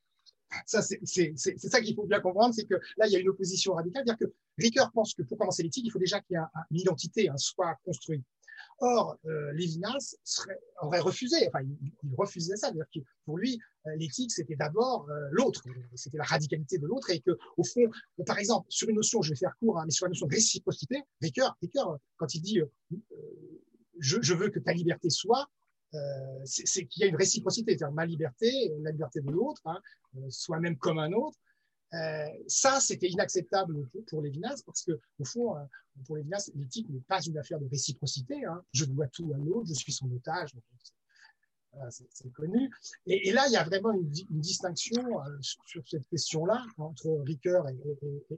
C'est 0.65 1.59
ça 1.59 1.81
qu'il 1.81 1.95
faut 1.95 2.05
bien 2.05 2.19
comprendre, 2.19 2.53
c'est 2.53 2.65
que 2.65 2.75
là, 2.97 3.07
il 3.07 3.11
y 3.11 3.15
a 3.15 3.19
une 3.19 3.29
opposition 3.29 3.73
radicale, 3.73 4.05
dire 4.05 4.17
que 4.17 4.25
Ricoeur 4.57 4.91
pense 4.91 5.13
que 5.13 5.23
pour 5.23 5.37
commencer 5.37 5.63
l'éthique, 5.63 5.85
il 5.85 5.91
faut 5.91 5.99
déjà 5.99 6.21
qu'il 6.21 6.35
y 6.35 6.39
ait 6.39 6.43
une 6.71 6.79
identité, 6.79 7.29
un 7.29 7.37
soi 7.37 7.75
construit. 7.83 8.23
Or, 8.79 9.17
euh, 9.25 9.51
Lévinas 9.53 10.15
aurait 10.81 10.99
refusé, 10.99 11.47
enfin, 11.47 11.61
il, 11.63 12.15
refusait 12.15 12.57
ça. 12.57 12.71
Que 12.71 12.99
pour 13.25 13.37
lui, 13.37 13.59
euh, 13.85 13.95
l'éthique, 13.95 14.31
c'était 14.31 14.55
d'abord 14.55 15.09
euh, 15.09 15.27
l'autre, 15.31 15.63
c'était 15.93 16.17
la 16.17 16.25
radicalité 16.25 16.77
de 16.77 16.85
l'autre, 16.85 17.09
et 17.09 17.21
que, 17.21 17.31
au 17.57 17.63
fond, 17.63 17.89
par 18.25 18.37
exemple, 18.37 18.67
sur 18.69 18.89
une 18.89 18.95
notion, 18.95 19.21
je 19.21 19.29
vais 19.29 19.35
faire 19.35 19.55
court, 19.59 19.79
hein, 19.79 19.83
mais 19.85 19.91
sur 19.91 20.05
la 20.05 20.09
notion 20.09 20.27
de 20.27 20.33
réciprocité, 20.33 21.03
Ricoeur, 21.21 21.57
quand 22.17 22.33
il 22.33 22.41
dit 22.41 22.59
je, 23.99 24.33
veux 24.33 24.49
que 24.49 24.59
ta 24.59 24.73
liberté 24.73 25.09
soit, 25.09 25.49
c'est 26.45 26.85
qu'il 26.85 27.01
y 27.01 27.05
a 27.05 27.07
une 27.07 27.15
réciprocité, 27.15 27.77
c'est-à-dire 27.77 27.93
ma 27.93 28.05
liberté, 28.05 28.71
la 28.79 28.91
liberté 28.91 29.21
de 29.21 29.31
l'autre, 29.31 29.61
hein, 29.65 29.79
soit 30.29 30.59
même 30.59 30.77
comme 30.77 30.99
un 30.99 31.11
autre, 31.13 31.37
euh, 31.95 32.27
ça, 32.47 32.79
c'était 32.79 33.07
inacceptable 33.07 33.87
pour, 34.07 34.21
Lévinas 34.21 34.61
parce 34.65 34.83
que, 34.83 34.99
au 35.19 35.25
fond, 35.25 35.55
euh, 35.55 35.61
pour 36.05 36.17
Lévinas, 36.17 36.49
l'éthique 36.55 36.89
n'est 36.89 37.01
pas 37.01 37.21
une 37.21 37.37
affaire 37.37 37.59
de 37.59 37.67
réciprocité. 37.67 38.43
Hein. 38.45 38.63
Je 38.73 38.85
dois 38.85 39.07
tout 39.07 39.31
à 39.33 39.37
l'autre, 39.37 39.67
je 39.67 39.73
suis 39.73 39.93
son 39.93 40.11
otage. 40.11 40.51
c'est 41.89 42.31
connu. 42.33 42.69
Et, 43.05 43.31
là, 43.31 43.45
il 43.47 43.53
y 43.53 43.57
a 43.57 43.63
vraiment 43.63 43.93
une, 43.93 44.09
distinction 44.09 45.21
euh, 45.21 45.37
sur, 45.41 45.87
cette 45.87 46.07
question-là 46.07 46.65
entre 46.77 47.21
Ricoeur 47.25 47.67
et, 47.69 47.77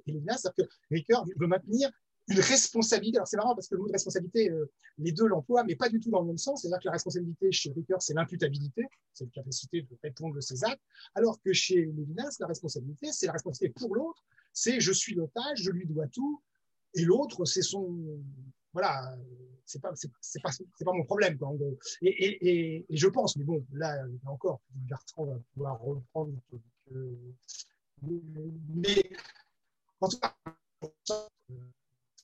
Lévinas. 0.06 0.38
C'est-à-dire 0.38 0.68
que 0.68 0.74
Ricoeur 0.92 1.26
veut 1.38 1.48
maintenir 1.48 1.90
une 2.28 2.40
responsabilité. 2.40 3.18
Alors 3.18 3.28
c'est 3.28 3.38
marrant 3.38 3.56
parce 3.56 3.68
que 3.68 3.76
le 3.76 3.82
mot 3.82 3.88
de 3.88 3.94
responsabilité, 3.94 4.50
euh, 4.50 4.70
les 4.98 5.12
deux 5.12 5.28
l'emploient, 5.28 5.64
mais 5.64 5.76
pas 5.76 5.90
du 5.90 6.00
tout 6.00 6.10
dans 6.10 6.22
le 6.22 6.28
même 6.28 6.38
sens. 6.38 6.62
C'est-à-dire 6.62 6.80
que 6.80 6.86
la 6.86 6.92
responsabilité 6.94 7.52
chez 7.52 7.72
Ricoeur, 7.72 8.02
c'est 8.02 8.14
l'imputabilité, 8.14 8.84
c'est 9.14 9.26
la 9.26 9.32
capacité 9.32 9.82
de 9.82 9.98
répondre 10.04 10.36
de 10.36 10.42
ses 10.42 10.64
actes, 10.64 10.82
alors 11.16 11.40
que 11.42 11.54
chez 11.54 11.86
Lévinas, 11.86 12.38
la 12.40 12.48
responsabilité, 12.48 13.12
c'est 13.12 13.28
la 13.28 13.34
responsabilité 13.34 13.80
pour 13.80 13.96
l'autre, 13.96 14.24
c'est 14.52 14.80
je 14.80 14.92
suis 14.92 15.16
l'otage, 15.16 15.62
je 15.62 15.72
lui 15.72 15.86
dois 15.86 16.08
tout, 16.08 16.42
et 16.96 17.04
l'autre, 17.04 17.46
c'est 17.46 17.62
son. 17.62 18.20
Voilà, 18.74 19.16
c'est 19.66 19.82
pas, 19.82 19.92
c'est, 19.96 20.10
pas, 20.42 20.52
c'est 20.52 20.86
pas 20.86 20.94
mon 20.94 21.04
problème. 21.04 21.38
Quoi, 21.38 21.52
et, 22.02 22.10
et, 22.10 22.86
et, 22.90 22.98
je 22.98 23.08
pense, 23.08 23.36
mais 23.38 23.44
bon, 23.44 23.66
là, 23.74 24.04
encore, 24.26 24.62
Bertrand 24.70 25.26
va 25.26 25.40
pouvoir 25.54 25.80
reprendre. 25.80 26.34
mais 28.02 29.12
en 30.00 30.08
tout 30.08 30.20
cas, 30.20 30.36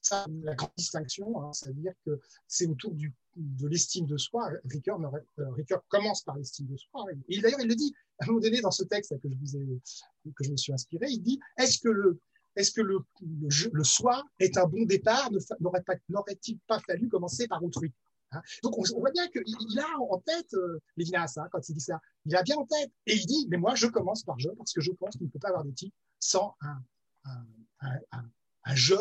ça, 0.05 0.25
la 0.43 0.55
grande 0.55 0.71
distinction, 0.77 1.41
hein, 1.41 1.51
c'est-à-dire 1.53 1.93
que 2.05 2.19
c'est 2.47 2.67
autour 2.67 2.93
de 3.35 3.67
l'estime 3.67 4.05
de 4.05 4.17
soi. 4.17 4.49
Ricoeur, 4.65 4.99
euh, 5.39 5.77
commence 5.87 6.21
par 6.21 6.37
l'estime 6.37 6.67
de 6.67 6.77
soi. 6.77 7.05
Et 7.29 7.41
d'ailleurs, 7.41 7.61
il 7.61 7.67
le 7.67 7.75
dit 7.75 7.93
à 8.19 8.25
un 8.25 8.27
moment 8.27 8.41
donné 8.41 8.61
dans 8.61 8.71
ce 8.71 8.83
texte 8.83 9.19
que 9.21 9.29
je, 10.43 10.51
me 10.51 10.57
suis 10.57 10.73
inspiré, 10.73 11.07
il 11.09 11.21
dit 11.21 11.39
est-ce 11.57 11.79
que 11.79 11.89
le, 11.89 12.19
est-ce 12.55 13.83
soi 13.83 14.23
est 14.39 14.57
un 14.57 14.67
bon 14.67 14.85
départ? 14.85 15.29
N'aurait-il 16.09 16.59
pas, 16.67 16.79
fallu 16.79 17.09
commencer 17.09 17.47
par 17.47 17.63
autrui 17.63 17.91
hein? 18.31 18.41
Donc, 18.61 18.77
on, 18.77 18.99
voit 18.99 19.11
bien 19.11 19.27
qu'il 19.29 19.79
a 19.79 19.99
en 19.99 20.19
tête, 20.19 20.53
euh, 20.53 20.79
Lévinas, 20.97 21.33
hein, 21.37 21.47
quand 21.51 21.67
il 21.69 21.73
dit 21.73 21.81
ça, 21.81 21.99
il 22.25 22.35
a 22.35 22.43
bien 22.43 22.57
en 22.57 22.65
tête. 22.65 22.91
Et 23.07 23.15
il 23.15 23.25
dit, 23.25 23.47
mais 23.49 23.57
moi, 23.57 23.75
je 23.75 23.87
commence 23.87 24.23
par 24.23 24.39
je, 24.39 24.49
parce 24.49 24.73
que 24.73 24.81
je 24.81 24.91
pense 24.91 25.15
qu'il 25.15 25.27
ne 25.27 25.31
peut 25.31 25.39
pas 25.39 25.49
avoir 25.49 25.63
d'éthique 25.63 25.93
sans 26.19 26.55
un, 26.61 26.81
un, 27.25 27.45
un, 27.81 27.99
un, 28.65 28.75
je, 28.75 28.95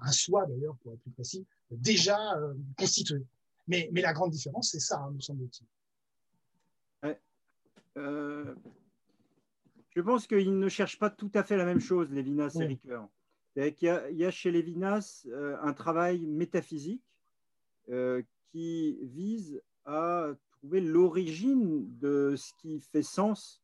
un 0.00 0.12
soi 0.12 0.46
d'ailleurs, 0.46 0.76
pour 0.76 0.92
être 0.92 1.00
plus 1.00 1.10
précis, 1.10 1.46
déjà 1.70 2.36
euh, 2.36 2.54
constitué. 2.76 3.22
Mais, 3.66 3.88
mais, 3.92 4.02
la 4.02 4.12
grande 4.12 4.30
différence, 4.30 4.70
c'est 4.70 4.80
ça, 4.80 4.98
hein, 4.98 5.10
nous 5.12 5.20
semble-t-il. 5.20 5.66
Euh, 7.96 8.52
je 9.94 10.00
pense 10.00 10.26
qu'ils 10.26 10.58
ne 10.58 10.68
cherchent 10.68 10.98
pas 10.98 11.10
tout 11.10 11.30
à 11.34 11.44
fait 11.44 11.56
la 11.56 11.64
même 11.64 11.78
chose, 11.78 12.10
Lévinas 12.10 12.56
et 12.60 12.64
Ricoeur. 12.64 13.08
Il, 13.54 13.72
il, 13.80 14.16
y 14.16 14.24
a 14.24 14.30
chez 14.32 14.50
Lévinas 14.50 15.24
euh, 15.28 15.56
un 15.62 15.72
travail 15.72 16.26
métaphysique 16.26 17.04
qui 18.50 18.98
vise 19.02 19.62
à 19.84 20.32
trouver 20.58 20.80
l'origine 20.80 21.86
de 22.00 22.34
ce 22.36 22.52
qui 22.54 22.80
fait 22.80 23.02
sens 23.02 23.62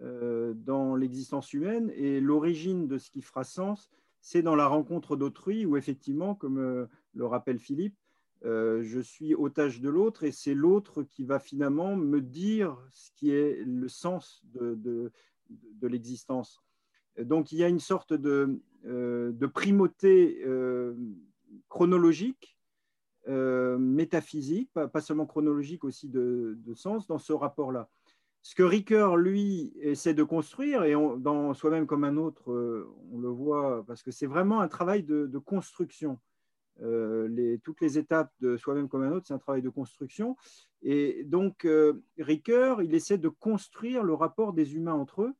dans 0.00 0.94
l'existence 0.94 1.54
humaine 1.54 1.90
et 1.94 2.20
l'origine 2.20 2.86
de 2.86 2.98
ce 2.98 3.10
qui 3.10 3.22
fera 3.22 3.42
sens, 3.42 3.90
c'est 4.26 4.42
dans 4.42 4.56
la 4.56 4.66
rencontre 4.66 5.14
d'autrui 5.14 5.66
où 5.66 5.76
effectivement, 5.76 6.34
comme 6.34 6.88
le 7.14 7.26
rappelle 7.26 7.60
Philippe, 7.60 7.96
je 8.42 9.00
suis 9.00 9.36
otage 9.36 9.80
de 9.80 9.88
l'autre 9.88 10.24
et 10.24 10.32
c'est 10.32 10.52
l'autre 10.52 11.04
qui 11.04 11.22
va 11.22 11.38
finalement 11.38 11.94
me 11.94 12.20
dire 12.20 12.76
ce 12.90 13.12
qui 13.12 13.30
est 13.30 13.62
le 13.64 13.86
sens 13.86 14.42
de, 14.52 15.12
l'existence. 15.80 16.60
Donc 17.20 17.52
il 17.52 17.58
y 17.58 17.62
a 17.62 17.68
une 17.68 17.78
sorte 17.78 18.14
de, 18.14 18.60
euh, 18.84 19.32
primauté 19.54 20.42
euh, 20.44 20.96
chronologique, 21.68 22.58
euh, 23.28 23.78
métaphysique, 23.78 24.72
pas, 24.72 25.00
seulement 25.00 25.26
chronologique, 25.26 25.84
aussi 25.84 26.08
de, 26.08 26.58
sens 26.74 27.06
dans 27.06 27.18
ce 27.18 27.32
rapport-là. 27.32 27.88
Ce 28.46 28.54
que 28.54 28.62
Ricoeur, 28.62 29.16
lui, 29.16 29.72
essaie 29.80 30.14
de 30.14 30.22
construire, 30.22 30.84
et 30.84 30.92
dans 31.18 31.52
Soi-même 31.52 31.86
comme 31.86 32.04
un 32.04 32.16
autre, 32.16 32.52
on 33.12 33.18
le 33.18 33.28
voit, 33.28 33.84
parce 33.86 34.04
que 34.04 34.12
c'est 34.12 34.26
vraiment 34.26 34.60
un 34.60 34.68
travail 34.68 35.02
de, 35.02 35.38
construction. 35.38 36.20
les, 36.80 37.58
toutes 37.64 37.80
les 37.80 37.98
étapes 37.98 38.32
de 38.38 38.56
Soi-même 38.56 38.88
comme 38.88 39.02
un 39.02 39.10
autre, 39.10 39.26
c'est 39.26 39.34
un 39.34 39.38
travail 39.38 39.62
de 39.62 39.68
construction. 39.68 40.36
Et 40.82 41.24
donc, 41.24 41.66
Ricoeur, 42.18 42.82
il 42.82 42.94
essaie 42.94 43.18
de 43.18 43.28
construire 43.28 44.04
le 44.04 44.14
rapport 44.14 44.52
des 44.52 44.76
humains 44.76 44.94
entre 44.94 45.22
eux 45.22 45.34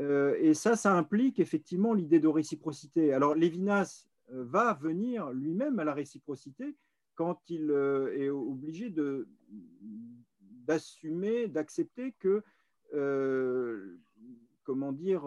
euh, 0.00 0.36
et 0.40 0.54
ça, 0.54 0.76
ça 0.76 0.96
implique 0.96 1.40
effectivement 1.40 1.92
l'idée 1.92 2.20
de 2.20 2.28
réciprocité. 2.28 3.12
Alors, 3.12 3.34
Lévinas 3.34 4.06
euh, 4.32 4.44
va 4.44 4.74
venir 4.74 5.30
lui-même 5.30 5.78
à 5.78 5.84
la 5.84 5.94
réciprocité 5.94 6.76
quand 7.14 7.38
il 7.50 7.70
euh, 7.70 8.16
est 8.16 8.30
obligé 8.30 8.90
d'assumer, 10.70 11.48
d'accepter 11.48 12.14
que, 12.20 12.42
comment 14.64 14.92
dire, 14.92 15.22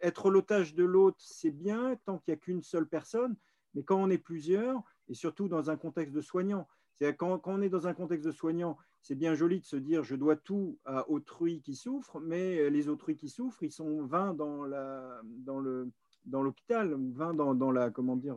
être 0.00 0.30
l'otage 0.30 0.74
de 0.74 0.84
l'autre, 0.84 1.18
c'est 1.20 1.50
bien 1.50 1.96
tant 2.04 2.18
qu'il 2.18 2.32
n'y 2.32 2.38
a 2.38 2.40
qu'une 2.40 2.62
seule 2.62 2.86
personne, 2.86 3.36
mais 3.74 3.82
quand 3.82 4.02
on 4.02 4.10
est 4.10 4.18
plusieurs, 4.18 4.82
et 5.08 5.14
surtout 5.14 5.48
dans 5.48 5.70
un 5.70 5.76
contexte 5.76 6.14
de 6.14 6.20
soignant, 6.20 6.66
c'est 6.94 7.14
quand, 7.16 7.38
quand, 7.38 7.54
on 7.54 7.62
est 7.62 7.68
dans 7.68 7.86
un 7.86 7.94
contexte 7.94 8.26
de 8.26 8.32
soignant 8.32 8.76
c'est 9.04 9.14
bien 9.14 9.34
joli 9.34 9.60
de 9.60 9.66
se 9.66 9.76
dire 9.76 10.02
je 10.02 10.16
dois 10.16 10.34
tout 10.34 10.78
à 10.86 11.08
autrui 11.10 11.60
qui 11.60 11.74
souffre, 11.74 12.20
mais 12.20 12.70
les 12.70 12.88
autrui 12.88 13.16
qui 13.16 13.28
souffrent, 13.28 13.62
ils 13.62 13.70
sont 13.70 14.02
20 14.02 14.32
dans, 14.32 14.64
la, 14.64 15.20
dans, 15.24 15.60
le, 15.60 15.90
dans 16.24 16.42
l'hôpital, 16.42 16.96
20 16.98 17.34
dans, 17.34 17.54
dans, 17.54 17.70
la, 17.70 17.90
comment 17.90 18.16
dire, 18.16 18.36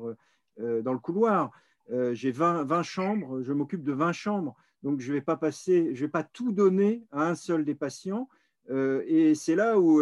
euh, 0.59 0.81
dans 0.81 0.91
le 0.91 0.99
couloir. 0.99 1.51
Euh, 1.89 2.13
j'ai 2.13 2.31
20, 2.31 2.65
20, 2.65 2.83
chambres, 2.83 3.41
je 3.41 3.53
m'occupe 3.53 3.81
de 3.81 3.93
20 3.93 4.11
chambres, 4.11 4.57
donc 4.83 4.99
je 4.99 5.11
ne 5.11 5.17
vais 5.17 5.23
pas 5.23 5.37
passer, 5.37 5.93
je 5.95 6.05
vais 6.05 6.11
pas 6.11 6.23
tout 6.23 6.51
donner 6.51 7.03
à 7.11 7.29
un 7.29 7.35
seul 7.35 7.65
des 7.65 7.75
patients. 7.75 8.29
Euh, 8.69 9.03
et 9.07 9.35
c'est 9.35 9.55
là 9.55 9.79
où 9.79 10.01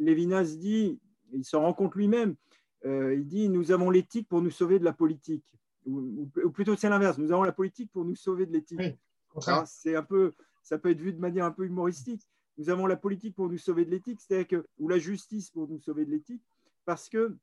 Lévinas 0.00 0.56
dit, 0.56 0.98
il 1.32 1.44
se 1.44 1.56
rend 1.56 1.72
compte 1.72 1.94
lui-même, 1.94 2.34
il 2.84 3.26
dit 3.26 3.48
nous 3.48 3.72
avons 3.72 3.90
l'éthique 3.90 4.28
pour 4.28 4.42
nous 4.42 4.50
sauver 4.50 4.78
de 4.78 4.84
la 4.84 4.92
politique 4.92 5.44
ou, 5.86 6.30
plutôt 6.52 6.76
c'est 6.76 6.88
l'inverse, 6.88 7.18
nous 7.18 7.32
avons 7.32 7.42
la 7.42 7.52
politique 7.52 7.90
pour 7.92 8.04
nous 8.04 8.16
sauver 8.16 8.46
de 8.46 8.52
l'éthique. 8.52 8.80
c'est 9.66 9.96
un 9.96 10.02
peu, 10.02 10.34
ça 10.62 10.78
peut 10.78 10.90
être 10.90 11.00
vu 11.00 11.12
de 11.12 11.20
manière 11.20 11.44
un 11.44 11.50
peu 11.50 11.64
humoristique. 11.64 12.28
Nous 12.58 12.68
avons 12.68 12.86
la 12.86 12.96
politique 12.96 13.34
pour 13.34 13.48
nous 13.48 13.58
sauver 13.58 13.84
de 13.84 13.90
l'éthique, 13.90 14.20
c'est-à-dire 14.20 14.48
que, 14.48 14.66
ou 14.78 14.88
la 14.88 14.98
justice 14.98 15.50
pour 15.50 15.68
nous 15.68 15.78
sauver 15.78 16.04
de 16.04 16.10
l'éthique, 16.10 16.42
parce 16.84 17.08
que 17.08 17.36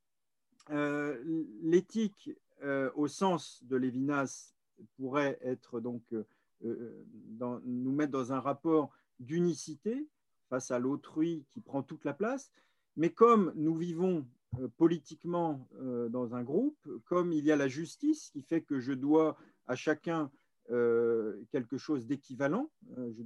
euh, 0.69 1.17
l'éthique, 1.61 2.29
euh, 2.63 2.91
au 2.95 3.07
sens 3.07 3.63
de 3.63 3.77
Lévinas, 3.77 4.53
pourrait 4.97 5.37
être 5.41 5.79
donc 5.79 6.03
euh, 6.13 7.05
dans, 7.29 7.59
nous 7.65 7.91
mettre 7.91 8.11
dans 8.11 8.33
un 8.33 8.39
rapport 8.39 8.91
d'unicité 9.19 10.07
face 10.49 10.71
à 10.71 10.79
l'autrui 10.79 11.45
qui 11.51 11.61
prend 11.61 11.83
toute 11.83 12.05
la 12.05 12.13
place. 12.13 12.51
Mais 12.95 13.11
comme 13.11 13.53
nous 13.55 13.75
vivons 13.75 14.25
euh, 14.59 14.67
politiquement 14.77 15.67
euh, 15.81 16.09
dans 16.09 16.33
un 16.33 16.41
groupe, 16.41 16.77
comme 17.05 17.31
il 17.33 17.45
y 17.45 17.51
a 17.51 17.55
la 17.55 17.67
justice 17.67 18.29
qui 18.31 18.41
fait 18.41 18.61
que 18.61 18.79
je 18.79 18.93
dois 18.93 19.37
à 19.67 19.75
chacun 19.75 20.31
euh, 20.71 21.43
quelque 21.51 21.77
chose 21.77 22.07
d'équivalent. 22.07 22.69
je 22.95 23.21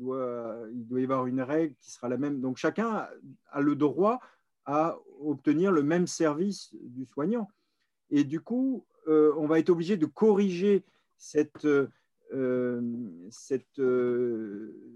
il 0.74 0.88
doit 0.88 1.00
y 1.00 1.04
avoir 1.04 1.28
une 1.28 1.42
règle 1.42 1.76
qui 1.80 1.92
sera 1.92 2.10
la 2.10 2.18
même. 2.18 2.42
Donc 2.42 2.58
chacun 2.58 3.08
a 3.52 3.62
le 3.62 3.76
droit 3.76 4.20
à 4.66 4.98
obtenir 5.20 5.72
le 5.72 5.84
même 5.84 6.08
service 6.08 6.76
du 6.82 7.06
soignant. 7.06 7.50
Et 8.10 8.24
du 8.24 8.42
coup, 8.42 8.86
on 9.08 9.48
va 9.48 9.60
être 9.60 9.70
obligé 9.70 9.98
de 9.98 10.06
corriger 10.06 10.84
cette, 11.22 11.68
cette, 13.30 13.82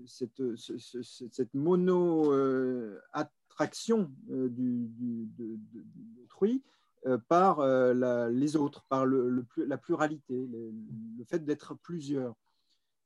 cette, 0.06 0.42
cette, 1.32 1.54
mono 1.54 2.32
traction 3.56 4.12
euh, 4.32 4.50
d'autrui 6.20 6.62
euh, 7.06 7.18
par 7.30 7.60
euh, 7.62 8.30
les 8.30 8.56
autres, 8.56 8.86
par 8.90 9.06
le, 9.06 9.46
la 9.58 9.78
pluralité, 9.78 10.48
le, 10.48 10.74
fait 11.26 11.44
d'être 11.44 11.74
plusieurs. 11.76 12.36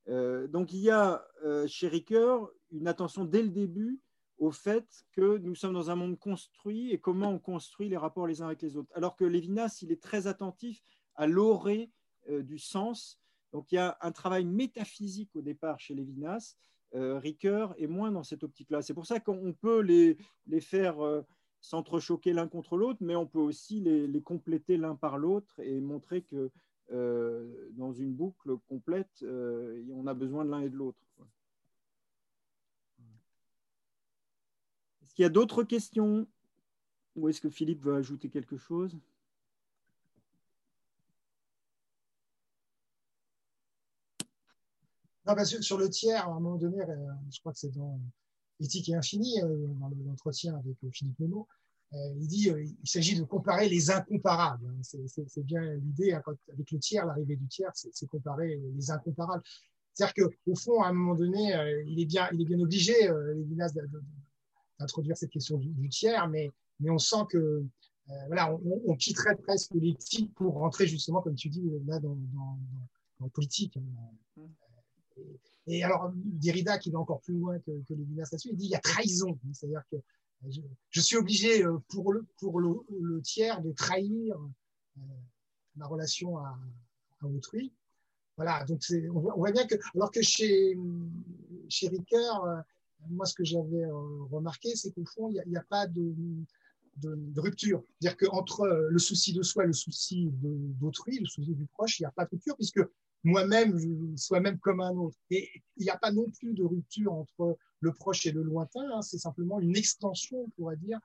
donc 0.08 0.74
il 0.74 0.80
y 0.80 0.90
a 0.90 1.26
chez 1.68 1.88
Ricoeur 1.88 2.52
une 2.72 2.88
attention 2.88 3.24
dès 3.24 3.44
le 3.44 3.50
début 3.50 4.02
au 4.38 4.52
fait 4.52 4.88
que 5.14 5.38
nous 5.38 5.56
sommes 5.56 5.74
dans 5.74 5.90
un 5.90 5.96
monde 5.96 6.18
construit 6.18 6.92
et 6.92 7.00
comment 7.00 7.30
on 7.30 7.40
construit 7.40 7.88
les 7.88 7.98
rapports 7.98 8.28
les 8.28 8.42
uns 8.42 8.48
avec 8.48 8.62
les 8.62 8.76
autres. 8.76 8.92
Alors 8.94 9.16
que 9.16 9.26
Lévinas, 9.26 9.80
il 9.82 9.92
est 9.92 10.02
très 10.02 10.28
attentif 10.28 10.82
à 11.16 11.28
l'orée 11.28 11.92
du 12.28 12.58
sens. 12.58 13.20
Donc 13.52 13.72
il 13.72 13.76
y 13.76 13.80
a 13.80 13.98
un 14.02 14.12
travail 14.12 14.46
métaphysique 14.46 15.36
au 15.36 15.42
départ 15.42 15.80
chez 15.80 15.96
Lévinas 15.96 16.56
euh, 16.96 17.20
Ricoeur 17.20 17.76
est 17.78 17.88
moins 17.88 18.12
dans 18.12 18.24
cette 18.24 18.44
optique-là. 18.44 18.82
C'est 18.82 18.94
pour 18.94 19.06
ça 19.06 19.20
qu'on 19.20 19.54
peut 19.54 19.82
les, 19.82 20.18
les 20.48 20.62
faire 20.62 21.04
euh, 21.04 21.22
s'entrechoquer 21.62 22.34
l'un 22.34 22.48
contre 22.48 22.78
l'autre, 22.78 23.00
mais 23.02 23.16
on 23.16 23.28
peut 23.28 23.40
aussi 23.40 23.80
les, 23.80 24.22
compléter 24.22 24.78
l'un 24.78 24.96
par 24.96 25.18
l'autre 25.18 25.60
et 25.60 25.80
montrer 25.80 26.24
que 26.24 26.50
euh, 26.92 27.70
dans 27.74 27.94
une 27.94 28.14
boucle 28.14 28.58
complète, 28.68 29.24
on 29.24 30.08
a 30.08 30.14
besoin 30.14 30.46
de 30.46 30.50
l'un 30.50 30.62
et 30.62 30.70
de 30.70 30.76
l'autre. 30.76 31.00
Est-ce 35.04 35.14
qu'il 35.14 35.24
y 35.24 35.26
a 35.26 35.30
d'autres 35.30 35.64
questions? 35.64 36.28
Ou 37.16 37.28
est-ce 37.28 37.42
que 37.42 37.50
Philippe 37.50 37.82
veut 37.82 37.96
ajouter 37.96 38.30
quelque 38.30 38.58
chose? 38.58 38.98
Sur 45.62 45.78
le 45.78 45.90
tiers, 45.90 46.28
à 46.28 46.32
un 46.32 46.40
moment 46.40 46.58
donné, 46.58 46.82
euh, 46.82 46.96
je 47.32 47.40
crois 47.40 47.54
que 47.54 47.60
c'est 47.60 47.74
dans 47.74 48.00
Éthique 48.60 48.90
et 48.90 48.96
Infini, 48.96 49.42
euh, 49.42 49.68
dans 49.80 49.90
l'entretien 50.06 50.56
avec 50.56 50.76
euh, 50.84 50.90
Philippe 50.92 51.20
Nemo, 51.20 51.48
il 51.92 52.28
dit 52.28 52.50
il 52.50 52.88
s'agit 52.88 53.18
de 53.18 53.24
comparer 53.24 53.68
les 53.68 53.90
incomparables. 53.90 54.68
Hein. 54.68 54.82
C'est 54.84 55.44
bien 55.44 55.74
l'idée, 55.74 56.14
hein, 56.14 56.22
avec 56.54 56.70
le 56.70 56.78
tiers, 56.78 57.04
l'arrivée 57.04 57.36
du 57.36 57.48
tiers, 57.48 57.72
c'est 57.74 58.06
comparer 58.06 58.62
les 58.76 58.92
incomparables. 58.92 59.42
C'est-à-dire 59.96 60.30
qu'au 60.46 60.56
fond, 60.56 60.84
à 60.84 60.90
un 60.90 60.94
moment 60.94 61.16
donné, 61.16 61.52
il, 61.88 62.00
est 62.00 62.06
bien, 62.06 62.30
il 62.32 62.44
est 62.44 62.46
bien 62.46 62.60
obligé, 62.60 62.94
Lévinas, 63.36 63.74
d'introduire 64.80 65.18
cette 65.18 65.32
question 65.32 65.58
du, 65.58 65.90
tiers, 65.90 66.28
mais, 66.28 66.52
mais 66.80 66.92
on 66.92 67.00
sent 67.00 67.26
que 67.28 67.66
voilà, 68.28 68.56
on, 68.86 68.96
quitterait 68.96 69.38
presque 69.38 69.74
l'éthique 69.74 70.32
pour 70.36 70.60
rentrer 70.60 70.86
justement, 70.86 71.24
comme 71.24 71.36
tu 71.36 71.50
dis, 71.50 71.72
là, 71.88 72.00
dans, 72.00 72.16
dans, 73.20 73.30
politique. 73.30 73.76
Hein. 73.78 74.44
Et 75.68 75.84
alors, 75.84 76.12
Derrida, 76.16 76.78
qui 76.80 76.90
va 76.90 77.00
encore 77.00 77.22
plus 77.22 77.36
loin 77.36 77.60
que, 77.60 77.72
que 77.88 77.94
Lévinas 77.94 78.30
là-dessus, 78.32 78.50
il 78.52 78.58
dit 78.58 78.66
il 78.66 78.72
y 78.72 78.76
a 78.76 78.80
trahison. 78.80 79.38
C'est-à-dire 79.54 79.84
que 79.92 79.98
je, 80.90 81.02
suis 81.02 81.18
obligé 81.18 81.64
euh, 81.64 81.78
pour 81.90 82.14
le, 82.14 82.26
pour 82.38 82.60
le, 82.60 83.22
tiers 83.22 83.62
de 83.62 83.72
trahir 83.72 84.36
euh, 84.36 85.02
ma 85.76 85.86
relation 85.86 86.38
à, 86.38 86.58
autrui. 87.24 87.74
Voilà, 88.38 88.64
donc 88.64 88.82
on 89.14 89.20
voit, 89.20 89.52
bien 89.52 89.68
que, 89.68 89.76
alors 89.96 90.12
que 90.12 90.22
chez, 90.22 90.78
chez 91.68 91.90
Ricoeur, 91.90 92.46
euh, 92.46 92.62
moi, 93.10 93.26
ce 93.26 93.34
que 93.34 93.44
j'avais 93.44 93.86
remarqué, 94.32 94.76
c'est 94.76 94.92
qu'au 94.92 95.06
fond, 95.06 95.30
il 95.30 95.44
n'y 95.48 95.58
a, 95.58 95.64
pas 95.64 95.88
de, 95.88 96.14
de, 96.98 97.16
de 97.16 97.40
rupture. 97.42 97.84
C'est-à-dire 98.00 98.18
qu'entre 98.18 98.66
le 98.68 99.00
souci 99.00 99.34
de 99.34 99.42
soi 99.42 99.66
et 99.66 99.68
le 99.68 99.74
souci 99.74 100.30
d'autrui, 100.32 101.20
le 101.20 101.26
souci 101.26 101.54
du 101.54 101.66
proche, 101.66 102.00
il 102.00 102.04
n'y 102.04 102.08
a 102.08 102.12
pas 102.12 102.24
de 102.24 102.30
rupture, 102.32 102.56
puisque 102.56 102.82
moi-même, 103.24 104.18
sois 104.18 104.40
même 104.40 104.60
comme 104.60 104.82
un 104.82 104.96
autre. 104.96 105.18
Et 105.30 105.50
il 105.78 105.84
n'y 105.84 105.90
a 105.90 105.98
pas 105.98 106.12
non 106.12 106.30
plus 106.30 106.54
de 106.54 106.64
rupture 106.64 107.14
entre 107.14 107.58
le 107.82 107.94
proche 107.94 108.26
et 108.26 108.32
le 108.32 108.44
lointain, 108.44 108.86
hein. 108.94 109.02
c'est 109.02 109.18
simplement 109.18 109.60
une 109.60 109.76
extension, 109.76 110.42
on 110.42 110.50
pourrait 110.50 110.78
dire, 110.78 111.00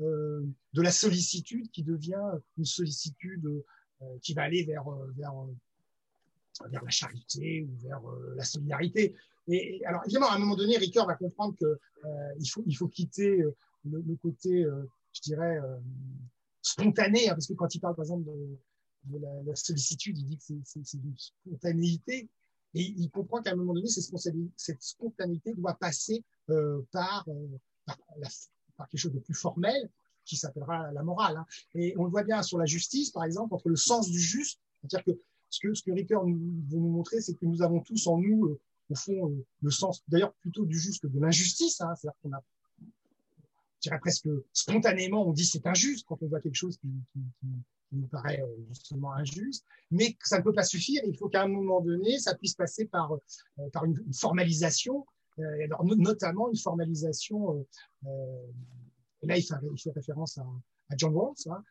euh, 0.00 0.42
de 0.72 0.82
la 0.82 0.90
sollicitude 0.90 1.70
qui 1.70 1.82
devient 1.82 2.22
une 2.56 2.64
sollicitude 2.64 3.44
euh, 4.02 4.06
qui 4.22 4.32
va 4.32 4.42
aller 4.42 4.64
vers, 4.64 4.88
euh, 4.88 5.12
vers 5.16 5.34
la 6.84 6.90
charité 6.90 7.62
ou 7.62 7.76
vers 7.82 8.00
la 8.36 8.44
solidarité. 8.44 9.14
Et, 9.48 9.84
alors, 9.84 10.02
évidemment, 10.04 10.30
à 10.30 10.36
un 10.36 10.38
moment 10.38 10.56
donné, 10.56 10.76
Ricoeur 10.76 11.06
va 11.06 11.16
comprendre 11.16 11.54
qu'il 11.56 12.50
faut, 12.50 12.62
il 12.66 12.74
faut 12.74 12.88
quitter 12.88 13.42
le, 13.84 14.16
côté, 14.16 14.64
je 15.12 15.20
dirais, 15.22 15.58
spontané, 16.62 17.28
hein, 17.28 17.32
parce 17.32 17.46
que 17.46 17.54
quand 17.54 17.74
il 17.74 17.80
parle, 17.80 17.96
par 17.96 18.04
exemple, 18.04 18.24
de, 18.24 18.58
de 19.04 19.18
la, 19.46 19.56
sollicitude, 19.56 20.18
il 20.18 20.26
dit 20.26 20.36
que 20.38 20.44
c'est 20.64 20.98
une 20.98 21.14
spontanéité, 21.16 22.28
et 22.74 22.82
il 22.82 23.10
comprend 23.10 23.42
qu'à 23.42 23.52
un 23.52 23.56
moment 23.56 23.74
donné, 23.74 23.88
cette 23.88 24.82
spontanéité 24.82 25.54
doit 25.54 25.74
passer 25.74 26.22
euh, 26.50 26.82
par, 26.92 27.26
euh, 27.28 27.58
par, 28.76 28.88
quelque 28.88 29.00
chose 29.00 29.12
de 29.12 29.18
plus 29.18 29.34
formel, 29.34 29.90
qui 30.24 30.36
s'appellera 30.36 30.92
la 30.92 31.02
morale. 31.02 31.36
Hein. 31.36 31.46
Et 31.74 31.94
on 31.98 32.04
le 32.04 32.10
voit 32.10 32.22
bien 32.22 32.42
sur 32.42 32.58
la 32.58 32.66
justice, 32.66 33.10
par 33.10 33.24
exemple, 33.24 33.54
entre 33.54 33.68
le 33.68 33.76
sens 33.76 34.08
du 34.08 34.20
juste, 34.20 34.60
c'est-à-dire 34.80 35.04
que 35.04 35.20
ce 35.48 35.58
que, 35.60 35.74
ce 35.74 35.90
Ricoeur 35.90 36.24
veut 36.24 36.30
nous 36.30 36.90
montrer, 36.90 37.20
c'est 37.20 37.34
que 37.34 37.44
nous 37.44 37.62
avons 37.62 37.80
tous 37.80 38.06
en 38.06 38.18
nous, 38.18 38.46
euh, 38.46 38.60
au 38.90 38.94
fond, 38.94 39.44
le 39.62 39.70
sens, 39.70 40.02
d'ailleurs 40.08 40.32
plutôt 40.34 40.64
du 40.64 40.78
juste 40.78 41.02
que 41.02 41.06
de 41.08 41.18
l'injustice, 41.18 41.80
hein. 41.80 41.94
c'est-à-dire 41.96 42.18
qu'on 42.22 42.32
a 42.32 42.42
je 43.80 43.88
dirais 43.88 43.98
presque 43.98 44.28
spontanément, 44.52 45.26
on 45.26 45.32
dit 45.32 45.46
c'est 45.46 45.66
injuste 45.66 46.04
quand 46.06 46.22
on 46.22 46.26
voit 46.26 46.40
quelque 46.40 46.54
chose 46.54 46.76
qui, 46.76 46.88
nous 47.92 48.06
paraît 48.06 48.40
euh, 48.40 48.64
justement 48.68 49.12
injuste, 49.12 49.64
mais 49.90 50.16
ça 50.22 50.38
ne 50.38 50.42
peut 50.42 50.52
pas 50.52 50.62
suffire. 50.62 51.02
Il 51.06 51.16
faut 51.16 51.28
qu'à 51.28 51.42
un 51.42 51.48
moment 51.48 51.80
donné, 51.80 52.18
ça 52.18 52.34
puisse 52.34 52.54
passer 52.54 52.86
par, 52.86 53.12
euh, 53.12 53.68
par 53.72 53.84
une, 53.84 53.98
formalisation, 54.12 55.06
euh, 55.38 55.64
alors, 55.64 55.84
notamment 55.84 56.48
une 56.50 56.56
formalisation. 56.56 57.66
et 59.22 59.26
là, 59.26 59.36
il 59.36 59.42
fait, 59.42 59.54
il 59.72 59.80
fait 59.80 59.92
référence 59.92 60.38
à, 60.38 60.42
à 60.90 60.96
John 60.96 61.16
Rawls, 61.16 61.34
hein, 61.46 61.62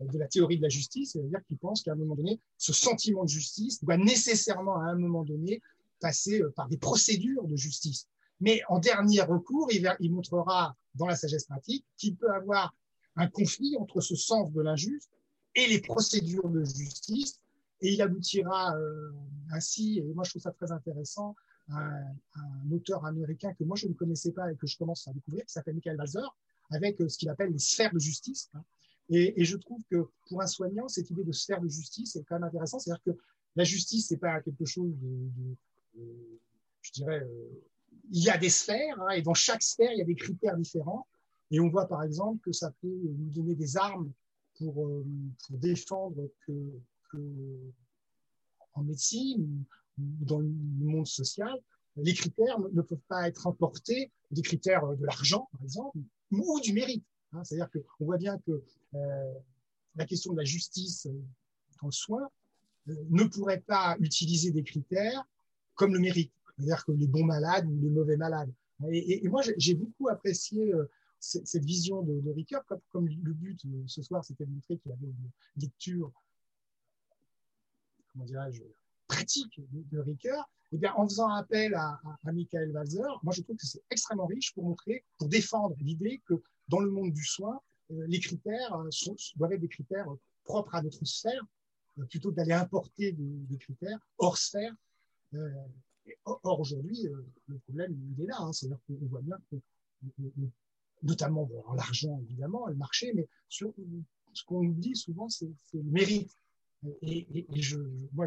de 0.00 0.18
la 0.18 0.26
théorie 0.26 0.58
de 0.58 0.62
la 0.62 0.68
justice, 0.68 1.12
c'est-à-dire 1.12 1.40
qu'il 1.46 1.56
pense 1.56 1.82
qu'à 1.82 1.92
un 1.92 1.96
moment 1.96 2.16
donné, 2.16 2.40
ce 2.58 2.72
sentiment 2.72 3.24
de 3.24 3.28
justice 3.28 3.82
doit 3.82 3.96
nécessairement, 3.96 4.76
à 4.76 4.86
un 4.86 4.96
moment 4.96 5.24
donné, 5.24 5.62
passer 6.00 6.42
par 6.56 6.68
des 6.68 6.76
procédures 6.76 7.46
de 7.46 7.56
justice. 7.56 8.08
Mais 8.40 8.60
en 8.68 8.80
dernier 8.80 9.22
recours, 9.22 9.68
il, 9.72 9.90
il 10.00 10.12
montrera 10.12 10.76
dans 10.96 11.06
la 11.06 11.16
sagesse 11.16 11.44
pratique 11.44 11.86
qu'il 11.96 12.16
peut 12.16 12.30
avoir 12.32 12.74
un 13.16 13.28
conflit 13.28 13.76
entre 13.78 14.00
ce 14.00 14.16
sens 14.16 14.52
de 14.52 14.60
l'injuste 14.60 15.10
et 15.54 15.66
les 15.66 15.80
procédures 15.80 16.48
de 16.48 16.64
justice. 16.64 17.40
Et 17.80 17.92
il 17.92 18.02
aboutira 18.02 18.76
euh, 18.76 19.10
ainsi, 19.50 19.98
et 19.98 20.14
moi 20.14 20.24
je 20.24 20.30
trouve 20.30 20.42
ça 20.42 20.52
très 20.52 20.72
intéressant, 20.72 21.34
un, 21.68 22.02
un, 22.36 22.70
auteur 22.72 23.04
américain 23.04 23.52
que 23.54 23.64
moi 23.64 23.76
je 23.76 23.88
ne 23.88 23.94
connaissais 23.94 24.32
pas 24.32 24.50
et 24.50 24.56
que 24.56 24.66
je 24.66 24.78
commence 24.78 25.06
à 25.08 25.12
découvrir, 25.12 25.44
qui 25.44 25.52
s'appelle 25.52 25.74
Michael 25.74 25.96
Walzer, 25.96 26.36
avec 26.70 27.00
euh, 27.00 27.08
ce 27.08 27.18
qu'il 27.18 27.28
appelle 27.28 27.50
les 27.50 27.58
sphères 27.58 27.92
de 27.92 27.98
justice. 27.98 28.48
Hein. 28.54 28.62
Et, 29.10 29.44
je 29.44 29.56
trouve 29.58 29.82
que 29.90 30.08
pour 30.28 30.40
un 30.40 30.46
soignant, 30.46 30.88
cette 30.88 31.10
idée 31.10 31.24
de 31.24 31.32
sphère 31.32 31.60
de 31.60 31.68
justice 31.68 32.16
est 32.16 32.24
quand 32.24 32.36
même 32.36 32.44
intéressante. 32.44 32.80
C'est-à-dire 32.80 33.02
que 33.04 33.18
la 33.54 33.64
justice, 33.64 34.08
c'est 34.08 34.16
pas 34.16 34.40
quelque 34.40 34.64
chose 34.64 34.94
de 34.98 35.56
je 36.84 36.92
dirais, 36.92 37.20
euh, 37.20 37.62
il 38.10 38.22
y 38.22 38.30
a 38.30 38.36
des 38.36 38.50
sphères, 38.50 39.00
hein, 39.00 39.10
et 39.10 39.22
dans 39.22 39.34
chaque 39.34 39.62
sphère, 39.62 39.90
il 39.92 39.98
y 39.98 40.02
a 40.02 40.04
des 40.04 40.14
critères 40.14 40.56
différents. 40.56 41.06
Et 41.50 41.60
on 41.60 41.68
voit 41.68 41.86
par 41.86 42.02
exemple 42.02 42.40
que 42.44 42.52
ça 42.52 42.70
peut 42.82 42.88
nous 42.88 43.30
donner 43.30 43.54
des 43.54 43.76
armes 43.76 44.10
pour, 44.58 44.86
euh, 44.86 45.04
pour 45.46 45.58
défendre 45.58 46.30
que, 46.46 46.80
en 48.74 48.82
médecine 48.82 49.64
ou 49.98 50.24
dans 50.24 50.40
le 50.40 50.48
monde 50.48 51.06
social, 51.06 51.56
les 51.96 52.12
critères 52.12 52.58
ne 52.58 52.82
peuvent 52.82 52.98
pas 53.08 53.28
être 53.28 53.46
importés, 53.46 54.10
des 54.32 54.42
critères 54.42 54.84
de 54.96 55.06
l'argent, 55.06 55.48
par 55.52 55.62
exemple, 55.62 55.98
ou 56.32 56.60
du 56.60 56.72
mérite. 56.72 57.04
Hein. 57.32 57.44
C'est-à-dire 57.44 57.70
qu'on 57.70 58.04
voit 58.04 58.18
bien 58.18 58.38
que 58.38 58.62
euh, 58.94 59.34
la 59.96 60.04
question 60.06 60.32
de 60.32 60.38
la 60.38 60.44
justice 60.44 61.06
dans 61.80 61.86
le 61.86 61.92
soin 61.92 62.28
euh, 62.88 62.94
ne 63.10 63.24
pourrait 63.24 63.60
pas 63.60 63.96
utiliser 64.00 64.50
des 64.50 64.62
critères 64.62 65.24
comme 65.74 65.92
le 65.92 66.00
mérite, 66.00 66.32
c'est-à-dire 66.56 66.84
que 66.84 66.92
les 66.92 67.06
bons 67.06 67.24
malades 67.24 67.66
ou 67.66 67.80
les 67.80 67.90
mauvais 67.90 68.16
malades. 68.16 68.52
Et, 68.90 69.26
moi, 69.28 69.42
j'ai 69.56 69.74
beaucoup 69.74 70.08
apprécié 70.08 70.72
euh, 70.74 70.90
cette 71.24 71.64
vision 71.64 72.02
de, 72.02 72.20
de 72.20 72.34
comme, 72.90 73.08
le 73.08 73.32
but 73.32 73.64
euh, 73.64 73.84
ce 73.86 74.02
soir, 74.02 74.24
c'était 74.24 74.44
de 74.44 74.50
montrer 74.50 74.78
qu'il 74.78 74.92
avait 74.92 75.06
une 75.06 75.30
lecture, 75.56 76.12
pratique 79.08 79.60
de, 79.72 80.02
de 80.02 80.16
eh 80.72 80.78
bien, 80.78 80.92
en 80.94 81.08
faisant 81.08 81.28
appel 81.28 81.74
à, 81.74 82.00
Michael 82.24 82.70
Walzer, 82.70 83.20
moi 83.22 83.32
je 83.32 83.42
trouve 83.42 83.56
que 83.56 83.66
c'est 83.66 83.82
extrêmement 83.90 84.26
riche 84.26 84.52
pour 84.54 84.64
montrer, 84.64 85.04
pour 85.18 85.28
défendre 85.28 85.76
l'idée 85.80 86.22
que 86.26 86.34
dans 86.68 86.80
le 86.80 86.90
monde 86.90 87.12
du 87.12 87.24
soin, 87.24 87.60
euh, 87.90 88.06
les 88.06 88.20
critères 88.20 88.74
euh, 88.74 88.88
doivent 89.36 89.52
être 89.52 89.60
des 89.60 89.68
critères 89.68 90.06
propres 90.44 90.74
à 90.74 90.82
notre 90.82 91.04
sphère, 91.04 91.42
plutôt 92.08 92.30
que 92.30 92.36
d'aller 92.36 92.52
importer 92.52 93.12
des, 93.12 93.56
critères 93.56 93.98
hors 94.18 94.36
sphère. 94.36 94.74
or, 96.24 96.60
aujourd'hui, 96.60 97.06
le 97.46 97.58
problème, 97.60 97.96
il 98.16 98.24
est 98.24 98.26
là. 98.26 98.36
Hein, 98.40 98.52
C'est-à-dire 98.52 98.78
qu'on 98.86 99.06
voit 99.06 99.22
bien 99.22 99.38
que 99.50 99.56
notamment 101.04 101.48
l'argent 101.76 102.18
évidemment, 102.22 102.66
le 102.66 102.74
marché, 102.74 103.12
mais 103.14 103.28
sur, 103.48 103.72
ce 104.32 104.44
qu'on 104.44 104.66
oublie 104.66 104.96
souvent, 104.96 105.28
c'est 105.28 105.48
le 105.72 105.82
mérite. 105.82 106.36
Et, 107.02 107.46
je, 107.54 107.78
moi, 108.12 108.26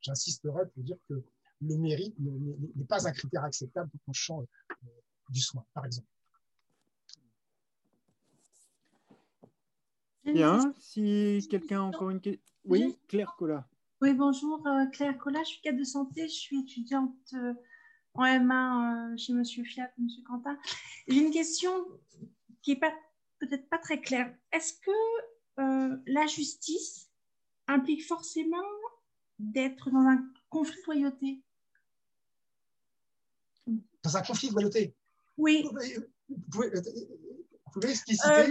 j'insisterai 0.00 0.66
pour 0.74 0.82
dire 0.82 0.96
que 1.08 1.22
le 1.62 1.76
mérite 1.76 2.14
n'est 2.18 2.84
pas 2.84 3.06
un 3.06 3.12
critère 3.12 3.44
acceptable 3.44 3.90
pour 3.90 4.00
le 4.08 4.12
champ 4.12 4.42
euh, 4.42 4.86
du 5.28 5.40
soin, 5.40 5.64
par 5.74 5.86
exemple. 5.86 6.08
Bien, 10.24 10.74
si 10.78 11.46
quelqu'un 11.50 11.80
a 11.80 11.84
encore 11.84 12.10
une 12.10 12.20
question. 12.20 12.42
Oui, 12.64 12.96
Claire 13.08 13.34
Collat. 13.38 13.66
Oui, 14.02 14.14
bonjour, 14.14 14.66
euh, 14.66 14.86
Claire 14.92 15.18
Collat, 15.18 15.42
je 15.44 15.48
suis 15.48 15.60
cadre 15.60 15.78
de 15.78 15.84
santé, 15.84 16.28
je 16.28 16.34
suis 16.34 16.60
étudiante 16.60 17.14
euh, 17.34 17.54
en 18.20 18.24
M1 18.24 19.12
euh, 19.12 19.16
chez 19.16 19.32
Monsieur 19.32 19.64
Fiat, 19.64 19.90
Monsieur 19.98 20.22
Quentin. 20.22 20.58
J'ai 21.08 21.20
une 21.20 21.30
question 21.30 21.72
qui 22.62 22.72
est 22.72 22.80
peut-être 23.38 23.68
pas 23.68 23.78
très 23.78 24.00
claire. 24.00 24.32
Est-ce 24.52 24.74
que 24.74 24.90
euh, 25.60 25.96
la 26.06 26.26
justice 26.26 27.10
implique 27.66 28.06
forcément 28.06 28.58
d'être 29.38 29.90
dans 29.90 30.06
un 30.06 30.22
conflit 30.50 30.76
de 30.80 30.86
loyauté? 30.86 31.42
Dans 34.02 34.16
un 34.16 34.22
conflit 34.22 34.48
de 34.48 34.54
loyauté? 34.54 34.94
Oui. 35.38 35.62
Vous 35.62 35.70
pouvez, 35.70 35.98
vous 36.28 37.72
pouvez 37.72 37.90
expliciter 37.90 38.28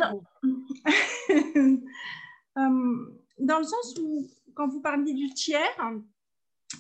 euh, 2.58 3.14
Dans 3.38 3.60
le 3.60 3.64
sens 3.64 3.96
où, 4.02 4.28
quand 4.56 4.68
vous 4.68 4.82
parliez 4.82 5.14
du 5.14 5.30
tiers, 5.30 5.78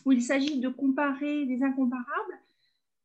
où 0.06 0.12
il 0.12 0.24
s'agit 0.24 0.60
de 0.60 0.70
comparer 0.70 1.46
des 1.46 1.62
incomparables, 1.62 2.39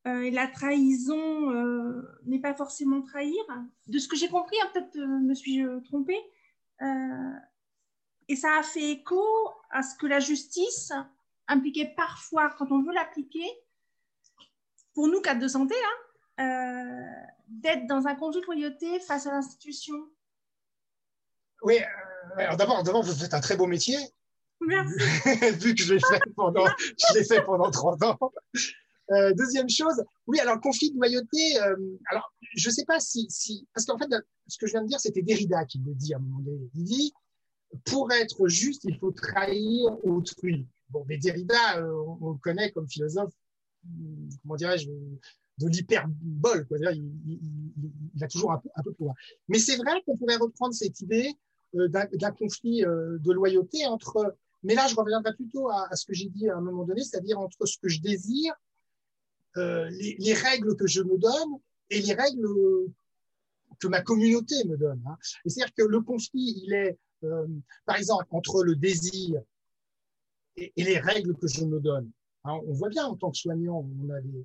euh, 0.06 0.22
et 0.22 0.30
la 0.30 0.46
trahison 0.46 1.50
euh, 1.50 2.02
n'est 2.26 2.40
pas 2.40 2.54
forcément 2.54 3.02
trahir. 3.02 3.42
De 3.86 3.98
ce 3.98 4.08
que 4.08 4.16
j'ai 4.16 4.28
compris, 4.28 4.56
hein, 4.62 4.70
peut-être 4.72 4.96
euh, 4.96 5.06
me 5.06 5.34
suis-je 5.34 5.80
trompée, 5.84 6.20
et 8.28 8.36
ça 8.36 8.58
a 8.58 8.62
fait 8.62 8.90
écho 8.90 9.22
à 9.70 9.82
ce 9.82 9.96
que 9.96 10.06
la 10.06 10.20
justice 10.20 10.92
impliquait 11.48 11.92
parfois, 11.96 12.50
quand 12.58 12.70
on 12.72 12.82
veut 12.82 12.92
l'appliquer, 12.92 13.46
pour 14.94 15.08
nous, 15.08 15.20
cadres 15.20 15.40
de 15.40 15.48
santé, 15.48 15.74
hein, 16.38 17.02
d'être 17.48 17.86
dans 17.86 18.06
un 18.06 18.14
congé 18.14 18.40
de 18.40 18.46
loyauté 18.46 19.00
face 19.00 19.26
à 19.26 19.32
l'institution. 19.32 19.94
Oui, 21.62 21.78
euh, 22.38 22.56
d'abord, 22.56 22.82
d'abord, 22.82 23.02
vous 23.02 23.14
faites 23.14 23.34
un 23.34 23.40
très 23.40 23.56
beau 23.56 23.66
métier. 23.66 23.96
Merci. 24.60 24.94
Vu 25.60 25.74
que 25.74 25.82
je 25.82 25.94
l'ai 25.94 26.00
fait 26.00 26.20
pendant, 26.36 26.66
je 26.78 27.18
l'ai 27.18 27.24
fait 27.24 27.42
pendant 27.42 27.70
30 27.70 28.02
ans. 28.04 28.18
Euh, 29.10 29.34
deuxième 29.34 29.68
chose, 29.68 30.02
oui, 30.26 30.40
alors 30.40 30.60
conflit 30.60 30.90
de 30.90 30.96
loyauté. 30.96 31.60
Euh, 31.60 31.76
alors, 32.10 32.32
je 32.56 32.68
ne 32.68 32.74
sais 32.74 32.84
pas 32.84 33.00
si, 33.00 33.28
parce 33.74 33.86
qu'en 33.86 33.98
fait, 33.98 34.08
ce 34.46 34.58
que 34.58 34.66
je 34.66 34.72
viens 34.72 34.82
de 34.82 34.88
dire, 34.88 35.00
c'était 35.00 35.22
Derrida 35.22 35.64
qui 35.66 35.78
le 35.78 35.94
dit 35.94 36.14
à 36.14 36.16
un 36.16 36.20
moment 36.20 36.40
donné. 36.40 36.70
Il 36.74 36.84
dit, 36.84 37.12
pour 37.84 38.10
être 38.12 38.48
juste, 38.48 38.84
il 38.84 38.96
faut 38.98 39.12
trahir 39.12 40.04
autrui. 40.04 40.66
Bon, 40.88 41.04
mais 41.08 41.18
Derrida, 41.18 41.78
euh, 41.78 42.16
on, 42.20 42.32
le 42.32 42.38
connaît 42.38 42.70
comme 42.70 42.88
philosophe, 42.88 43.32
comment 44.42 44.56
dirais-je, 44.56 44.88
de 44.88 45.68
l'hyperbole. 45.68 46.66
Quoi. 46.66 46.78
Il, 46.92 47.12
il, 47.26 47.40
il, 48.14 48.24
a 48.24 48.28
toujours 48.28 48.52
un 48.52 48.58
peu, 48.58 48.68
un 48.74 48.82
peu. 48.82 48.94
Mais 49.48 49.58
c'est 49.58 49.76
vrai 49.76 50.02
qu'on 50.06 50.16
pourrait 50.16 50.36
reprendre 50.36 50.74
cette 50.74 51.00
idée 51.00 51.30
d'un 51.74 52.32
conflit 52.32 52.82
de 52.82 53.32
loyauté 53.32 53.84
entre 53.86 54.36
mais 54.64 54.74
là, 54.74 54.86
je 54.88 54.94
reviendrai 54.96 55.34
plutôt 55.34 55.68
à 55.68 55.94
ce 55.94 56.06
que 56.06 56.14
j'ai 56.14 56.30
dit 56.30 56.48
à 56.48 56.56
un 56.56 56.60
moment 56.62 56.84
donné, 56.84 57.02
c'est-à-dire 57.04 57.38
entre 57.38 57.66
ce 57.66 57.76
que 57.76 57.88
je 57.88 58.00
désire 58.00 58.54
euh, 59.56 59.88
les, 59.90 60.16
les, 60.18 60.34
règles 60.34 60.76
que 60.76 60.86
je 60.86 61.02
me 61.02 61.18
donne 61.18 61.58
et 61.90 62.00
les 62.00 62.14
règles 62.14 62.46
que 63.78 63.88
ma 63.88 64.02
communauté 64.02 64.54
me 64.64 64.76
donne. 64.76 65.02
Hein. 65.06 65.16
C'est-à-dire 65.44 65.74
que 65.74 65.82
le 65.82 66.00
conflit, 66.00 66.62
il 66.64 66.72
est, 66.72 66.98
euh, 67.24 67.46
par 67.86 67.96
exemple, 67.96 68.26
entre 68.30 68.62
le 68.64 68.76
désir 68.76 69.40
et, 70.56 70.72
les 70.76 70.98
règles 70.98 71.36
que 71.36 71.46
je 71.48 71.64
me 71.64 71.80
donne. 71.80 72.10
Hein, 72.44 72.58
on 72.66 72.72
voit 72.72 72.88
bien 72.88 73.06
en 73.06 73.16
tant 73.16 73.30
que 73.30 73.38
soignant, 73.38 73.86
on 74.02 74.10
a 74.10 74.20
des, 74.20 74.44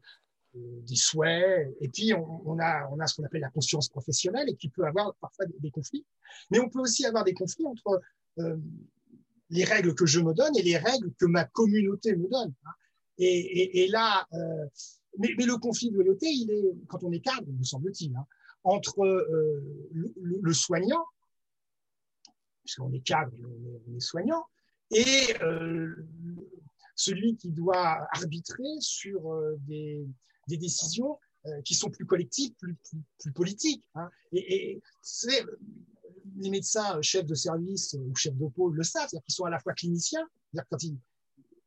euh, 0.56 0.82
des 0.82 0.96
souhaits, 0.96 1.76
et 1.82 1.90
puis 1.90 2.14
on, 2.14 2.50
on, 2.50 2.60
a, 2.60 2.88
on 2.92 3.00
a 3.00 3.08
ce 3.08 3.16
qu'on 3.16 3.24
appelle 3.24 3.42
la 3.42 3.50
conscience 3.50 3.90
professionnelle, 3.90 4.50
et 4.50 4.56
qui 4.56 4.70
peut 4.70 4.86
avoir 4.86 5.14
parfois 5.16 5.46
des, 5.46 5.60
des, 5.60 5.72
conflits. 5.72 6.06
Mais 6.50 6.60
on 6.60 6.70
peut 6.70 6.80
aussi 6.80 7.06
avoir 7.06 7.24
des 7.24 7.34
conflits 7.34 7.66
entre 7.66 8.02
euh, 8.40 8.58
les 9.50 9.64
règles 9.64 9.96
que 9.96 10.06
je 10.06 10.20
me 10.20 10.34
donne 10.34 10.56
et 10.58 10.62
les 10.62 10.78
règles 10.78 11.12
que 11.16 11.26
ma 11.26 11.46
communauté 11.46 12.16
me 12.16 12.28
donne. 12.30 12.54
Hein. 12.66 12.72
Et, 13.18 13.26
et, 13.26 13.84
et, 13.84 13.88
là, 13.90 14.26
euh, 14.34 14.66
mais, 15.20 15.46
le 15.46 15.58
conflit 15.58 15.92
de 15.92 15.96
loyauté, 15.96 16.28
il 16.28 16.50
est, 16.50 16.74
quand 16.88 17.04
on 17.04 17.12
est 17.12 17.20
cadre, 17.20 17.48
me 17.48 17.64
semble-t-il, 17.64 18.16
hein, 18.16 18.26
entre 18.64 19.06
euh, 19.06 19.62
le, 19.92 20.14
le, 20.42 20.54
soignant, 20.54 21.06
puisqu'on 22.64 22.92
est 22.94 23.02
cadre, 23.02 23.32
on 23.88 23.96
est, 23.96 24.00
soignant, 24.00 24.46
et 24.92 25.36
euh, 25.42 25.94
celui 26.96 27.36
qui 27.36 27.50
doit 27.50 28.08
arbitrer 28.14 28.80
sur 28.80 29.32
euh, 29.32 29.56
des, 29.68 30.08
décisions 30.48 31.20
qui 31.64 31.74
sont 31.74 31.90
plus 31.90 32.06
collectives, 32.06 32.52
plus, 32.60 33.32
politiques. 33.34 33.84
Hein. 33.96 34.10
Et, 34.34 34.82
les 36.38 36.50
médecins 36.50 37.02
chefs 37.02 37.26
de 37.26 37.36
service 37.36 37.96
ou 38.00 38.16
chefs 38.16 38.36
de 38.36 38.48
pôle 38.48 38.76
le 38.76 38.84
savent, 38.84 39.08
c'est-à-dire 39.10 39.26
qu'ils 39.26 39.36
sont 39.36 39.46
à 39.46 39.50
la 39.50 39.60
fois 39.60 39.74
cliniciens, 39.74 40.28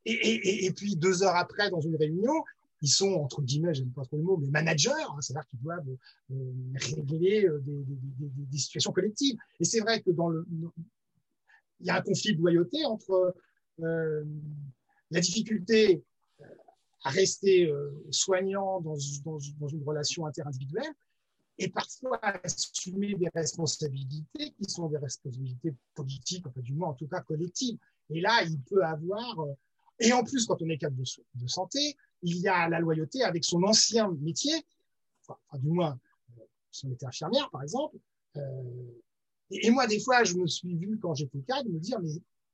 et, 0.05 0.71
puis 0.75 0.95
deux 0.95 1.23
heures 1.23 1.35
après, 1.35 1.69
dans 1.69 1.81
une 1.81 1.95
réunion, 1.95 2.43
ils 2.83 2.89
sont, 2.89 3.13
entre 3.13 3.41
guillemets, 3.41 3.73
j'aime 3.73 3.91
pas 3.91 4.03
trop 4.03 4.17
le 4.17 4.23
mot, 4.23 4.35
mais 4.35 4.49
managers, 4.49 4.89
hein, 4.91 5.21
c'est-à-dire 5.21 5.47
qu'ils 5.47 5.61
doivent 5.61 5.87
euh, 6.31 6.53
régler 6.75 7.45
euh, 7.45 7.63
des, 7.65 8.57
situations 8.57 8.91
collectives. 8.91 9.37
Et 9.61 9.63
c'est 9.63 9.79
vrai 9.79 10.01
que 10.01 10.11
dans 10.11 10.27
le, 10.27 10.45
il 11.79 11.87
y 11.87 11.89
a 11.89 11.95
un 11.95 12.01
conflit 12.01 12.35
de 12.35 12.41
loyauté 12.41 12.83
entre 12.83 13.33
euh, 13.81 14.25
la 15.11 15.21
difficulté 15.21 16.03
à 17.05 17.09
rester 17.09 17.73
soignant 18.11 18.81
dans, 18.81 18.97
une 18.97 19.83
relation 19.85 20.25
interindividuelle 20.25 20.93
et 21.57 21.69
parfois 21.69 22.19
assumer 22.21 23.15
des 23.15 23.29
responsabilités 23.33 24.51
qui 24.51 24.69
sont 24.69 24.87
des 24.87 24.97
responsabilités 24.97 25.73
politiques, 25.95 26.45
enfin 26.47 26.61
du 26.61 26.73
moins 26.73 26.89
en 26.89 26.93
tout 26.93 27.07
cas 27.07 27.21
collectives. 27.21 27.77
Et 28.09 28.21
là, 28.21 28.43
il 28.43 28.59
peut 28.61 28.83
avoir, 28.83 29.45
et 29.99 30.13
en 30.13 30.23
plus 30.23 30.45
quand 30.45 30.61
on 30.61 30.69
est 30.69 30.77
cadre 30.77 30.95
de 30.95 31.47
santé, 31.47 31.97
il 32.23 32.37
y 32.37 32.47
a 32.47 32.67
la 32.69 32.79
loyauté 32.79 33.23
avec 33.23 33.43
son 33.43 33.61
ancien 33.63 34.11
métier, 34.21 34.53
enfin, 35.27 35.37
du 35.59 35.69
moins, 35.69 35.99
si 36.71 36.85
on 36.87 36.91
était 36.91 37.05
infirmière, 37.05 37.49
par 37.51 37.61
exemple. 37.61 37.97
Euh, 38.37 38.41
et, 39.51 39.67
et, 39.67 39.71
moi, 39.71 39.85
des 39.85 39.99
fois, 39.99 40.23
je 40.23 40.35
me 40.35 40.47
suis 40.47 40.75
vu, 40.75 40.97
quand 40.99 41.13
j'étais 41.13 41.39
cadre, 41.41 41.69
me 41.69 41.79
dire, 41.79 41.99
mais 41.99 42.09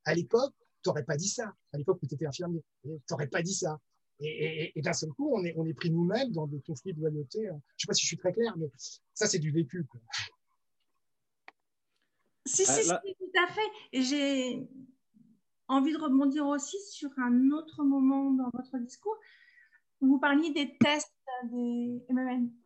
à 0.06 0.14
l'époque, 0.14 0.54
tu 0.84 0.90
n'aurais 0.90 1.04
pas 1.04 1.18
dit 1.18 1.30
ça. 1.30 1.54
À 1.72 1.78
l'époque 1.78 2.00
où 2.02 2.08
tu 2.08 2.16
étais 2.16 2.26
infirmier, 2.26 2.64
tu 2.84 2.90
n'aurais 3.12 3.28
pas 3.28 3.42
dit 3.42 3.54
ça. 3.54 3.80
Et, 4.20 4.28
et, 4.28 4.80
et 4.80 4.82
d'un 4.82 4.94
seul 4.94 5.10
coup, 5.12 5.32
on 5.34 5.44
est, 5.46 5.54
on 5.56 5.66
est 5.66 5.74
pris 5.74 5.92
nous-mêmes 5.92 6.32
dans 6.32 6.48
des 6.48 6.60
conflits 6.62 6.94
de 6.94 7.00
loyauté. 7.00 7.44
Je 7.44 7.52
ne 7.52 7.60
sais 7.78 7.88
pas 7.88 7.94
si 7.94 8.02
je 8.02 8.08
suis 8.08 8.18
très 8.18 8.34
clair, 8.34 8.54
mais 8.58 8.70
ça, 9.14 9.28
c'est 9.28 9.40
du 9.40 9.52
vécu. 9.52 9.86
Quoi. 9.86 10.02
Si, 12.46 12.66
si, 12.66 12.84
si, 12.84 12.90
tout 12.90 13.40
à 13.42 13.54
fait. 13.54 13.70
Et 13.94 14.02
j'ai 14.02 14.68
envie 15.68 15.94
de 15.94 16.00
rebondir 16.00 16.48
aussi 16.48 16.78
sur 16.90 17.12
un 17.18 17.52
autre 17.52 17.84
moment 17.84 18.32
dans 18.32 18.50
votre 18.54 18.78
discours. 18.80 19.18
Vous 20.02 20.20
parliez 20.20 20.52
des 20.52 20.78
tests, 20.78 21.14
des, 21.52 22.02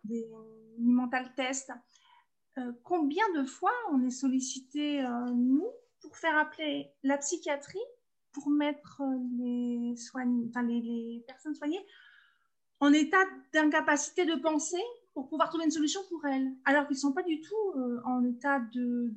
des 0.03 0.27
mental 0.79 1.33
tests. 1.35 1.71
Euh, 2.57 2.71
combien 2.83 3.23
de 3.35 3.45
fois 3.45 3.73
on 3.91 4.03
est 4.05 4.11
sollicité, 4.11 5.03
euh, 5.03 5.25
nous, 5.33 5.67
pour 6.01 6.15
faire 6.17 6.37
appeler 6.37 6.91
la 7.01 7.17
psychiatrie 7.17 7.79
pour 8.31 8.49
mettre 8.49 9.01
les, 9.37 9.95
personnes 11.27 11.55
soignées 11.55 11.85
en 12.79 12.91
état 12.91 13.23
d'incapacité 13.53 14.25
de 14.25 14.35
penser 14.35 14.81
pour 15.13 15.29
pouvoir 15.29 15.49
trouver 15.49 15.65
une 15.65 15.71
solution 15.71 16.01
pour 16.09 16.25
elles, 16.25 16.51
alors 16.65 16.87
qu'ils 16.87 16.95
ne 16.95 17.01
sont 17.01 17.13
pas 17.13 17.21
du 17.21 17.39
tout 17.39 17.77
euh, 17.77 18.01
en 18.05 18.25
état 18.25 18.59
de 18.59 19.13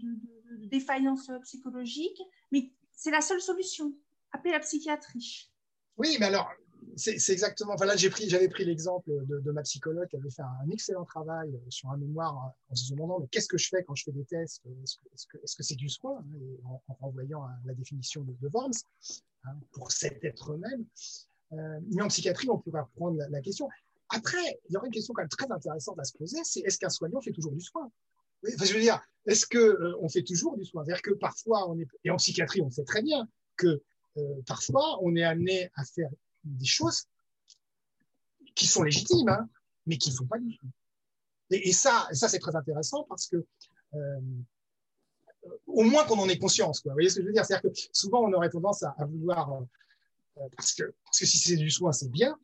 défaillance 0.67 1.31
psychologique, 1.43 2.21
mais 2.53 2.71
c'est 2.93 3.11
la 3.11 3.23
seule 3.23 3.41
solution, 3.41 3.95
appeler 4.33 4.53
la 4.53 4.61
psychiatrie. 4.61 5.51
Oui, 5.97 6.17
mais 6.21 6.27
alors, 6.27 6.51
c'est 6.97 7.33
exactement. 7.33 7.75
Enfin, 7.75 7.85
là, 7.85 7.95
j'avais 7.97 8.49
pris 8.49 8.65
l'exemple 8.65 9.11
de, 9.27 9.51
ma 9.53 9.63
psychologue 9.63 10.09
qui 10.09 10.17
avait 10.17 10.31
fait 10.31 10.43
un 10.43 10.71
excellent 10.71 11.05
travail 11.05 11.59
sur 11.69 11.91
un 11.91 11.97
mémoire 11.99 12.55
en 12.71 12.75
se 12.75 12.91
demandant 12.93 13.21
mais 13.21 13.29
qu'est-ce 13.29 13.49
que 13.49 13.59
je 13.59 13.69
fais 13.69 13.85
quand 13.85 13.95
je 13.95 14.05
fais 14.05 14.13
des 14.13 14.25
tests 14.25 14.63
Est-ce 15.13 15.27
que 15.27 15.39
c'est 15.45 15.63
-ce 15.63 15.67
c'est 15.67 15.75
du 15.75 15.89
soin 15.89 16.19
hein, 16.19 16.39
en, 16.65 16.83
en, 16.89 16.95
renvoyant 16.95 17.43
à 17.45 17.55
la 17.67 17.75
définition 17.75 18.23
de, 18.23 18.33
de 18.41 18.49
Worms 18.49 18.81
hein, 19.45 19.57
pour 19.73 19.93
cet 19.93 20.25
être 20.25 20.57
même. 20.57 20.85
Euh, 21.53 21.81
mais 21.93 22.03
en 22.03 22.09
psychiatrie, 22.09 22.49
on 22.51 22.59
pourrait 22.59 22.81
reprendre 22.81 23.19
la, 23.29 23.41
question. 23.41 23.69
Après, 24.09 24.61
il 24.69 24.73
y 24.73 24.77
aurait 24.77 24.87
une 24.87 24.93
question 24.93 25.15
quand 25.15 25.23
même 25.23 25.29
très 25.29 25.51
intéressante 25.51 25.99
à 25.99 26.05
se 26.05 26.17
poser 26.17 26.39
c'est 26.45 26.61
est-ce 26.61 26.79
qu'un 26.79 26.89
soignant 26.89 27.21
fait 27.21 27.33
toujours 27.33 27.53
du 27.53 27.61
soin? 27.61 27.91
Enfin, 28.47 28.65
Je 28.65 28.75
veux 28.75 28.81
dire, 28.81 29.01
est-ce 29.27 29.47
qu'on 29.47 29.59
euh, 30.05 30.09
fait 30.09 30.23
toujours 30.23 30.57
du 30.57 30.65
soin? 30.65 30.85
C'est-à-dire 30.85 31.03
que 31.03 31.13
parfois, 31.13 31.69
on 31.69 31.79
est, 31.79 31.87
et 32.05 32.11
en 32.11 32.17
psychiatrie, 32.17 32.63
on 32.63 32.71
sait 32.71 32.85
très 32.85 33.03
bien 33.03 33.29
que 33.57 33.83
euh, 34.17 34.43
parfois, 34.47 34.99
on 35.03 35.15
est 35.15 35.25
amené 35.25 35.71
à 35.75 35.85
faire 35.85 36.11
des 36.47 36.67
choses 36.67 37.07
qui 38.55 38.67
sont 38.67 38.83
légitimes, 38.83 39.29
hein, 39.29 39.49
mais 39.87 39.99
qui 39.99 40.11
ne 40.11 40.15
sont 40.15 40.27
pas 40.27 40.39
tout. 40.39 40.69
Et, 41.51 41.69
et, 41.69 41.73
ça, 41.73 42.09
ça 42.13 42.29
c'est 42.29 42.39
très 42.39 42.57
intéressant 42.57 43.05
parce 43.09 43.29
que 43.29 43.45
euh, 43.95 44.21
au 45.67 45.83
moins 45.83 46.05
qu'on 46.05 46.19
en 46.19 46.29
ait 46.29 46.39
conscience. 46.39 46.83
Vous 46.85 46.93
voyez 46.93 47.09
ce 47.09 47.17
que 47.17 47.23
je 47.23 47.27
veux 47.27 47.33
dire? 47.33 47.45
C'est-à-dire 47.45 47.71
que 47.71 47.79
souvent, 47.93 48.23
on 48.25 48.33
aurait 48.33 48.51
tendance 48.51 48.83
à, 48.83 48.95
vouloir, 49.07 49.53
euh, 49.53 50.49
parce, 50.57 50.75
que, 50.75 50.85
parce 51.05 51.21
que 51.21 51.27
si 51.27 51.39
c'est 51.39 51.57
du 51.57 51.71
soin, 51.71 51.93
c'est 51.93 52.11
bien, 52.11 52.37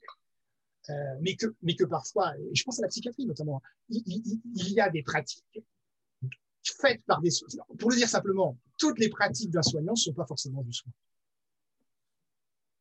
euh, 0.91 0.95
mais, 1.21 1.37
que, 1.37 1.47
mais 1.63 1.75
que 1.75 1.85
parfois, 1.85 2.37
et 2.39 2.55
je 2.55 2.65
pense 2.65 2.79
à 2.79 2.83
la 2.83 2.89
psychiatrie 2.89 3.27
notamment, 3.27 3.63
il, 3.89 4.03
il, 4.07 4.73
y 4.73 4.81
a 4.81 4.91
des 4.91 5.03
pratiques 5.03 5.63
faites 6.81 7.05
par 7.05 7.21
des. 7.21 7.31
Pour 7.79 7.91
le 7.91 7.97
dire 7.97 8.09
simplement, 8.09 8.57
toutes 8.79 8.99
les 8.99 9.09
pratiques 9.09 9.51
d'un 9.51 9.63
soignant 9.63 9.93
ne 9.93 9.99
sont 9.99 10.13
pas 10.13 10.27
forcément 10.27 10.63
du 10.63 10.73
soin. 10.73 10.93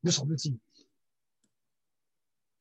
Me 0.04 0.10
semble-t-il. 0.10 0.56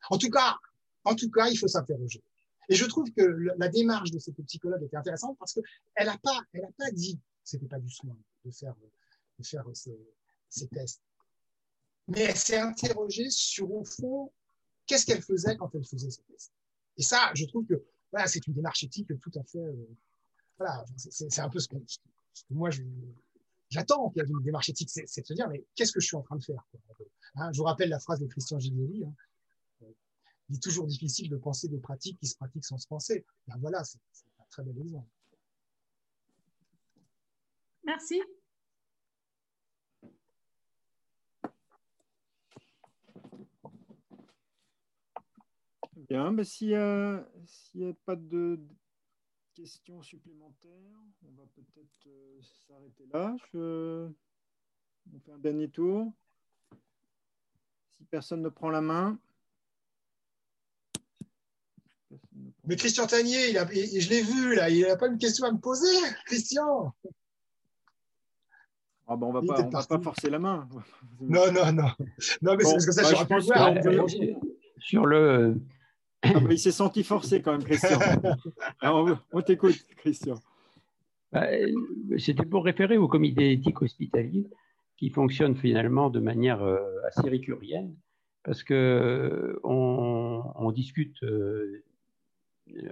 En 0.09 0.17
tout 0.17 0.29
cas, 0.29 0.57
en 1.03 1.15
tout 1.15 1.29
cas, 1.29 1.47
il 1.49 1.57
faut 1.57 1.67
s'interroger. 1.67 2.23
Et 2.69 2.75
je 2.75 2.85
trouve 2.85 3.11
que 3.11 3.21
la 3.57 3.67
démarche 3.67 4.11
de 4.11 4.19
cette 4.19 4.41
psychologue 4.45 4.83
était 4.83 4.97
intéressante 4.97 5.37
parce 5.37 5.53
qu'elle 5.53 6.05
n'a 6.05 6.17
pas, 6.17 6.39
elle 6.53 6.63
a 6.63 6.71
pas 6.77 6.91
dit 6.91 7.19
c'était 7.43 7.67
pas 7.67 7.79
du 7.79 7.89
soin 7.89 8.15
de 8.45 8.51
faire, 8.51 8.75
de 9.39 9.43
faire 9.43 9.65
ces, 9.73 10.67
tests. 10.67 11.01
Mais 12.07 12.21
elle 12.21 12.37
s'est 12.37 12.59
interrogée 12.59 13.29
sur, 13.29 13.71
au 13.71 13.83
fond, 13.83 14.31
qu'est-ce 14.85 15.05
qu'elle 15.05 15.21
faisait 15.21 15.55
quand 15.57 15.73
elle 15.75 15.85
faisait 15.85 16.09
ces 16.09 16.23
tests. 16.23 16.53
Et 16.97 17.03
ça, 17.03 17.31
je 17.35 17.45
trouve 17.45 17.65
que 17.65 17.83
voilà, 18.11 18.27
c'est 18.27 18.45
une 18.47 18.53
démarche 18.53 18.83
éthique 18.83 19.07
tout 19.19 19.31
à 19.35 19.43
fait. 19.43 19.59
Euh, 19.59 19.87
voilà, 20.57 20.85
c'est 20.97 21.39
un 21.39 21.49
peu 21.49 21.59
ce 21.59 21.67
que, 21.67 21.77
moi, 22.49 22.69
j'attends 23.69 24.09
qu'il 24.09 24.21
y 24.21 24.25
ait 24.25 24.29
une 24.29 24.43
démarche 24.43 24.69
éthique, 24.69 24.89
c'est 24.89 25.21
de 25.21 25.25
se 25.25 25.33
dire, 25.33 25.47
mais 25.47 25.65
qu'est-ce 25.75 25.91
que 25.91 25.99
je 25.99 26.07
suis 26.07 26.17
en 26.17 26.21
train 26.21 26.35
de 26.35 26.43
faire 26.43 26.63
hein, 27.35 27.51
Je 27.53 27.57
vous 27.57 27.63
rappelle 27.63 27.89
la 27.89 27.99
phrase 27.99 28.19
de 28.19 28.27
Christian 28.27 28.59
Gillieri, 28.59 29.05
hein, 29.05 29.13
il 30.51 30.55
est 30.55 30.59
toujours 30.59 30.85
difficile 30.85 31.29
de 31.29 31.37
penser 31.37 31.69
des 31.69 31.79
pratiques 31.79 32.19
qui 32.19 32.27
se 32.27 32.35
pratiquent 32.35 32.65
sans 32.65 32.77
se 32.77 32.85
penser. 32.85 33.25
Ben 33.47 33.55
voilà, 33.59 33.85
c'est 33.85 33.99
un 34.37 34.43
très 34.49 34.63
bel 34.63 34.77
exemple. 34.79 35.07
Merci. 37.85 38.21
Bien, 45.95 46.33
ben 46.33 46.43
s'il 46.43 46.67
n'y 46.67 46.75
a, 46.75 47.15
a, 47.15 47.93
pas 48.05 48.17
de 48.17 48.59
questions 49.53 50.01
supplémentaires. 50.03 50.99
On 51.23 51.31
va 51.31 51.47
peut-être 51.55 52.07
euh, 52.07 52.41
s'arrêter 52.67 53.05
là. 53.13 53.37
Je... 53.53 54.11
On 55.13 55.19
fait 55.21 55.31
un 55.31 55.37
dernier 55.37 55.69
tour. 55.69 56.11
Si 57.91 58.03
personne 58.03 58.41
ne 58.41 58.49
prend 58.49 58.69
la 58.69 58.81
main. 58.81 59.17
Mais 62.65 62.75
Christian 62.75 63.07
Tanier, 63.07 63.49
il 63.49 63.57
a, 63.57 63.65
je 63.65 64.09
l'ai 64.09 64.21
vu 64.21 64.55
là, 64.55 64.69
il 64.69 64.81
n'a 64.81 64.95
pas 64.95 65.07
une 65.07 65.17
question 65.17 65.45
à 65.45 65.51
me 65.51 65.57
poser, 65.57 65.87
Christian. 66.25 66.93
Ah 69.07 69.17
ben 69.17 69.27
on 69.27 69.33
va 69.33 69.41
pas, 69.41 69.61
va 69.61 69.83
pas 69.83 69.99
forcer 69.99 70.29
la 70.29 70.39
main. 70.39 70.69
Non, 71.19 71.51
non, 71.51 71.71
non. 71.73 71.89
Non, 72.41 72.55
mais 72.55 72.63
c'est 72.63 72.73
parce 72.73 72.85
que 72.85 72.91
ça, 72.91 73.03
je 73.03 73.25
pense 73.25 73.49
Sur 74.77 75.05
le. 75.05 75.59
Ah 76.21 76.39
ben, 76.39 76.51
il 76.51 76.59
s'est 76.59 76.71
senti 76.71 77.03
forcé 77.03 77.41
quand 77.41 77.51
même, 77.51 77.63
Christian. 77.63 77.99
Alors, 78.79 79.17
on 79.33 79.41
t'écoute, 79.41 79.85
Christian. 79.97 80.35
Bah, 81.31 81.47
c'était 82.17 82.45
pour 82.45 82.63
référer 82.63 82.97
au 82.97 83.07
comité 83.07 83.51
éthique 83.51 83.81
hospitalier 83.81 84.45
qui 84.97 85.09
fonctionne 85.09 85.55
finalement 85.55 86.09
de 86.09 86.19
manière 86.19 86.61
euh, 86.61 86.79
assez 87.07 87.27
récurienne 87.27 87.95
parce 88.43 88.63
que 88.63 89.59
on, 89.63 90.71
discute 90.71 91.21
euh, 91.23 91.83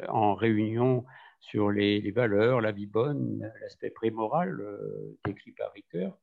en 0.07 0.35
réunion 0.35 1.05
sur 1.39 1.71
les, 1.71 2.11
valeurs, 2.11 2.61
la 2.61 2.71
vie 2.71 2.85
bonne, 2.85 3.51
l'aspect 3.61 3.89
prémoral 3.89 4.59
euh, 4.59 5.17
décrit 5.25 5.51
par 5.51 5.71
Ricoeur. 5.73 6.17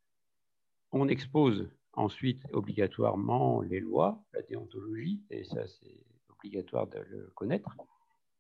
On 0.93 1.09
expose 1.09 1.69
ensuite 1.95 2.45
obligatoirement 2.53 3.63
les 3.63 3.81
lois, 3.81 4.23
la 4.35 4.43
déontologie, 4.43 5.23
et 5.31 5.45
ça 5.45 5.67
c'est 5.67 6.05
obligatoire 6.31 6.87
de 6.87 6.99
le 7.09 7.33
connaître. 7.35 7.77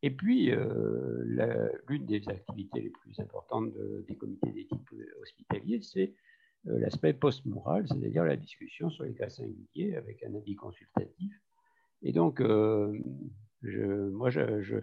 Et 0.03 0.11
puis, 0.11 0.51
euh, 0.53 1.73
l'une 1.89 2.05
des 2.05 2.29
activités 2.29 2.83
les 2.83 2.91
plus 2.91 3.19
importantes 3.19 3.73
des 4.07 4.15
comités 4.15 4.53
d'éthique 4.53 4.87
hospitaliers, 5.23 5.81
c'est 5.81 6.13
euh, 6.69 6.79
l'aspect 6.79 7.15
post-moral, 7.15 7.89
c'est-à-dire 7.89 8.25
la 8.25 8.37
discussion 8.37 8.91
sur 8.91 9.05
les 9.05 9.15
cas 9.15 9.31
singuliers 9.31 9.97
avec 9.97 10.23
un 10.23 10.35
avis 10.35 10.55
consultatif. 10.55 11.33
Et 12.03 12.13
donc, 12.13 12.41
moi, 12.41 14.29
je, 14.31 14.83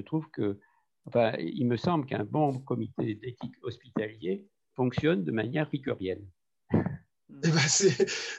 trouve 0.00 0.28
que, 0.30 0.58
enfin, 1.06 1.32
il 1.38 1.66
me 1.66 1.76
semble 1.76 2.06
qu'un 2.06 2.24
bon 2.24 2.58
comité 2.60 3.14
d'éthique 3.14 3.54
hospitalier 3.62 4.46
fonctionne 4.74 5.24
de 5.24 5.32
manière 5.32 5.68
ricurienne. 5.70 6.24
Eh 7.44 7.50
ben 7.50 7.60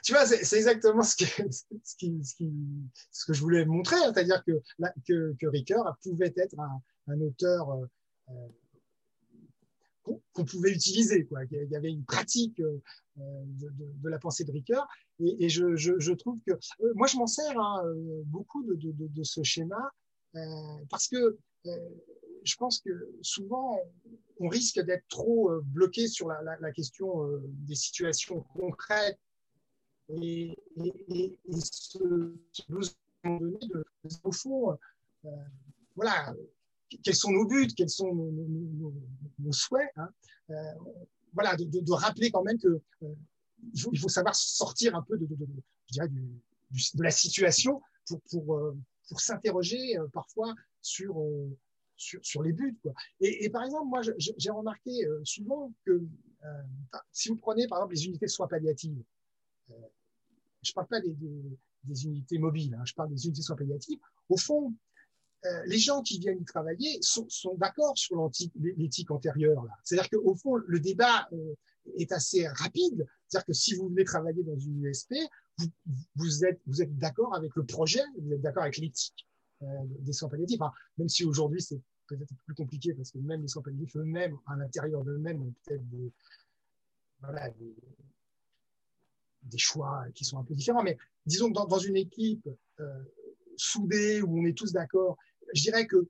tu 0.03 0.13
vois, 0.13 0.25
c'est 0.25 0.57
exactement 0.57 1.03
ce, 1.03 1.23
ce, 1.23 1.95
qui, 1.95 2.19
ce, 2.23 3.25
que 3.25 3.33
je 3.33 3.41
voulais 3.41 3.63
montrer, 3.65 3.95
hein. 3.95 4.11
c'est-à-dire 4.13 4.43
que, 4.43 4.61
que, 5.07 5.35
que 5.39 5.47
Ricoeur 5.47 5.97
pouvait 6.01 6.33
être 6.35 6.55
un, 6.59 7.21
auteur 7.21 7.71
euh, 7.71 7.85
euh, 8.29 10.13
qu'on 10.33 10.43
pouvait 10.43 10.71
utiliser. 10.71 11.25
Quoi. 11.25 11.45
Il 11.51 11.69
y 11.69 11.75
avait 11.75 11.91
une 11.91 12.03
pratique 12.03 12.59
euh, 12.59 12.81
de, 13.15 14.09
la 14.09 14.19
pensée 14.19 14.43
de 14.43 14.51
Ricoeur. 14.51 14.87
Et, 15.19 15.49
je, 15.49 15.75
je, 15.75 15.99
je, 15.99 16.13
trouve 16.13 16.39
que 16.45 16.53
moi, 16.95 17.07
je 17.07 17.17
m'en 17.17 17.27
sers 17.27 17.57
hein, 17.59 17.83
beaucoup 18.25 18.63
de, 18.63 18.75
de, 18.75 19.23
ce 19.23 19.43
schéma 19.43 19.91
parce 20.89 21.07
que 21.07 21.37
je 22.43 22.55
pense 22.55 22.79
que 22.79 23.09
souvent, 23.21 23.79
on 24.39 24.47
risque 24.47 24.79
d'être 24.79 25.07
trop 25.07 25.51
euh, 25.51 25.61
bloqué 25.63 26.07
sur 26.07 26.27
la, 26.27 26.71
question 26.71 27.25
euh, 27.25 27.41
des 27.67 27.75
situations 27.75 28.41
concrètes 28.53 29.19
et, 30.09 30.57
et, 30.77 31.37
ce, 31.61 32.33
besoin 32.67 32.95
de, 33.23 33.85
au 34.23 34.31
fond, 34.31 34.77
euh, 35.25 35.29
voilà, 35.95 36.33
quels 37.03 37.15
sont 37.15 37.31
nos 37.31 37.45
buts, 37.45 37.67
quels 37.75 37.89
sont 37.89 38.13
nos, 38.13 39.51
souhaits. 39.51 39.91
Hein, 39.97 40.09
voilà, 41.33 41.55
de, 41.55 41.91
rappeler 41.91 42.31
quand 42.31 42.43
même 42.43 42.57
que 42.57 42.81
il, 43.73 43.99
faut, 43.99 44.09
savoir 44.09 44.35
sortir 44.35 44.95
un 44.95 45.03
peu 45.03 45.17
de, 45.17 45.27
je 45.87 45.93
dirais 45.93 46.07
de 46.07 47.03
la 47.03 47.11
situation 47.11 47.81
pour, 48.07 48.21
pour, 48.31 48.73
pour 49.09 49.19
s'interroger 49.19 49.97
parfois 50.13 50.53
sur 50.81 51.15
sur, 51.99 52.41
les 52.41 52.53
buts. 52.53 52.77
Quoi. 52.81 52.93
Et, 53.19 53.49
par 53.49 53.63
exemple, 53.63 53.87
moi, 53.87 54.01
j'ai 54.17 54.49
remarqué 54.49 55.05
euh, 55.05 55.21
souvent 55.23 55.73
que 55.85 55.91
euh, 55.91 56.47
si 57.11 57.29
vous 57.29 57.35
prenez, 57.35 57.67
par 57.67 57.79
exemple, 57.79 57.95
les 57.95 58.05
unités 58.05 58.25
de 58.25 58.31
soins 58.31 58.47
palliatives, 58.47 59.03
euh, 59.71 59.73
je 60.63 60.71
ne 60.71 60.73
parle 60.73 60.87
pas 60.87 61.01
des, 61.01 62.05
unités 62.05 62.37
mobiles, 62.37 62.73
hein, 62.73 62.85
je 62.85 62.93
parle 62.93 63.09
des 63.09 63.25
unités 63.25 63.41
de 63.41 63.45
soins 63.45 63.55
palliatives, 63.55 63.99
au 64.29 64.37
fond, 64.37 64.73
les 65.67 65.77
gens 65.77 66.01
qui 66.01 66.19
viennent 66.19 66.41
y 66.41 66.45
travailler 66.45 66.99
sont, 67.01 67.25
d'accord 67.55 67.97
sur 67.97 68.29
l'éthique 68.55 69.09
antérieure. 69.09 69.65
C'est-à-dire 69.85 70.09
qu'au 70.09 70.35
fond, 70.35 70.55
le 70.55 70.81
débat 70.81 71.29
est 71.95 72.11
assez 72.11 72.45
rapide. 72.45 73.07
C'est-à-dire 73.25 73.45
que 73.45 73.53
si 73.53 73.73
vous 73.73 73.87
venez 73.87 74.03
travailler 74.03 74.43
dans 74.43 74.57
une 74.57 74.83
USP, 74.83 75.13
vous, 76.15 76.45
êtes, 76.45 76.61
vous 76.67 76.81
êtes 76.81 76.97
d'accord 76.97 77.35
avec 77.35 77.55
le 77.55 77.65
projet, 77.65 78.01
vous 78.19 78.33
êtes 78.33 78.41
d'accord 78.41 78.63
avec 78.63 78.77
l'éthique. 78.77 79.27
Euh, 79.61 79.65
des 79.99 80.13
soins 80.13 80.29
palliatifs. 80.29 80.61
même 80.97 81.09
si 81.09 81.25
aujourd'hui 81.25 81.61
c'est 81.61 81.81
peut-être 82.07 82.33
plus 82.45 82.55
compliqué 82.55 82.93
parce 82.93 83.11
que 83.11 83.17
même 83.17 83.41
les 83.41 83.49
soins 83.49 83.61
eux-mêmes, 83.97 84.37
à 84.47 84.55
l'intérieur 84.55 85.03
d'eux-mêmes, 85.03 85.41
ont 85.41 85.53
peut-être 85.65 85.83
des, 85.89 86.13
choix 89.57 90.05
qui 90.15 90.23
sont 90.23 90.37
un 90.37 90.45
peu 90.45 90.55
différents. 90.55 90.81
Mais 90.81 90.97
disons 91.25 91.51
que 91.51 91.67
dans, 91.67 91.77
une 91.77 91.97
équipe 91.97 92.47
euh, 92.79 93.03
soudée 93.57 94.21
où 94.21 94.39
on 94.39 94.45
est 94.45 94.57
tous 94.57 94.71
d'accord, 94.71 95.17
je 95.53 95.61
dirais 95.61 95.85
que 95.85 96.07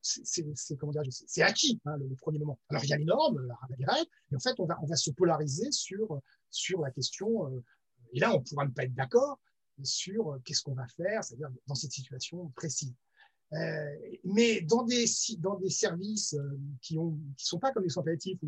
c'est 0.00 1.42
acquis 1.42 1.78
hein, 1.84 1.98
le, 1.98 2.16
premier 2.16 2.38
moment. 2.38 2.58
Alors 2.70 2.84
il 2.84 2.88
y 2.88 2.94
a 2.94 2.96
les 2.96 3.04
normes, 3.04 3.46
la, 3.46 3.58
la 3.80 4.00
et 4.00 4.06
en 4.34 4.38
fait 4.38 4.58
on 4.58 4.64
va, 4.64 4.78
on 4.82 4.86
va 4.86 4.96
se 4.96 5.10
polariser 5.10 5.70
sur 5.72 6.22
sur 6.50 6.80
la 6.80 6.90
question. 6.90 7.52
Euh, 7.52 7.62
et 8.14 8.20
là 8.20 8.34
on 8.34 8.40
pourra 8.40 8.64
ne 8.64 8.70
pas 8.70 8.84
être 8.84 8.94
d'accord, 8.94 9.38
sur 9.82 10.32
euh, 10.32 10.38
qu'est-ce 10.44 10.62
qu'on 10.62 10.74
va 10.74 10.86
faire, 10.88 11.24
c'est-à-dire 11.24 11.50
dans 11.66 11.74
cette 11.74 11.92
situation 11.92 12.50
précise. 12.54 12.94
Euh, 13.52 13.96
mais 14.24 14.62
dans 14.62 14.84
des, 14.84 15.06
services 15.06 16.34
euh, 16.34 16.58
qui 16.80 16.98
ne 16.98 17.12
sont 17.36 17.58
pas 17.58 17.72
comme 17.72 17.84
les 17.84 17.90
soins 17.90 18.02
palliatifs, 18.02 18.38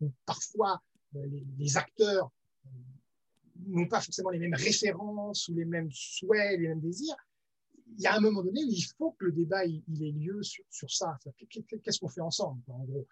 où, 0.00 0.10
parfois 0.26 0.82
les, 1.58 1.76
acteurs 1.76 2.30
n'ont 3.66 3.86
pas 3.86 4.00
forcément 4.00 4.30
les 4.30 4.38
mêmes 4.38 4.54
références 4.54 5.48
ou 5.48 5.54
les 5.54 5.64
mêmes 5.64 5.90
souhaits, 5.92 6.58
les 6.58 6.68
mêmes 6.68 6.80
désirs, 6.80 7.16
il 7.94 8.00
y 8.00 8.06
a 8.06 8.16
un 8.16 8.20
moment 8.20 8.42
donné 8.42 8.64
où 8.64 8.68
il 8.68 8.84
faut 8.98 9.12
que 9.12 9.26
le 9.26 9.32
débat 9.32 9.64
ait 9.64 9.82
lieu 9.86 10.42
sur, 10.42 10.64
sur 10.70 10.90
ça. 10.90 11.18
Qu'est-ce 11.48 12.00
qu'on 12.00 12.08
fait 12.08 12.22
ensemble 12.22 12.62
En 12.68 12.84
gros, 12.84 13.06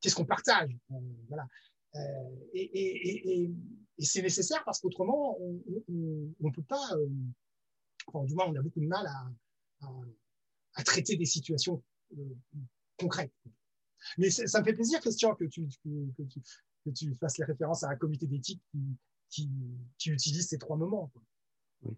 qu'est-ce 0.00 0.14
qu'on 0.14 0.26
partage? 0.26 0.76
Voilà. 1.28 1.46
Euh, 1.96 2.30
et, 2.54 3.50
c'est 3.98 4.22
nécessaire 4.22 4.62
parce 4.64 4.80
qu'autrement, 4.80 5.36
on 5.40 5.60
ne 5.88 6.50
peut 6.52 6.62
pas, 6.62 6.94
euh, 6.94 7.06
enfin, 8.06 8.24
du 8.24 8.34
moins, 8.34 8.46
on 8.48 8.56
a 8.56 8.62
beaucoup 8.62 8.80
de 8.80 8.86
mal 8.86 9.06
à, 9.06 9.86
à, 10.74 10.84
traiter 10.84 11.16
des 11.16 11.26
situations 11.26 11.82
euh, 12.16 12.34
concrètes. 12.98 13.32
Mais 14.16 14.30
ça 14.30 14.60
me 14.60 14.64
fait 14.64 14.72
plaisir, 14.72 15.00
Christian, 15.00 15.34
que 15.34 15.44
tu, 15.44 15.66
que, 15.84 16.22
tu, 16.22 16.40
que 16.86 16.90
tu, 16.90 17.14
fasses 17.16 17.36
les 17.36 17.44
références 17.44 17.84
à 17.84 17.90
un 17.90 17.96
comité 17.96 18.26
d'éthique 18.26 18.62
qui, 19.28 19.50
qui, 19.98 20.10
utilise 20.10 20.48
ces 20.48 20.58
trois 20.58 20.78
moments. 20.78 21.12
Oui. 21.82 21.94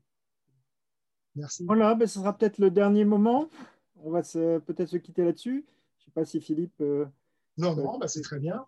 Merci. 1.37 1.65
Voilà, 1.65 1.95
ben, 1.95 2.09
ce 2.09 2.19
sera 2.19 2.37
peut-être 2.37 2.59
le 2.59 2.73
dernier 2.73 3.05
moment. 3.05 3.49
On 3.97 4.11
va 4.11 4.23
peut-être 4.23 4.89
se 4.89 4.97
quitter 4.97 5.25
là-dessus. 5.25 5.65
Je 5.99 6.03
ne 6.03 6.05
sais 6.07 6.11
pas 6.11 6.25
si 6.25 6.41
Philippe. 6.41 6.81
non, 6.81 7.77
non, 7.77 7.99
ben, 8.01 8.09
c'est 8.09 8.23
très 8.23 8.41
bien. 8.41 8.67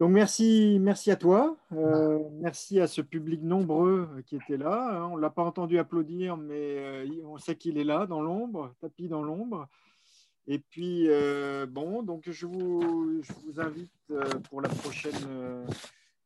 Donc 0.00 0.10
merci, 0.10 0.78
merci 0.80 1.10
à 1.10 1.16
toi, 1.16 1.56
euh, 1.72 2.18
merci 2.40 2.80
à 2.80 2.88
ce 2.88 3.00
public 3.00 3.42
nombreux 3.42 4.08
qui 4.26 4.36
était 4.36 4.56
là. 4.56 4.96
Hein. 4.96 5.08
On 5.12 5.16
ne 5.16 5.20
l'a 5.20 5.30
pas 5.30 5.44
entendu 5.44 5.78
applaudir, 5.78 6.36
mais 6.36 7.04
euh, 7.06 7.06
on 7.24 7.38
sait 7.38 7.54
qu'il 7.54 7.78
est 7.78 7.84
là, 7.84 8.06
dans 8.06 8.20
l'ombre, 8.20 8.74
tapis 8.80 9.08
dans 9.08 9.22
l'ombre. 9.22 9.68
Et 10.48 10.58
puis, 10.58 11.08
euh, 11.08 11.66
bon, 11.66 12.02
donc 12.02 12.28
je 12.28 12.46
vous, 12.46 13.22
je 13.22 13.32
vous 13.44 13.60
invite 13.60 13.92
pour, 14.50 14.60
la 14.60 14.68
prochaine, 14.68 15.66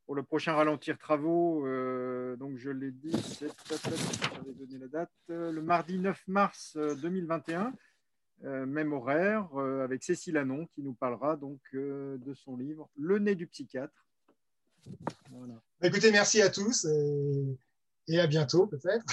pour 0.07 0.15
le 0.15 0.23
prochain 0.23 0.55
ralentir 0.55 0.97
travaux. 0.97 1.67
donc 2.39 2.57
je 2.57 2.71
l'ai 2.71 2.93
dit, 2.93 3.13
j'avais 3.41 4.55
donné 4.55 4.79
la 4.79 4.89
date, 4.89 5.13
le 5.29 5.61
mardi 5.61 5.99
9 5.99 6.23
mars 6.29 6.79
2021. 7.03 7.75
Euh, 8.45 8.67
même 8.67 8.93
horaire, 8.93 9.49
euh, 9.57 9.83
avec 9.83 10.03
Cécile 10.03 10.37
Anon 10.37 10.67
qui 10.75 10.83
nous 10.83 10.93
parlera 10.93 11.37
donc 11.37 11.59
euh, 11.75 12.19
de 12.19 12.35
son 12.35 12.57
livre 12.57 12.91
Le 12.99 13.19
nez 13.19 13.35
du 13.35 13.47
psychiatre. 13.47 14.05
Écoutez, 15.83 16.13
merci 16.13 16.43
à 16.43 16.51
tous 16.51 16.85
et, 16.85 17.59
et 18.09 18.21
à 18.21 18.27
bientôt 18.27 18.67
peut-être. 18.67 19.05